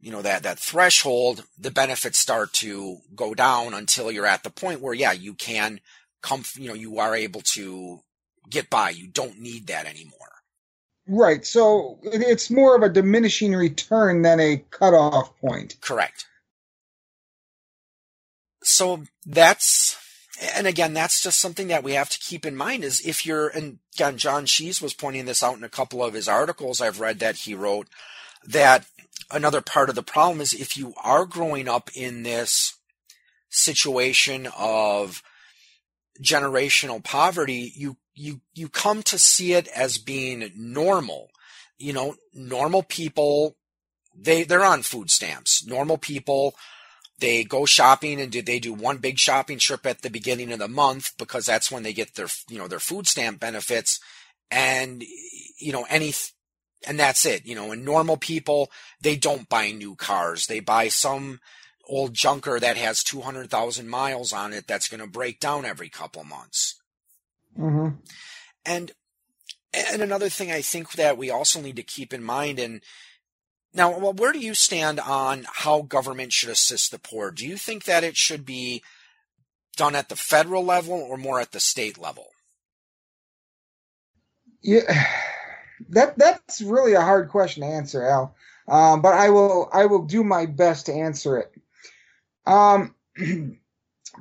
you 0.00 0.10
know, 0.10 0.22
that, 0.22 0.42
that 0.42 0.58
threshold, 0.58 1.44
the 1.58 1.70
benefits 1.70 2.18
start 2.18 2.52
to 2.54 2.98
go 3.14 3.34
down 3.34 3.74
until 3.74 4.10
you're 4.10 4.26
at 4.26 4.42
the 4.42 4.50
point 4.50 4.80
where, 4.80 4.94
yeah, 4.94 5.12
you 5.12 5.34
can 5.34 5.80
come, 6.22 6.42
you 6.56 6.68
know, 6.68 6.74
you 6.74 6.98
are 6.98 7.14
able 7.14 7.40
to 7.42 8.00
get 8.48 8.70
by. 8.70 8.90
You 8.90 9.06
don't 9.06 9.38
need 9.38 9.68
that 9.68 9.86
anymore. 9.86 10.18
Right. 11.06 11.44
So 11.44 11.98
it's 12.02 12.50
more 12.50 12.76
of 12.76 12.82
a 12.82 12.88
diminishing 12.88 13.54
return 13.54 14.22
than 14.22 14.40
a 14.40 14.64
cutoff 14.70 15.38
point. 15.40 15.76
Correct. 15.80 16.26
so 18.62 19.02
that's 19.26 19.96
and 20.40 20.66
again, 20.66 20.94
that's 20.94 21.22
just 21.22 21.38
something 21.38 21.68
that 21.68 21.84
we 21.84 21.92
have 21.92 22.08
to 22.08 22.18
keep 22.18 22.46
in 22.46 22.56
mind 22.56 22.82
is 22.82 23.06
if 23.06 23.26
you're, 23.26 23.48
and 23.48 23.78
again, 23.94 24.16
John 24.16 24.46
Cheese 24.46 24.80
was 24.80 24.94
pointing 24.94 25.26
this 25.26 25.42
out 25.42 25.56
in 25.56 25.64
a 25.64 25.68
couple 25.68 26.02
of 26.02 26.14
his 26.14 26.28
articles 26.28 26.80
I've 26.80 27.00
read 27.00 27.18
that 27.18 27.36
he 27.36 27.54
wrote, 27.54 27.88
that 28.46 28.86
another 29.30 29.60
part 29.60 29.90
of 29.90 29.94
the 29.94 30.02
problem 30.02 30.40
is 30.40 30.54
if 30.54 30.76
you 30.76 30.94
are 31.02 31.26
growing 31.26 31.68
up 31.68 31.90
in 31.94 32.22
this 32.22 32.74
situation 33.50 34.48
of 34.56 35.22
generational 36.22 37.04
poverty, 37.04 37.72
you, 37.76 37.98
you, 38.14 38.40
you 38.54 38.68
come 38.68 39.02
to 39.02 39.18
see 39.18 39.52
it 39.52 39.68
as 39.68 39.98
being 39.98 40.50
normal. 40.56 41.30
You 41.76 41.92
know, 41.92 42.14
normal 42.32 42.82
people, 42.82 43.56
they, 44.16 44.44
they're 44.44 44.64
on 44.64 44.82
food 44.82 45.10
stamps. 45.10 45.66
Normal 45.66 45.98
people 45.98 46.54
they 47.20 47.44
go 47.44 47.64
shopping 47.64 48.20
and 48.20 48.32
do 48.32 48.42
they 48.42 48.58
do 48.58 48.72
one 48.72 48.98
big 48.98 49.18
shopping 49.18 49.58
trip 49.58 49.86
at 49.86 50.02
the 50.02 50.10
beginning 50.10 50.52
of 50.52 50.58
the 50.58 50.68
month 50.68 51.16
because 51.18 51.46
that's 51.46 51.70
when 51.70 51.82
they 51.82 51.92
get 51.92 52.14
their 52.14 52.28
you 52.48 52.58
know 52.58 52.68
their 52.68 52.78
food 52.78 53.06
stamp 53.06 53.40
benefits. 53.40 54.00
And 54.50 55.02
you 55.58 55.72
know 55.72 55.86
any 55.88 56.12
and 56.86 56.98
that's 56.98 57.24
it. 57.24 57.46
You 57.46 57.54
know 57.54 57.72
and 57.72 57.84
normal 57.84 58.16
people 58.16 58.70
they 59.00 59.16
don't 59.16 59.48
buy 59.48 59.70
new 59.70 59.94
cars. 59.94 60.46
They 60.46 60.60
buy 60.60 60.88
some 60.88 61.40
old 61.86 62.14
junker 62.14 62.60
that 62.60 62.76
has 62.76 63.02
200,000 63.02 63.88
miles 63.88 64.32
on 64.32 64.52
it 64.52 64.66
that's 64.66 64.88
going 64.88 65.00
to 65.00 65.08
break 65.08 65.40
down 65.40 65.64
every 65.64 65.88
couple 65.88 66.22
months. 66.24 66.76
Mm-hmm. 67.58 67.96
and 68.64 68.92
and 69.74 70.02
another 70.02 70.28
thing 70.28 70.52
I 70.52 70.62
think 70.62 70.92
that 70.92 71.18
we 71.18 71.30
also 71.30 71.60
need 71.60 71.76
to 71.76 71.82
keep 71.82 72.12
in 72.14 72.22
mind 72.22 72.60
and 72.60 72.80
now, 73.72 73.92
where 73.98 74.32
do 74.32 74.40
you 74.40 74.54
stand 74.54 74.98
on 74.98 75.46
how 75.48 75.82
government 75.82 76.32
should 76.32 76.50
assist 76.50 76.90
the 76.90 76.98
poor? 76.98 77.30
Do 77.30 77.46
you 77.46 77.56
think 77.56 77.84
that 77.84 78.02
it 78.02 78.16
should 78.16 78.44
be 78.44 78.82
done 79.76 79.94
at 79.94 80.08
the 80.08 80.16
federal 80.16 80.64
level 80.64 80.94
or 80.94 81.16
more 81.16 81.40
at 81.40 81.52
the 81.52 81.60
state 81.60 81.96
level? 81.96 82.26
Yeah, 84.62 84.82
that 85.90 86.18
that's 86.18 86.60
really 86.60 86.94
a 86.94 87.00
hard 87.00 87.28
question 87.30 87.62
to 87.62 87.68
answer, 87.68 88.04
Al. 88.04 88.34
Um, 88.68 89.02
but 89.02 89.14
I 89.14 89.30
will 89.30 89.68
I 89.72 89.86
will 89.86 90.04
do 90.04 90.24
my 90.24 90.46
best 90.46 90.86
to 90.86 90.92
answer 90.92 91.38
it. 91.38 91.52
Um, 92.46 92.94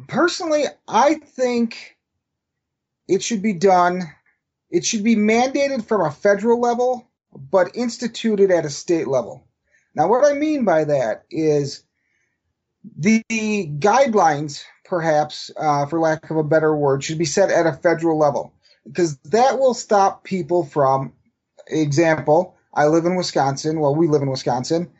personally, 0.07 0.65
I 0.87 1.15
think 1.15 1.97
it 3.07 3.23
should 3.23 3.41
be 3.41 3.53
done. 3.53 4.03
It 4.69 4.85
should 4.85 5.03
be 5.03 5.15
mandated 5.15 5.85
from 5.85 6.01
a 6.01 6.11
federal 6.11 6.59
level 6.59 7.08
but 7.33 7.75
instituted 7.75 8.51
at 8.51 8.65
a 8.65 8.69
state 8.69 9.07
level. 9.07 9.47
Now, 9.95 10.07
what 10.07 10.29
I 10.29 10.33
mean 10.33 10.65
by 10.65 10.85
that 10.85 11.25
is 11.29 11.83
the, 12.97 13.23
guidelines, 13.29 14.63
perhaps, 14.85 15.51
uh, 15.57 15.85
for 15.85 15.99
lack 15.99 16.29
of 16.29 16.37
a 16.37 16.43
better 16.43 16.75
word, 16.75 17.03
should 17.03 17.17
be 17.17 17.25
set 17.25 17.51
at 17.51 17.67
a 17.67 17.73
federal 17.73 18.17
level 18.17 18.53
because 18.85 19.17
that 19.19 19.59
will 19.59 19.73
stop 19.73 20.23
people 20.23 20.65
from, 20.65 21.13
example, 21.67 22.55
I 22.73 22.85
live 22.85 23.05
in 23.05 23.15
Wisconsin. 23.15 23.79
Well, 23.79 23.95
we 23.95 24.07
live 24.07 24.21
in 24.21 24.29
Wisconsin, 24.29 24.91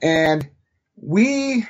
and 0.00 0.48
we, 0.96 1.66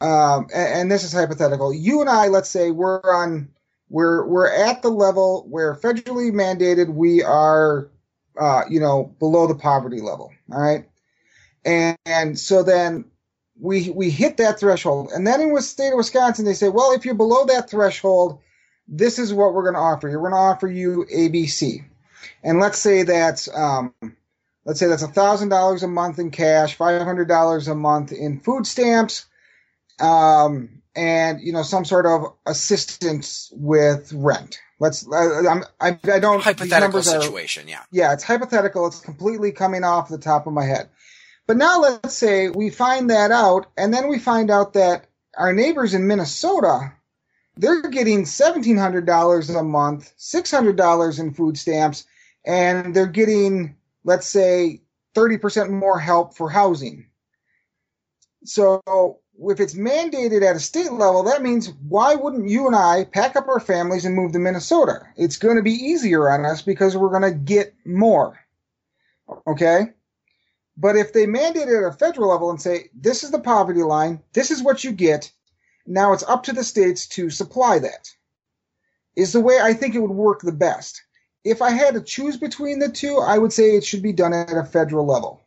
um, 0.00 0.48
and, 0.54 0.80
and 0.80 0.92
this 0.92 1.04
is 1.04 1.12
hypothetical. 1.12 1.72
You 1.72 2.00
and 2.00 2.10
I, 2.10 2.28
let's 2.28 2.50
say, 2.50 2.70
we're 2.70 3.00
on, 3.00 3.48
we're 3.88 4.26
we're 4.26 4.50
at 4.50 4.82
the 4.82 4.88
level 4.88 5.46
where 5.48 5.74
federally 5.76 6.32
mandated 6.32 6.92
we 6.92 7.22
are 7.22 7.90
uh, 8.38 8.62
you 8.68 8.80
know, 8.80 9.14
below 9.18 9.46
the 9.46 9.54
poverty 9.54 10.00
level. 10.00 10.32
All 10.52 10.60
right. 10.60 10.88
And, 11.64 11.96
and 12.04 12.38
so 12.38 12.62
then 12.62 13.06
we, 13.58 13.90
we 13.90 14.10
hit 14.10 14.36
that 14.38 14.60
threshold. 14.60 15.10
And 15.14 15.26
then 15.26 15.40
in 15.40 15.54
the 15.54 15.62
state 15.62 15.90
of 15.90 15.96
Wisconsin, 15.96 16.44
they 16.44 16.54
say, 16.54 16.68
well, 16.68 16.92
if 16.92 17.04
you're 17.04 17.14
below 17.14 17.46
that 17.46 17.70
threshold, 17.70 18.40
this 18.86 19.18
is 19.18 19.32
what 19.32 19.54
we're 19.54 19.62
going 19.62 19.74
to 19.74 19.80
offer 19.80 20.08
you. 20.08 20.18
We're 20.18 20.30
going 20.30 20.40
to 20.40 20.54
offer 20.54 20.66
you 20.66 21.06
ABC. 21.12 21.84
And 22.42 22.60
let's 22.60 22.78
say 22.78 23.04
that's, 23.04 23.48
um, 23.54 23.94
let's 24.64 24.78
say 24.80 24.88
that's 24.88 25.02
a 25.02 25.08
thousand 25.08 25.48
dollars 25.48 25.82
a 25.82 25.88
month 25.88 26.18
in 26.18 26.30
cash, 26.30 26.74
five 26.74 27.02
hundred 27.02 27.28
dollars 27.28 27.68
a 27.68 27.74
month 27.74 28.12
in 28.12 28.40
food 28.40 28.66
stamps, 28.66 29.26
um, 30.00 30.82
and 30.96 31.40
you 31.40 31.52
know 31.52 31.62
some 31.62 31.84
sort 31.84 32.06
of 32.06 32.34
assistance 32.46 33.52
with 33.54 34.12
rent. 34.12 34.60
Let's. 34.80 35.06
Uh, 35.06 35.62
I, 35.80 35.88
I, 35.88 35.98
I 36.12 36.18
don't. 36.18 36.42
Hypothetical 36.42 37.02
situation. 37.02 37.66
Are, 37.66 37.70
yeah. 37.70 37.82
Yeah, 37.90 38.12
it's 38.12 38.24
hypothetical. 38.24 38.86
It's 38.86 39.00
completely 39.00 39.52
coming 39.52 39.84
off 39.84 40.08
the 40.08 40.18
top 40.18 40.46
of 40.46 40.52
my 40.52 40.64
head. 40.64 40.88
But 41.46 41.56
now 41.56 41.80
let's 41.80 42.14
say 42.14 42.48
we 42.48 42.70
find 42.70 43.10
that 43.10 43.30
out, 43.30 43.66
and 43.76 43.92
then 43.92 44.08
we 44.08 44.18
find 44.18 44.50
out 44.50 44.72
that 44.74 45.06
our 45.36 45.52
neighbors 45.52 45.94
in 45.94 46.06
Minnesota, 46.06 46.92
they're 47.56 47.82
getting 47.82 48.24
seventeen 48.26 48.76
hundred 48.76 49.06
dollars 49.06 49.50
a 49.50 49.62
month, 49.62 50.12
six 50.16 50.50
hundred 50.50 50.76
dollars 50.76 51.18
in 51.18 51.34
food 51.34 51.58
stamps, 51.58 52.04
and 52.44 52.94
they're 52.94 53.06
getting, 53.06 53.76
let's 54.04 54.26
say, 54.26 54.82
thirty 55.14 55.38
percent 55.38 55.70
more 55.70 55.98
help 55.98 56.36
for 56.36 56.50
housing. 56.50 57.08
So 58.44 59.20
if 59.38 59.60
it's 59.60 59.74
mandated 59.74 60.48
at 60.48 60.56
a 60.56 60.60
state 60.60 60.92
level, 60.92 61.24
that 61.24 61.42
means 61.42 61.72
why 61.88 62.14
wouldn't 62.14 62.48
you 62.48 62.66
and 62.66 62.76
I 62.76 63.04
pack 63.04 63.36
up 63.36 63.48
our 63.48 63.60
families 63.60 64.04
and 64.04 64.14
move 64.14 64.32
to 64.32 64.38
Minnesota? 64.38 65.00
It's 65.16 65.38
going 65.38 65.56
to 65.56 65.62
be 65.62 65.72
easier 65.72 66.30
on 66.30 66.44
us 66.44 66.62
because 66.62 66.96
we're 66.96 67.10
going 67.10 67.22
to 67.22 67.32
get 67.32 67.74
more. 67.84 68.38
Okay? 69.46 69.92
But 70.76 70.96
if 70.96 71.12
they 71.12 71.26
mandate 71.26 71.68
it 71.68 71.76
at 71.76 71.84
a 71.84 71.92
federal 71.92 72.30
level 72.30 72.50
and 72.50 72.60
say, 72.60 72.90
this 72.94 73.22
is 73.22 73.30
the 73.30 73.38
poverty 73.38 73.82
line, 73.82 74.20
this 74.32 74.50
is 74.50 74.62
what 74.62 74.82
you 74.84 74.92
get, 74.92 75.32
now 75.86 76.12
it's 76.12 76.24
up 76.24 76.44
to 76.44 76.52
the 76.52 76.64
states 76.64 77.06
to 77.08 77.30
supply 77.30 77.78
that, 77.78 78.08
is 79.16 79.32
the 79.32 79.40
way 79.40 79.60
I 79.60 79.74
think 79.74 79.94
it 79.94 80.00
would 80.00 80.10
work 80.10 80.40
the 80.40 80.52
best. 80.52 81.02
If 81.44 81.60
I 81.60 81.70
had 81.70 81.94
to 81.94 82.00
choose 82.00 82.36
between 82.36 82.78
the 82.78 82.88
two, 82.88 83.18
I 83.18 83.38
would 83.38 83.52
say 83.52 83.76
it 83.76 83.84
should 83.84 84.02
be 84.02 84.12
done 84.12 84.32
at 84.32 84.56
a 84.56 84.64
federal 84.64 85.06
level. 85.06 85.43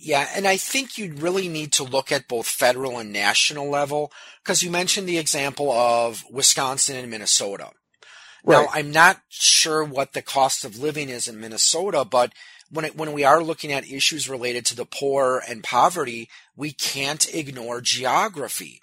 Yeah, 0.00 0.28
and 0.32 0.46
I 0.46 0.56
think 0.56 0.96
you'd 0.96 1.20
really 1.20 1.48
need 1.48 1.72
to 1.72 1.82
look 1.82 2.12
at 2.12 2.28
both 2.28 2.46
federal 2.46 2.98
and 2.98 3.12
national 3.12 3.68
level 3.68 4.12
because 4.42 4.62
you 4.62 4.70
mentioned 4.70 5.08
the 5.08 5.18
example 5.18 5.72
of 5.72 6.24
Wisconsin 6.30 6.96
and 6.96 7.10
Minnesota. 7.10 7.70
Right. 8.44 8.62
Now, 8.62 8.68
I'm 8.72 8.92
not 8.92 9.20
sure 9.28 9.82
what 9.82 10.12
the 10.12 10.22
cost 10.22 10.64
of 10.64 10.78
living 10.78 11.08
is 11.08 11.26
in 11.26 11.40
Minnesota, 11.40 12.04
but 12.04 12.32
when 12.70 12.84
it, 12.84 12.96
when 12.96 13.12
we 13.12 13.24
are 13.24 13.42
looking 13.42 13.72
at 13.72 13.90
issues 13.90 14.28
related 14.28 14.64
to 14.66 14.76
the 14.76 14.84
poor 14.84 15.42
and 15.48 15.64
poverty, 15.64 16.28
we 16.54 16.72
can't 16.72 17.34
ignore 17.34 17.80
geography. 17.80 18.80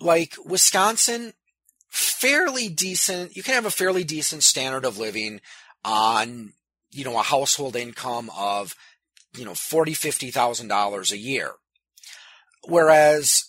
Like 0.00 0.34
Wisconsin, 0.44 1.34
fairly 1.88 2.68
decent. 2.68 3.36
You 3.36 3.42
can 3.42 3.54
have 3.54 3.66
a 3.66 3.70
fairly 3.70 4.04
decent 4.04 4.44
standard 4.44 4.86
of 4.86 4.98
living 4.98 5.40
on, 5.84 6.54
you 6.90 7.04
know, 7.04 7.18
a 7.18 7.22
household 7.22 7.76
income 7.76 8.30
of 8.36 8.74
you 9.36 9.44
know, 9.44 9.54
forty, 9.54 9.94
fifty 9.94 10.30
thousand 10.30 10.68
dollars 10.68 11.12
a 11.12 11.18
year. 11.18 11.52
Whereas 12.64 13.44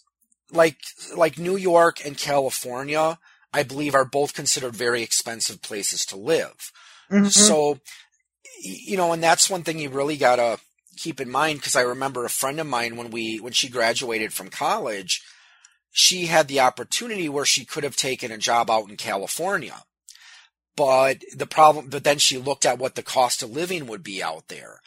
like 0.52 0.78
like 1.16 1.38
New 1.38 1.58
York 1.58 2.06
and 2.06 2.18
California, 2.18 3.20
I 3.54 3.64
believe 3.64 3.96
are 3.96 4.06
both 4.06 4.34
considered 4.34 4.76
very 4.76 5.02
expensive 5.02 5.62
places 5.62 6.06
to 6.08 6.18
live. 6.18 6.72
Mm-hmm. 7.12 7.28
So 7.28 7.80
you 8.62 8.98
know, 8.98 9.14
and 9.14 9.24
that's 9.24 9.50
one 9.50 9.64
thing 9.64 9.80
you 9.80 9.90
really 9.90 10.18
gotta 10.18 10.60
keep 10.98 11.22
in 11.22 11.30
mind 11.30 11.60
because 11.60 11.76
I 11.76 11.82
remember 11.82 12.26
a 12.26 12.30
friend 12.30 12.60
of 12.60 12.68
mine 12.68 12.98
when 12.98 13.10
we 13.10 13.40
when 13.40 13.54
she 13.54 13.70
graduated 13.70 14.34
from 14.34 14.50
college, 14.50 15.24
she 15.92 16.26
had 16.26 16.48
the 16.48 16.60
opportunity 16.60 17.30
where 17.30 17.46
she 17.46 17.66
could 17.66 17.84
have 17.84 17.96
taken 17.96 18.32
a 18.32 18.38
job 18.38 18.70
out 18.70 18.90
in 18.90 18.98
California. 18.98 19.84
But 20.76 21.24
the 21.36 21.46
problem, 21.46 21.90
but 21.90 22.04
then 22.04 22.20
she 22.20 22.38
looked 22.38 22.66
at 22.66 22.80
what 22.80 22.96
the 22.96 23.04
cost 23.04 23.44
of 23.44 23.52
living 23.52 23.88
would 23.88 24.04
be 24.04 24.24
out 24.24 24.48
there. 24.48 24.80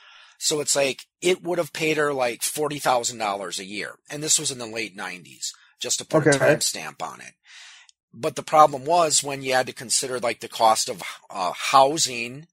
So 0.43 0.59
it's 0.59 0.75
like 0.75 1.07
it 1.21 1.45
would 1.45 1.59
have 1.59 1.73
paid 1.73 1.99
her 1.99 2.13
like 2.13 2.43
forty 2.43 2.81
thousand 2.81 3.19
dollars 3.19 3.61
a 3.61 3.65
year, 3.65 3.95
and 4.11 4.21
this 4.21 4.41
was 4.41 4.51
in 4.51 4.59
the 4.59 4.67
late 4.67 4.97
'90s, 4.97 5.53
just 5.79 6.01
to 6.01 6.05
put 6.05 6.27
okay. 6.27 6.37
a 6.37 6.41
timestamp 6.41 7.01
on 7.01 7.21
it. 7.21 7.35
But 8.13 8.35
the 8.35 8.43
problem 8.43 8.85
was 8.85 9.23
when 9.23 9.43
you 9.43 9.53
had 9.53 9.69
to 9.69 9.73
consider 9.73 10.19
like 10.19 10.41
the 10.41 10.49
cost 10.49 10.89
of 10.89 11.01
uh, 11.31 11.53
housing, 11.53 12.49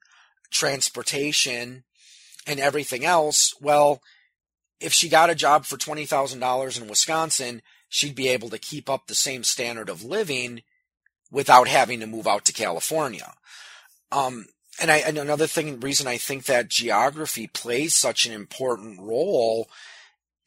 transportation, 0.51 1.83
and 2.45 2.59
everything 2.59 3.05
else. 3.05 3.55
Well, 3.59 4.03
if 4.79 4.93
she 4.93 5.09
got 5.09 5.31
a 5.31 5.35
job 5.35 5.65
for 5.65 5.75
twenty 5.75 6.05
thousand 6.05 6.41
dollars 6.41 6.77
in 6.77 6.87
Wisconsin, 6.87 7.63
she'd 7.87 8.13
be 8.13 8.27
able 8.27 8.51
to 8.51 8.59
keep 8.59 8.87
up 8.87 9.07
the 9.07 9.15
same 9.15 9.43
standard 9.43 9.89
of 9.89 10.03
living 10.03 10.61
without 11.31 11.67
having 11.67 12.01
to 12.01 12.05
move 12.05 12.27
out 12.27 12.45
to 12.45 12.53
California. 12.53 13.33
Um, 14.11 14.45
and 14.81 14.91
I 14.91 14.97
and 14.97 15.17
another 15.17 15.47
thing 15.47 15.79
reason 15.79 16.07
I 16.07 16.17
think 16.17 16.45
that 16.45 16.69
geography 16.69 17.47
plays 17.47 17.95
such 17.95 18.25
an 18.25 18.33
important 18.33 18.99
role 18.99 19.69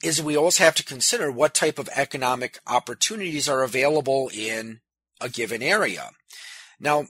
is 0.02 0.20
we 0.20 0.36
always 0.36 0.58
have 0.58 0.74
to 0.76 0.84
consider 0.84 1.30
what 1.30 1.54
type 1.54 1.78
of 1.78 1.88
economic 1.94 2.58
opportunities 2.66 3.48
are 3.48 3.62
available 3.62 4.30
in 4.34 4.80
a 5.20 5.28
given 5.28 5.62
area. 5.62 6.10
Now, 6.80 7.06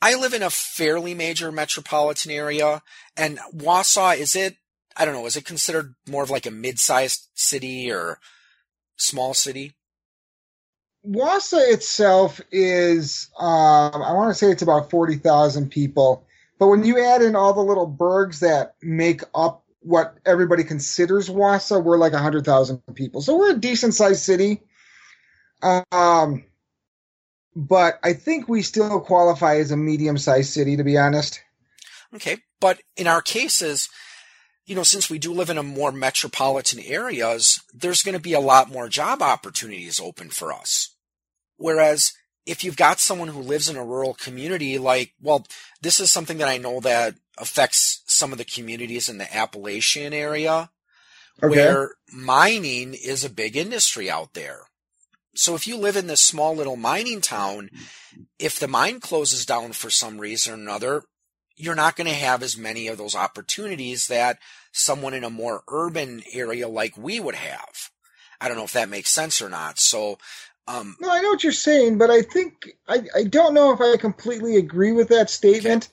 I 0.00 0.14
live 0.14 0.34
in 0.34 0.42
a 0.42 0.50
fairly 0.50 1.14
major 1.14 1.50
metropolitan 1.50 2.30
area, 2.30 2.82
and 3.16 3.38
Wausau 3.54 4.16
is 4.16 4.36
it? 4.36 4.56
I 4.96 5.04
don't 5.04 5.14
know. 5.14 5.26
Is 5.26 5.36
it 5.36 5.44
considered 5.44 5.94
more 6.08 6.22
of 6.22 6.30
like 6.30 6.46
a 6.46 6.50
mid-sized 6.50 7.28
city 7.34 7.90
or 7.90 8.20
small 8.96 9.34
city? 9.34 9.74
Wausau 11.06 11.72
itself 11.72 12.40
is, 12.50 13.28
um, 13.38 14.02
I 14.02 14.12
want 14.12 14.30
to 14.30 14.34
say 14.34 14.50
it's 14.50 14.62
about 14.62 14.90
40,000 14.90 15.70
people. 15.70 16.25
But 16.58 16.68
when 16.68 16.84
you 16.84 17.04
add 17.04 17.22
in 17.22 17.36
all 17.36 17.52
the 17.52 17.60
little 17.60 17.90
burgs 17.90 18.40
that 18.40 18.74
make 18.82 19.22
up 19.34 19.64
what 19.80 20.16
everybody 20.24 20.64
considers 20.64 21.28
Wausau, 21.28 21.82
we're 21.82 21.98
like 21.98 22.12
100,000 22.12 22.82
people. 22.94 23.20
So 23.20 23.36
we're 23.36 23.52
a 23.52 23.58
decent 23.58 23.94
sized 23.94 24.22
city. 24.22 24.62
Um, 25.62 26.44
but 27.54 27.98
I 28.02 28.12
think 28.12 28.48
we 28.48 28.62
still 28.62 29.00
qualify 29.00 29.56
as 29.56 29.70
a 29.70 29.76
medium 29.76 30.18
sized 30.18 30.52
city, 30.52 30.76
to 30.76 30.84
be 30.84 30.98
honest. 30.98 31.40
Okay. 32.14 32.38
But 32.60 32.80
in 32.96 33.06
our 33.06 33.22
cases, 33.22 33.88
you 34.66 34.74
know, 34.74 34.82
since 34.82 35.08
we 35.08 35.18
do 35.18 35.32
live 35.32 35.50
in 35.50 35.58
a 35.58 35.62
more 35.62 35.92
metropolitan 35.92 36.80
areas, 36.80 37.60
there's 37.72 38.02
going 38.02 38.16
to 38.16 38.20
be 38.20 38.32
a 38.32 38.40
lot 38.40 38.70
more 38.70 38.88
job 38.88 39.22
opportunities 39.22 40.00
open 40.00 40.30
for 40.30 40.52
us. 40.52 40.94
Whereas 41.56 42.12
if 42.46 42.62
you've 42.62 42.76
got 42.76 43.00
someone 43.00 43.28
who 43.28 43.40
lives 43.40 43.68
in 43.68 43.76
a 43.76 43.84
rural 43.84 44.14
community, 44.14 44.78
like, 44.78 45.12
well, 45.20 45.46
this 45.82 46.00
is 46.00 46.12
something 46.12 46.38
that 46.38 46.48
I 46.48 46.58
know 46.58 46.80
that 46.80 47.16
affects 47.36 48.02
some 48.06 48.32
of 48.32 48.38
the 48.38 48.44
communities 48.44 49.08
in 49.08 49.18
the 49.18 49.36
Appalachian 49.36 50.12
area 50.12 50.70
okay. 51.42 51.48
where 51.48 51.90
mining 52.12 52.94
is 52.94 53.24
a 53.24 53.30
big 53.30 53.56
industry 53.56 54.10
out 54.10 54.34
there. 54.34 54.60
So 55.34 55.54
if 55.54 55.66
you 55.66 55.76
live 55.76 55.96
in 55.96 56.06
this 56.06 56.22
small 56.22 56.56
little 56.56 56.76
mining 56.76 57.20
town, 57.20 57.68
if 58.38 58.58
the 58.58 58.68
mine 58.68 59.00
closes 59.00 59.44
down 59.44 59.72
for 59.72 59.90
some 59.90 60.18
reason 60.18 60.54
or 60.54 60.56
another, 60.56 61.02
you're 61.56 61.74
not 61.74 61.96
going 61.96 62.08
to 62.08 62.14
have 62.14 62.42
as 62.42 62.56
many 62.56 62.86
of 62.86 62.96
those 62.96 63.14
opportunities 63.14 64.06
that 64.06 64.38
someone 64.72 65.14
in 65.14 65.24
a 65.24 65.30
more 65.30 65.62
urban 65.68 66.22
area 66.32 66.68
like 66.68 66.96
we 66.96 67.18
would 67.20 67.34
have. 67.34 67.90
I 68.40 68.48
don't 68.48 68.56
know 68.56 68.64
if 68.64 68.72
that 68.72 68.88
makes 68.88 69.10
sense 69.10 69.40
or 69.40 69.48
not. 69.48 69.78
So, 69.78 70.18
um, 70.68 70.96
no, 71.00 71.10
I 71.10 71.20
know 71.20 71.30
what 71.30 71.44
you're 71.44 71.52
saying, 71.52 71.98
but 71.98 72.10
I 72.10 72.22
think 72.22 72.70
I, 72.88 73.02
I 73.14 73.24
don't 73.24 73.54
know 73.54 73.72
if 73.72 73.80
I 73.80 73.96
completely 73.96 74.56
agree 74.56 74.92
with 74.92 75.08
that 75.08 75.30
statement. 75.30 75.84
Okay. 75.84 75.92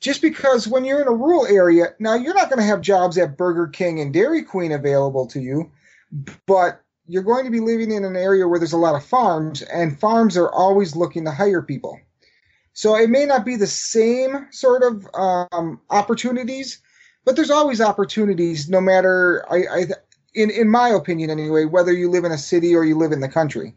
Just 0.00 0.22
because 0.22 0.68
when 0.68 0.84
you're 0.84 1.00
in 1.00 1.08
a 1.08 1.12
rural 1.12 1.46
area, 1.46 1.94
now 1.98 2.14
you're 2.14 2.34
not 2.34 2.50
going 2.50 2.58
to 2.58 2.66
have 2.66 2.80
jobs 2.80 3.16
at 3.16 3.38
Burger 3.38 3.68
King 3.68 4.00
and 4.00 4.12
Dairy 4.12 4.42
Queen 4.42 4.72
available 4.72 5.26
to 5.28 5.40
you, 5.40 5.70
but 6.46 6.82
you're 7.06 7.22
going 7.22 7.44
to 7.44 7.50
be 7.50 7.60
living 7.60 7.90
in 7.90 8.04
an 8.04 8.16
area 8.16 8.46
where 8.46 8.58
there's 8.58 8.72
a 8.72 8.78
lot 8.78 8.94
of 8.94 9.04
farms, 9.04 9.62
and 9.62 9.98
farms 9.98 10.36
are 10.36 10.50
always 10.50 10.96
looking 10.96 11.24
to 11.24 11.30
hire 11.30 11.62
people. 11.62 11.98
So 12.72 12.96
it 12.96 13.08
may 13.08 13.24
not 13.24 13.44
be 13.44 13.56
the 13.56 13.66
same 13.66 14.48
sort 14.50 14.82
of 14.82 15.08
um, 15.14 15.80
opportunities, 15.90 16.80
but 17.24 17.36
there's 17.36 17.50
always 17.50 17.80
opportunities, 17.80 18.68
no 18.68 18.80
matter 18.80 19.46
I, 19.50 19.56
I, 19.56 19.86
in 20.34 20.50
in 20.50 20.68
my 20.68 20.88
opinion 20.88 21.30
anyway, 21.30 21.64
whether 21.64 21.92
you 21.92 22.10
live 22.10 22.24
in 22.24 22.32
a 22.32 22.38
city 22.38 22.74
or 22.74 22.84
you 22.84 22.96
live 22.96 23.12
in 23.12 23.20
the 23.20 23.28
country. 23.28 23.74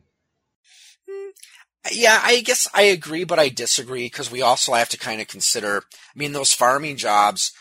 Yeah, 1.91 2.21
I 2.23 2.41
guess 2.41 2.67
I 2.73 2.83
agree, 2.83 3.23
but 3.23 3.39
I 3.39 3.49
disagree 3.49 4.05
because 4.05 4.31
we 4.31 4.41
also 4.41 4.73
have 4.73 4.89
to 4.89 4.97
kind 4.97 5.21
of 5.21 5.27
consider. 5.27 5.77
I 5.77 6.19
mean, 6.19 6.33
those 6.33 6.53
farming 6.53 6.97
jobs, 6.97 7.51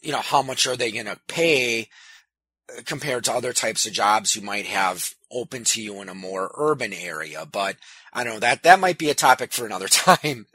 you 0.00 0.12
know, 0.12 0.20
how 0.20 0.42
much 0.42 0.66
are 0.66 0.76
they 0.76 0.90
going 0.92 1.06
to 1.06 1.18
pay 1.28 1.88
uh, 2.70 2.82
compared 2.84 3.24
to 3.24 3.32
other 3.32 3.52
types 3.52 3.86
of 3.86 3.92
jobs 3.92 4.34
you 4.36 4.42
might 4.42 4.66
have 4.66 5.14
open 5.30 5.64
to 5.64 5.82
you 5.82 6.00
in 6.00 6.08
a 6.08 6.14
more 6.14 6.50
urban 6.56 6.92
area? 6.92 7.46
But 7.50 7.76
I 8.12 8.24
don't 8.24 8.34
know 8.34 8.40
that 8.40 8.62
that 8.62 8.80
might 8.80 8.98
be 8.98 9.10
a 9.10 9.14
topic 9.14 9.52
for 9.52 9.66
another 9.66 9.88
time. 9.88 10.46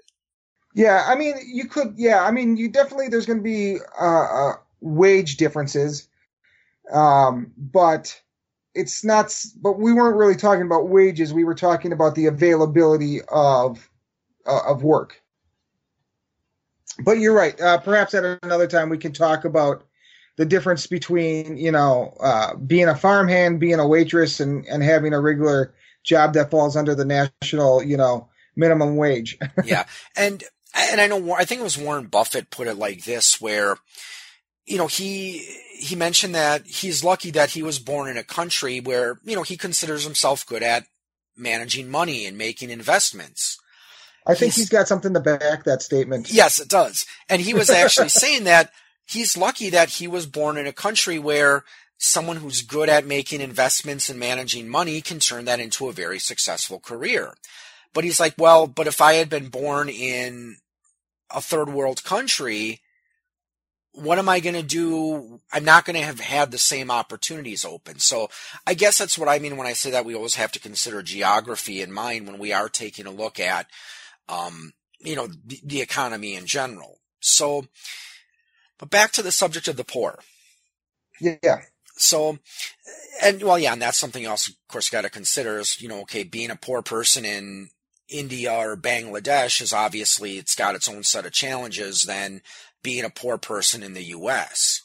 Yeah, 0.73 1.03
I 1.05 1.15
mean, 1.15 1.35
you 1.45 1.67
could. 1.67 1.95
Yeah, 1.97 2.23
I 2.23 2.31
mean, 2.31 2.57
you 2.57 2.69
definitely 2.69 3.09
there's 3.09 3.25
going 3.25 3.39
to 3.39 3.43
be 3.43 3.77
uh, 3.99 4.05
uh, 4.05 4.53
wage 4.79 5.37
differences, 5.37 6.07
um, 6.91 7.51
but 7.57 8.19
it's 8.73 9.03
not. 9.03 9.33
But 9.61 9.79
we 9.79 9.93
weren't 9.93 10.17
really 10.17 10.35
talking 10.35 10.65
about 10.65 10.89
wages. 10.89 11.33
We 11.33 11.43
were 11.43 11.55
talking 11.55 11.93
about 11.93 12.15
the 12.15 12.27
availability 12.27 13.21
of 13.21 13.89
uh, 14.45 14.61
of 14.67 14.83
work. 14.83 15.21
But 16.99 17.19
you're 17.19 17.35
right. 17.35 17.59
Uh, 17.59 17.79
perhaps 17.79 18.13
at 18.13 18.39
another 18.43 18.67
time 18.67 18.89
we 18.89 18.97
can 18.97 19.13
talk 19.13 19.45
about 19.45 19.85
the 20.37 20.45
difference 20.45 20.87
between 20.87 21.57
you 21.57 21.71
know 21.71 22.15
uh, 22.19 22.55
being 22.55 22.87
a 22.87 22.95
farmhand, 22.95 23.59
being 23.59 23.79
a 23.79 23.87
waitress, 23.87 24.39
and 24.39 24.65
and 24.65 24.83
having 24.83 25.13
a 25.13 25.19
regular 25.19 25.73
job 26.03 26.33
that 26.33 26.51
falls 26.51 26.75
under 26.75 26.95
the 26.95 27.05
national 27.05 27.83
you 27.83 27.97
know 27.97 28.29
minimum 28.55 28.95
wage. 28.95 29.37
yeah, 29.65 29.85
and 30.15 30.43
and 30.75 31.01
I 31.01 31.07
know 31.07 31.33
I 31.33 31.45
think 31.45 31.61
it 31.61 31.65
was 31.65 31.77
Warren 31.77 32.07
Buffett 32.07 32.49
put 32.49 32.67
it 32.67 32.77
like 32.77 33.03
this, 33.03 33.39
where 33.41 33.77
you 34.65 34.77
know 34.77 34.87
he 34.87 35.39
he 35.77 35.95
mentioned 35.95 36.35
that 36.35 36.65
he's 36.65 37.03
lucky 37.03 37.31
that 37.31 37.51
he 37.51 37.63
was 37.63 37.79
born 37.79 38.09
in 38.09 38.17
a 38.17 38.23
country 38.23 38.79
where 38.79 39.19
you 39.23 39.35
know 39.35 39.43
he 39.43 39.57
considers 39.57 40.03
himself 40.03 40.45
good 40.45 40.63
at 40.63 40.85
managing 41.35 41.89
money 41.89 42.25
and 42.25 42.37
making 42.37 42.69
investments. 42.69 43.57
I 44.27 44.35
think 44.35 44.53
he's, 44.53 44.63
he's 44.63 44.69
got 44.69 44.87
something 44.87 45.13
to 45.13 45.19
back 45.19 45.63
that 45.63 45.81
statement. 45.81 46.31
Yes, 46.31 46.59
it 46.59 46.69
does. 46.69 47.05
And 47.27 47.41
he 47.41 47.53
was 47.53 47.69
actually 47.69 48.09
saying 48.23 48.43
that 48.43 48.71
he's 49.05 49.35
lucky 49.35 49.69
that 49.71 49.89
he 49.89 50.07
was 50.07 50.27
born 50.27 50.57
in 50.57 50.67
a 50.67 50.73
country 50.73 51.17
where 51.17 51.63
someone 51.97 52.37
who's 52.37 52.61
good 52.61 52.89
at 52.89 53.05
making 53.05 53.41
investments 53.41 54.09
and 54.09 54.19
managing 54.19 54.67
money 54.67 55.01
can 55.01 55.19
turn 55.19 55.45
that 55.45 55.59
into 55.59 55.87
a 55.87 55.93
very 55.93 56.19
successful 56.19 56.79
career. 56.79 57.35
But 57.93 58.03
he's 58.03 58.19
like, 58.19 58.35
well, 58.37 58.67
but 58.67 58.87
if 58.87 59.01
I 59.01 59.13
had 59.13 59.29
been 59.29 59.49
born 59.49 59.89
in 59.89 60.57
a 61.29 61.41
third 61.41 61.69
world 61.69 62.03
country, 62.03 62.81
what 63.93 64.17
am 64.17 64.29
I 64.29 64.39
going 64.39 64.55
to 64.55 64.63
do? 64.63 65.41
I'm 65.51 65.65
not 65.65 65.85
going 65.85 65.97
to 65.97 66.05
have 66.05 66.19
had 66.19 66.51
the 66.51 66.57
same 66.57 66.89
opportunities 66.89 67.65
open. 67.65 67.99
So 67.99 68.29
I 68.65 68.73
guess 68.73 68.97
that's 68.97 69.17
what 69.17 69.27
I 69.27 69.39
mean 69.39 69.57
when 69.57 69.67
I 69.67 69.73
say 69.73 69.91
that 69.91 70.05
we 70.05 70.15
always 70.15 70.35
have 70.35 70.51
to 70.53 70.59
consider 70.59 71.01
geography 71.01 71.81
in 71.81 71.91
mind 71.91 72.25
when 72.25 72.39
we 72.39 72.53
are 72.53 72.69
taking 72.69 73.05
a 73.05 73.11
look 73.11 73.39
at, 73.39 73.67
um, 74.29 74.71
you 74.99 75.15
know, 75.15 75.27
the, 75.27 75.59
the 75.63 75.81
economy 75.81 76.35
in 76.35 76.45
general. 76.45 76.99
So, 77.19 77.65
but 78.77 78.89
back 78.89 79.11
to 79.13 79.21
the 79.21 79.31
subject 79.31 79.67
of 79.67 79.75
the 79.75 79.83
poor. 79.83 80.19
Yeah. 81.19 81.61
So, 81.97 82.39
and 83.21 83.43
well, 83.43 83.59
yeah, 83.59 83.73
and 83.73 83.81
that's 83.81 83.99
something 83.99 84.25
else, 84.25 84.47
of 84.47 84.55
course, 84.67 84.89
got 84.89 85.01
to 85.01 85.09
consider 85.09 85.59
is, 85.59 85.81
you 85.81 85.87
know, 85.87 86.01
okay, 86.01 86.23
being 86.23 86.49
a 86.49 86.55
poor 86.55 86.81
person 86.81 87.25
in 87.25 87.69
India 88.07 88.53
or 88.53 88.75
Bangladesh 88.75 89.61
is 89.61 89.73
obviously 89.73 90.37
it's 90.37 90.55
got 90.55 90.75
its 90.75 90.89
own 90.89 91.03
set 91.03 91.25
of 91.25 91.31
challenges 91.31 92.05
than 92.05 92.41
being 92.83 93.05
a 93.05 93.09
poor 93.09 93.37
person 93.37 93.83
in 93.83 93.93
the 93.93 94.03
U.S. 94.03 94.81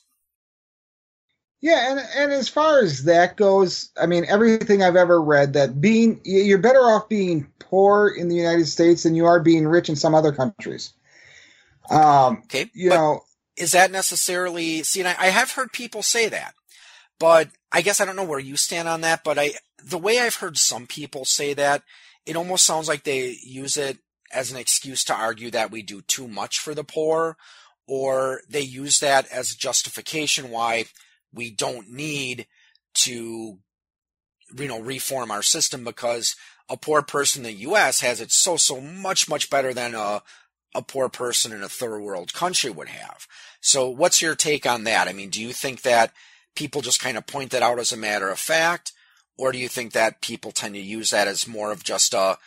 Yeah, 1.61 1.90
and 1.90 2.01
and 2.16 2.32
as 2.32 2.49
far 2.49 2.80
as 2.80 3.05
that 3.05 3.36
goes, 3.36 3.90
I 3.99 4.07
mean, 4.07 4.26
everything 4.28 4.82
I've 4.82 4.97
ever 4.97 5.20
read 5.20 5.55
that 5.55 5.80
being 5.80 6.20
you're 6.24 6.59
better 6.59 6.80
off 6.80 7.09
being 7.09 7.47
poor 7.59 8.09
in 8.09 8.28
the 8.28 8.36
United 8.36 8.66
States 8.66 9.03
than 9.03 9.14
you 9.14 9.26
are 9.26 9.40
being 9.40 9.66
rich 9.66 9.88
in 9.88 9.97
some 9.97 10.14
other 10.14 10.32
countries. 10.32 10.92
Um, 11.90 12.42
okay, 12.44 12.70
you 12.74 12.90
know, 12.90 13.22
is 13.57 13.72
that 13.72 13.90
necessarily? 13.90 14.82
See, 14.82 15.03
I, 15.03 15.16
I 15.18 15.26
have 15.28 15.53
heard 15.53 15.72
people 15.72 16.03
say 16.03 16.28
that, 16.28 16.55
but 17.18 17.49
I 17.72 17.80
guess 17.80 18.01
I 18.01 18.05
don't 18.05 18.16
know 18.16 18.24
where 18.24 18.38
you 18.38 18.57
stand 18.57 18.86
on 18.86 19.01
that. 19.01 19.24
But 19.24 19.38
I, 19.38 19.53
the 19.82 19.99
way 19.99 20.18
I've 20.18 20.36
heard 20.36 20.59
some 20.59 20.86
people 20.86 21.24
say 21.24 21.55
that 21.55 21.82
it 22.26 22.36
almost 22.36 22.66
sounds 22.66 22.88
like 22.88 23.05
they 23.05 23.36
use 23.42 23.76
it 23.76 23.99
as 24.32 24.51
an 24.51 24.59
excuse 24.59 25.05
to 25.05 25.14
argue 25.14 25.51
that 25.53 25.70
we 25.70 25.82
do 25.82 26.03
too 26.03 26.28
much 26.28 26.59
for 26.59 26.74
the 26.74 26.84
poor, 26.84 27.36
or 27.87 28.41
they 28.49 28.61
use 28.61 29.01
that 29.01 29.26
as 29.28 29.55
justification 29.55 30.51
why 30.51 30.87
we 31.32 31.51
don't 31.51 31.91
need 31.91 32.47
to, 32.95 33.59
you 34.59 34.68
know, 34.68 34.80
reform 34.80 35.30
our 35.30 35.43
system 35.43 35.84
because 35.84 36.34
a 36.68 36.76
poor 36.76 37.03
person 37.03 37.45
in 37.45 37.53
the 37.53 37.61
U.S. 37.62 38.01
has 38.01 38.20
it 38.20 38.32
so, 38.32 38.57
so 38.57 38.80
much, 38.80 39.28
much 39.28 39.51
better 39.51 39.72
than 39.72 39.95
a, 39.95 40.22
a 40.74 40.82
poor 40.82 41.09
person 41.09 41.53
in 41.53 41.62
a 41.62 41.68
third 41.68 42.01
world 42.01 42.32
country 42.32 42.70
would 42.70 42.89
have. 42.89 43.26
So 43.61 43.89
what's 43.89 44.20
your 44.20 44.34
take 44.34 44.66
on 44.66 44.84
that? 44.84 45.09
I 45.09 45.12
mean, 45.12 45.30
do 45.30 45.41
you 45.41 45.53
think 45.53 45.82
that 45.82 46.12
people 46.55 46.80
just 46.80 47.01
kind 47.01 47.16
of 47.16 47.26
point 47.26 47.51
that 47.51 47.62
out 47.62 47.78
as 47.78 47.93
a 47.93 47.97
matter 47.97 48.28
of 48.30 48.39
fact? 48.39 48.93
Or 49.39 49.53
do 49.53 49.59
you 49.59 49.68
think 49.68 49.93
that 49.93 50.22
people 50.22 50.51
tend 50.51 50.74
to 50.74 50.80
use 50.80 51.11
that 51.11 51.28
as 51.28 51.47
more 51.47 51.70
of 51.70 51.84
just 51.84 52.14
a, 52.14 52.39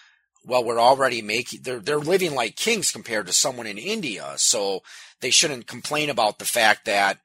well, 0.45 0.63
we're 0.63 0.79
already 0.79 1.21
making, 1.21 1.61
they're, 1.63 1.79
they're 1.79 1.99
living 1.99 2.33
like 2.33 2.55
kings 2.55 2.91
compared 2.91 3.27
to 3.27 3.33
someone 3.33 3.67
in 3.67 3.77
India. 3.77 4.33
So 4.37 4.81
they 5.21 5.29
shouldn't 5.29 5.67
complain 5.67 6.09
about 6.09 6.39
the 6.39 6.45
fact 6.45 6.85
that, 6.85 7.19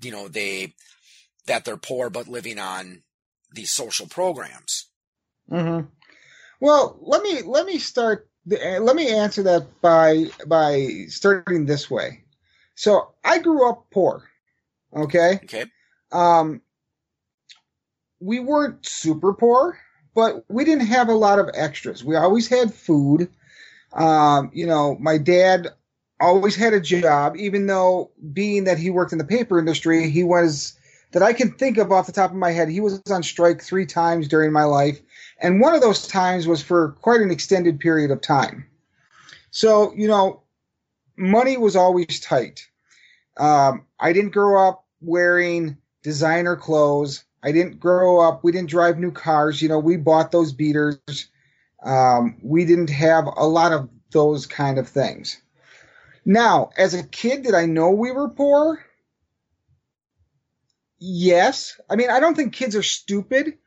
you 0.00 0.10
know, 0.10 0.28
they, 0.28 0.74
that 1.46 1.64
they're 1.64 1.76
poor 1.76 2.08
but 2.08 2.28
living 2.28 2.58
on 2.58 3.02
these 3.52 3.72
social 3.72 4.06
programs. 4.06 4.86
Mm-hmm. 5.50 5.86
Well, 6.60 6.98
let 7.02 7.22
me, 7.22 7.42
let 7.42 7.66
me 7.66 7.78
start, 7.78 8.28
let 8.46 8.96
me 8.96 9.10
answer 9.10 9.42
that 9.42 9.66
by, 9.80 10.26
by 10.46 11.04
starting 11.08 11.66
this 11.66 11.90
way. 11.90 12.24
So 12.74 13.14
I 13.24 13.38
grew 13.38 13.68
up 13.68 13.86
poor. 13.90 14.28
Okay. 14.94 15.40
Okay. 15.44 15.64
Um, 16.10 16.62
we 18.20 18.38
weren't 18.38 18.86
super 18.86 19.34
poor, 19.34 19.78
but 20.14 20.44
we 20.48 20.64
didn't 20.64 20.86
have 20.86 21.08
a 21.08 21.14
lot 21.14 21.38
of 21.38 21.50
extras. 21.54 22.04
We 22.04 22.16
always 22.16 22.48
had 22.48 22.72
food. 22.72 23.28
Um, 23.92 24.50
you 24.54 24.66
know, 24.66 24.96
my 24.98 25.18
dad 25.18 25.68
always 26.20 26.54
had 26.56 26.72
a 26.72 26.80
job, 26.80 27.36
even 27.36 27.66
though 27.66 28.10
being 28.32 28.64
that 28.64 28.78
he 28.78 28.90
worked 28.90 29.12
in 29.12 29.18
the 29.18 29.24
paper 29.24 29.58
industry, 29.58 30.08
he 30.08 30.24
was 30.24 30.78
that 31.12 31.22
I 31.22 31.32
can 31.32 31.52
think 31.52 31.78
of 31.78 31.92
off 31.92 32.06
the 32.06 32.12
top 32.12 32.30
of 32.30 32.36
my 32.36 32.50
head, 32.50 32.68
he 32.68 32.80
was 32.80 33.00
on 33.10 33.22
strike 33.22 33.62
three 33.62 33.86
times 33.86 34.28
during 34.28 34.50
my 34.50 34.64
life, 34.64 35.00
And 35.38 35.60
one 35.60 35.74
of 35.74 35.80
those 35.80 36.06
times 36.06 36.46
was 36.46 36.62
for 36.62 36.92
quite 37.02 37.20
an 37.20 37.30
extended 37.30 37.80
period 37.80 38.10
of 38.10 38.20
time. 38.20 38.66
So, 39.50 39.92
you 39.94 40.08
know, 40.08 40.42
money 41.16 41.58
was 41.58 41.76
always 41.76 42.20
tight. 42.20 42.66
Um, 43.36 43.86
I 44.00 44.12
didn't 44.12 44.30
grow 44.32 44.68
up 44.68 44.86
wearing 45.00 45.76
designer 46.02 46.56
clothes. 46.56 47.24
I 47.42 47.52
didn't 47.52 47.80
grow 47.80 48.20
up, 48.20 48.44
we 48.44 48.52
didn't 48.52 48.70
drive 48.70 48.98
new 48.98 49.12
cars. 49.12 49.60
You 49.60 49.68
know, 49.68 49.78
we 49.78 49.96
bought 49.96 50.30
those 50.30 50.52
beaters. 50.52 50.98
Um, 51.82 52.38
we 52.42 52.64
didn't 52.64 52.90
have 52.90 53.26
a 53.26 53.46
lot 53.46 53.72
of 53.72 53.88
those 54.12 54.46
kind 54.46 54.78
of 54.78 54.88
things. 54.88 55.40
Now, 56.24 56.70
as 56.76 56.94
a 56.94 57.02
kid, 57.02 57.42
did 57.42 57.54
I 57.54 57.66
know 57.66 57.90
we 57.90 58.12
were 58.12 58.28
poor? 58.28 58.84
Yes. 61.00 61.80
I 61.90 61.96
mean, 61.96 62.10
I 62.10 62.20
don't 62.20 62.36
think 62.36 62.52
kids 62.52 62.76
are 62.76 62.82
stupid, 62.84 63.58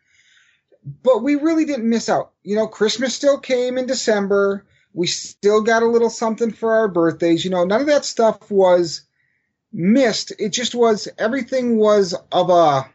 but 1.04 1.22
we 1.22 1.36
really 1.36 1.66
didn't 1.66 1.90
miss 1.90 2.08
out. 2.08 2.32
You 2.44 2.56
know, 2.56 2.68
Christmas 2.68 3.14
still 3.14 3.40
came 3.40 3.78
in 3.78 3.88
December. 3.88 4.66
We 4.94 5.08
still 5.08 5.62
got 5.62 5.84
a 5.84 5.88
little 5.88 6.10
something 6.10 6.54
for 6.54 6.76
our 6.76 6.88
birthdays. 6.88 7.44
You 7.44 7.52
know, 7.52 7.66
none 7.66 7.82
of 7.82 7.88
that 7.88 8.06
stuff 8.06 8.50
was 8.50 9.02
missed. 9.74 10.32
It 10.40 10.50
just 10.50 10.74
was, 10.74 11.10
everything 11.18 11.78
was 11.78 12.16
of 12.32 12.50
a 12.50 12.90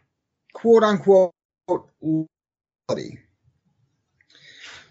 quote 0.53 0.83
unquote 0.83 1.33
quality. 1.67 3.19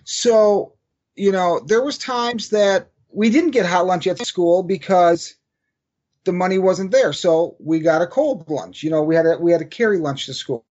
So, 0.04 0.74
you 1.16 1.32
know, 1.32 1.60
there 1.66 1.84
was 1.84 1.98
times 1.98 2.50
that 2.50 2.90
we 3.12 3.30
didn't 3.30 3.52
get 3.52 3.66
hot 3.66 3.86
lunch 3.86 4.08
at 4.08 4.26
school 4.26 4.64
because 4.64 5.36
the 6.24 6.32
money 6.32 6.58
wasn't 6.58 6.92
there. 6.92 7.14
So 7.14 7.56
we 7.60 7.80
got 7.80 8.02
a 8.02 8.08
cold 8.08 8.50
lunch. 8.50 8.84
You 8.84 8.90
know, 8.90 9.04
we 9.04 9.16
had 9.16 9.26
a, 9.26 9.38
we 9.38 9.52
had 9.52 9.60
to 9.60 9.66
carry 9.66 9.98
lunch 9.98 10.26
to 10.26 10.34
school. 10.34 10.66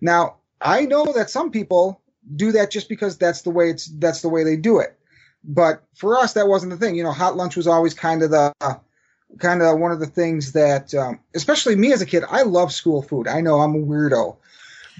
Now, 0.00 0.36
I 0.60 0.86
know 0.86 1.12
that 1.12 1.30
some 1.30 1.50
people 1.50 2.00
do 2.34 2.52
that 2.52 2.70
just 2.70 2.88
because 2.88 3.18
that's 3.18 3.42
the 3.42 3.50
way 3.50 3.70
it's 3.70 3.86
that's 3.86 4.22
the 4.22 4.28
way 4.28 4.44
they 4.44 4.56
do 4.56 4.78
it. 4.78 4.98
But 5.44 5.82
for 5.94 6.18
us, 6.18 6.34
that 6.34 6.48
wasn't 6.48 6.70
the 6.70 6.78
thing. 6.78 6.94
You 6.94 7.02
know, 7.02 7.12
hot 7.12 7.36
lunch 7.36 7.56
was 7.56 7.66
always 7.66 7.94
kind 7.94 8.22
of 8.22 8.30
the 8.30 8.52
kind 9.38 9.62
of 9.62 9.78
one 9.78 9.92
of 9.92 10.00
the 10.00 10.06
things 10.06 10.52
that, 10.52 10.94
um, 10.94 11.20
especially 11.34 11.76
me 11.76 11.92
as 11.92 12.02
a 12.02 12.06
kid, 12.06 12.24
I 12.28 12.42
love 12.42 12.72
school 12.72 13.02
food. 13.02 13.28
I 13.28 13.40
know 13.40 13.60
I'm 13.60 13.74
a 13.74 13.78
weirdo, 13.78 14.36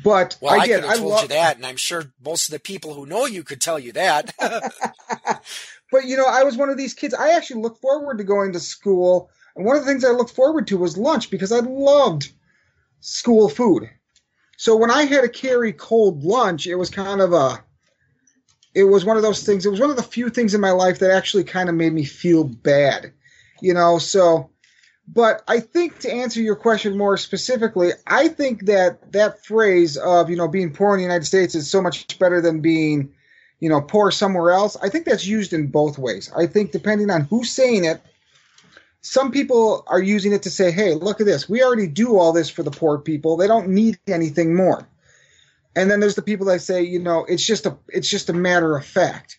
but 0.03 0.37
well, 0.41 0.55
I, 0.55 0.59
I 0.59 0.67
get. 0.67 0.85
I 0.85 0.97
told 0.97 1.11
lo- 1.11 1.23
you 1.23 1.29
that, 1.29 1.57
and 1.57 1.67
I'm 1.67 1.77
sure 1.77 2.05
most 2.25 2.49
of 2.49 2.53
the 2.53 2.61
people 2.61 2.95
who 2.95 3.07
know 3.07 3.27
you 3.27 3.43
could 3.43 3.61
tell 3.61 3.79
you 3.79 3.93
that. 3.93 4.35
but 5.93 6.05
you 6.05 6.17
know, 6.17 6.27
I 6.27 6.45
was 6.45 6.57
one 6.57 6.71
of 6.71 6.77
these 6.77 6.95
kids. 6.95 7.15
I 7.15 7.31
actually 7.31 7.63
looked 7.63 7.81
forward 7.81 8.19
to 8.19 8.25
going 8.25 8.53
to 8.53 8.61
school, 8.61 9.31
and 9.57 9.65
one 9.65 9.77
of 9.77 9.85
the 9.85 9.91
things 9.91 10.05
I 10.05 10.11
looked 10.11 10.35
forward 10.35 10.67
to 10.69 10.79
was 10.79 10.97
lunch 10.97 11.31
because 11.31 11.53
I 11.53 11.61
loved 11.61 12.31
school 13.01 13.49
food. 13.49 13.91
So 14.57 14.77
when 14.77 14.91
I 14.91 15.05
had 15.05 15.23
to 15.23 15.29
carry 15.29 15.73
cold 15.73 16.25
lunch, 16.25 16.67
it 16.67 16.77
was 16.77 16.91
kind 16.91 17.21
of 17.21 17.33
a 17.33 17.63
it 18.75 18.85
was 18.85 19.05
one 19.05 19.17
of 19.17 19.23
those 19.23 19.43
things. 19.43 19.67
It 19.67 19.71
was 19.71 19.81
one 19.81 19.91
of 19.91 19.97
the 19.97 20.03
few 20.03 20.31
things 20.31 20.55
in 20.55 20.61
my 20.61 20.71
life 20.71 21.01
that 21.01 21.11
actually 21.11 21.45
kind 21.45 21.69
of 21.69 21.75
made 21.75 21.93
me 21.93 22.05
feel 22.05 22.45
bad 22.45 23.13
you 23.63 23.73
know, 23.73 23.99
so 23.99 24.51
but 25.09 25.43
I 25.49 25.61
think 25.61 25.99
to 26.01 26.13
answer 26.13 26.41
your 26.41 26.57
question 26.57 26.97
more 26.97 27.17
specifically, 27.17 27.91
I 28.07 28.29
think 28.29 28.67
that 28.67 29.13
that 29.13 29.45
phrase 29.45 29.97
of, 29.97 30.31
you 30.31 30.37
know, 30.37 30.49
being 30.49 30.73
poor 30.73 30.95
in 30.95 30.99
the 30.99 31.03
United 31.03 31.25
States 31.25 31.55
is 31.55 31.71
so 31.71 31.83
much 31.83 32.19
better 32.19 32.41
than 32.41 32.61
being, 32.61 33.13
you 33.61 33.69
know, 33.69 33.81
poor 33.81 34.11
somewhere 34.11 34.53
else. 34.53 34.77
I 34.81 34.89
think 34.89 35.05
that's 35.05 35.27
used 35.27 35.53
in 35.53 35.69
both 35.69 35.99
ways. 35.99 36.31
I 36.37 36.47
think 36.47 36.73
depending 36.73 37.11
on 37.11 37.23
who's 37.23 37.51
saying 37.51 37.85
it, 37.85 38.01
some 39.01 39.33
people 39.33 39.85
are 39.89 40.01
using 40.01 40.33
it 40.33 40.45
to 40.45 40.51
say, 40.51 40.71
hey, 40.71 40.95
look 40.95 41.21
at 41.21 41.27
this. 41.27 41.49
We 41.49 41.63
already 41.63 41.89
do 41.89 42.17
all 42.17 42.33
this 42.33 42.49
for 42.49 42.63
the 42.63 42.71
poor 42.71 42.99
people. 42.99 43.37
They 43.37 43.49
don't 43.49 43.71
need 43.71 43.99
anything 44.07 44.55
more. 44.55 44.89
And 45.75 45.91
then 45.91 46.01
there's 46.01 46.15
the 46.15 46.23
people 46.23 46.47
that 46.47 46.61
say, 46.61 46.83
you 46.83 47.01
know, 47.01 47.25
it's 47.25 47.45
just 47.45 47.67
a 47.67 47.77
it's 47.89 48.09
just 48.09 48.29
a 48.29 48.35
matter 48.35 48.77
of 48.77 48.85
fact. 48.85 49.39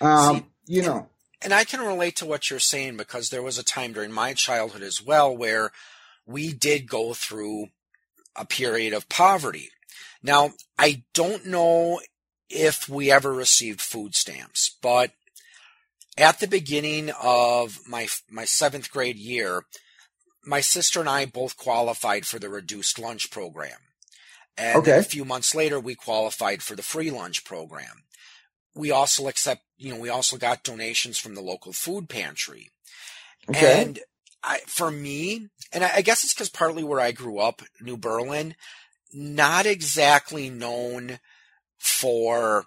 Um, 0.00 0.36
See, 0.36 0.46
you 0.66 0.82
know 0.82 1.09
and 1.42 1.54
I 1.54 1.64
can 1.64 1.80
relate 1.80 2.16
to 2.16 2.26
what 2.26 2.50
you're 2.50 2.58
saying 2.58 2.96
because 2.96 3.30
there 3.30 3.42
was 3.42 3.58
a 3.58 3.64
time 3.64 3.92
during 3.92 4.12
my 4.12 4.34
childhood 4.34 4.82
as 4.82 5.02
well 5.02 5.34
where 5.34 5.72
we 6.26 6.52
did 6.52 6.88
go 6.88 7.14
through 7.14 7.68
a 8.36 8.44
period 8.44 8.92
of 8.92 9.08
poverty. 9.08 9.70
Now, 10.22 10.50
I 10.78 11.04
don't 11.14 11.46
know 11.46 12.00
if 12.48 12.88
we 12.88 13.10
ever 13.10 13.32
received 13.32 13.80
food 13.80 14.14
stamps, 14.14 14.76
but 14.82 15.12
at 16.18 16.40
the 16.40 16.48
beginning 16.48 17.10
of 17.22 17.80
my 17.88 18.08
my 18.30 18.44
7th 18.44 18.90
grade 18.90 19.16
year, 19.16 19.64
my 20.44 20.60
sister 20.60 21.00
and 21.00 21.08
I 21.08 21.24
both 21.24 21.56
qualified 21.56 22.26
for 22.26 22.38
the 22.38 22.48
reduced 22.48 22.98
lunch 22.98 23.30
program. 23.30 23.78
And 24.58 24.78
okay. 24.78 24.98
a 24.98 25.02
few 25.02 25.24
months 25.24 25.54
later 25.54 25.80
we 25.80 25.94
qualified 25.94 26.62
for 26.62 26.76
the 26.76 26.82
free 26.82 27.10
lunch 27.10 27.44
program 27.44 28.04
we 28.74 28.90
also 28.90 29.28
accept, 29.28 29.62
you 29.80 29.92
know, 29.92 30.00
we 30.00 30.10
also 30.10 30.36
got 30.36 30.62
donations 30.62 31.18
from 31.18 31.34
the 31.34 31.40
local 31.40 31.72
food 31.72 32.08
pantry. 32.08 32.70
Okay. 33.48 33.82
And 33.82 33.98
I, 34.42 34.58
for 34.66 34.90
me, 34.90 35.48
and 35.72 35.82
I, 35.82 35.96
I 35.96 36.02
guess 36.02 36.22
it's 36.22 36.34
because 36.34 36.50
partly 36.50 36.84
where 36.84 37.00
I 37.00 37.12
grew 37.12 37.38
up, 37.38 37.62
New 37.80 37.96
Berlin, 37.96 38.54
not 39.12 39.66
exactly 39.66 40.50
known 40.50 41.18
for, 41.78 42.66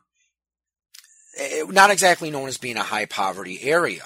eh, 1.38 1.64
not 1.70 1.92
exactly 1.92 2.32
known 2.32 2.48
as 2.48 2.58
being 2.58 2.78
a 2.78 2.84
high 2.84 3.06
poverty 3.06 3.60
area. 3.62 4.06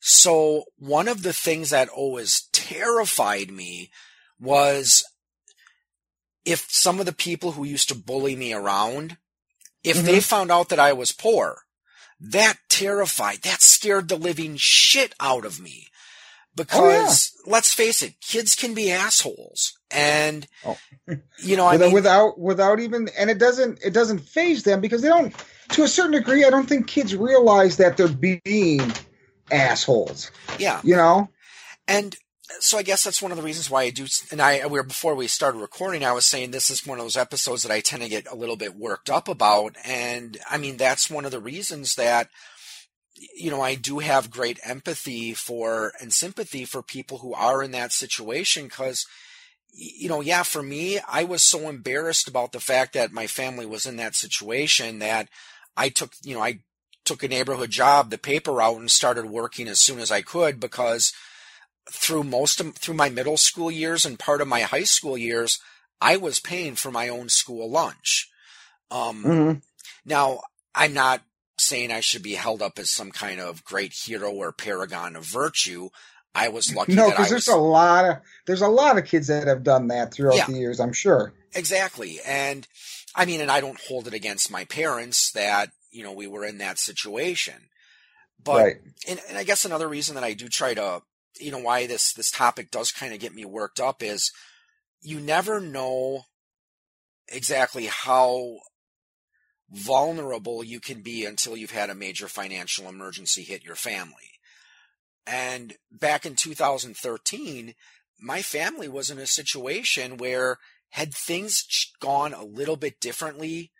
So 0.00 0.64
one 0.78 1.08
of 1.08 1.22
the 1.22 1.34
things 1.34 1.70
that 1.70 1.90
always 1.90 2.48
terrified 2.52 3.50
me 3.50 3.90
was 4.40 5.04
if 6.46 6.66
some 6.70 7.00
of 7.00 7.06
the 7.06 7.12
people 7.12 7.52
who 7.52 7.64
used 7.64 7.90
to 7.90 7.94
bully 7.94 8.34
me 8.34 8.54
around 8.54 9.18
if 9.84 9.96
mm-hmm. 9.96 10.06
they 10.06 10.20
found 10.20 10.50
out 10.50 10.68
that 10.70 10.78
I 10.78 10.92
was 10.92 11.12
poor, 11.12 11.62
that 12.20 12.58
terrified, 12.68 13.42
that 13.42 13.62
scared 13.62 14.08
the 14.08 14.16
living 14.16 14.56
shit 14.56 15.14
out 15.20 15.44
of 15.44 15.60
me. 15.60 15.86
Oh, 15.88 16.64
because 16.64 17.32
oh, 17.34 17.42
yeah. 17.46 17.52
let's 17.52 17.72
face 17.72 18.02
it, 18.02 18.20
kids 18.20 18.54
can 18.54 18.74
be 18.74 18.90
assholes. 18.90 19.78
And, 19.90 20.46
oh. 20.66 20.76
you 21.38 21.56
know, 21.56 21.66
I 21.66 21.72
without, 21.72 21.86
mean, 21.86 21.94
without, 21.94 22.38
without 22.38 22.80
even, 22.80 23.08
and 23.18 23.30
it 23.30 23.38
doesn't, 23.38 23.80
it 23.84 23.92
doesn't 23.92 24.20
faze 24.20 24.62
them 24.62 24.80
because 24.80 25.02
they 25.02 25.08
don't, 25.08 25.34
to 25.70 25.84
a 25.84 25.88
certain 25.88 26.12
degree, 26.12 26.44
I 26.44 26.50
don't 26.50 26.68
think 26.68 26.86
kids 26.86 27.14
realize 27.14 27.76
that 27.78 27.96
they're 27.96 28.08
being 28.08 28.92
assholes. 29.50 30.30
Yeah. 30.58 30.80
You 30.84 30.96
know? 30.96 31.28
And 31.88 32.14
so 32.58 32.78
I 32.78 32.82
guess 32.82 33.04
that's 33.04 33.22
one 33.22 33.30
of 33.30 33.36
the 33.36 33.44
reasons 33.44 33.70
why 33.70 33.82
I 33.82 33.90
do. 33.90 34.06
And 34.30 34.42
I, 34.42 34.66
we 34.66 34.78
were 34.78 34.82
before 34.82 35.14
we 35.14 35.26
started 35.26 35.58
recording, 35.58 36.04
I 36.04 36.12
was 36.12 36.26
saying 36.26 36.50
this 36.50 36.70
is 36.70 36.86
one 36.86 36.98
of 36.98 37.04
those 37.04 37.16
episodes 37.16 37.62
that 37.62 37.72
I 37.72 37.80
tend 37.80 38.02
to 38.02 38.08
get 38.08 38.30
a 38.30 38.36
little 38.36 38.56
bit 38.56 38.74
worked 38.74 39.08
up 39.08 39.28
about. 39.28 39.76
And 39.84 40.38
I 40.48 40.58
mean, 40.58 40.76
that's 40.76 41.10
one 41.10 41.24
of 41.24 41.30
the 41.30 41.40
reasons 41.40 41.94
that, 41.94 42.28
you 43.36 43.50
know, 43.50 43.60
I 43.60 43.74
do 43.74 44.00
have 44.00 44.30
great 44.30 44.58
empathy 44.64 45.32
for 45.32 45.92
and 46.00 46.12
sympathy 46.12 46.64
for 46.64 46.82
people 46.82 47.18
who 47.18 47.34
are 47.34 47.62
in 47.62 47.70
that 47.70 47.92
situation. 47.92 48.68
Cause, 48.68 49.06
you 49.72 50.08
know, 50.08 50.20
yeah, 50.20 50.42
for 50.42 50.62
me, 50.62 50.98
I 51.08 51.24
was 51.24 51.42
so 51.42 51.68
embarrassed 51.68 52.28
about 52.28 52.52
the 52.52 52.60
fact 52.60 52.94
that 52.94 53.12
my 53.12 53.26
family 53.26 53.66
was 53.66 53.86
in 53.86 53.96
that 53.96 54.14
situation 54.14 54.98
that 54.98 55.28
I 55.76 55.88
took, 55.88 56.12
you 56.22 56.34
know, 56.34 56.42
I 56.42 56.60
took 57.04 57.22
a 57.22 57.28
neighborhood 57.28 57.70
job, 57.70 58.10
the 58.10 58.18
paper 58.18 58.52
route 58.52 58.78
and 58.78 58.90
started 58.90 59.26
working 59.26 59.68
as 59.68 59.80
soon 59.80 59.98
as 59.98 60.10
I 60.10 60.22
could 60.22 60.60
because 60.60 61.12
through 61.90 62.24
most 62.24 62.60
of 62.60 62.74
through 62.76 62.94
my 62.94 63.08
middle 63.08 63.36
school 63.36 63.70
years 63.70 64.04
and 64.04 64.18
part 64.18 64.40
of 64.40 64.48
my 64.48 64.62
high 64.62 64.84
school 64.84 65.16
years, 65.16 65.58
I 66.00 66.16
was 66.16 66.40
paying 66.40 66.74
for 66.74 66.90
my 66.90 67.08
own 67.08 67.28
school 67.28 67.70
lunch. 67.70 68.30
Um, 68.90 69.24
mm-hmm. 69.24 69.58
Now, 70.04 70.40
I'm 70.74 70.94
not 70.94 71.22
saying 71.58 71.92
I 71.92 72.00
should 72.00 72.22
be 72.22 72.34
held 72.34 72.62
up 72.62 72.78
as 72.78 72.90
some 72.90 73.10
kind 73.10 73.40
of 73.40 73.64
great 73.64 73.92
hero 73.92 74.32
or 74.32 74.52
paragon 74.52 75.16
of 75.16 75.24
virtue. 75.24 75.90
I 76.34 76.48
was 76.48 76.74
lucky. 76.76 76.94
No, 76.94 77.10
because 77.10 77.30
there's 77.30 77.48
a 77.48 77.56
lot 77.56 78.04
of 78.04 78.16
there's 78.46 78.62
a 78.62 78.68
lot 78.68 78.98
of 78.98 79.04
kids 79.04 79.28
that 79.28 79.46
have 79.46 79.62
done 79.62 79.88
that 79.88 80.12
throughout 80.12 80.36
yeah, 80.36 80.46
the 80.46 80.58
years. 80.58 80.80
I'm 80.80 80.92
sure. 80.92 81.32
Exactly, 81.54 82.18
and 82.26 82.66
I 83.14 83.24
mean, 83.24 83.40
and 83.40 83.50
I 83.50 83.60
don't 83.60 83.80
hold 83.88 84.06
it 84.06 84.14
against 84.14 84.50
my 84.50 84.64
parents 84.64 85.32
that 85.32 85.70
you 85.90 86.02
know 86.02 86.12
we 86.12 86.26
were 86.26 86.44
in 86.44 86.58
that 86.58 86.78
situation. 86.78 87.54
But 88.42 88.64
right. 88.64 88.76
and, 89.08 89.20
and 89.28 89.36
I 89.36 89.44
guess 89.44 89.64
another 89.64 89.88
reason 89.88 90.14
that 90.14 90.24
I 90.24 90.32
do 90.32 90.48
try 90.48 90.72
to 90.74 91.02
you 91.38 91.50
know 91.50 91.58
why 91.58 91.86
this 91.86 92.12
this 92.12 92.30
topic 92.30 92.70
does 92.70 92.90
kind 92.90 93.12
of 93.12 93.20
get 93.20 93.34
me 93.34 93.44
worked 93.44 93.80
up 93.80 94.02
is 94.02 94.32
you 95.00 95.20
never 95.20 95.60
know 95.60 96.24
exactly 97.28 97.86
how 97.86 98.58
vulnerable 99.70 100.64
you 100.64 100.80
can 100.80 101.00
be 101.00 101.24
until 101.24 101.56
you've 101.56 101.70
had 101.70 101.90
a 101.90 101.94
major 101.94 102.26
financial 102.26 102.88
emergency 102.88 103.42
hit 103.42 103.64
your 103.64 103.76
family. 103.76 104.38
And 105.26 105.74
back 105.92 106.26
in 106.26 106.34
2013, 106.34 107.74
my 108.20 108.42
family 108.42 108.88
was 108.88 109.10
in 109.10 109.18
a 109.18 109.26
situation 109.26 110.16
where 110.16 110.58
had 110.90 111.14
things 111.14 111.64
gone 112.00 112.34
a 112.34 112.44
little 112.44 112.76
bit 112.76 112.98
differently, 113.00 113.70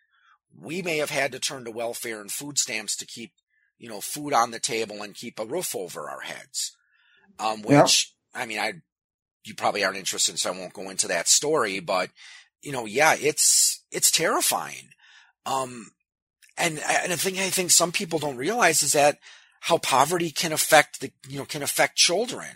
we 0.56 0.80
may 0.80 0.98
have 0.98 1.10
had 1.10 1.32
to 1.32 1.40
turn 1.40 1.64
to 1.64 1.72
welfare 1.72 2.20
and 2.20 2.30
food 2.30 2.56
stamps 2.56 2.96
to 2.96 3.06
keep, 3.06 3.32
you 3.78 3.88
know, 3.88 4.00
food 4.00 4.32
on 4.32 4.52
the 4.52 4.60
table 4.60 5.02
and 5.02 5.16
keep 5.16 5.40
a 5.40 5.44
roof 5.44 5.74
over 5.74 6.08
our 6.08 6.20
heads 6.20 6.76
um, 7.40 7.62
which 7.62 8.14
I 8.34 8.46
mean, 8.46 8.58
I 8.58 8.74
you 9.44 9.54
probably 9.54 9.84
aren't 9.84 9.96
interested, 9.96 10.38
so 10.38 10.52
I 10.52 10.58
won't 10.58 10.72
go 10.72 10.90
into 10.90 11.08
that 11.08 11.28
story. 11.28 11.80
But 11.80 12.10
you 12.62 12.72
know, 12.72 12.84
yeah, 12.84 13.16
it's 13.18 13.84
it's 13.90 14.10
terrifying. 14.10 14.90
Um, 15.46 15.90
and, 16.56 16.78
and 16.78 17.12
the 17.12 17.16
thing 17.16 17.38
I 17.38 17.48
think 17.48 17.70
some 17.70 17.90
people 17.90 18.18
don't 18.18 18.36
realize 18.36 18.82
is 18.82 18.92
that 18.92 19.18
how 19.60 19.78
poverty 19.78 20.30
can 20.30 20.52
affect 20.52 21.00
the, 21.00 21.10
you 21.28 21.38
know, 21.38 21.44
can 21.44 21.62
affect 21.62 21.96
children. 21.96 22.48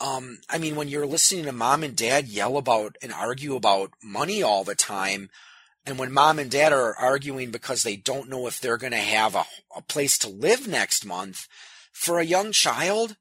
Um, 0.00 0.40
I 0.48 0.58
mean, 0.58 0.76
when 0.76 0.88
you're 0.88 1.06
listening 1.06 1.44
to 1.44 1.52
mom 1.52 1.82
and 1.82 1.96
dad 1.96 2.28
yell 2.28 2.56
about 2.56 2.96
and 3.02 3.12
argue 3.12 3.54
about 3.54 3.92
money 4.02 4.42
all 4.42 4.64
the 4.64 4.74
time, 4.74 5.30
and 5.86 5.98
when 5.98 6.12
mom 6.12 6.38
and 6.38 6.50
dad 6.50 6.72
are 6.72 6.94
arguing 6.96 7.50
because 7.50 7.82
they 7.82 7.96
don't 7.96 8.28
know 8.28 8.46
if 8.46 8.60
they're 8.60 8.78
going 8.78 8.92
to 8.92 8.98
have 8.98 9.34
a, 9.34 9.44
a 9.74 9.82
place 9.82 10.18
to 10.18 10.28
live 10.28 10.68
next 10.68 11.04
month, 11.04 11.46
for 11.92 12.18
a 12.18 12.24
young 12.24 12.52
child, 12.52 13.16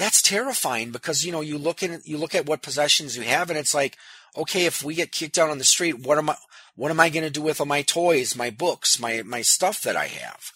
that's 0.00 0.22
terrifying 0.22 0.92
because, 0.92 1.24
you 1.24 1.30
know, 1.30 1.42
you 1.42 1.58
look 1.58 1.82
at, 1.82 2.06
you 2.06 2.16
look 2.16 2.34
at 2.34 2.46
what 2.46 2.62
possessions 2.62 3.18
you 3.18 3.22
have 3.22 3.50
and 3.50 3.58
it's 3.58 3.74
like, 3.74 3.98
okay, 4.34 4.64
if 4.64 4.82
we 4.82 4.94
get 4.94 5.12
kicked 5.12 5.38
out 5.38 5.50
on 5.50 5.58
the 5.58 5.64
street, 5.64 6.06
what 6.06 6.16
am 6.16 6.30
I, 6.30 6.36
what 6.74 6.90
am 6.90 6.98
I 6.98 7.10
going 7.10 7.24
to 7.24 7.30
do 7.30 7.42
with 7.42 7.60
all 7.60 7.66
my 7.66 7.82
toys, 7.82 8.34
my 8.34 8.48
books, 8.48 8.98
my, 8.98 9.22
my 9.22 9.42
stuff 9.42 9.82
that 9.82 9.96
I 9.96 10.06
have? 10.06 10.52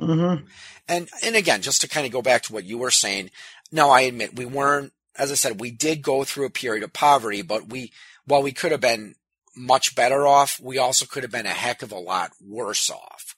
Mm-hmm. 0.00 0.44
And, 0.88 1.08
and 1.22 1.36
again, 1.36 1.62
just 1.62 1.80
to 1.82 1.88
kind 1.88 2.04
of 2.04 2.10
go 2.10 2.20
back 2.20 2.42
to 2.42 2.52
what 2.52 2.64
you 2.64 2.78
were 2.78 2.90
saying, 2.90 3.30
now 3.70 3.90
I 3.90 4.00
admit 4.00 4.36
we 4.36 4.44
weren't, 4.44 4.92
as 5.16 5.30
I 5.30 5.36
said, 5.36 5.60
we 5.60 5.70
did 5.70 6.02
go 6.02 6.24
through 6.24 6.46
a 6.46 6.50
period 6.50 6.82
of 6.82 6.92
poverty, 6.92 7.42
but 7.42 7.68
we, 7.68 7.92
while 8.26 8.42
we 8.42 8.50
could 8.50 8.72
have 8.72 8.80
been 8.80 9.14
much 9.56 9.94
better 9.94 10.26
off, 10.26 10.58
we 10.60 10.78
also 10.78 11.06
could 11.06 11.22
have 11.22 11.30
been 11.30 11.46
a 11.46 11.50
heck 11.50 11.82
of 11.82 11.92
a 11.92 11.98
lot 11.98 12.32
worse 12.44 12.90
off. 12.90 13.36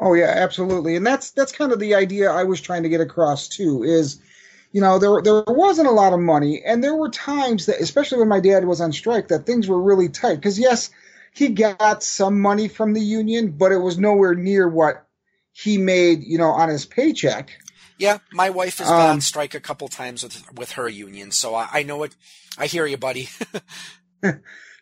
Oh 0.00 0.14
yeah, 0.14 0.32
absolutely. 0.34 0.96
And 0.96 1.06
that's 1.06 1.30
that's 1.32 1.52
kind 1.52 1.72
of 1.72 1.78
the 1.78 1.94
idea 1.94 2.30
I 2.30 2.44
was 2.44 2.60
trying 2.60 2.84
to 2.84 2.88
get 2.88 3.02
across 3.02 3.48
too 3.48 3.82
is 3.82 4.22
you 4.72 4.80
know, 4.80 4.98
there 4.98 5.20
there 5.22 5.42
wasn't 5.46 5.88
a 5.88 5.92
lot 5.92 6.12
of 6.12 6.20
money 6.20 6.62
and 6.64 6.82
there 6.82 6.94
were 6.94 7.08
times 7.08 7.66
that 7.66 7.80
especially 7.80 8.18
when 8.18 8.28
my 8.28 8.40
dad 8.40 8.64
was 8.64 8.80
on 8.80 8.92
strike 8.92 9.28
that 9.28 9.46
things 9.46 9.68
were 9.68 9.80
really 9.80 10.08
tight 10.08 10.40
cuz 10.42 10.58
yes, 10.58 10.90
he 11.32 11.48
got 11.48 12.02
some 12.02 12.40
money 12.40 12.68
from 12.68 12.92
the 12.92 13.00
union, 13.00 13.52
but 13.52 13.72
it 13.72 13.78
was 13.78 13.98
nowhere 13.98 14.34
near 14.34 14.68
what 14.68 15.06
he 15.52 15.78
made, 15.78 16.22
you 16.22 16.38
know, 16.38 16.50
on 16.50 16.68
his 16.68 16.86
paycheck. 16.86 17.50
Yeah, 17.98 18.18
my 18.32 18.50
wife 18.50 18.78
has 18.78 18.88
been 18.88 18.96
um, 18.96 19.10
on 19.10 19.20
strike 19.20 19.54
a 19.54 19.60
couple 19.60 19.88
times 19.88 20.22
with 20.22 20.42
with 20.52 20.72
her 20.72 20.88
union, 20.88 21.30
so 21.32 21.54
I, 21.54 21.68
I 21.70 21.82
know 21.82 22.02
it. 22.04 22.14
I 22.56 22.66
hear 22.66 22.86
you, 22.86 22.96
buddy. 22.96 23.28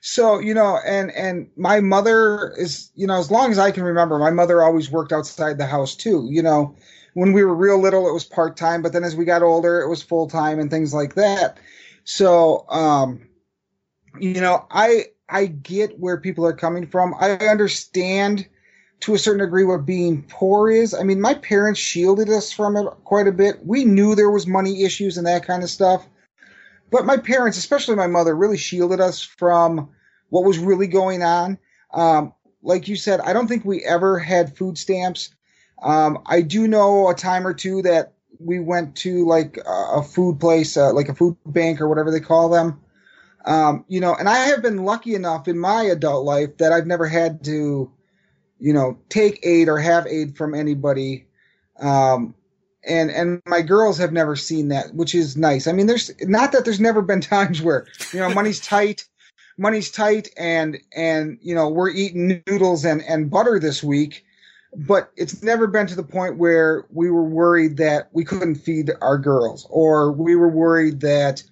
So, 0.00 0.38
you 0.38 0.54
know, 0.54 0.78
and 0.84 1.10
and 1.10 1.50
my 1.56 1.80
mother 1.80 2.54
is, 2.56 2.90
you 2.94 3.06
know, 3.06 3.18
as 3.18 3.30
long 3.30 3.50
as 3.50 3.58
I 3.58 3.72
can 3.72 3.82
remember, 3.82 4.18
my 4.18 4.30
mother 4.30 4.62
always 4.62 4.90
worked 4.90 5.12
outside 5.12 5.58
the 5.58 5.66
house 5.66 5.96
too. 5.96 6.28
You 6.30 6.42
know, 6.42 6.76
when 7.18 7.32
we 7.32 7.42
were 7.42 7.54
real 7.54 7.80
little, 7.80 8.08
it 8.08 8.12
was 8.12 8.24
part 8.24 8.56
time, 8.56 8.80
but 8.80 8.92
then 8.92 9.02
as 9.02 9.16
we 9.16 9.24
got 9.24 9.42
older, 9.42 9.80
it 9.80 9.88
was 9.88 10.00
full 10.04 10.28
time 10.28 10.60
and 10.60 10.70
things 10.70 10.94
like 10.94 11.16
that. 11.16 11.58
So, 12.04 12.64
um, 12.68 13.28
you 14.20 14.40
know, 14.40 14.66
I 14.70 15.06
I 15.28 15.46
get 15.46 15.98
where 15.98 16.20
people 16.20 16.46
are 16.46 16.52
coming 16.52 16.86
from. 16.86 17.16
I 17.18 17.32
understand 17.32 18.46
to 19.00 19.14
a 19.14 19.18
certain 19.18 19.44
degree 19.44 19.64
what 19.64 19.84
being 19.84 20.22
poor 20.28 20.70
is. 20.70 20.94
I 20.94 21.02
mean, 21.02 21.20
my 21.20 21.34
parents 21.34 21.80
shielded 21.80 22.28
us 22.28 22.52
from 22.52 22.76
it 22.76 22.86
quite 23.02 23.26
a 23.26 23.32
bit. 23.32 23.66
We 23.66 23.84
knew 23.84 24.14
there 24.14 24.30
was 24.30 24.46
money 24.46 24.84
issues 24.84 25.18
and 25.18 25.26
that 25.26 25.44
kind 25.44 25.64
of 25.64 25.70
stuff. 25.70 26.06
But 26.92 27.04
my 27.04 27.16
parents, 27.16 27.58
especially 27.58 27.96
my 27.96 28.06
mother, 28.06 28.36
really 28.36 28.56
shielded 28.56 29.00
us 29.00 29.20
from 29.20 29.90
what 30.28 30.44
was 30.44 30.58
really 30.58 30.86
going 30.86 31.24
on. 31.24 31.58
Um, 31.92 32.32
like 32.62 32.86
you 32.86 32.94
said, 32.94 33.18
I 33.20 33.32
don't 33.32 33.48
think 33.48 33.64
we 33.64 33.84
ever 33.84 34.20
had 34.20 34.56
food 34.56 34.78
stamps. 34.78 35.34
Um, 35.82 36.18
I 36.26 36.42
do 36.42 36.66
know 36.66 37.08
a 37.08 37.14
time 37.14 37.46
or 37.46 37.54
two 37.54 37.82
that 37.82 38.12
we 38.38 38.58
went 38.58 38.96
to 38.96 39.26
like 39.26 39.58
a 39.66 40.02
food 40.02 40.40
place, 40.40 40.76
uh, 40.76 40.92
like 40.92 41.08
a 41.08 41.14
food 41.14 41.36
bank 41.46 41.80
or 41.80 41.88
whatever 41.88 42.10
they 42.10 42.20
call 42.20 42.48
them. 42.48 42.80
Um, 43.44 43.84
you 43.88 44.00
know, 44.00 44.14
and 44.14 44.28
I 44.28 44.36
have 44.48 44.62
been 44.62 44.84
lucky 44.84 45.14
enough 45.14 45.48
in 45.48 45.58
my 45.58 45.82
adult 45.82 46.24
life 46.24 46.58
that 46.58 46.72
I've 46.72 46.86
never 46.86 47.06
had 47.06 47.44
to, 47.44 47.90
you 48.58 48.72
know, 48.72 48.98
take 49.08 49.40
aid 49.42 49.68
or 49.68 49.78
have 49.78 50.06
aid 50.06 50.36
from 50.36 50.54
anybody. 50.54 51.26
Um, 51.78 52.34
and 52.86 53.10
and 53.10 53.42
my 53.46 53.62
girls 53.62 53.98
have 53.98 54.12
never 54.12 54.36
seen 54.36 54.68
that, 54.68 54.94
which 54.94 55.14
is 55.14 55.36
nice. 55.36 55.66
I 55.66 55.72
mean, 55.72 55.86
there's 55.86 56.10
not 56.22 56.52
that 56.52 56.64
there's 56.64 56.80
never 56.80 57.02
been 57.02 57.20
times 57.22 57.62
where 57.62 57.86
you 58.12 58.20
know 58.20 58.32
money's 58.32 58.60
tight, 58.60 59.06
money's 59.56 59.90
tight, 59.90 60.28
and 60.36 60.78
and 60.94 61.38
you 61.40 61.54
know 61.54 61.68
we're 61.68 61.90
eating 61.90 62.42
noodles 62.46 62.84
and 62.84 63.02
and 63.02 63.30
butter 63.30 63.58
this 63.58 63.82
week, 63.82 64.24
but 64.78 65.10
it's 65.16 65.42
never 65.42 65.66
been 65.66 65.88
to 65.88 65.96
the 65.96 66.04
point 66.04 66.38
where 66.38 66.86
we 66.92 67.10
were 67.10 67.24
worried 67.24 67.78
that 67.78 68.08
we 68.12 68.24
couldn't 68.24 68.54
feed 68.54 68.92
our 69.02 69.18
girls, 69.18 69.66
or 69.70 70.12
we 70.12 70.36
were 70.36 70.48
worried 70.48 71.00
that 71.00 71.42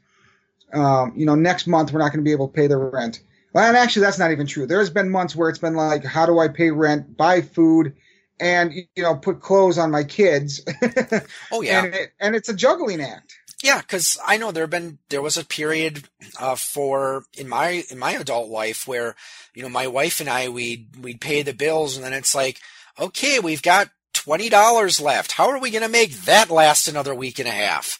um, 0.72 1.12
you 1.16 1.26
know 1.26 1.34
next 1.34 1.66
month 1.66 1.92
we're 1.92 1.98
not 1.98 2.12
going 2.12 2.24
to 2.24 2.28
be 2.28 2.32
able 2.32 2.48
to 2.48 2.54
pay 2.54 2.68
the 2.68 2.76
rent. 2.76 3.20
Well, 3.52 3.66
and 3.66 3.76
actually, 3.76 4.02
that's 4.02 4.18
not 4.18 4.30
even 4.30 4.46
true. 4.46 4.66
There's 4.66 4.90
been 4.90 5.10
months 5.10 5.34
where 5.34 5.48
it's 5.48 5.58
been 5.58 5.74
like, 5.74 6.04
how 6.04 6.26
do 6.26 6.38
I 6.38 6.48
pay 6.48 6.70
rent, 6.70 7.16
buy 7.16 7.40
food, 7.40 7.94
and 8.38 8.72
you 8.72 9.02
know 9.02 9.16
put 9.16 9.40
clothes 9.40 9.78
on 9.78 9.90
my 9.90 10.04
kids. 10.04 10.62
oh 11.50 11.62
yeah, 11.62 11.84
and, 11.84 11.94
it, 11.94 12.12
and, 12.20 12.36
it's 12.36 12.48
a 12.48 12.54
juggling 12.54 13.00
act. 13.00 13.34
Yeah, 13.62 13.80
because 13.80 14.18
I 14.24 14.36
know 14.36 14.52
there 14.52 14.64
have 14.64 14.70
been 14.70 14.98
there 15.08 15.22
was 15.22 15.36
a 15.36 15.44
period 15.44 16.04
uh, 16.38 16.54
for 16.54 17.24
in 17.36 17.48
my 17.48 17.84
in 17.90 17.98
my 17.98 18.12
adult 18.12 18.50
life 18.50 18.86
where 18.86 19.16
you 19.54 19.62
know 19.62 19.68
my 19.68 19.88
wife 19.88 20.20
and 20.20 20.28
I 20.28 20.48
we'd 20.48 21.02
we'd 21.02 21.20
pay 21.20 21.42
the 21.42 21.54
bills 21.54 21.96
and 21.96 22.04
then 22.04 22.12
it's 22.12 22.34
like 22.34 22.60
okay 22.98 23.38
we've 23.38 23.62
got 23.62 23.90
twenty 24.12 24.48
dollars 24.48 25.00
left. 25.00 25.32
How 25.32 25.50
are 25.50 25.60
we 25.60 25.70
going 25.70 25.84
to 25.84 25.88
make 25.88 26.12
that 26.22 26.50
last 26.50 26.88
another 26.88 27.14
week 27.14 27.38
and 27.38 27.48
a 27.48 27.52
half? 27.52 27.98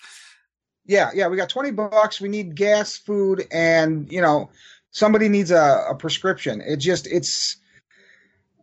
Yeah, 0.84 1.10
yeah, 1.14 1.28
we 1.28 1.36
got 1.36 1.48
twenty 1.48 1.70
bucks. 1.70 2.20
We 2.20 2.28
need 2.28 2.54
gas, 2.54 2.96
food, 2.96 3.46
and 3.50 4.10
you 4.10 4.20
know 4.20 4.50
somebody 4.90 5.28
needs 5.28 5.50
a, 5.50 5.86
a 5.90 5.94
prescription. 5.94 6.60
It 6.60 6.76
just 6.76 7.06
it's 7.06 7.56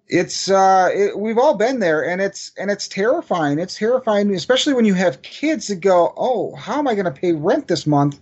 it's 0.08 0.50
uh 0.50 0.90
it, 0.94 1.18
we've 1.18 1.38
all 1.38 1.56
been 1.56 1.80
there 1.80 2.06
and 2.06 2.22
it's 2.22 2.52
and 2.58 2.70
it's 2.70 2.88
terrifying 2.88 3.58
it's 3.58 3.78
terrifying 3.78 4.36
especially 4.36 4.74
when 4.74 4.86
you 4.86 4.94
have 4.94 5.22
kids 5.22 5.68
that 5.68 5.80
go 5.80 6.14
oh 6.18 6.54
how 6.56 6.78
am 6.78 6.88
i 6.88 6.94
going 6.94 7.06
to 7.06 7.12
pay 7.12 7.32
rent 7.32 7.68
this 7.68 7.88
month 7.88 8.20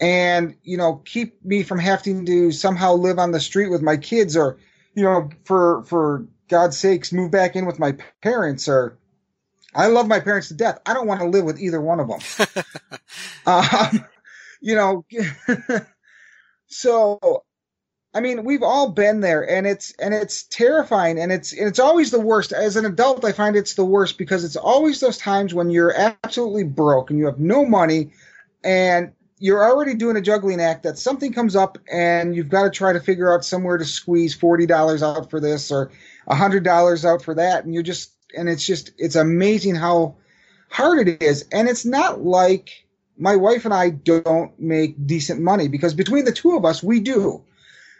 and 0.00 0.54
you 0.62 0.76
know 0.76 1.02
keep 1.04 1.44
me 1.44 1.62
from 1.62 1.78
having 1.78 2.24
to 2.24 2.50
somehow 2.50 2.94
live 2.94 3.18
on 3.18 3.30
the 3.30 3.40
street 3.40 3.68
with 3.68 3.82
my 3.82 3.96
kids 3.96 4.36
or 4.36 4.58
you 4.94 5.02
know 5.02 5.28
for 5.44 5.82
for 5.84 6.26
god's 6.48 6.78
sakes 6.78 7.12
move 7.12 7.30
back 7.30 7.56
in 7.56 7.66
with 7.66 7.78
my 7.78 7.94
parents 8.22 8.68
or 8.68 8.98
i 9.74 9.86
love 9.86 10.06
my 10.06 10.20
parents 10.20 10.48
to 10.48 10.54
death. 10.54 10.78
I 10.86 10.94
don't 10.94 11.06
want 11.06 11.20
to 11.20 11.28
live 11.28 11.44
with 11.44 11.60
either 11.60 11.80
one 11.80 12.00
of 12.00 12.08
them. 12.08 12.20
Um, 13.46 14.04
you 14.60 14.74
know 14.74 15.04
so 16.66 17.44
I 18.16 18.20
mean, 18.20 18.44
we've 18.44 18.62
all 18.62 18.92
been 18.92 19.20
there, 19.20 19.46
and 19.48 19.66
it's 19.66 19.92
and 20.00 20.14
it's 20.14 20.44
terrifying, 20.44 21.18
and 21.18 21.30
it's 21.30 21.52
and 21.52 21.68
it's 21.68 21.78
always 21.78 22.10
the 22.10 22.18
worst. 22.18 22.50
As 22.50 22.74
an 22.76 22.86
adult, 22.86 23.26
I 23.26 23.32
find 23.32 23.54
it's 23.56 23.74
the 23.74 23.84
worst 23.84 24.16
because 24.16 24.42
it's 24.42 24.56
always 24.56 25.00
those 25.00 25.18
times 25.18 25.52
when 25.52 25.68
you're 25.68 25.92
absolutely 25.94 26.64
broke 26.64 27.10
and 27.10 27.18
you 27.18 27.26
have 27.26 27.38
no 27.38 27.66
money, 27.66 28.12
and 28.64 29.12
you're 29.38 29.62
already 29.62 29.92
doing 29.92 30.16
a 30.16 30.22
juggling 30.22 30.62
act 30.62 30.84
that 30.84 30.98
something 30.98 31.30
comes 31.30 31.54
up 31.54 31.76
and 31.92 32.34
you've 32.34 32.48
got 32.48 32.62
to 32.62 32.70
try 32.70 32.94
to 32.94 33.00
figure 33.00 33.30
out 33.34 33.44
somewhere 33.44 33.76
to 33.76 33.84
squeeze 33.84 34.34
forty 34.34 34.64
dollars 34.64 35.02
out 35.02 35.28
for 35.28 35.38
this 35.38 35.70
or 35.70 35.90
hundred 36.34 36.64
dollars 36.64 37.04
out 37.04 37.22
for 37.22 37.34
that, 37.34 37.64
and 37.64 37.72
you're 37.72 37.82
just 37.82 38.12
and 38.36 38.48
it's 38.48 38.66
just 38.66 38.90
it's 38.98 39.16
amazing 39.16 39.74
how 39.74 40.16
hard 40.68 41.06
it 41.06 41.22
is, 41.22 41.46
and 41.52 41.68
it's 41.68 41.84
not 41.84 42.22
like 42.22 42.86
my 43.18 43.36
wife 43.36 43.64
and 43.64 43.72
I 43.72 43.90
don't 43.90 44.58
make 44.60 45.06
decent 45.06 45.40
money 45.40 45.68
because 45.68 45.94
between 45.94 46.24
the 46.24 46.32
two 46.32 46.56
of 46.56 46.64
us, 46.64 46.82
we 46.82 47.00
do. 47.00 47.44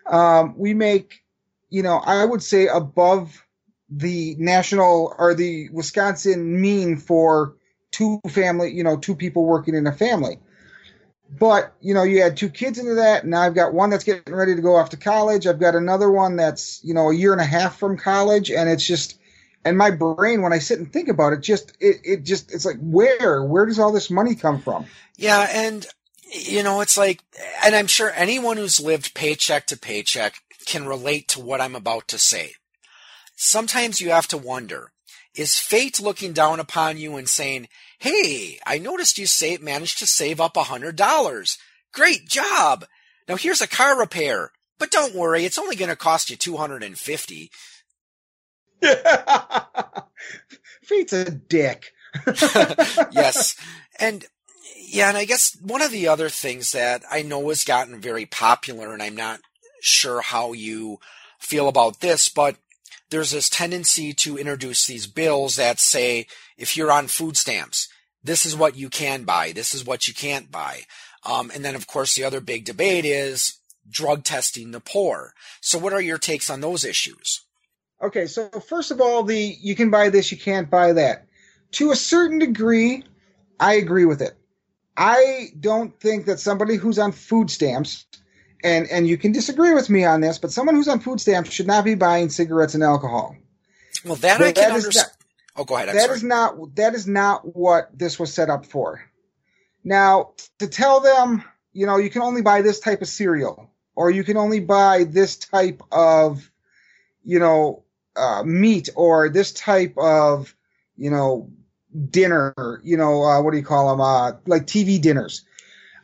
Um, 0.07 0.55
we 0.57 0.75
make, 0.75 1.23
you 1.71 1.83
know, 1.83 1.97
I 1.97 2.25
would 2.25 2.43
say 2.43 2.67
above 2.67 3.43
the 3.89 4.37
national 4.39 5.15
or 5.19 5.35
the 5.35 5.69
Wisconsin 5.71 6.61
mean 6.61 6.97
for 6.97 7.55
two 7.91 8.21
family, 8.29 8.73
you 8.73 8.85
know, 8.85 8.97
two 8.97 9.15
people 9.15 9.45
working 9.45 9.75
in 9.75 9.87
a 9.87 9.93
family. 9.93 10.39
But, 11.29 11.75
you 11.81 11.93
know, 11.93 12.03
you 12.03 12.23
had 12.23 12.37
two 12.37 12.49
kids 12.49 12.79
into 12.79 12.95
that. 12.95 13.27
Now 13.27 13.43
I've 13.43 13.55
got 13.55 13.75
one 13.75 13.91
that's 13.91 14.05
getting 14.05 14.35
ready 14.35 14.55
to 14.55 14.63
go 14.63 14.77
off 14.77 14.91
to 14.91 14.97
college. 14.97 15.47
I've 15.47 15.61
got 15.61 15.75
another 15.75 16.11
one 16.11 16.37
that's, 16.37 16.81
you 16.85 16.95
know, 16.95 17.11
a 17.11 17.15
year 17.15 17.33
and 17.33 17.41
a 17.41 17.45
half 17.45 17.79
from 17.79 17.99
college. 17.99 18.51
And 18.51 18.69
it's 18.69 18.87
just, 18.87 19.19
and 19.65 19.77
my 19.77 19.91
brain, 19.91 20.43
when 20.43 20.53
I 20.53 20.59
sit 20.59 20.79
and 20.79 20.93
think 20.93 21.09
about 21.09 21.33
it, 21.33 21.41
just, 21.41 21.77
it, 21.81 21.97
it 22.05 22.23
just, 22.25 22.55
it's 22.55 22.65
like, 22.65 22.79
where, 22.81 23.43
where 23.43 23.67
does 23.67 23.79
all 23.79 23.93
this 23.93 24.11
money 24.11 24.35
come 24.35 24.61
from? 24.61 24.87
Yeah. 25.17 25.47
And 25.51 25.87
you 26.33 26.63
know, 26.63 26.81
it's 26.81 26.99
like, 26.99 27.23
and 27.65 27.75
I'm 27.75 27.87
sure 27.87 28.11
anyone 28.11 28.57
who's 28.57 28.81
lived 28.81 29.15
paycheck 29.15 29.67
to 29.67 29.79
paycheck 29.79 30.43
can 30.67 30.87
relate 30.87 31.29
to 31.29 31.41
what 31.41 31.61
I'm 31.61 31.77
about 31.77 32.09
to 32.09 32.19
say. 32.19 32.55
Sometimes 33.37 34.01
you 34.01 34.11
have 34.11 34.27
to 34.29 34.39
wonder, 34.39 34.91
is 35.37 35.59
fate 35.59 36.01
looking 36.01 36.33
down 36.33 36.61
upon 36.61 36.99
you 36.99 37.17
and 37.17 37.29
saying, 37.29 37.69
Hey, 37.99 38.59
I 38.67 38.79
noticed 38.79 39.19
you 39.19 39.27
say, 39.27 39.53
it 39.53 39.63
managed 39.63 39.99
to 39.99 40.07
save 40.07 40.41
up 40.41 40.57
a 40.57 40.65
hundred 40.65 40.97
dollars. 40.97 41.59
Great 41.93 42.27
job. 42.27 42.85
Now 43.29 43.37
here's 43.37 43.61
a 43.61 43.69
car 43.69 43.99
repair, 43.99 44.53
but 44.79 44.91
don't 44.91 45.15
worry, 45.15 45.45
it's 45.45 45.59
only 45.59 45.77
going 45.77 45.91
to 45.91 45.97
cost 45.97 46.31
you 46.31 46.37
250. 46.37 47.51
Fate's 50.83 51.13
a 51.13 51.31
dick. 51.31 51.93
yes. 53.13 53.57
And 53.99 54.27
yeah, 54.77 55.09
and 55.09 55.17
I 55.17 55.25
guess 55.25 55.57
one 55.63 55.81
of 55.81 55.91
the 55.91 56.07
other 56.09 56.29
things 56.29 56.73
that 56.73 57.03
I 57.11 57.23
know 57.23 57.49
has 57.49 57.65
gotten 57.65 57.99
very 57.99 58.27
popular, 58.27 58.93
and 58.93 59.03
I'm 59.03 59.17
not 59.17 59.41
sure 59.81 60.21
how 60.21 60.53
you 60.53 60.99
feel 61.39 61.67
about 61.67 62.01
this, 62.01 62.29
but 62.29 62.57
there's 63.11 63.31
this 63.31 63.49
tendency 63.49 64.13
to 64.13 64.37
introduce 64.37 64.87
these 64.87 65.07
bills 65.07 65.57
that 65.57 65.79
say, 65.79 66.27
if 66.57 66.77
you're 66.77 66.93
on 66.93 67.07
food 67.07 67.37
stamps, 67.37 67.89
this 68.23 68.45
is 68.45 68.57
what 68.57 68.77
you 68.77 68.89
can 68.89 69.25
buy, 69.25 69.53
this 69.53 69.75
is 69.75 69.85
what 69.85 70.09
you 70.09 70.15
can't 70.15 70.51
buy. 70.51 70.83
Um, 71.25 71.51
and 71.55 71.65
then, 71.65 71.75
of 71.75 71.87
course, 71.87 72.15
the 72.15 72.25
other 72.25 72.41
big 72.41 72.65
debate 72.65 73.05
is 73.05 73.61
drug 73.89 74.25
testing 74.25 74.71
the 74.71 74.81
poor. 74.81 75.33
So, 75.61 75.79
what 75.79 75.93
are 75.93 76.01
your 76.01 76.19
takes 76.19 76.51
on 76.51 76.61
those 76.61 76.85
issues? 76.85 77.43
Okay, 78.03 78.27
so 78.27 78.49
first 78.69 78.91
of 78.91 79.01
all, 79.01 79.23
the 79.23 79.57
you 79.61 79.75
can 79.75 79.91
buy 79.91 80.11
this, 80.11 80.31
you 80.31 80.39
can't 80.39 80.71
buy 80.71 80.93
that. 80.93 81.27
To 81.73 81.91
a 81.91 81.97
certain 81.97 82.39
degree, 82.39 83.05
I 83.59 83.75
agree 83.75 84.05
with 84.05 84.21
it. 84.21 84.37
I 84.97 85.49
don't 85.59 85.99
think 86.01 86.27
that 86.27 86.41
somebody 86.41 86.77
who's 86.77 86.99
on 86.99 87.13
food 87.13 87.51
stamps, 87.51 88.07
and 88.63 88.89
and 88.89 89.07
you 89.07 89.17
can 89.17 89.33
disagree 89.33 89.75
with 89.75 89.91
me 89.91 90.05
on 90.05 90.21
this, 90.21 90.39
but 90.39 90.51
someone 90.51 90.75
who's 90.75 90.89
on 90.89 91.01
food 91.01 91.21
stamps 91.21 91.53
should 91.53 91.67
not 91.67 91.85
be 91.85 91.95
buying 91.95 92.29
cigarettes 92.29 92.75
and 92.75 92.83
alcohol. 92.83 93.37
Well, 94.05 94.17
that, 94.17 94.41
I 94.41 94.53
can 94.53 94.73
understand. 94.73 95.09
Oh, 95.57 95.65
go 95.65 95.77
ahead. 95.77 95.89
I'm 95.89 95.97
that 95.97 96.07
sorry. 96.07 96.17
is 96.17 96.25
not 96.25 96.75
that 96.77 96.95
is 96.95 97.07
not 97.07 97.57
what 97.57 97.91
this 97.97 98.19
was 98.19 98.33
set 98.33 98.51
up 98.51 98.67
for. 98.67 99.03
Now, 99.85 100.33
to 100.59 100.67
tell 100.67 101.01
them, 101.01 101.45
you 101.73 101.87
know, 101.87 101.97
you 101.97 102.11
can 102.11 102.23
only 102.23 102.43
buy 102.43 102.63
this 102.63 102.81
type 102.81 103.03
of 103.03 103.09
cereal, 103.09 103.71
or 103.95 104.11
you 104.11 104.25
can 104.25 104.37
only 104.37 104.61
buy 104.61 105.05
this 105.05 105.37
type 105.37 105.81
of, 105.93 106.51
you 107.25 107.39
know, 107.39 107.85
uh, 108.17 108.43
meat, 108.45 108.89
or 108.97 109.29
this 109.29 109.53
type 109.53 109.97
of, 109.97 110.55
you 110.97 111.11
know, 111.11 111.51
dinner, 112.11 112.81
you 112.83 112.97
know, 112.97 113.23
uh, 113.23 113.41
what 113.41 113.53
do 113.53 113.59
you 113.59 113.65
call 113.65 113.91
them? 113.91 114.01
Uh, 114.01 114.33
like 114.47 114.67
TV 114.67 115.01
dinners. 115.01 115.45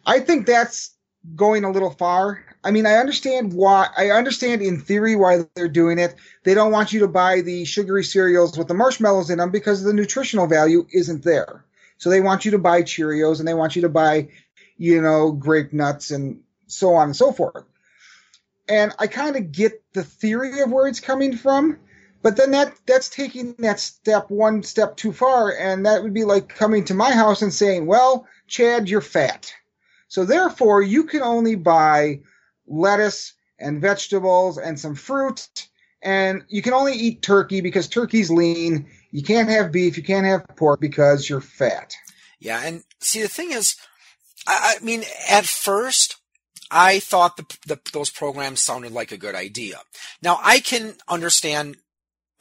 I 0.07 0.21
think 0.21 0.47
that's 0.47 0.95
going 1.35 1.65
a 1.65 1.71
little 1.71 1.91
far. 1.91 2.45
I 2.65 2.71
mean, 2.71 2.87
I 2.87 2.95
understand 2.95 3.53
why, 3.53 3.89
I 3.97 4.11
understand 4.11 4.63
in 4.63 4.81
theory 4.81 5.17
why 5.17 5.45
they're 5.55 5.69
doing 5.69 5.99
it. 5.99 6.15
They 6.45 6.55
don't 6.55 6.73
want 6.73 6.93
you 6.93 7.01
to 7.01 7.09
buy 7.09 7.41
the 7.41 7.65
sugary 7.65 8.05
cereals 8.05 8.57
with 8.57 8.69
the 8.69 8.75
marshmallows 8.75 9.31
in 9.31 9.39
them 9.39 9.51
because 9.51 9.83
the 9.83 9.93
nutritional 9.93 10.47
value 10.47 10.87
isn't 10.93 11.25
there. 11.25 11.65
So 11.99 12.11
they 12.11 12.21
want 12.21 12.45
you 12.45 12.53
to 12.53 12.59
buy 12.59 12.83
Cheerios 12.83 13.39
and 13.39 13.47
they 13.47 13.55
want 13.55 13.77
you 13.77 13.83
to 13.83 13.89
buy, 13.89 14.29
you 14.77 15.01
know, 15.01 15.33
grape 15.33 15.73
nuts 15.73 16.11
and 16.11 16.41
so 16.67 16.95
on 16.95 17.09
and 17.09 17.17
so 17.17 17.33
forth. 17.33 17.65
And 18.69 18.93
I 18.99 19.07
kind 19.07 19.37
of 19.37 19.53
get 19.53 19.83
the 19.93 20.05
theory 20.05 20.61
of 20.61 20.71
where 20.71 20.87
it's 20.87 21.01
coming 21.01 21.37
from, 21.37 21.79
but 22.23 22.37
then 22.37 22.53
that 22.53 22.75
that's 22.87 23.09
taking 23.09 23.55
that 23.59 23.81
step 23.81 24.31
one 24.31 24.63
step 24.63 24.97
too 24.97 25.13
far, 25.13 25.53
and 25.53 25.85
that 25.85 26.03
would 26.03 26.15
be 26.15 26.25
like 26.25 26.49
coming 26.49 26.85
to 26.85 26.95
my 26.95 27.13
house 27.13 27.43
and 27.43 27.53
saying, 27.53 27.87
"Well, 27.87 28.27
Chad, 28.47 28.89
you're 28.89 29.01
fat, 29.01 29.53
so 30.13 30.27
therefore 30.27 30.83
you 30.83 31.05
can 31.05 31.23
only 31.23 31.55
buy 31.55 32.21
lettuce 32.67 33.33
and 33.59 33.81
vegetables 33.81 34.59
and 34.59 34.79
some 34.79 34.95
fruit, 34.95 35.49
and 36.03 36.43
you 36.49 36.61
can 36.61 36.75
only 36.75 36.93
eat 36.93 37.23
turkey 37.23 37.63
because 37.63 37.89
turkey's 37.89 38.31
lean. 38.31 38.91
You 39.11 39.23
can't 39.23 39.49
have 39.49 39.73
beef, 39.73 39.97
you 39.97 40.03
can't 40.03 40.27
have 40.27 40.45
pork 40.55 40.83
because 40.83 41.27
you're 41.31 41.41
fat." 41.41 41.95
Yeah, 42.39 42.61
and 42.63 42.85
see 43.01 43.23
the 43.23 43.29
thing 43.29 43.53
is, 43.53 43.75
I, 44.47 44.77
I 44.77 44.85
mean, 44.85 45.03
at 45.31 45.47
first 45.47 46.17
I 46.71 46.99
thought 46.99 47.39
the, 47.39 47.47
the, 47.67 47.81
those 47.95 48.11
programs 48.11 48.63
sounded 48.63 48.93
like 48.93 49.13
a 49.13 49.17
good 49.17 49.35
idea. 49.35 49.81
Now 50.23 50.39
I 50.43 50.61
can 50.61 50.97
understand 51.09 51.79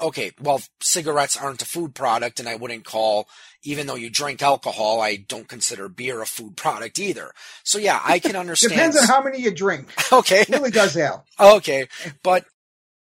okay, 0.01 0.31
well, 0.41 0.61
cigarettes 0.81 1.37
aren't 1.37 1.61
a 1.61 1.65
food 1.65 1.93
product, 1.93 2.39
and 2.39 2.49
I 2.49 2.55
wouldn't 2.55 2.83
call, 2.83 3.27
even 3.63 3.87
though 3.87 3.95
you 3.95 4.09
drink 4.09 4.41
alcohol, 4.41 4.99
I 4.99 5.15
don't 5.15 5.47
consider 5.47 5.87
beer 5.87 6.21
a 6.21 6.25
food 6.25 6.57
product 6.57 6.99
either. 6.99 7.31
So 7.63 7.77
yeah, 7.77 8.01
I 8.03 8.19
can 8.19 8.35
understand. 8.35 8.73
Depends 8.73 8.97
on 8.97 9.07
how 9.07 9.21
many 9.21 9.39
you 9.39 9.51
drink. 9.51 9.89
Okay. 10.11 10.41
It 10.41 10.49
really 10.49 10.71
does, 10.71 10.97
Al. 10.97 11.25
Okay. 11.39 11.87
But 12.21 12.45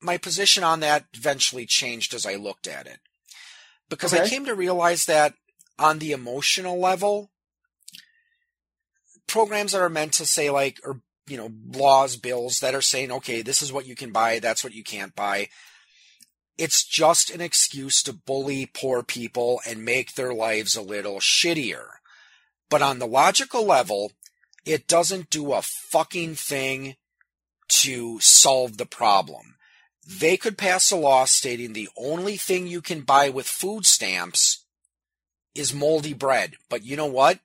my 0.02 0.18
position 0.18 0.64
on 0.64 0.80
that 0.80 1.06
eventually 1.14 1.66
changed 1.66 2.14
as 2.14 2.26
I 2.26 2.36
looked 2.36 2.68
at 2.68 2.88
it. 2.88 3.00
Because 3.90 4.14
I 4.14 4.28
came 4.28 4.46
to 4.46 4.56
realize 4.56 5.06
that 5.06 5.34
on 5.78 6.00
the 6.00 6.12
emotional 6.14 6.80
level, 6.80 7.32
programs 9.28 9.74
that 9.74 9.82
are 9.82 9.90
meant 9.90 10.14
to 10.14 10.26
say 10.26 10.50
like, 10.50 10.80
or, 10.86 11.02
you 11.28 11.38
know, 11.38 11.52
laws, 11.78 12.16
bills 12.16 12.60
that 12.62 12.74
are 12.74 12.82
saying, 12.82 13.12
okay, 13.12 13.42
this 13.42 13.62
is 13.62 13.74
what 13.74 13.86
you 13.86 13.96
can 13.96 14.12
buy, 14.12 14.40
that's 14.40 14.64
what 14.64 14.74
you 14.74 14.84
can't 14.84 15.16
buy. 15.16 15.50
It's 16.58 16.86
just 16.86 17.30
an 17.30 17.42
excuse 17.42 18.02
to 18.04 18.14
bully 18.14 18.66
poor 18.66 19.04
people 19.04 19.62
and 19.68 19.84
make 19.84 20.14
their 20.14 20.34
lives 20.34 20.76
a 20.76 20.82
little 20.82 21.20
shittier. 21.20 21.86
But 22.70 22.82
on 22.82 23.00
the 23.00 23.08
logical 23.08 23.66
level, 23.66 24.14
it 24.66 24.88
doesn't 24.88 25.30
do 25.30 25.54
a 25.54 25.62
fucking 25.62 26.36
thing 26.36 26.96
to 27.68 28.20
solve 28.20 28.78
the 28.78 28.86
problem. 28.86 29.56
They 30.08 30.38
could 30.38 30.58
pass 30.58 30.92
a 30.92 30.96
law 30.96 31.26
stating 31.26 31.74
the 31.74 31.90
only 31.98 32.38
thing 32.38 32.68
you 32.68 32.82
can 32.82 33.02
buy 33.02 33.30
with 33.30 33.48
food 33.48 33.86
stamps 33.86 34.66
is 35.56 35.74
moldy 35.74 36.14
bread. 36.14 36.56
But 36.70 36.86
you 36.86 36.96
know 36.96 37.06
what? 37.06 37.40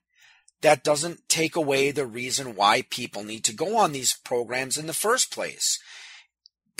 That 0.61 0.83
doesn't 0.83 1.27
take 1.27 1.55
away 1.55 1.89
the 1.89 2.05
reason 2.05 2.55
why 2.55 2.83
people 2.83 3.23
need 3.23 3.43
to 3.45 3.53
go 3.53 3.77
on 3.77 3.93
these 3.93 4.13
programs 4.23 4.77
in 4.77 4.85
the 4.85 4.93
first 4.93 5.31
place. 5.31 5.79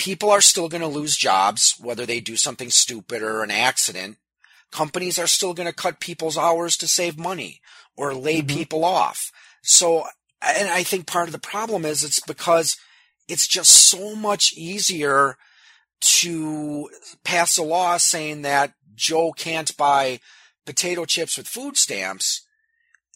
People 0.02 0.30
are 0.30 0.40
still 0.40 0.68
going 0.68 0.80
to 0.80 0.88
lose 0.88 1.16
jobs, 1.16 1.76
whether 1.78 2.04
they 2.04 2.18
do 2.18 2.36
something 2.36 2.70
stupid 2.70 3.22
or 3.22 3.44
an 3.44 3.52
accident. 3.52 4.16
Companies 4.72 5.16
are 5.16 5.28
still 5.28 5.54
going 5.54 5.68
to 5.68 5.72
cut 5.72 6.00
people's 6.00 6.36
hours 6.36 6.76
to 6.78 6.88
save 6.88 7.16
money 7.16 7.60
or 7.96 8.12
lay 8.12 8.42
Mhm. 8.42 8.48
people 8.48 8.84
off. 8.84 9.30
So, 9.62 10.08
and 10.40 10.68
I 10.68 10.82
think 10.82 11.06
part 11.06 11.28
of 11.28 11.32
the 11.32 11.38
problem 11.38 11.84
is 11.84 12.02
it's 12.02 12.18
because 12.18 12.76
it's 13.28 13.46
just 13.46 13.70
so 13.70 14.16
much 14.16 14.52
easier 14.54 15.38
to 16.00 16.90
pass 17.22 17.56
a 17.56 17.62
law 17.62 17.96
saying 17.96 18.42
that 18.42 18.74
Joe 18.96 19.30
can't 19.30 19.76
buy 19.76 20.18
potato 20.66 21.04
chips 21.04 21.36
with 21.36 21.46
food 21.46 21.76
stamps 21.76 22.40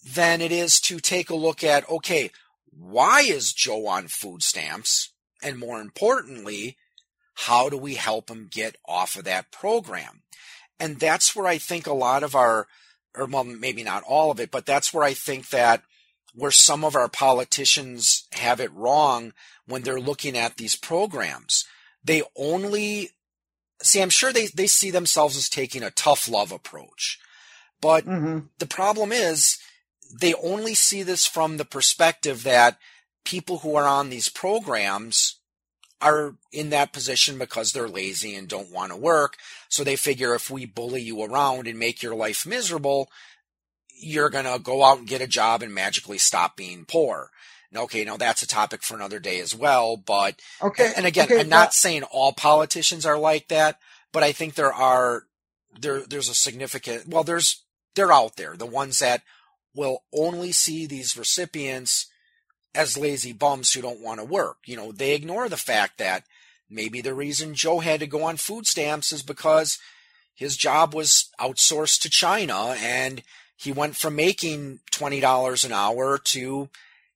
than 0.05 0.41
it 0.41 0.53
is 0.53 0.79
to 0.83 1.01
take 1.01 1.31
a 1.31 1.35
look 1.35 1.65
at, 1.65 1.89
okay, 1.91 2.31
why 2.71 3.23
is 3.23 3.53
Joe 3.53 3.89
on 3.89 4.07
food 4.07 4.45
stamps? 4.45 5.11
And 5.43 5.59
more 5.59 5.81
importantly, 5.81 6.77
how 7.35 7.69
do 7.69 7.77
we 7.77 7.95
help 7.95 8.27
them 8.27 8.49
get 8.51 8.77
off 8.87 9.17
of 9.17 9.25
that 9.25 9.53
program? 9.53 10.23
And 10.81 10.99
that's 10.99 11.35
where 11.35 11.47
I 11.47 11.59
think 11.59 11.87
a 11.87 11.93
lot 11.93 12.23
of 12.23 12.35
our, 12.35 12.67
or 13.17 13.27
well, 13.27 13.45
maybe 13.45 13.83
not 13.83 14.03
all 14.03 14.31
of 14.31 14.41
it, 14.41 14.51
but 14.51 14.67
that's 14.67 14.93
where 14.93 15.05
I 15.05 15.15
think 15.15 15.51
that 15.51 15.83
where 16.35 16.51
some 16.51 16.85
of 16.85 16.95
our 16.95 17.09
politicians 17.09 18.27
have 18.33 18.61
it 18.61 18.73
wrong 18.75 19.33
when 19.67 19.83
they're 19.83 20.01
looking 20.01 20.37
at 20.37 20.57
these 20.57 20.77
programs. 20.77 21.65
They 22.05 22.23
only 22.37 23.11
see, 23.83 24.03
I'm 24.03 24.11
sure 24.11 24.33
they, 24.33 24.49
they 24.49 24.67
see 24.67 24.91
themselves 24.91 25.37
as 25.37 25.49
taking 25.49 25.83
a 25.83 25.91
tough 25.91 26.29
love 26.29 26.53
approach. 26.53 27.19
But 27.81 28.05
hmm 28.05 28.39
the 28.59 28.67
problem 28.67 29.13
is 29.13 29.59
they 30.21 30.35
only 30.35 30.75
see 30.75 31.03
this 31.03 31.27
from 31.27 31.57
the 31.57 31.65
perspective 31.65 32.43
that 32.45 32.79
people 33.27 33.59
who 33.59 33.77
are 33.77 33.87
on 33.87 34.09
these 34.09 34.31
programs 34.31 35.37
are 36.01 36.35
in 36.53 36.71
that 36.71 36.93
position 36.93 37.39
because 37.39 37.73
they're 37.73 37.89
lazy 37.89 38.35
and 38.35 38.49
don't 38.49 38.73
want 38.73 38.93
to 38.93 38.97
work. 38.97 39.37
So 39.69 39.83
they 39.85 39.97
figure 39.97 40.35
if 40.35 40.51
we 40.51 40.65
bully 40.65 41.03
you 41.03 41.23
around 41.23 41.67
and 41.67 41.79
make 41.79 42.03
your 42.03 42.15
life 42.15 42.47
miserable, 42.47 43.11
you're 43.99 44.31
going 44.31 44.45
to 44.45 44.59
go 44.59 44.85
out 44.85 44.99
and 44.99 45.07
get 45.09 45.23
a 45.23 45.27
job 45.27 45.63
and 45.63 45.75
magically 45.75 46.19
stop 46.19 46.57
being 46.57 46.85
poor. 46.85 47.31
Now, 47.73 47.83
okay, 47.83 48.05
now 48.05 48.17
that's 48.17 48.43
a 48.43 48.47
topic 48.47 48.83
for 48.83 48.95
another 48.95 49.19
day 49.19 49.41
as 49.41 49.55
well, 49.55 49.97
but 49.97 50.37
Okay. 50.63 50.93
and 50.97 51.05
again, 51.05 51.27
okay, 51.27 51.41
I'm 51.41 51.49
not 51.49 51.75
saying 51.75 52.05
all 52.05 52.33
politicians 52.33 53.05
are 53.05 53.19
like 53.19 53.49
that, 53.49 53.79
but 54.13 54.23
I 54.23 54.33
think 54.33 54.55
there 54.55 54.73
are 54.73 55.25
there 55.79 56.01
there's 56.01 56.29
a 56.29 56.35
significant 56.35 57.09
well 57.09 57.25
there's 57.25 57.65
they're 57.95 58.13
out 58.13 58.37
there, 58.37 58.57
the 58.57 58.67
ones 58.67 59.01
that 59.01 59.23
will 59.75 60.05
only 60.13 60.53
see 60.53 60.87
these 60.87 61.17
recipients 61.17 62.07
as 62.77 62.99
lazy 62.99 63.33
bums 63.33 63.73
who 63.73 63.81
don't 63.81 64.03
want 64.03 64.21
to 64.21 64.27
work. 64.27 64.59
You 64.67 64.77
know, 64.77 64.93
they 64.93 65.15
ignore 65.15 65.49
the 65.49 65.57
fact 65.57 65.99
that 65.99 66.25
maybe 66.69 67.01
the 67.01 67.15
reason 67.15 67.55
Joe 67.55 67.81
had 67.81 68.01
to 68.01 68.07
go 68.07 68.25
on 68.25 68.37
food 68.37 68.67
stamps 68.67 69.13
is 69.13 69.23
because 69.23 69.79
his 70.35 70.57
job 70.57 70.95
was 70.95 71.31
outsourced 71.41 72.01
to 72.03 72.11
China 72.11 72.77
and 72.79 73.23
he 73.57 73.73
went 73.73 73.97
from 73.97 74.17
making 74.17 74.81
$20 74.93 75.65
an 75.65 75.73
hour 75.73 76.19
to 76.19 76.69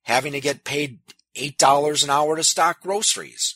having 0.03 0.31
to 0.33 0.41
get 0.41 0.63
paid 0.63 0.99
$8 1.37 2.03
an 2.03 2.09
hour 2.09 2.35
to 2.35 2.43
stock 2.43 2.81
groceries. 2.81 3.55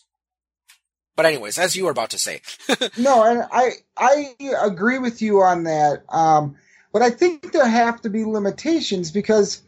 But 1.15 1.25
anyways, 1.25 1.57
as 1.57 1.75
you 1.75 1.85
were 1.85 1.91
about 1.91 2.09
to 2.11 2.19
say, 2.19 2.41
No, 2.97 3.23
and 3.23 3.45
I 3.51 3.71
I 3.97 4.35
agree 4.61 4.99
with 4.99 5.21
you 5.21 5.41
on 5.41 5.63
that. 5.63 6.03
Um, 6.09 6.57
but 6.91 7.01
I 7.01 7.09
think 7.09 7.51
there 7.51 7.67
have 7.67 8.01
to 8.01 8.09
be 8.09 8.25
limitations 8.25 9.11
because 9.11 9.61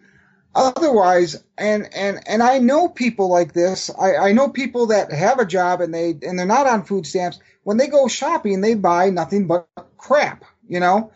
otherwise, 0.58 1.42
and 1.58 1.88
and 1.94 2.28
and 2.28 2.42
I 2.42 2.58
know 2.58 2.90
people 2.90 3.30
like 3.30 3.54
this. 3.54 3.92
I, 3.98 4.16
I 4.16 4.32
know 4.32 4.50
people 4.50 4.88
that 4.88 5.12
have 5.12 5.40
a 5.40 5.46
job 5.46 5.82
and 5.82 5.94
they 5.94 6.18
and 6.24 6.38
they're 6.38 6.46
not 6.46 6.68
on 6.68 6.84
food 6.84 7.06
stamps. 7.06 7.40
When 7.64 7.78
they 7.78 7.88
go 7.88 8.08
shopping, 8.08 8.62
they 8.62 8.74
buy 8.74 9.10
nothing 9.12 9.48
but 9.48 9.68
crap. 9.98 10.44
You 10.68 10.80
know, 10.80 11.12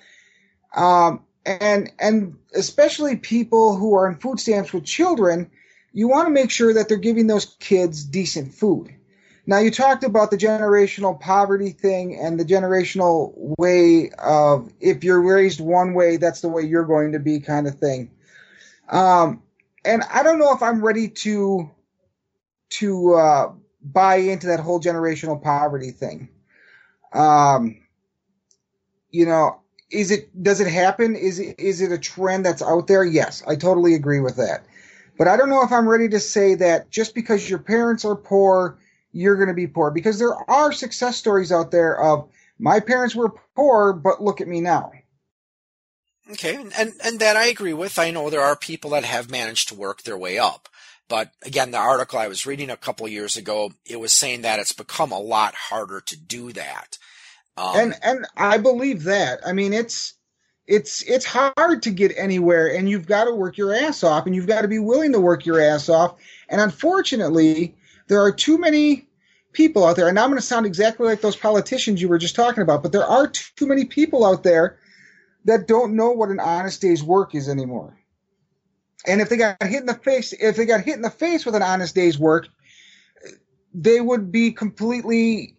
um, 0.76 1.24
and 1.46 1.92
and 2.00 2.38
especially 2.54 3.16
people 3.16 3.76
who 3.76 3.96
are 3.96 4.08
on 4.08 4.18
food 4.20 4.40
stamps 4.40 4.72
with 4.72 4.86
children, 4.86 5.50
you 5.92 6.08
want 6.08 6.28
to 6.28 6.34
make 6.34 6.52
sure 6.52 6.74
that 6.76 6.88
they're 6.88 6.98
giving 6.98 7.28
those 7.28 7.58
kids 7.60 8.04
decent 8.04 8.54
food. 8.54 8.94
Now 9.48 9.58
you 9.58 9.72
talked 9.72 10.04
about 10.04 10.30
the 10.30 10.38
generational 10.38 11.20
poverty 11.20 11.72
thing 11.72 12.16
and 12.16 12.40
the 12.40 12.46
generational 12.46 13.34
way 13.58 14.12
of 14.20 14.72
if 14.80 15.04
you're 15.04 15.22
raised 15.22 15.60
one 15.60 15.96
way, 15.96 16.18
that's 16.18 16.42
the 16.42 16.48
way 16.48 16.62
you're 16.62 16.86
going 16.86 17.14
to 17.14 17.20
be 17.20 17.40
kind 17.40 17.68
of 17.68 17.80
thing. 17.80 18.12
Um, 18.92 19.44
and 19.86 20.04
I 20.12 20.24
don't 20.24 20.40
know 20.40 20.54
if 20.54 20.62
I'm 20.62 20.84
ready 20.86 21.10
to 21.10 21.72
to 22.72 23.14
uh, 23.16 23.52
buy 23.82 24.18
into 24.18 24.48
that 24.48 24.60
whole 24.60 24.80
generational 24.80 25.42
poverty 25.42 25.92
thing. 25.92 26.30
Um, 27.14 27.78
you 29.12 29.26
know, 29.26 29.62
is 29.92 30.12
it 30.12 30.44
does 30.44 30.62
it 30.62 30.68
happen? 30.68 31.16
Is 31.16 31.40
it 31.40 31.60
is 31.60 31.82
it 31.82 31.92
a 31.92 31.98
trend 31.98 32.46
that's 32.46 32.62
out 32.62 32.88
there? 32.88 33.04
Yes, 33.04 33.44
I 33.48 33.56
totally 33.56 33.96
agree 33.96 34.20
with 34.20 34.38
that. 34.38 34.66
But 35.18 35.28
I 35.28 35.38
don't 35.38 35.50
know 35.50 35.64
if 35.64 35.72
I'm 35.72 35.88
ready 35.88 36.10
to 36.10 36.20
say 36.20 36.56
that 36.56 36.90
just 36.90 37.16
because 37.16 37.50
your 37.50 37.60
parents 37.60 38.06
are 38.06 38.16
poor, 38.16 38.80
you're 39.14 39.36
going 39.36 39.50
to 39.50 39.54
be 39.54 39.68
poor. 39.68 39.92
Because 39.92 40.20
there 40.20 40.36
are 40.50 40.72
success 40.72 41.18
stories 41.18 41.52
out 41.52 41.72
there 41.72 42.02
of 42.02 42.28
my 42.60 42.80
parents 42.80 43.16
were 43.16 43.34
poor, 43.56 43.94
but 43.94 44.24
look 44.24 44.42
at 44.42 44.48
me 44.48 44.62
now. 44.62 44.92
Okay, 46.32 46.56
and 46.78 46.94
and 47.04 47.20
that 47.20 47.36
I 47.36 47.48
agree 47.48 47.74
with. 47.74 48.00
I 48.00 48.12
know 48.12 48.30
there 48.30 48.42
are 48.42 48.56
people 48.56 48.92
that 48.92 49.04
have 49.04 49.30
managed 49.30 49.70
to 49.70 49.76
work 49.76 50.04
their 50.04 50.18
way 50.18 50.38
up. 50.38 50.70
But 51.10 51.32
again, 51.44 51.72
the 51.72 51.78
article 51.78 52.20
I 52.20 52.30
was 52.30 52.46
reading 52.46 52.70
a 52.70 52.78
couple 52.78 53.08
years 53.08 53.36
ago, 53.36 53.74
it 53.86 54.00
was 54.00 54.14
saying 54.14 54.44
that 54.44 54.60
it's 54.60 54.72
become 54.72 55.12
a 55.12 55.20
lot 55.20 55.54
harder 55.56 56.00
to 56.00 56.18
do 56.18 56.54
that. 56.54 56.98
Um, 57.58 57.76
and 57.76 57.96
and 58.02 58.28
I 58.38 58.58
believe 58.60 59.04
that. 59.04 59.42
I 59.46 59.52
mean, 59.52 59.74
it's 59.74 60.14
it's 60.68 61.02
it's 61.04 61.26
hard 61.26 61.84
to 61.84 61.92
get 61.92 62.14
anywhere, 62.16 62.74
and 62.74 62.90
you've 62.90 63.08
got 63.08 63.26
to 63.26 63.36
work 63.36 63.58
your 63.58 63.74
ass 63.74 64.04
off, 64.04 64.26
and 64.26 64.34
you've 64.34 64.48
got 64.48 64.62
to 64.62 64.70
be 64.70 64.80
willing 64.80 65.12
to 65.12 65.20
work 65.20 65.46
your 65.46 65.60
ass 65.60 65.90
off. 65.90 66.16
And 66.48 66.62
unfortunately, 66.62 67.76
there 68.08 68.22
are 68.22 68.32
too 68.32 68.58
many 68.58 69.10
people 69.54 69.86
out 69.86 69.96
there. 69.98 70.08
And 70.08 70.18
I'm 70.18 70.30
going 70.30 70.40
to 70.40 70.46
sound 70.46 70.66
exactly 70.66 71.08
like 71.08 71.22
those 71.22 71.36
politicians 71.36 72.02
you 72.02 72.08
were 72.08 72.18
just 72.18 72.36
talking 72.36 72.64
about, 72.64 72.84
but 72.84 72.92
there 72.92 73.06
are 73.06 73.28
too 73.28 73.68
many 73.68 73.86
people 73.86 74.26
out 74.26 74.44
there 74.44 74.80
that 75.46 75.68
don't 75.68 75.96
know 75.96 76.12
what 76.12 76.30
an 76.30 76.40
honest 76.40 76.82
day's 76.82 77.04
work 77.04 77.36
is 77.36 77.50
anymore. 77.50 77.98
And 79.06 79.22
if 79.22 79.30
they 79.30 79.38
got 79.38 79.62
hit 79.64 79.80
in 79.80 79.88
the 79.88 79.96
face, 79.96 80.34
if 80.34 80.56
they 80.56 80.66
got 80.66 80.82
hit 80.82 80.96
in 80.96 81.02
the 81.02 81.10
face 81.10 81.46
with 81.46 81.56
an 81.56 81.64
honest 81.64 81.96
day's 81.96 82.20
work, 82.20 82.48
they 83.74 84.00
would 84.00 84.32
be 84.32 84.52
completely, 84.52 85.56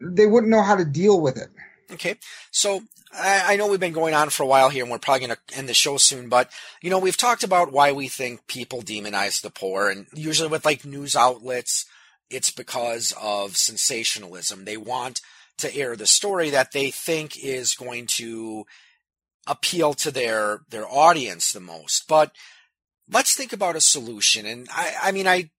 they 0.00 0.26
wouldn't 0.26 0.50
know 0.50 0.62
how 0.62 0.76
to 0.76 0.84
deal 0.84 1.20
with 1.20 1.36
it. 1.36 1.48
Okay. 1.92 2.16
So 2.50 2.82
I, 3.12 3.54
I 3.54 3.56
know 3.56 3.68
we've 3.68 3.80
been 3.80 3.92
going 3.92 4.14
on 4.14 4.30
for 4.30 4.42
a 4.42 4.46
while 4.46 4.70
here 4.70 4.84
and 4.84 4.90
we're 4.90 4.98
probably 4.98 5.26
going 5.26 5.36
to 5.36 5.58
end 5.58 5.68
the 5.68 5.74
show 5.74 5.96
soon, 5.96 6.28
but 6.28 6.50
you 6.80 6.90
know, 6.90 6.98
we've 6.98 7.16
talked 7.16 7.44
about 7.44 7.72
why 7.72 7.92
we 7.92 8.08
think 8.08 8.46
people 8.46 8.82
demonize 8.82 9.42
the 9.42 9.50
poor 9.50 9.90
and 9.90 10.06
usually 10.14 10.48
with 10.48 10.64
like 10.64 10.84
news 10.84 11.16
outlets, 11.16 11.84
it's 12.30 12.50
because 12.50 13.12
of 13.20 13.56
sensationalism. 13.56 14.64
They 14.64 14.76
want 14.76 15.20
to 15.58 15.74
air 15.74 15.96
the 15.96 16.06
story 16.06 16.50
that 16.50 16.72
they 16.72 16.90
think 16.90 17.42
is 17.42 17.74
going 17.74 18.06
to 18.06 18.66
appeal 19.48 19.94
to 19.94 20.10
their, 20.10 20.60
their 20.70 20.86
audience 20.86 21.50
the 21.50 21.60
most. 21.60 22.06
But 22.06 22.32
let's 23.10 23.34
think 23.34 23.52
about 23.52 23.76
a 23.76 23.80
solution. 23.80 24.46
And 24.46 24.68
I, 24.70 24.94
I 25.04 25.12
mean, 25.12 25.26
I, 25.26 25.50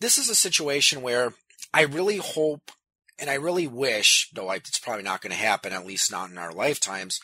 this 0.00 0.18
is 0.18 0.28
a 0.28 0.34
situation 0.34 1.02
where 1.02 1.34
I 1.72 1.82
really 1.82 2.16
hope 2.16 2.72
and 3.18 3.30
I 3.30 3.34
really 3.34 3.66
wish, 3.66 4.30
though 4.34 4.50
it's 4.50 4.78
probably 4.78 5.02
not 5.02 5.22
going 5.22 5.30
to 5.30 5.36
happen, 5.36 5.72
at 5.72 5.86
least 5.86 6.10
not 6.10 6.30
in 6.30 6.38
our 6.38 6.52
lifetimes. 6.52 7.20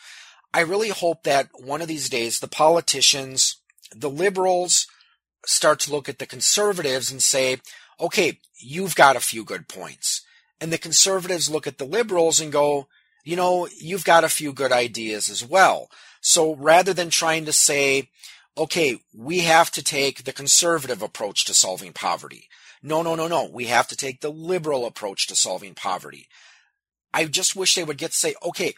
I 0.53 0.61
really 0.61 0.89
hope 0.89 1.23
that 1.23 1.49
one 1.53 1.81
of 1.81 1.87
these 1.87 2.09
days 2.09 2.39
the 2.39 2.47
politicians, 2.47 3.57
the 3.95 4.09
liberals, 4.09 4.87
start 5.45 5.79
to 5.81 5.91
look 5.91 6.07
at 6.07 6.19
the 6.19 6.25
conservatives 6.25 7.11
and 7.11 7.21
say, 7.21 7.57
okay, 7.99 8.39
you've 8.59 8.95
got 8.95 9.15
a 9.15 9.21
few 9.21 9.43
good 9.43 9.67
points. 9.67 10.21
And 10.59 10.71
the 10.71 10.77
conservatives 10.77 11.49
look 11.49 11.67
at 11.67 11.77
the 11.77 11.85
liberals 11.85 12.39
and 12.39 12.51
go, 12.51 12.87
you 13.23 13.35
know, 13.35 13.67
you've 13.79 14.05
got 14.05 14.23
a 14.23 14.29
few 14.29 14.53
good 14.53 14.71
ideas 14.71 15.29
as 15.29 15.45
well. 15.45 15.89
So 16.21 16.55
rather 16.55 16.93
than 16.93 17.09
trying 17.09 17.45
to 17.45 17.53
say, 17.53 18.09
okay, 18.57 18.99
we 19.13 19.39
have 19.39 19.71
to 19.71 19.83
take 19.83 20.23
the 20.23 20.33
conservative 20.33 21.01
approach 21.01 21.45
to 21.45 21.53
solving 21.53 21.93
poverty. 21.93 22.47
No, 22.81 23.01
no, 23.01 23.15
no, 23.15 23.27
no. 23.27 23.49
We 23.51 23.65
have 23.65 23.87
to 23.89 23.95
take 23.95 24.21
the 24.21 24.31
liberal 24.31 24.85
approach 24.85 25.27
to 25.27 25.35
solving 25.35 25.73
poverty. 25.73 26.27
I 27.13 27.25
just 27.25 27.55
wish 27.55 27.75
they 27.75 27.83
would 27.83 27.97
get 27.97 28.11
to 28.11 28.17
say, 28.17 28.35
okay, 28.45 28.73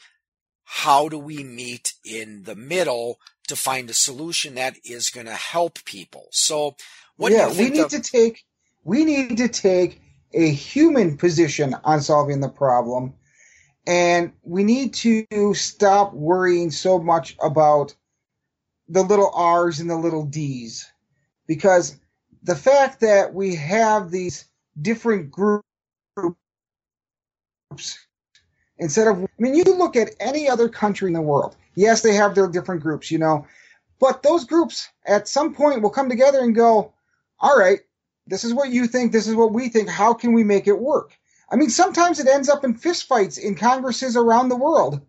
how 0.65 1.09
do 1.09 1.17
we 1.17 1.43
meet 1.43 1.93
in 2.03 2.43
the 2.43 2.55
middle 2.55 3.19
to 3.47 3.55
find 3.55 3.89
a 3.89 3.93
solution 3.93 4.55
that 4.55 4.75
is 4.83 5.09
going 5.09 5.27
to 5.27 5.33
help 5.33 5.83
people? 5.85 6.27
So, 6.31 6.75
what 7.17 7.31
yeah, 7.31 7.47
we 7.49 7.69
need 7.69 7.81
of- 7.81 7.89
to 7.91 8.01
take 8.01 8.43
we 8.83 9.03
need 9.05 9.37
to 9.37 9.47
take 9.47 10.01
a 10.33 10.49
human 10.51 11.17
position 11.17 11.75
on 11.83 12.01
solving 12.01 12.39
the 12.41 12.49
problem, 12.49 13.13
and 13.87 14.33
we 14.43 14.63
need 14.63 14.93
to 14.95 15.53
stop 15.53 16.13
worrying 16.13 16.71
so 16.71 16.99
much 16.99 17.35
about 17.41 17.95
the 18.87 19.03
little 19.03 19.31
R's 19.33 19.79
and 19.79 19.89
the 19.89 19.95
little 19.95 20.25
D's. 20.25 20.91
Because 21.47 21.99
the 22.43 22.55
fact 22.55 23.01
that 23.01 23.33
we 23.33 23.55
have 23.55 24.09
these 24.11 24.45
different 24.81 25.31
groups 25.31 25.63
instead 28.77 29.07
of, 29.07 29.23
I 29.23 29.27
mean, 29.37 29.55
you 29.55 29.63
look 29.63 29.95
at 29.95 30.15
any 30.19 30.49
other 30.49 30.69
country 30.69 31.07
in 31.07 31.13
the 31.13 31.21
world. 31.21 31.55
Yes, 31.75 32.01
they 32.01 32.13
have 32.13 32.35
their 32.35 32.47
different 32.47 32.81
groups, 32.81 33.11
you 33.11 33.17
know, 33.17 33.45
but 33.99 34.23
those 34.23 34.45
groups 34.45 34.89
at 35.05 35.27
some 35.27 35.53
point 35.53 35.81
will 35.81 35.89
come 35.89 36.09
together 36.09 36.39
and 36.39 36.55
go, 36.55 36.93
all 37.39 37.57
right, 37.57 37.79
this 38.27 38.43
is 38.43 38.53
what 38.53 38.69
you 38.69 38.87
think, 38.87 39.11
this 39.11 39.27
is 39.27 39.35
what 39.35 39.53
we 39.53 39.69
think. 39.69 39.89
How 39.89 40.13
can 40.13 40.33
we 40.33 40.43
make 40.43 40.67
it 40.67 40.79
work? 40.79 41.17
I 41.55 41.57
mean, 41.57 41.69
sometimes 41.69 42.19
it 42.19 42.27
ends 42.27 42.49
up 42.49 42.65
in 42.65 42.75
fistfights 42.75 43.39
in 43.39 43.55
congresses 43.55 44.17
around 44.17 44.49
the 44.49 44.57
world, 44.57 44.99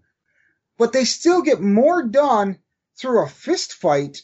but 0.78 0.92
they 0.92 1.04
still 1.04 1.42
get 1.42 1.60
more 1.60 2.04
done 2.04 2.58
through 2.96 3.24
a 3.24 3.26
fistfight 3.26 4.22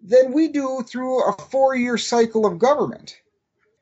than 0.00 0.32
we 0.32 0.46
do 0.46 0.84
through 0.86 1.24
a 1.24 1.32
four 1.32 1.74
year 1.74 1.98
cycle 1.98 2.46
of 2.46 2.60
government. 2.60 3.20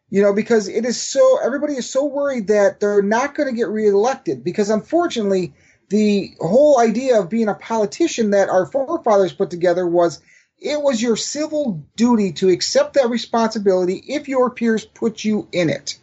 You 0.09 0.23
know, 0.23 0.33
because 0.33 0.67
it 0.67 0.87
is 0.87 0.99
so, 0.99 1.39
everybody 1.45 1.75
is 1.75 1.91
so 1.91 2.07
worried 2.07 2.47
that 2.47 2.81
they're 2.81 3.03
not 3.03 3.35
going 3.35 3.51
to 3.51 3.55
get 3.55 3.69
reelected 3.69 4.43
because 4.43 4.71
unfortunately, 4.71 5.53
the 5.91 6.35
whole 6.41 6.81
idea 6.81 7.21
of 7.21 7.29
being 7.29 7.49
a 7.49 7.55
politician 7.55 8.31
that 8.31 8.49
our 8.49 8.65
forefathers 8.65 9.35
put 9.35 9.51
together 9.51 9.87
was 9.87 10.23
it 10.59 10.81
was 10.81 11.03
your 11.03 11.17
civil 11.17 11.85
duty 11.97 12.33
to 12.33 12.49
accept 12.49 12.95
that 12.95 13.11
responsibility 13.11 14.03
if 14.09 14.27
your 14.27 14.49
peers 14.49 14.87
put 14.87 15.23
you 15.23 15.49
in 15.53 15.69
it. 15.69 15.99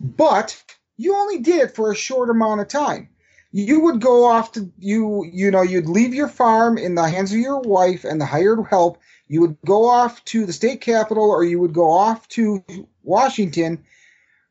But 0.00 0.62
you 0.96 1.14
only 1.14 1.38
did 1.38 1.60
it 1.60 1.74
for 1.74 1.90
a 1.90 1.96
short 1.96 2.28
amount 2.28 2.60
of 2.60 2.68
time. 2.68 3.08
You 3.50 3.80
would 3.80 4.00
go 4.00 4.26
off 4.26 4.52
to 4.52 4.70
you 4.78 5.24
you 5.24 5.50
know 5.50 5.62
you'd 5.62 5.86
leave 5.86 6.12
your 6.12 6.28
farm 6.28 6.76
in 6.76 6.94
the 6.94 7.08
hands 7.08 7.32
of 7.32 7.38
your 7.38 7.60
wife 7.60 8.04
and 8.04 8.20
the 8.20 8.26
hired 8.26 8.66
help. 8.68 8.98
You 9.26 9.40
would 9.40 9.56
go 9.64 9.88
off 9.88 10.22
to 10.26 10.44
the 10.44 10.52
state 10.52 10.82
capitol 10.82 11.30
or 11.30 11.44
you 11.44 11.58
would 11.60 11.72
go 11.72 11.90
off 11.90 12.28
to 12.28 12.62
washington 13.02 13.84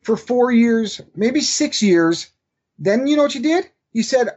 for 0.01 0.17
four 0.17 0.51
years 0.51 0.99
maybe 1.15 1.41
six 1.41 1.83
years. 1.83 2.31
Then 2.79 3.05
you 3.05 3.17
know 3.17 3.23
what 3.23 3.35
you 3.35 3.41
did? 3.41 3.69
You 3.93 4.01
said 4.01 4.29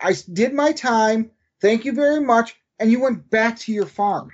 i 0.00 0.14
did 0.32 0.54
my 0.54 0.72
time. 0.72 1.30
Thank 1.60 1.84
you 1.84 1.92
very 1.92 2.20
much. 2.20 2.56
And 2.78 2.90
you 2.90 3.00
went 3.00 3.30
back 3.30 3.58
to 3.60 3.72
your 3.72 3.86
farm. 3.86 4.30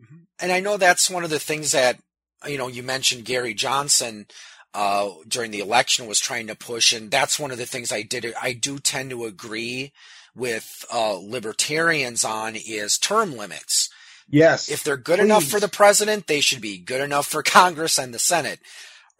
Mm-hmm. 0.00 0.16
and 0.40 0.52
i 0.52 0.60
know 0.60 0.76
that's 0.76 1.10
one 1.10 1.24
of 1.24 1.30
the 1.30 1.38
things 1.38 1.72
that 1.72 1.98
you 2.46 2.58
know 2.58 2.68
you 2.68 2.82
mentioned 2.82 3.24
gary 3.24 3.54
johnson 3.54 4.26
uh, 4.74 5.10
during 5.28 5.50
the 5.50 5.60
election 5.60 6.06
was 6.06 6.18
trying 6.18 6.48
to 6.48 6.54
push, 6.54 6.92
and 6.92 7.10
that's 7.10 7.38
one 7.38 7.50
of 7.50 7.58
the 7.58 7.66
things 7.66 7.92
I 7.92 8.02
did. 8.02 8.34
I 8.40 8.52
do 8.52 8.78
tend 8.78 9.10
to 9.10 9.24
agree 9.24 9.92
with 10.34 10.84
uh, 10.92 11.18
libertarians 11.22 12.24
on 12.24 12.56
is 12.56 12.98
term 12.98 13.36
limits. 13.36 13.88
Yes. 14.28 14.68
If 14.68 14.82
they're 14.82 14.96
good 14.96 15.18
please. 15.18 15.24
enough 15.26 15.44
for 15.44 15.60
the 15.60 15.68
president, 15.68 16.26
they 16.26 16.40
should 16.40 16.60
be 16.60 16.78
good 16.78 17.00
enough 17.00 17.26
for 17.26 17.42
Congress 17.44 17.98
and 17.98 18.12
the 18.12 18.18
Senate. 18.18 18.60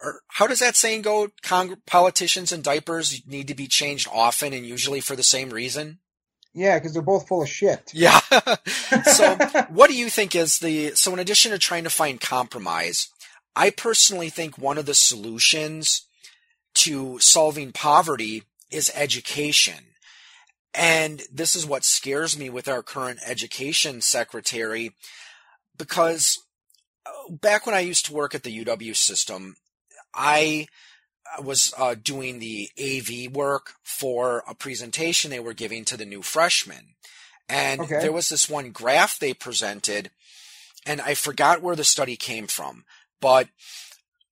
Or 0.01 0.21
how 0.27 0.45
does 0.47 0.59
that 0.59 0.75
saying 0.75 1.03
go? 1.03 1.29
Cong- 1.41 1.77
politicians 1.87 2.51
and 2.51 2.63
diapers 2.63 3.21
need 3.25 3.47
to 3.47 3.55
be 3.55 3.67
changed 3.67 4.09
often 4.11 4.51
and 4.53 4.65
usually 4.65 4.99
for 4.99 5.15
the 5.15 5.23
same 5.23 5.51
reason. 5.51 5.99
Yeah, 6.53 6.79
because 6.79 6.93
they're 6.93 7.01
both 7.01 7.27
full 7.27 7.41
of 7.41 7.49
shit. 7.49 7.91
Yeah. 7.93 8.19
so, 9.03 9.35
what 9.69 9.89
do 9.89 9.95
you 9.95 10.09
think 10.09 10.35
is 10.35 10.59
the 10.59 10.91
so 10.95 11.13
in 11.13 11.19
addition 11.19 11.51
to 11.51 11.57
trying 11.59 11.83
to 11.83 11.89
find 11.89 12.19
compromise, 12.19 13.09
I 13.55 13.69
personally 13.69 14.29
think 14.29 14.57
one 14.57 14.77
of 14.77 14.85
the 14.85 14.93
solutions 14.93 16.05
to 16.75 17.19
solving 17.19 17.71
poverty 17.71 18.43
is 18.69 18.91
education. 18.93 19.95
And 20.73 21.23
this 21.31 21.55
is 21.55 21.65
what 21.65 21.85
scares 21.85 22.37
me 22.37 22.49
with 22.49 22.67
our 22.67 22.83
current 22.83 23.19
education 23.25 24.01
secretary 24.01 24.91
because 25.77 26.37
uh, 27.05 27.31
back 27.31 27.65
when 27.65 27.75
I 27.75 27.79
used 27.79 28.05
to 28.07 28.13
work 28.13 28.35
at 28.35 28.43
the 28.43 28.65
UW 28.65 28.95
system, 28.95 29.55
I 30.13 30.67
was 31.41 31.73
uh, 31.77 31.95
doing 31.95 32.39
the 32.39 32.69
AV 32.79 33.33
work 33.33 33.73
for 33.83 34.43
a 34.47 34.55
presentation 34.55 35.31
they 35.31 35.39
were 35.39 35.53
giving 35.53 35.85
to 35.85 35.97
the 35.97 36.05
new 36.05 36.21
freshmen. 36.21 36.95
And 37.47 37.81
okay. 37.81 37.99
there 37.99 38.11
was 38.11 38.29
this 38.29 38.49
one 38.49 38.71
graph 38.71 39.19
they 39.19 39.33
presented, 39.33 40.11
and 40.85 40.99
I 40.99 41.13
forgot 41.13 41.61
where 41.61 41.75
the 41.75 41.83
study 41.83 42.15
came 42.15 42.47
from, 42.47 42.85
but 43.21 43.47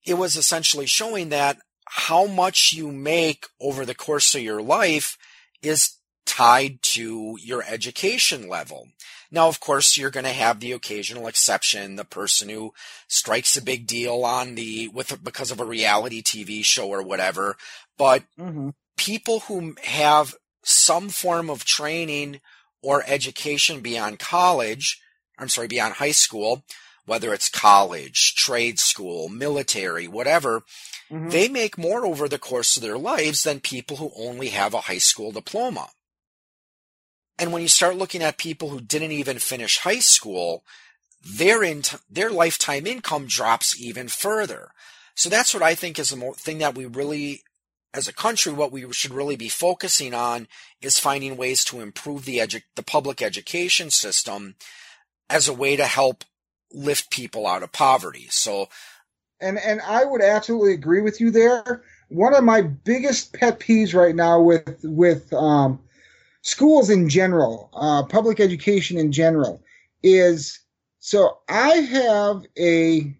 it 0.06 0.16
was 0.16 0.36
essentially 0.36 0.86
showing 0.86 1.30
that 1.30 1.58
how 1.86 2.26
much 2.26 2.74
you 2.74 2.92
make 2.92 3.46
over 3.60 3.86
the 3.86 3.96
course 3.96 4.34
of 4.36 4.42
your 4.42 4.62
life 4.62 5.18
is 5.62 5.98
tied 6.26 6.82
to 6.82 7.38
your 7.42 7.64
education 7.68 8.48
level. 8.48 8.88
Now, 9.32 9.48
of 9.48 9.60
course, 9.60 9.98
you're 9.98 10.12
going 10.12 10.26
to 10.26 10.32
have 10.32 10.60
the 10.60 10.74
occasional 10.74 11.28
exception, 11.28 11.96
the 11.96 12.06
person 12.06 12.50
who 12.50 12.74
strikes 13.08 13.58
a 13.58 13.64
big 13.64 13.88
deal 13.88 14.24
on 14.26 14.56
the, 14.56 14.90
with, 14.90 15.24
because 15.24 15.50
of 15.50 15.60
a 15.60 15.66
reality 15.66 16.22
TV 16.22 16.64
show 16.64 16.88
or 16.88 17.02
whatever. 17.02 17.56
But 17.98 18.24
mm-hmm. 18.40 18.70
people 18.96 19.42
who 19.42 19.76
have 19.84 20.36
some 20.64 21.10
form 21.10 21.50
of 21.50 21.66
training 21.66 22.42
or 22.82 23.04
education 23.08 23.82
beyond 23.82 24.20
college, 24.20 25.02
I'm 25.40 25.50
sorry, 25.50 25.68
beyond 25.68 25.96
high 25.96 26.12
school, 26.12 26.64
whether 27.06 27.34
it's 27.34 27.50
college, 27.50 28.36
trade 28.36 28.80
school, 28.80 29.30
military, 29.30 30.08
whatever, 30.08 30.64
mm-hmm. 31.12 31.30
they 31.30 31.50
make 31.50 31.78
more 31.78 32.06
over 32.06 32.28
the 32.28 32.40
course 32.40 32.78
of 32.78 32.84
their 32.84 32.98
lives 32.98 33.44
than 33.44 33.60
people 33.60 33.98
who 33.98 34.12
only 34.16 34.50
have 34.50 34.74
a 34.74 34.82
high 34.82 34.98
school 34.98 35.32
diploma. 35.32 35.90
And 37.38 37.52
when 37.52 37.62
you 37.62 37.68
start 37.68 37.98
looking 37.98 38.22
at 38.22 38.38
people 38.38 38.70
who 38.70 38.80
didn't 38.80 39.12
even 39.12 39.40
finish 39.40 39.80
high 39.80 40.00
school, 40.00 40.64
their 41.24 41.64
in, 41.64 41.84
their 42.10 42.30
lifetime 42.30 42.86
income 42.86 43.26
drops 43.28 43.80
even 43.80 44.08
further. 44.08 44.72
So 45.16 45.30
that's 45.30 45.54
what 45.54 45.64
I 45.64 45.76
think 45.76 46.00
is 46.00 46.10
the 46.10 46.34
thing 46.38 46.60
that 46.60 46.76
we 46.76 46.86
really, 46.86 47.44
as 47.94 48.08
a 48.08 48.14
country, 48.14 48.52
what 48.52 48.72
we 48.72 48.92
should 48.92 49.14
really 49.14 49.36
be 49.36 49.50
focusing 49.50 50.14
on 50.14 50.48
is 50.82 51.00
finding 51.00 51.38
ways 51.38 51.64
to 51.66 51.82
improve 51.82 52.26
the 52.26 52.38
edu- 52.40 52.64
the 52.76 52.84
public 52.84 53.22
education 53.22 53.90
system 53.90 54.56
as 55.30 55.48
a 55.48 55.54
way 55.54 55.76
to 55.76 55.86
help 55.86 56.24
lift 56.74 57.10
people 57.10 57.48
out 57.48 57.64
of 57.64 57.72
poverty. 57.72 58.28
So, 58.30 58.70
and 59.40 59.58
and 59.58 59.82
I 59.82 60.04
would 60.04 60.22
absolutely 60.22 60.74
agree 60.74 61.02
with 61.02 61.22
you 61.22 61.32
there. 61.32 61.84
One 62.10 62.36
of 62.36 62.44
my 62.44 62.62
biggest 62.62 63.34
pet 63.34 63.60
peeves 63.60 63.94
right 63.94 64.16
now 64.16 64.42
with 64.42 64.80
with 64.84 65.32
um, 65.34 65.80
schools 66.42 66.90
in 66.90 67.10
general, 67.10 67.70
uh, 67.74 68.04
public 68.04 68.40
education 68.40 68.98
in 68.98 69.12
general, 69.12 69.64
is 70.02 70.60
so 71.00 71.40
I 71.50 71.70
have 71.70 72.44
a 72.58 73.16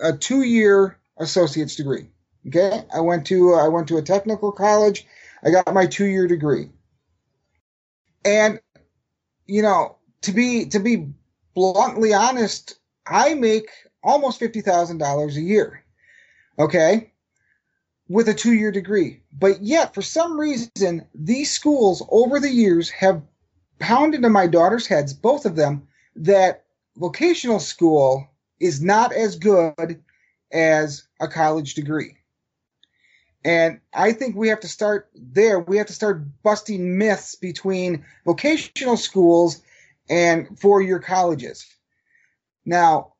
a 0.00 0.12
two 0.16 0.42
year 0.42 0.98
associate's 1.18 1.76
degree. 1.76 2.08
Okay, 2.46 2.84
I 2.94 3.00
went 3.00 3.26
to 3.28 3.54
I 3.54 3.68
went 3.68 3.88
to 3.88 3.96
a 3.96 4.02
technical 4.02 4.52
college. 4.52 5.06
I 5.42 5.50
got 5.50 5.72
my 5.72 5.86
two 5.86 6.06
year 6.06 6.26
degree, 6.26 6.70
and 8.24 8.60
you 9.46 9.62
know 9.62 9.96
to 10.22 10.32
be 10.32 10.66
to 10.66 10.78
be 10.78 11.08
bluntly 11.54 12.12
honest, 12.12 12.78
I 13.06 13.34
make 13.34 13.68
almost 14.02 14.38
fifty 14.38 14.60
thousand 14.60 14.98
dollars 14.98 15.36
a 15.36 15.42
year. 15.42 15.84
Okay, 16.58 17.12
with 18.08 18.28
a 18.28 18.34
two 18.34 18.52
year 18.52 18.70
degree. 18.70 19.20
But 19.32 19.62
yet, 19.62 19.94
for 19.94 20.02
some 20.02 20.38
reason, 20.38 21.06
these 21.14 21.52
schools 21.52 22.04
over 22.10 22.40
the 22.40 22.50
years 22.50 22.90
have 22.90 23.22
pounded 23.78 24.18
into 24.18 24.30
my 24.30 24.46
daughter's 24.46 24.86
heads, 24.86 25.12
both 25.12 25.46
of 25.46 25.56
them, 25.56 25.88
that 26.16 26.64
vocational 26.96 27.60
school 27.60 28.28
is 28.60 28.80
not 28.80 29.12
as 29.12 29.36
good 29.36 30.02
as 30.52 31.06
a 31.20 31.28
college 31.28 31.74
degree. 31.74 32.16
And 33.44 33.80
I 33.92 34.12
think 34.12 34.36
we 34.36 34.48
have 34.48 34.60
to 34.60 34.68
start 34.68 35.10
there. 35.14 35.60
We 35.60 35.76
have 35.76 35.88
to 35.88 35.92
start 35.92 36.42
busting 36.42 36.96
myths 36.96 37.34
between 37.34 38.04
vocational 38.24 38.96
schools 38.96 39.60
and 40.08 40.58
four 40.58 40.82
year 40.82 40.98
colleges. 40.98 41.66
Now, 42.64 43.14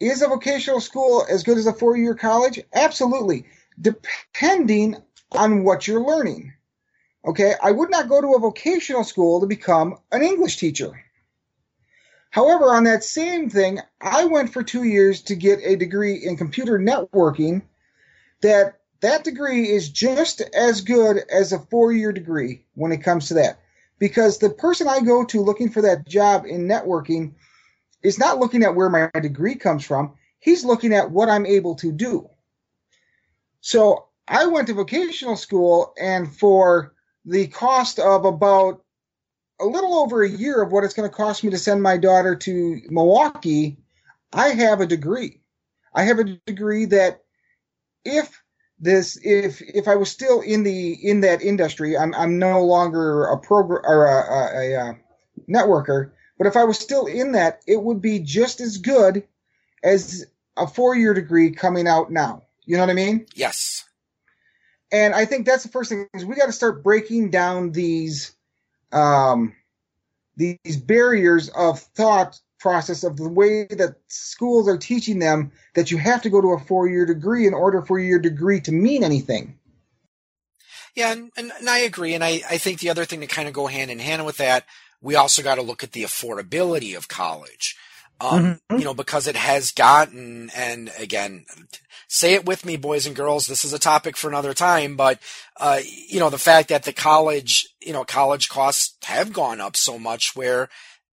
is 0.00 0.22
a 0.22 0.28
vocational 0.28 0.80
school 0.80 1.24
as 1.28 1.42
good 1.42 1.58
as 1.58 1.66
a 1.66 1.72
four 1.72 1.96
year 1.96 2.14
college? 2.14 2.60
Absolutely 2.72 3.46
depending 3.80 4.96
on 5.32 5.64
what 5.64 5.86
you're 5.86 6.04
learning. 6.04 6.52
Okay, 7.26 7.54
I 7.62 7.70
would 7.70 7.90
not 7.90 8.08
go 8.08 8.20
to 8.20 8.34
a 8.34 8.40
vocational 8.40 9.04
school 9.04 9.40
to 9.40 9.46
become 9.46 9.96
an 10.12 10.22
English 10.22 10.58
teacher. 10.58 11.00
However, 12.30 12.74
on 12.74 12.84
that 12.84 13.04
same 13.04 13.48
thing, 13.48 13.80
I 14.00 14.26
went 14.26 14.52
for 14.52 14.62
two 14.62 14.82
years 14.82 15.22
to 15.22 15.36
get 15.36 15.60
a 15.62 15.76
degree 15.76 16.16
in 16.16 16.36
computer 16.36 16.78
networking. 16.78 17.62
That 18.42 18.80
that 19.00 19.24
degree 19.24 19.70
is 19.70 19.88
just 19.88 20.40
as 20.40 20.80
good 20.80 21.18
as 21.30 21.52
a 21.52 21.58
four-year 21.58 22.12
degree 22.12 22.64
when 22.74 22.92
it 22.92 23.02
comes 23.02 23.28
to 23.28 23.34
that, 23.34 23.58
because 24.04 24.36
the 24.36 24.50
person 24.50 24.86
I 24.86 25.00
go 25.00 25.24
to 25.24 25.40
looking 25.40 25.70
for 25.70 25.80
that 25.80 26.06
job 26.06 26.44
in 26.44 26.68
networking 26.68 27.32
is 28.02 28.18
not 28.18 28.38
looking 28.38 28.62
at 28.62 28.74
where 28.74 28.90
my 28.90 29.08
degree 29.18 29.54
comes 29.54 29.82
from. 29.82 30.12
He's 30.40 30.62
looking 30.62 30.92
at 30.92 31.10
what 31.10 31.30
I'm 31.30 31.46
able 31.46 31.74
to 31.76 31.90
do. 31.90 32.28
So 33.62 34.08
I 34.28 34.44
went 34.44 34.66
to 34.66 34.74
vocational 34.74 35.36
school, 35.36 35.94
and 35.98 36.30
for 36.36 36.92
the 37.24 37.46
cost 37.46 37.98
of 37.98 38.26
about 38.26 38.84
a 39.58 39.64
little 39.64 39.94
over 39.94 40.22
a 40.22 40.28
year 40.28 40.60
of 40.60 40.70
what 40.70 40.84
it's 40.84 40.92
going 40.92 41.08
to 41.08 41.16
cost 41.16 41.42
me 41.42 41.48
to 41.52 41.56
send 41.56 41.82
my 41.82 41.96
daughter 41.96 42.36
to 42.36 42.82
Milwaukee, 42.90 43.78
I 44.34 44.48
have 44.48 44.82
a 44.82 44.86
degree. 44.86 45.40
I 45.94 46.02
have 46.02 46.18
a 46.18 46.38
degree 46.44 46.84
that 46.84 47.22
if 48.04 48.43
this 48.84 49.18
if 49.22 49.62
if 49.62 49.88
I 49.88 49.96
was 49.96 50.10
still 50.10 50.40
in 50.42 50.62
the 50.62 50.92
in 50.92 51.20
that 51.20 51.42
industry, 51.42 51.96
I'm 51.96 52.14
I'm 52.14 52.38
no 52.38 52.62
longer 52.64 53.24
a 53.24 53.38
program 53.38 53.82
or 53.84 54.04
a, 54.04 54.58
a, 54.58 54.90
a, 54.90 54.98
networker. 55.48 56.12
But 56.36 56.46
if 56.46 56.56
I 56.56 56.64
was 56.64 56.78
still 56.78 57.06
in 57.06 57.32
that, 57.32 57.62
it 57.66 57.82
would 57.82 58.00
be 58.00 58.18
just 58.18 58.60
as 58.60 58.78
good 58.78 59.24
as 59.82 60.26
a 60.56 60.66
four 60.66 60.94
year 60.94 61.14
degree 61.14 61.52
coming 61.52 61.88
out 61.88 62.12
now. 62.12 62.42
You 62.66 62.76
know 62.76 62.82
what 62.82 62.90
I 62.90 62.94
mean? 62.94 63.26
Yes. 63.34 63.84
And 64.92 65.14
I 65.14 65.24
think 65.24 65.46
that's 65.46 65.62
the 65.62 65.70
first 65.70 65.88
thing 65.88 66.06
is 66.14 66.24
we 66.24 66.36
got 66.36 66.46
to 66.46 66.52
start 66.52 66.84
breaking 66.84 67.30
down 67.30 67.72
these 67.72 68.32
um, 68.92 69.54
these 70.36 70.76
barriers 70.76 71.48
of 71.48 71.80
thought 71.80 72.38
process 72.64 73.04
of 73.04 73.18
the 73.18 73.28
way 73.28 73.66
that 73.66 73.96
schools 74.08 74.66
are 74.66 74.78
teaching 74.78 75.18
them 75.18 75.52
that 75.74 75.90
you 75.90 75.98
have 75.98 76.22
to 76.22 76.30
go 76.30 76.40
to 76.40 76.54
a 76.54 76.58
four 76.58 76.88
year 76.88 77.04
degree 77.04 77.46
in 77.46 77.52
order 77.52 77.82
for 77.82 77.98
your 77.98 78.18
degree 78.18 78.58
to 78.58 78.72
mean 78.72 79.04
anything. 79.04 79.58
Yeah, 80.96 81.12
and, 81.12 81.30
and, 81.36 81.52
and 81.58 81.68
I 81.68 81.80
agree. 81.80 82.14
And 82.14 82.24
I, 82.24 82.40
I 82.48 82.56
think 82.56 82.80
the 82.80 82.88
other 82.88 83.04
thing 83.04 83.20
to 83.20 83.26
kind 83.26 83.48
of 83.48 83.54
go 83.54 83.66
hand 83.66 83.90
in 83.90 83.98
hand 83.98 84.24
with 84.24 84.38
that, 84.38 84.64
we 85.02 85.14
also 85.14 85.42
got 85.42 85.56
to 85.56 85.62
look 85.62 85.84
at 85.84 85.92
the 85.92 86.04
affordability 86.04 86.96
of 86.96 87.06
college. 87.06 87.76
Um, 88.18 88.44
mm-hmm. 88.70 88.78
you 88.78 88.84
know, 88.84 88.94
because 88.94 89.26
it 89.26 89.36
has 89.36 89.72
gotten, 89.72 90.48
and 90.56 90.90
again, 90.98 91.44
say 92.08 92.32
it 92.32 92.46
with 92.46 92.64
me, 92.64 92.76
boys 92.78 93.06
and 93.06 93.16
girls. 93.16 93.46
This 93.46 93.64
is 93.64 93.74
a 93.74 93.78
topic 93.78 94.16
for 94.16 94.28
another 94.28 94.54
time, 94.54 94.96
but, 94.96 95.18
uh, 95.58 95.80
you 95.84 96.20
know, 96.20 96.30
the 96.30 96.38
fact 96.38 96.68
that 96.68 96.84
the 96.84 96.92
college, 96.92 97.68
you 97.82 97.92
know, 97.92 98.04
college 98.04 98.48
costs 98.48 98.96
have 99.02 99.32
gone 99.32 99.60
up 99.60 99.76
so 99.76 99.98
much 99.98 100.34
where 100.34 100.70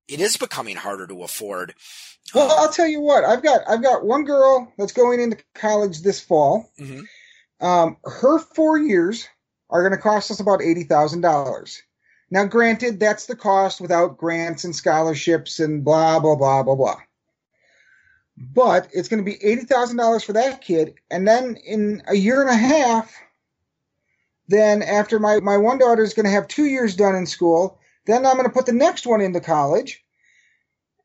it 0.08 0.20
is 0.20 0.38
becoming 0.38 0.76
harder 0.76 1.08
to 1.08 1.24
afford. 1.24 1.74
Well, 2.34 2.52
um, 2.52 2.58
I'll 2.60 2.72
tell 2.72 2.88
you 2.88 3.02
what, 3.02 3.24
I've 3.24 3.44
got, 3.44 3.62
I've 3.68 3.84
got 3.84 4.06
one 4.06 4.24
girl 4.24 4.72
that's 4.78 4.94
going 4.94 5.20
into 5.20 5.38
college 5.56 6.02
this 6.02 6.20
fall. 6.20 6.70
Mm-hmm. 6.80 7.66
Um, 7.66 7.98
her 8.04 8.40
four 8.40 8.78
years 8.78 9.28
are 9.70 9.82
going 9.82 9.92
to 9.92 9.98
cost 9.98 10.32
us 10.32 10.40
about 10.40 10.60
$80,000. 10.60 11.82
Now, 12.30 12.46
granted, 12.46 13.00
that's 13.00 13.26
the 13.26 13.36
cost 13.36 13.82
without 13.82 14.18
grants 14.18 14.64
and 14.64 14.76
scholarships 14.76 15.60
and 15.60 15.84
blah, 15.84 16.20
blah, 16.20 16.36
blah, 16.36 16.64
blah, 16.64 16.76
blah. 16.76 16.98
But 18.38 18.88
it's 18.94 19.10
going 19.10 19.24
to 19.24 19.30
be 19.30 19.38
$80,000 19.38 20.26
for 20.26 20.34
that 20.34 20.62
kid. 20.62 20.96
And 21.12 21.28
then 21.28 21.58
in 21.58 22.02
a 22.08 22.16
year 22.16 22.42
and 22.42 22.50
a 22.50 22.56
half, 22.56 23.14
then 24.48 24.82
after 24.82 25.20
my, 25.20 25.40
my 25.42 25.58
one 25.58 25.78
daughter 25.78 26.04
is 26.04 26.14
going 26.14 26.26
to 26.26 26.32
have 26.32 26.48
two 26.48 26.66
years 26.66 26.96
done 26.96 27.16
in 27.16 27.26
school, 27.26 27.80
then 28.06 28.26
I'm 28.26 28.36
going 28.36 28.46
to 28.46 28.54
put 28.54 28.66
the 28.66 28.74
next 28.74 29.06
one 29.06 29.22
into 29.22 29.40
college. 29.40 30.04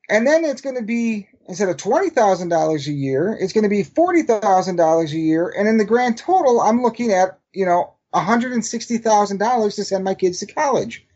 And 0.08 0.26
then 0.26 0.44
it's 0.44 0.60
going 0.60 0.76
to 0.76 0.82
be, 0.82 1.28
instead 1.48 1.68
of 1.68 1.76
$20,000 1.76 2.86
a 2.86 2.92
year, 2.92 3.36
it's 3.40 3.52
going 3.52 3.64
to 3.64 3.70
be 3.70 3.82
$40,000 3.82 5.12
a 5.12 5.16
year. 5.16 5.54
And 5.56 5.68
in 5.68 5.78
the 5.78 5.84
grand 5.84 6.18
total, 6.18 6.60
I'm 6.60 6.82
looking 6.82 7.12
at, 7.12 7.40
you 7.52 7.66
know, 7.66 7.94
$160,000 8.14 9.74
to 9.74 9.84
send 9.84 10.04
my 10.04 10.14
kids 10.14 10.38
to 10.40 10.46
college 10.46 11.06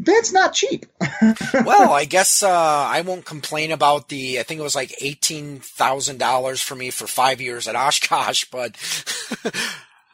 that's 0.00 0.32
not 0.32 0.52
cheap. 0.54 0.86
well, 1.64 1.92
I 1.92 2.04
guess 2.04 2.42
uh, 2.42 2.48
I 2.50 3.00
won't 3.00 3.24
complain 3.24 3.72
about 3.72 4.08
the. 4.08 4.38
I 4.38 4.42
think 4.42 4.60
it 4.60 4.64
was 4.64 4.76
like 4.76 4.94
eighteen 5.00 5.58
thousand 5.58 6.18
dollars 6.18 6.62
for 6.62 6.74
me 6.74 6.90
for 6.90 7.06
five 7.06 7.40
years 7.40 7.66
at 7.66 7.76
Oshkosh, 7.76 8.44
but 8.50 8.76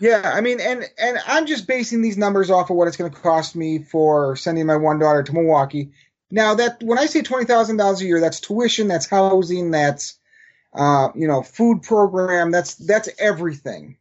yeah, 0.04 0.32
I 0.34 0.42
mean, 0.42 0.60
and 0.60 0.84
and 0.98 1.18
I'm 1.26 1.46
just 1.46 1.66
basing 1.66 2.02
these 2.02 2.18
numbers 2.18 2.50
off 2.50 2.68
of 2.68 2.76
what 2.76 2.88
it's 2.88 2.98
going 2.98 3.10
to 3.10 3.18
cost 3.18 3.56
me 3.56 3.78
for 3.78 4.36
sending 4.36 4.66
my 4.66 4.76
one 4.76 4.98
daughter 4.98 5.22
to 5.22 5.32
Milwaukee. 5.32 5.92
Now 6.30 6.56
that 6.56 6.82
when 6.82 6.98
I 6.98 7.06
say 7.06 7.22
twenty 7.22 7.46
thousand 7.46 7.78
dollars 7.78 8.02
a 8.02 8.04
year, 8.04 8.20
that's 8.20 8.38
tuition, 8.38 8.86
that's 8.86 9.08
housing, 9.08 9.70
that's 9.70 10.18
uh, 10.74 11.08
you 11.14 11.26
know, 11.26 11.42
food 11.42 11.84
program, 11.84 12.50
that's 12.50 12.74
that's 12.74 13.08
everything. 13.18 13.96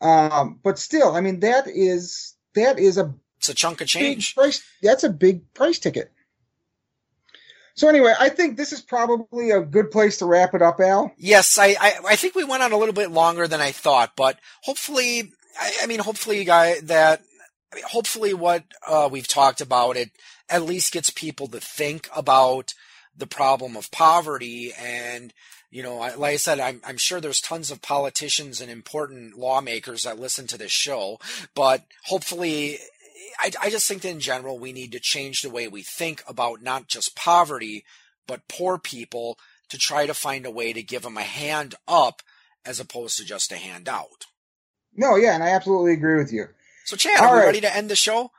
Um, 0.00 0.60
but 0.62 0.78
still, 0.78 1.16
I 1.16 1.22
mean, 1.22 1.40
that 1.40 1.66
is 1.66 2.36
that 2.54 2.78
is 2.78 2.96
a 2.96 3.12
it's 3.38 3.48
a 3.48 3.54
chunk 3.54 3.80
of 3.80 3.88
change. 3.88 4.36
Price, 4.36 4.62
that's 4.80 5.02
a 5.02 5.10
big 5.10 5.52
price 5.54 5.80
ticket. 5.80 6.12
So 7.74 7.88
anyway, 7.88 8.14
I 8.18 8.28
think 8.28 8.56
this 8.56 8.72
is 8.72 8.80
probably 8.80 9.50
a 9.50 9.60
good 9.60 9.90
place 9.90 10.18
to 10.18 10.26
wrap 10.26 10.54
it 10.54 10.62
up, 10.62 10.80
Al. 10.80 11.12
Yes, 11.16 11.58
I, 11.58 11.76
I, 11.80 11.94
I 12.10 12.16
think 12.16 12.34
we 12.34 12.44
went 12.44 12.62
on 12.62 12.72
a 12.72 12.76
little 12.76 12.94
bit 12.94 13.10
longer 13.10 13.48
than 13.48 13.60
I 13.60 13.72
thought, 13.72 14.12
but 14.16 14.38
hopefully, 14.62 15.32
I, 15.58 15.72
I 15.82 15.86
mean, 15.86 16.00
hopefully, 16.00 16.38
you 16.38 16.44
guys, 16.44 16.82
that, 16.82 17.22
I 17.72 17.76
mean, 17.76 17.84
hopefully 17.86 18.34
what, 18.34 18.64
uh, 18.86 19.08
we've 19.10 19.28
talked 19.28 19.60
about, 19.60 19.96
it 19.96 20.10
at 20.48 20.62
least 20.62 20.92
gets 20.92 21.10
people 21.10 21.46
to 21.48 21.60
think 21.60 22.08
about 22.14 22.74
the 23.16 23.26
problem 23.26 23.76
of 23.76 23.90
poverty 23.90 24.72
and, 24.78 25.32
you 25.70 25.84
know, 25.84 25.98
like 25.98 26.22
I 26.22 26.36
said, 26.36 26.58
I'm, 26.58 26.80
I'm 26.84 26.96
sure 26.96 27.20
there's 27.20 27.40
tons 27.40 27.70
of 27.70 27.80
politicians 27.80 28.60
and 28.60 28.70
important 28.70 29.38
lawmakers 29.38 30.02
that 30.02 30.18
listen 30.18 30.48
to 30.48 30.58
this 30.58 30.72
show, 30.72 31.20
but 31.54 31.84
hopefully 32.06 32.78
I, 33.38 33.50
I 33.62 33.70
just 33.70 33.86
think 33.86 34.02
that 34.02 34.10
in 34.10 34.20
general, 34.20 34.58
we 34.58 34.72
need 34.72 34.92
to 34.92 35.00
change 35.00 35.42
the 35.42 35.50
way 35.50 35.68
we 35.68 35.82
think 35.82 36.22
about 36.26 36.62
not 36.62 36.88
just 36.88 37.16
poverty, 37.16 37.84
but 38.26 38.48
poor 38.48 38.78
people 38.78 39.38
to 39.68 39.78
try 39.78 40.06
to 40.06 40.14
find 40.14 40.46
a 40.46 40.50
way 40.50 40.72
to 40.72 40.82
give 40.82 41.02
them 41.02 41.16
a 41.16 41.22
hand 41.22 41.74
up 41.88 42.22
as 42.64 42.80
opposed 42.80 43.16
to 43.16 43.24
just 43.24 43.52
a 43.52 43.56
handout. 43.56 44.26
No, 44.94 45.16
yeah, 45.16 45.34
and 45.34 45.42
I 45.42 45.50
absolutely 45.50 45.92
agree 45.92 46.16
with 46.16 46.32
you. 46.32 46.46
So, 46.84 46.96
Chad, 46.96 47.20
All 47.20 47.28
are 47.28 47.34
we 47.34 47.38
right. 47.40 47.46
ready 47.46 47.60
to 47.62 47.74
end 47.74 47.88
the 47.88 47.96
show? 47.96 48.30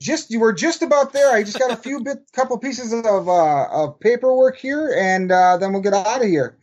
Just 0.00 0.30
you 0.30 0.40
were 0.40 0.54
just 0.54 0.82
about 0.82 1.12
there. 1.12 1.34
I 1.34 1.42
just 1.42 1.58
got 1.58 1.70
a 1.70 1.76
few 1.76 2.00
bit, 2.04 2.18
couple 2.32 2.58
pieces 2.58 2.92
of 2.92 3.28
uh, 3.28 3.66
of 3.70 4.00
paperwork 4.00 4.56
here, 4.56 4.94
and 4.98 5.30
uh, 5.30 5.58
then 5.58 5.72
we'll 5.72 5.82
get 5.82 5.92
out 5.92 6.22
of 6.22 6.28
here. 6.28 6.56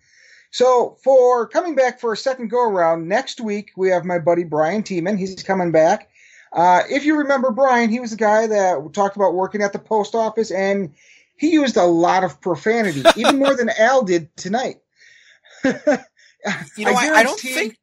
So, 0.51 0.97
for 1.03 1.47
coming 1.47 1.75
back 1.75 1.99
for 1.99 2.13
a 2.13 2.17
second 2.17 2.49
go 2.49 2.63
around 2.63 3.07
next 3.07 3.41
week, 3.41 3.71
we 3.77 3.89
have 3.89 4.05
my 4.05 4.19
buddy 4.19 4.43
Brian 4.43 4.84
Tiemann. 4.84 5.17
He's 5.17 5.43
coming 5.43 5.71
back. 5.71 6.09
Uh, 6.53 6.84
if 6.89 7.05
you 7.05 7.19
remember 7.19 7.51
Brian, 7.51 7.89
he 7.89 7.99
was 7.99 8.11
the 8.11 8.17
guy 8.17 8.45
that 8.47 8.93
talked 8.93 9.15
about 9.15 9.34
working 9.34 9.63
at 9.63 9.73
the 9.73 9.80
post 9.80 10.13
office, 10.13 10.51
and 10.51 10.93
he 11.35 11.51
used 11.51 11.77
a 11.77 11.84
lot 11.84 12.23
of 12.23 12.39
profanity, 12.39 13.03
even 13.17 13.39
more 13.39 13.55
than 13.55 13.69
Al 13.69 14.03
did 14.03 14.35
tonight. 14.38 14.77
you 15.63 15.71
know, 15.73 16.93
I, 16.93 17.11
I, 17.15 17.23
don't 17.23 17.39
think 17.39 17.77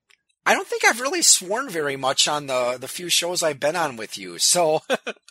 I 0.46 0.54
don't 0.54 0.66
think 0.66 0.84
I've 0.84 1.00
really 1.00 1.22
sworn 1.22 1.68
very 1.68 1.96
much 1.96 2.28
on 2.28 2.46
the 2.46 2.76
the 2.78 2.88
few 2.88 3.08
shows 3.08 3.42
I've 3.42 3.58
been 3.58 3.76
on 3.76 3.96
with 3.96 4.18
you. 4.18 4.38
So 4.38 4.82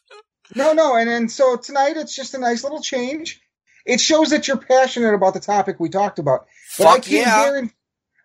no, 0.55 0.73
no, 0.73 0.95
and 0.95 1.09
and 1.09 1.31
so 1.31 1.55
tonight 1.55 1.95
it's 1.95 2.15
just 2.15 2.33
a 2.33 2.39
nice 2.39 2.63
little 2.63 2.81
change. 2.81 3.39
It 3.85 4.01
shows 4.01 4.31
that 4.31 4.47
you're 4.47 4.57
passionate 4.57 5.13
about 5.13 5.33
the 5.33 5.39
topic 5.39 5.79
we 5.79 5.89
talked 5.89 6.19
about. 6.19 6.47
But 6.77 6.83
Fuck 6.83 6.97
I 6.97 6.99
can 6.99 7.13
yeah. 7.13 7.43
Guarantee, 7.43 7.73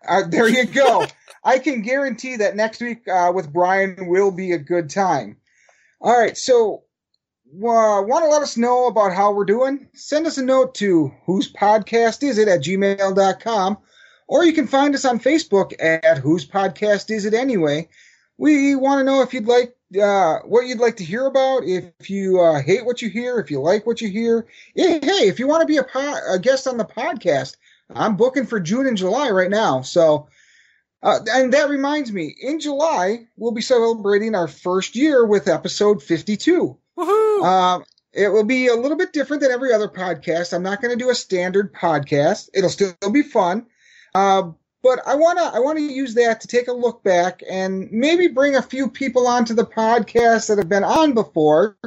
uh, 0.07 0.23
there 0.27 0.47
you 0.47 0.65
go. 0.65 1.05
I 1.43 1.59
can 1.59 1.81
guarantee 1.81 2.37
that 2.37 2.55
next 2.55 2.81
week 2.81 3.07
uh, 3.07 3.31
with 3.33 3.53
Brian 3.53 4.07
will 4.07 4.31
be 4.31 4.51
a 4.51 4.57
good 4.57 4.89
time. 4.89 5.37
All 6.01 6.17
right, 6.17 6.35
so 6.35 6.83
uh, 7.55 8.01
want 8.01 8.23
to 8.23 8.29
let 8.29 8.41
us 8.41 8.57
know 8.57 8.87
about 8.87 9.13
how 9.13 9.31
we're 9.31 9.45
doing? 9.45 9.87
Send 9.93 10.27
us 10.27 10.37
a 10.37 10.43
note 10.43 10.75
to 10.75 11.13
whose 11.25 11.51
podcast 11.51 12.23
is 12.23 12.37
it 12.37 12.47
at 12.47 12.61
gmail.com, 12.61 13.77
or 14.27 14.43
you 14.43 14.53
can 14.53 14.67
find 14.67 14.95
us 14.95 15.05
on 15.05 15.19
Facebook 15.19 15.73
at 15.79 16.17
whose 16.17 16.47
podcast 16.47 17.11
is 17.11 17.25
it 17.25 17.33
anyway. 17.33 17.87
We 18.37 18.75
want 18.75 18.99
to 18.99 19.03
know 19.05 19.21
if 19.21 19.33
you'd 19.33 19.47
like 19.47 19.75
uh, 20.01 20.39
what 20.39 20.67
you'd 20.67 20.79
like 20.79 20.97
to 20.97 21.05
hear 21.05 21.25
about. 21.27 21.63
If 21.63 22.09
you 22.09 22.41
uh, 22.41 22.61
hate 22.61 22.85
what 22.85 23.01
you 23.01 23.09
hear, 23.09 23.39
if 23.39 23.49
you 23.49 23.61
like 23.61 23.85
what 23.85 24.01
you 24.01 24.09
hear, 24.09 24.47
hey, 24.75 24.99
if 25.27 25.39
you 25.39 25.47
want 25.47 25.61
to 25.61 25.67
be 25.67 25.77
a, 25.77 25.83
po- 25.83 26.33
a 26.33 26.39
guest 26.39 26.67
on 26.67 26.77
the 26.77 26.85
podcast, 26.85 27.55
I'm 27.93 28.17
booking 28.17 28.45
for 28.45 28.59
June 28.59 28.87
and 28.87 28.97
July 28.97 29.29
right 29.29 29.49
now. 29.49 29.81
So 29.81 30.27
uh, 31.05 31.19
and 31.29 31.53
that 31.53 31.69
reminds 31.69 32.11
me, 32.11 32.35
in 32.41 32.59
July, 32.59 33.27
we'll 33.37 33.51
be 33.51 33.61
celebrating 33.61 34.33
our 34.33 34.47
first 34.47 34.95
year 34.95 35.23
with 35.23 35.47
episode 35.47 36.01
52. 36.01 36.77
Uh, 37.43 37.79
it 38.11 38.29
will 38.29 38.43
be 38.43 38.67
a 38.69 38.75
little 38.75 38.97
bit 38.97 39.13
different 39.13 39.43
than 39.43 39.51
every 39.51 39.71
other 39.71 39.87
podcast. 39.87 40.51
I'm 40.51 40.63
not 40.63 40.81
going 40.81 40.97
to 40.97 41.03
do 41.03 41.11
a 41.11 41.15
standard 41.15 41.73
podcast. 41.73 42.49
It'll 42.55 42.71
still 42.71 42.95
be 43.11 43.21
fun. 43.21 43.67
Uh, 44.15 44.51
but 44.81 44.99
I 45.05 45.15
want 45.15 45.37
to 45.37 45.45
I 45.45 45.59
want 45.59 45.77
to 45.77 45.83
use 45.83 46.15
that 46.15 46.41
to 46.41 46.47
take 46.47 46.69
a 46.69 46.73
look 46.73 47.03
back 47.03 47.41
and 47.47 47.91
maybe 47.91 48.27
bring 48.27 48.55
a 48.55 48.61
few 48.61 48.89
people 48.89 49.27
onto 49.27 49.53
the 49.53 49.65
podcast 49.65 50.47
that 50.47 50.57
have 50.57 50.69
been 50.69 50.83
on 50.83 51.13
before 51.13 51.77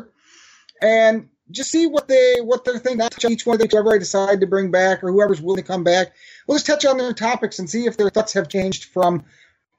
and 0.82 1.28
just 1.50 1.70
see 1.70 1.86
what 1.86 2.08
they 2.08 2.36
what 2.40 2.64
they're 2.64 2.78
thinking. 2.78 2.98
Not 2.98 3.24
each 3.24 3.46
one 3.46 3.54
of 3.54 3.60
them, 3.60 3.68
whoever 3.70 3.94
I 3.94 3.98
decide 3.98 4.40
to 4.40 4.46
bring 4.46 4.70
back 4.70 5.02
or 5.02 5.10
whoever's 5.10 5.40
willing 5.40 5.62
to 5.62 5.66
come 5.66 5.84
back. 5.84 6.14
We'll 6.46 6.56
just 6.56 6.66
touch 6.66 6.84
on 6.84 6.98
their 6.98 7.12
topics 7.12 7.58
and 7.58 7.68
see 7.68 7.86
if 7.86 7.96
their 7.96 8.10
thoughts 8.10 8.32
have 8.34 8.48
changed 8.48 8.86
from 8.86 9.24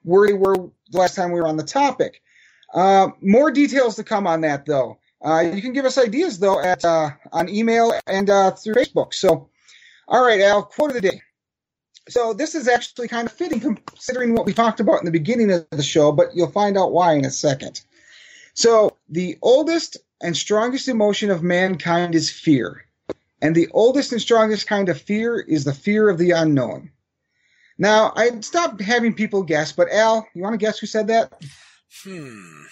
where 0.02 0.28
they 0.28 0.34
were 0.34 0.54
the 0.90 0.98
last 0.98 1.14
time 1.14 1.32
we 1.32 1.40
were 1.40 1.46
on 1.46 1.56
the 1.56 1.62
topic. 1.62 2.22
Uh, 2.72 3.08
more 3.20 3.50
details 3.50 3.96
to 3.96 4.04
come 4.04 4.26
on 4.26 4.42
that, 4.42 4.66
though. 4.66 4.98
Uh, 5.22 5.40
you 5.40 5.60
can 5.60 5.72
give 5.72 5.84
us 5.84 5.98
ideas 5.98 6.38
though 6.38 6.60
at 6.60 6.84
uh, 6.84 7.10
on 7.32 7.48
email 7.48 7.92
and 8.06 8.30
uh, 8.30 8.50
through 8.52 8.74
Facebook. 8.74 9.12
So, 9.12 9.50
all 10.08 10.24
right, 10.24 10.40
Al, 10.40 10.62
quote 10.62 10.90
of 10.90 10.94
the 10.94 11.00
day. 11.00 11.22
So 12.08 12.32
this 12.32 12.54
is 12.54 12.66
actually 12.66 13.08
kind 13.08 13.26
of 13.26 13.32
fitting 13.32 13.60
considering 13.60 14.34
what 14.34 14.46
we 14.46 14.54
talked 14.54 14.80
about 14.80 15.00
in 15.00 15.04
the 15.04 15.12
beginning 15.12 15.50
of 15.52 15.66
the 15.70 15.82
show, 15.82 16.10
but 16.10 16.34
you'll 16.34 16.50
find 16.50 16.76
out 16.76 16.92
why 16.92 17.14
in 17.14 17.24
a 17.24 17.30
second. 17.30 17.82
So 18.54 18.96
the 19.08 19.38
oldest 19.42 19.98
and 20.20 20.36
strongest 20.36 20.88
emotion 20.88 21.30
of 21.30 21.42
mankind 21.42 22.14
is 22.14 22.30
fear. 22.30 22.84
And 23.42 23.54
the 23.54 23.68
oldest 23.72 24.12
and 24.12 24.20
strongest 24.20 24.66
kind 24.66 24.88
of 24.88 25.00
fear 25.00 25.40
is 25.40 25.64
the 25.64 25.72
fear 25.72 26.08
of 26.08 26.18
the 26.18 26.32
unknown. 26.32 26.90
Now, 27.78 28.12
I 28.14 28.40
stopped 28.40 28.82
having 28.82 29.14
people 29.14 29.42
guess, 29.42 29.72
but 29.72 29.90
Al, 29.90 30.26
you 30.34 30.42
want 30.42 30.52
to 30.52 30.58
guess 30.58 30.78
who 30.78 30.86
said 30.86 31.06
that? 31.06 31.32
Hmm. 32.04 32.64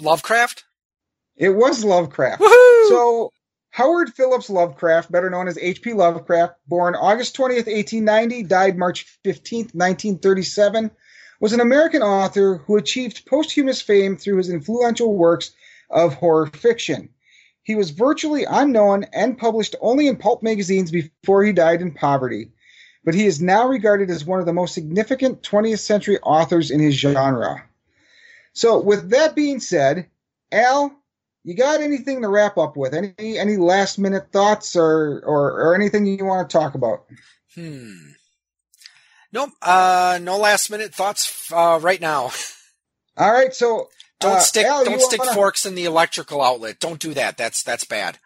Lovecraft? 0.00 0.64
It 1.36 1.50
was 1.50 1.84
Lovecraft. 1.84 2.40
Woohoo! 2.40 2.88
So, 2.88 3.30
Howard 3.70 4.14
Phillips 4.14 4.48
Lovecraft, 4.48 5.12
better 5.12 5.28
known 5.28 5.48
as 5.48 5.58
H.P. 5.58 5.92
Lovecraft, 5.92 6.54
born 6.66 6.94
August 6.94 7.36
20th, 7.36 7.66
1890, 7.66 8.44
died 8.44 8.78
March 8.78 9.04
15th, 9.24 9.74
1937, 9.74 10.90
was 11.40 11.52
an 11.52 11.60
American 11.60 12.00
author 12.00 12.58
who 12.58 12.76
achieved 12.76 13.26
posthumous 13.26 13.82
fame 13.82 14.16
through 14.16 14.38
his 14.38 14.48
influential 14.48 15.14
works 15.14 15.50
of 15.90 16.14
horror 16.14 16.46
fiction. 16.46 17.10
He 17.62 17.74
was 17.74 17.90
virtually 17.90 18.44
unknown 18.44 19.04
and 19.12 19.38
published 19.38 19.74
only 19.80 20.06
in 20.06 20.16
pulp 20.16 20.42
magazines 20.42 20.90
before 20.90 21.42
he 21.44 21.52
died 21.52 21.80
in 21.80 21.94
poverty, 21.94 22.52
but 23.04 23.14
he 23.14 23.26
is 23.26 23.40
now 23.40 23.66
regarded 23.66 24.10
as 24.10 24.24
one 24.24 24.38
of 24.38 24.46
the 24.46 24.52
most 24.52 24.74
significant 24.74 25.42
20th 25.42 25.78
century 25.78 26.18
authors 26.20 26.70
in 26.70 26.80
his 26.80 26.94
genre. 26.94 27.64
So, 28.52 28.80
with 28.80 29.10
that 29.10 29.34
being 29.34 29.60
said, 29.60 30.08
Al, 30.52 30.94
you 31.42 31.54
got 31.54 31.80
anything 31.80 32.22
to 32.22 32.28
wrap 32.28 32.56
up 32.56 32.76
with? 32.76 32.94
Any 32.94 33.38
any 33.38 33.56
last 33.56 33.98
minute 33.98 34.30
thoughts 34.30 34.76
or 34.76 35.22
or, 35.24 35.50
or 35.52 35.74
anything 35.74 36.06
you 36.06 36.24
want 36.24 36.48
to 36.48 36.58
talk 36.58 36.74
about? 36.74 37.04
Hmm. 37.54 38.12
Nope. 39.32 39.50
Uh, 39.60 40.18
no 40.22 40.38
last 40.38 40.70
minute 40.70 40.94
thoughts 40.94 41.50
uh, 41.52 41.78
right 41.82 42.00
now. 42.00 42.30
All 43.16 43.32
right. 43.32 43.52
So 43.52 43.88
don't 44.24 44.36
uh, 44.36 44.40
stick 44.40 44.66
Al, 44.66 44.84
don't 44.84 45.00
stick 45.00 45.20
wanna... 45.20 45.34
forks 45.34 45.64
in 45.64 45.74
the 45.74 45.84
electrical 45.84 46.42
outlet. 46.42 46.80
Don't 46.80 47.00
do 47.00 47.14
that. 47.14 47.36
That's 47.36 47.62
that's 47.62 47.84
bad. 47.84 48.18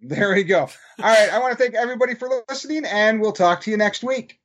There 0.00 0.34
we 0.34 0.44
go. 0.44 0.60
All 0.60 0.68
right, 0.98 1.30
I 1.30 1.38
want 1.40 1.56
to 1.56 1.62
thank 1.62 1.74
everybody 1.74 2.14
for 2.14 2.28
listening 2.48 2.84
and 2.86 3.20
we'll 3.20 3.32
talk 3.32 3.60
to 3.62 3.70
you 3.70 3.76
next 3.76 4.02
week. 4.02 4.39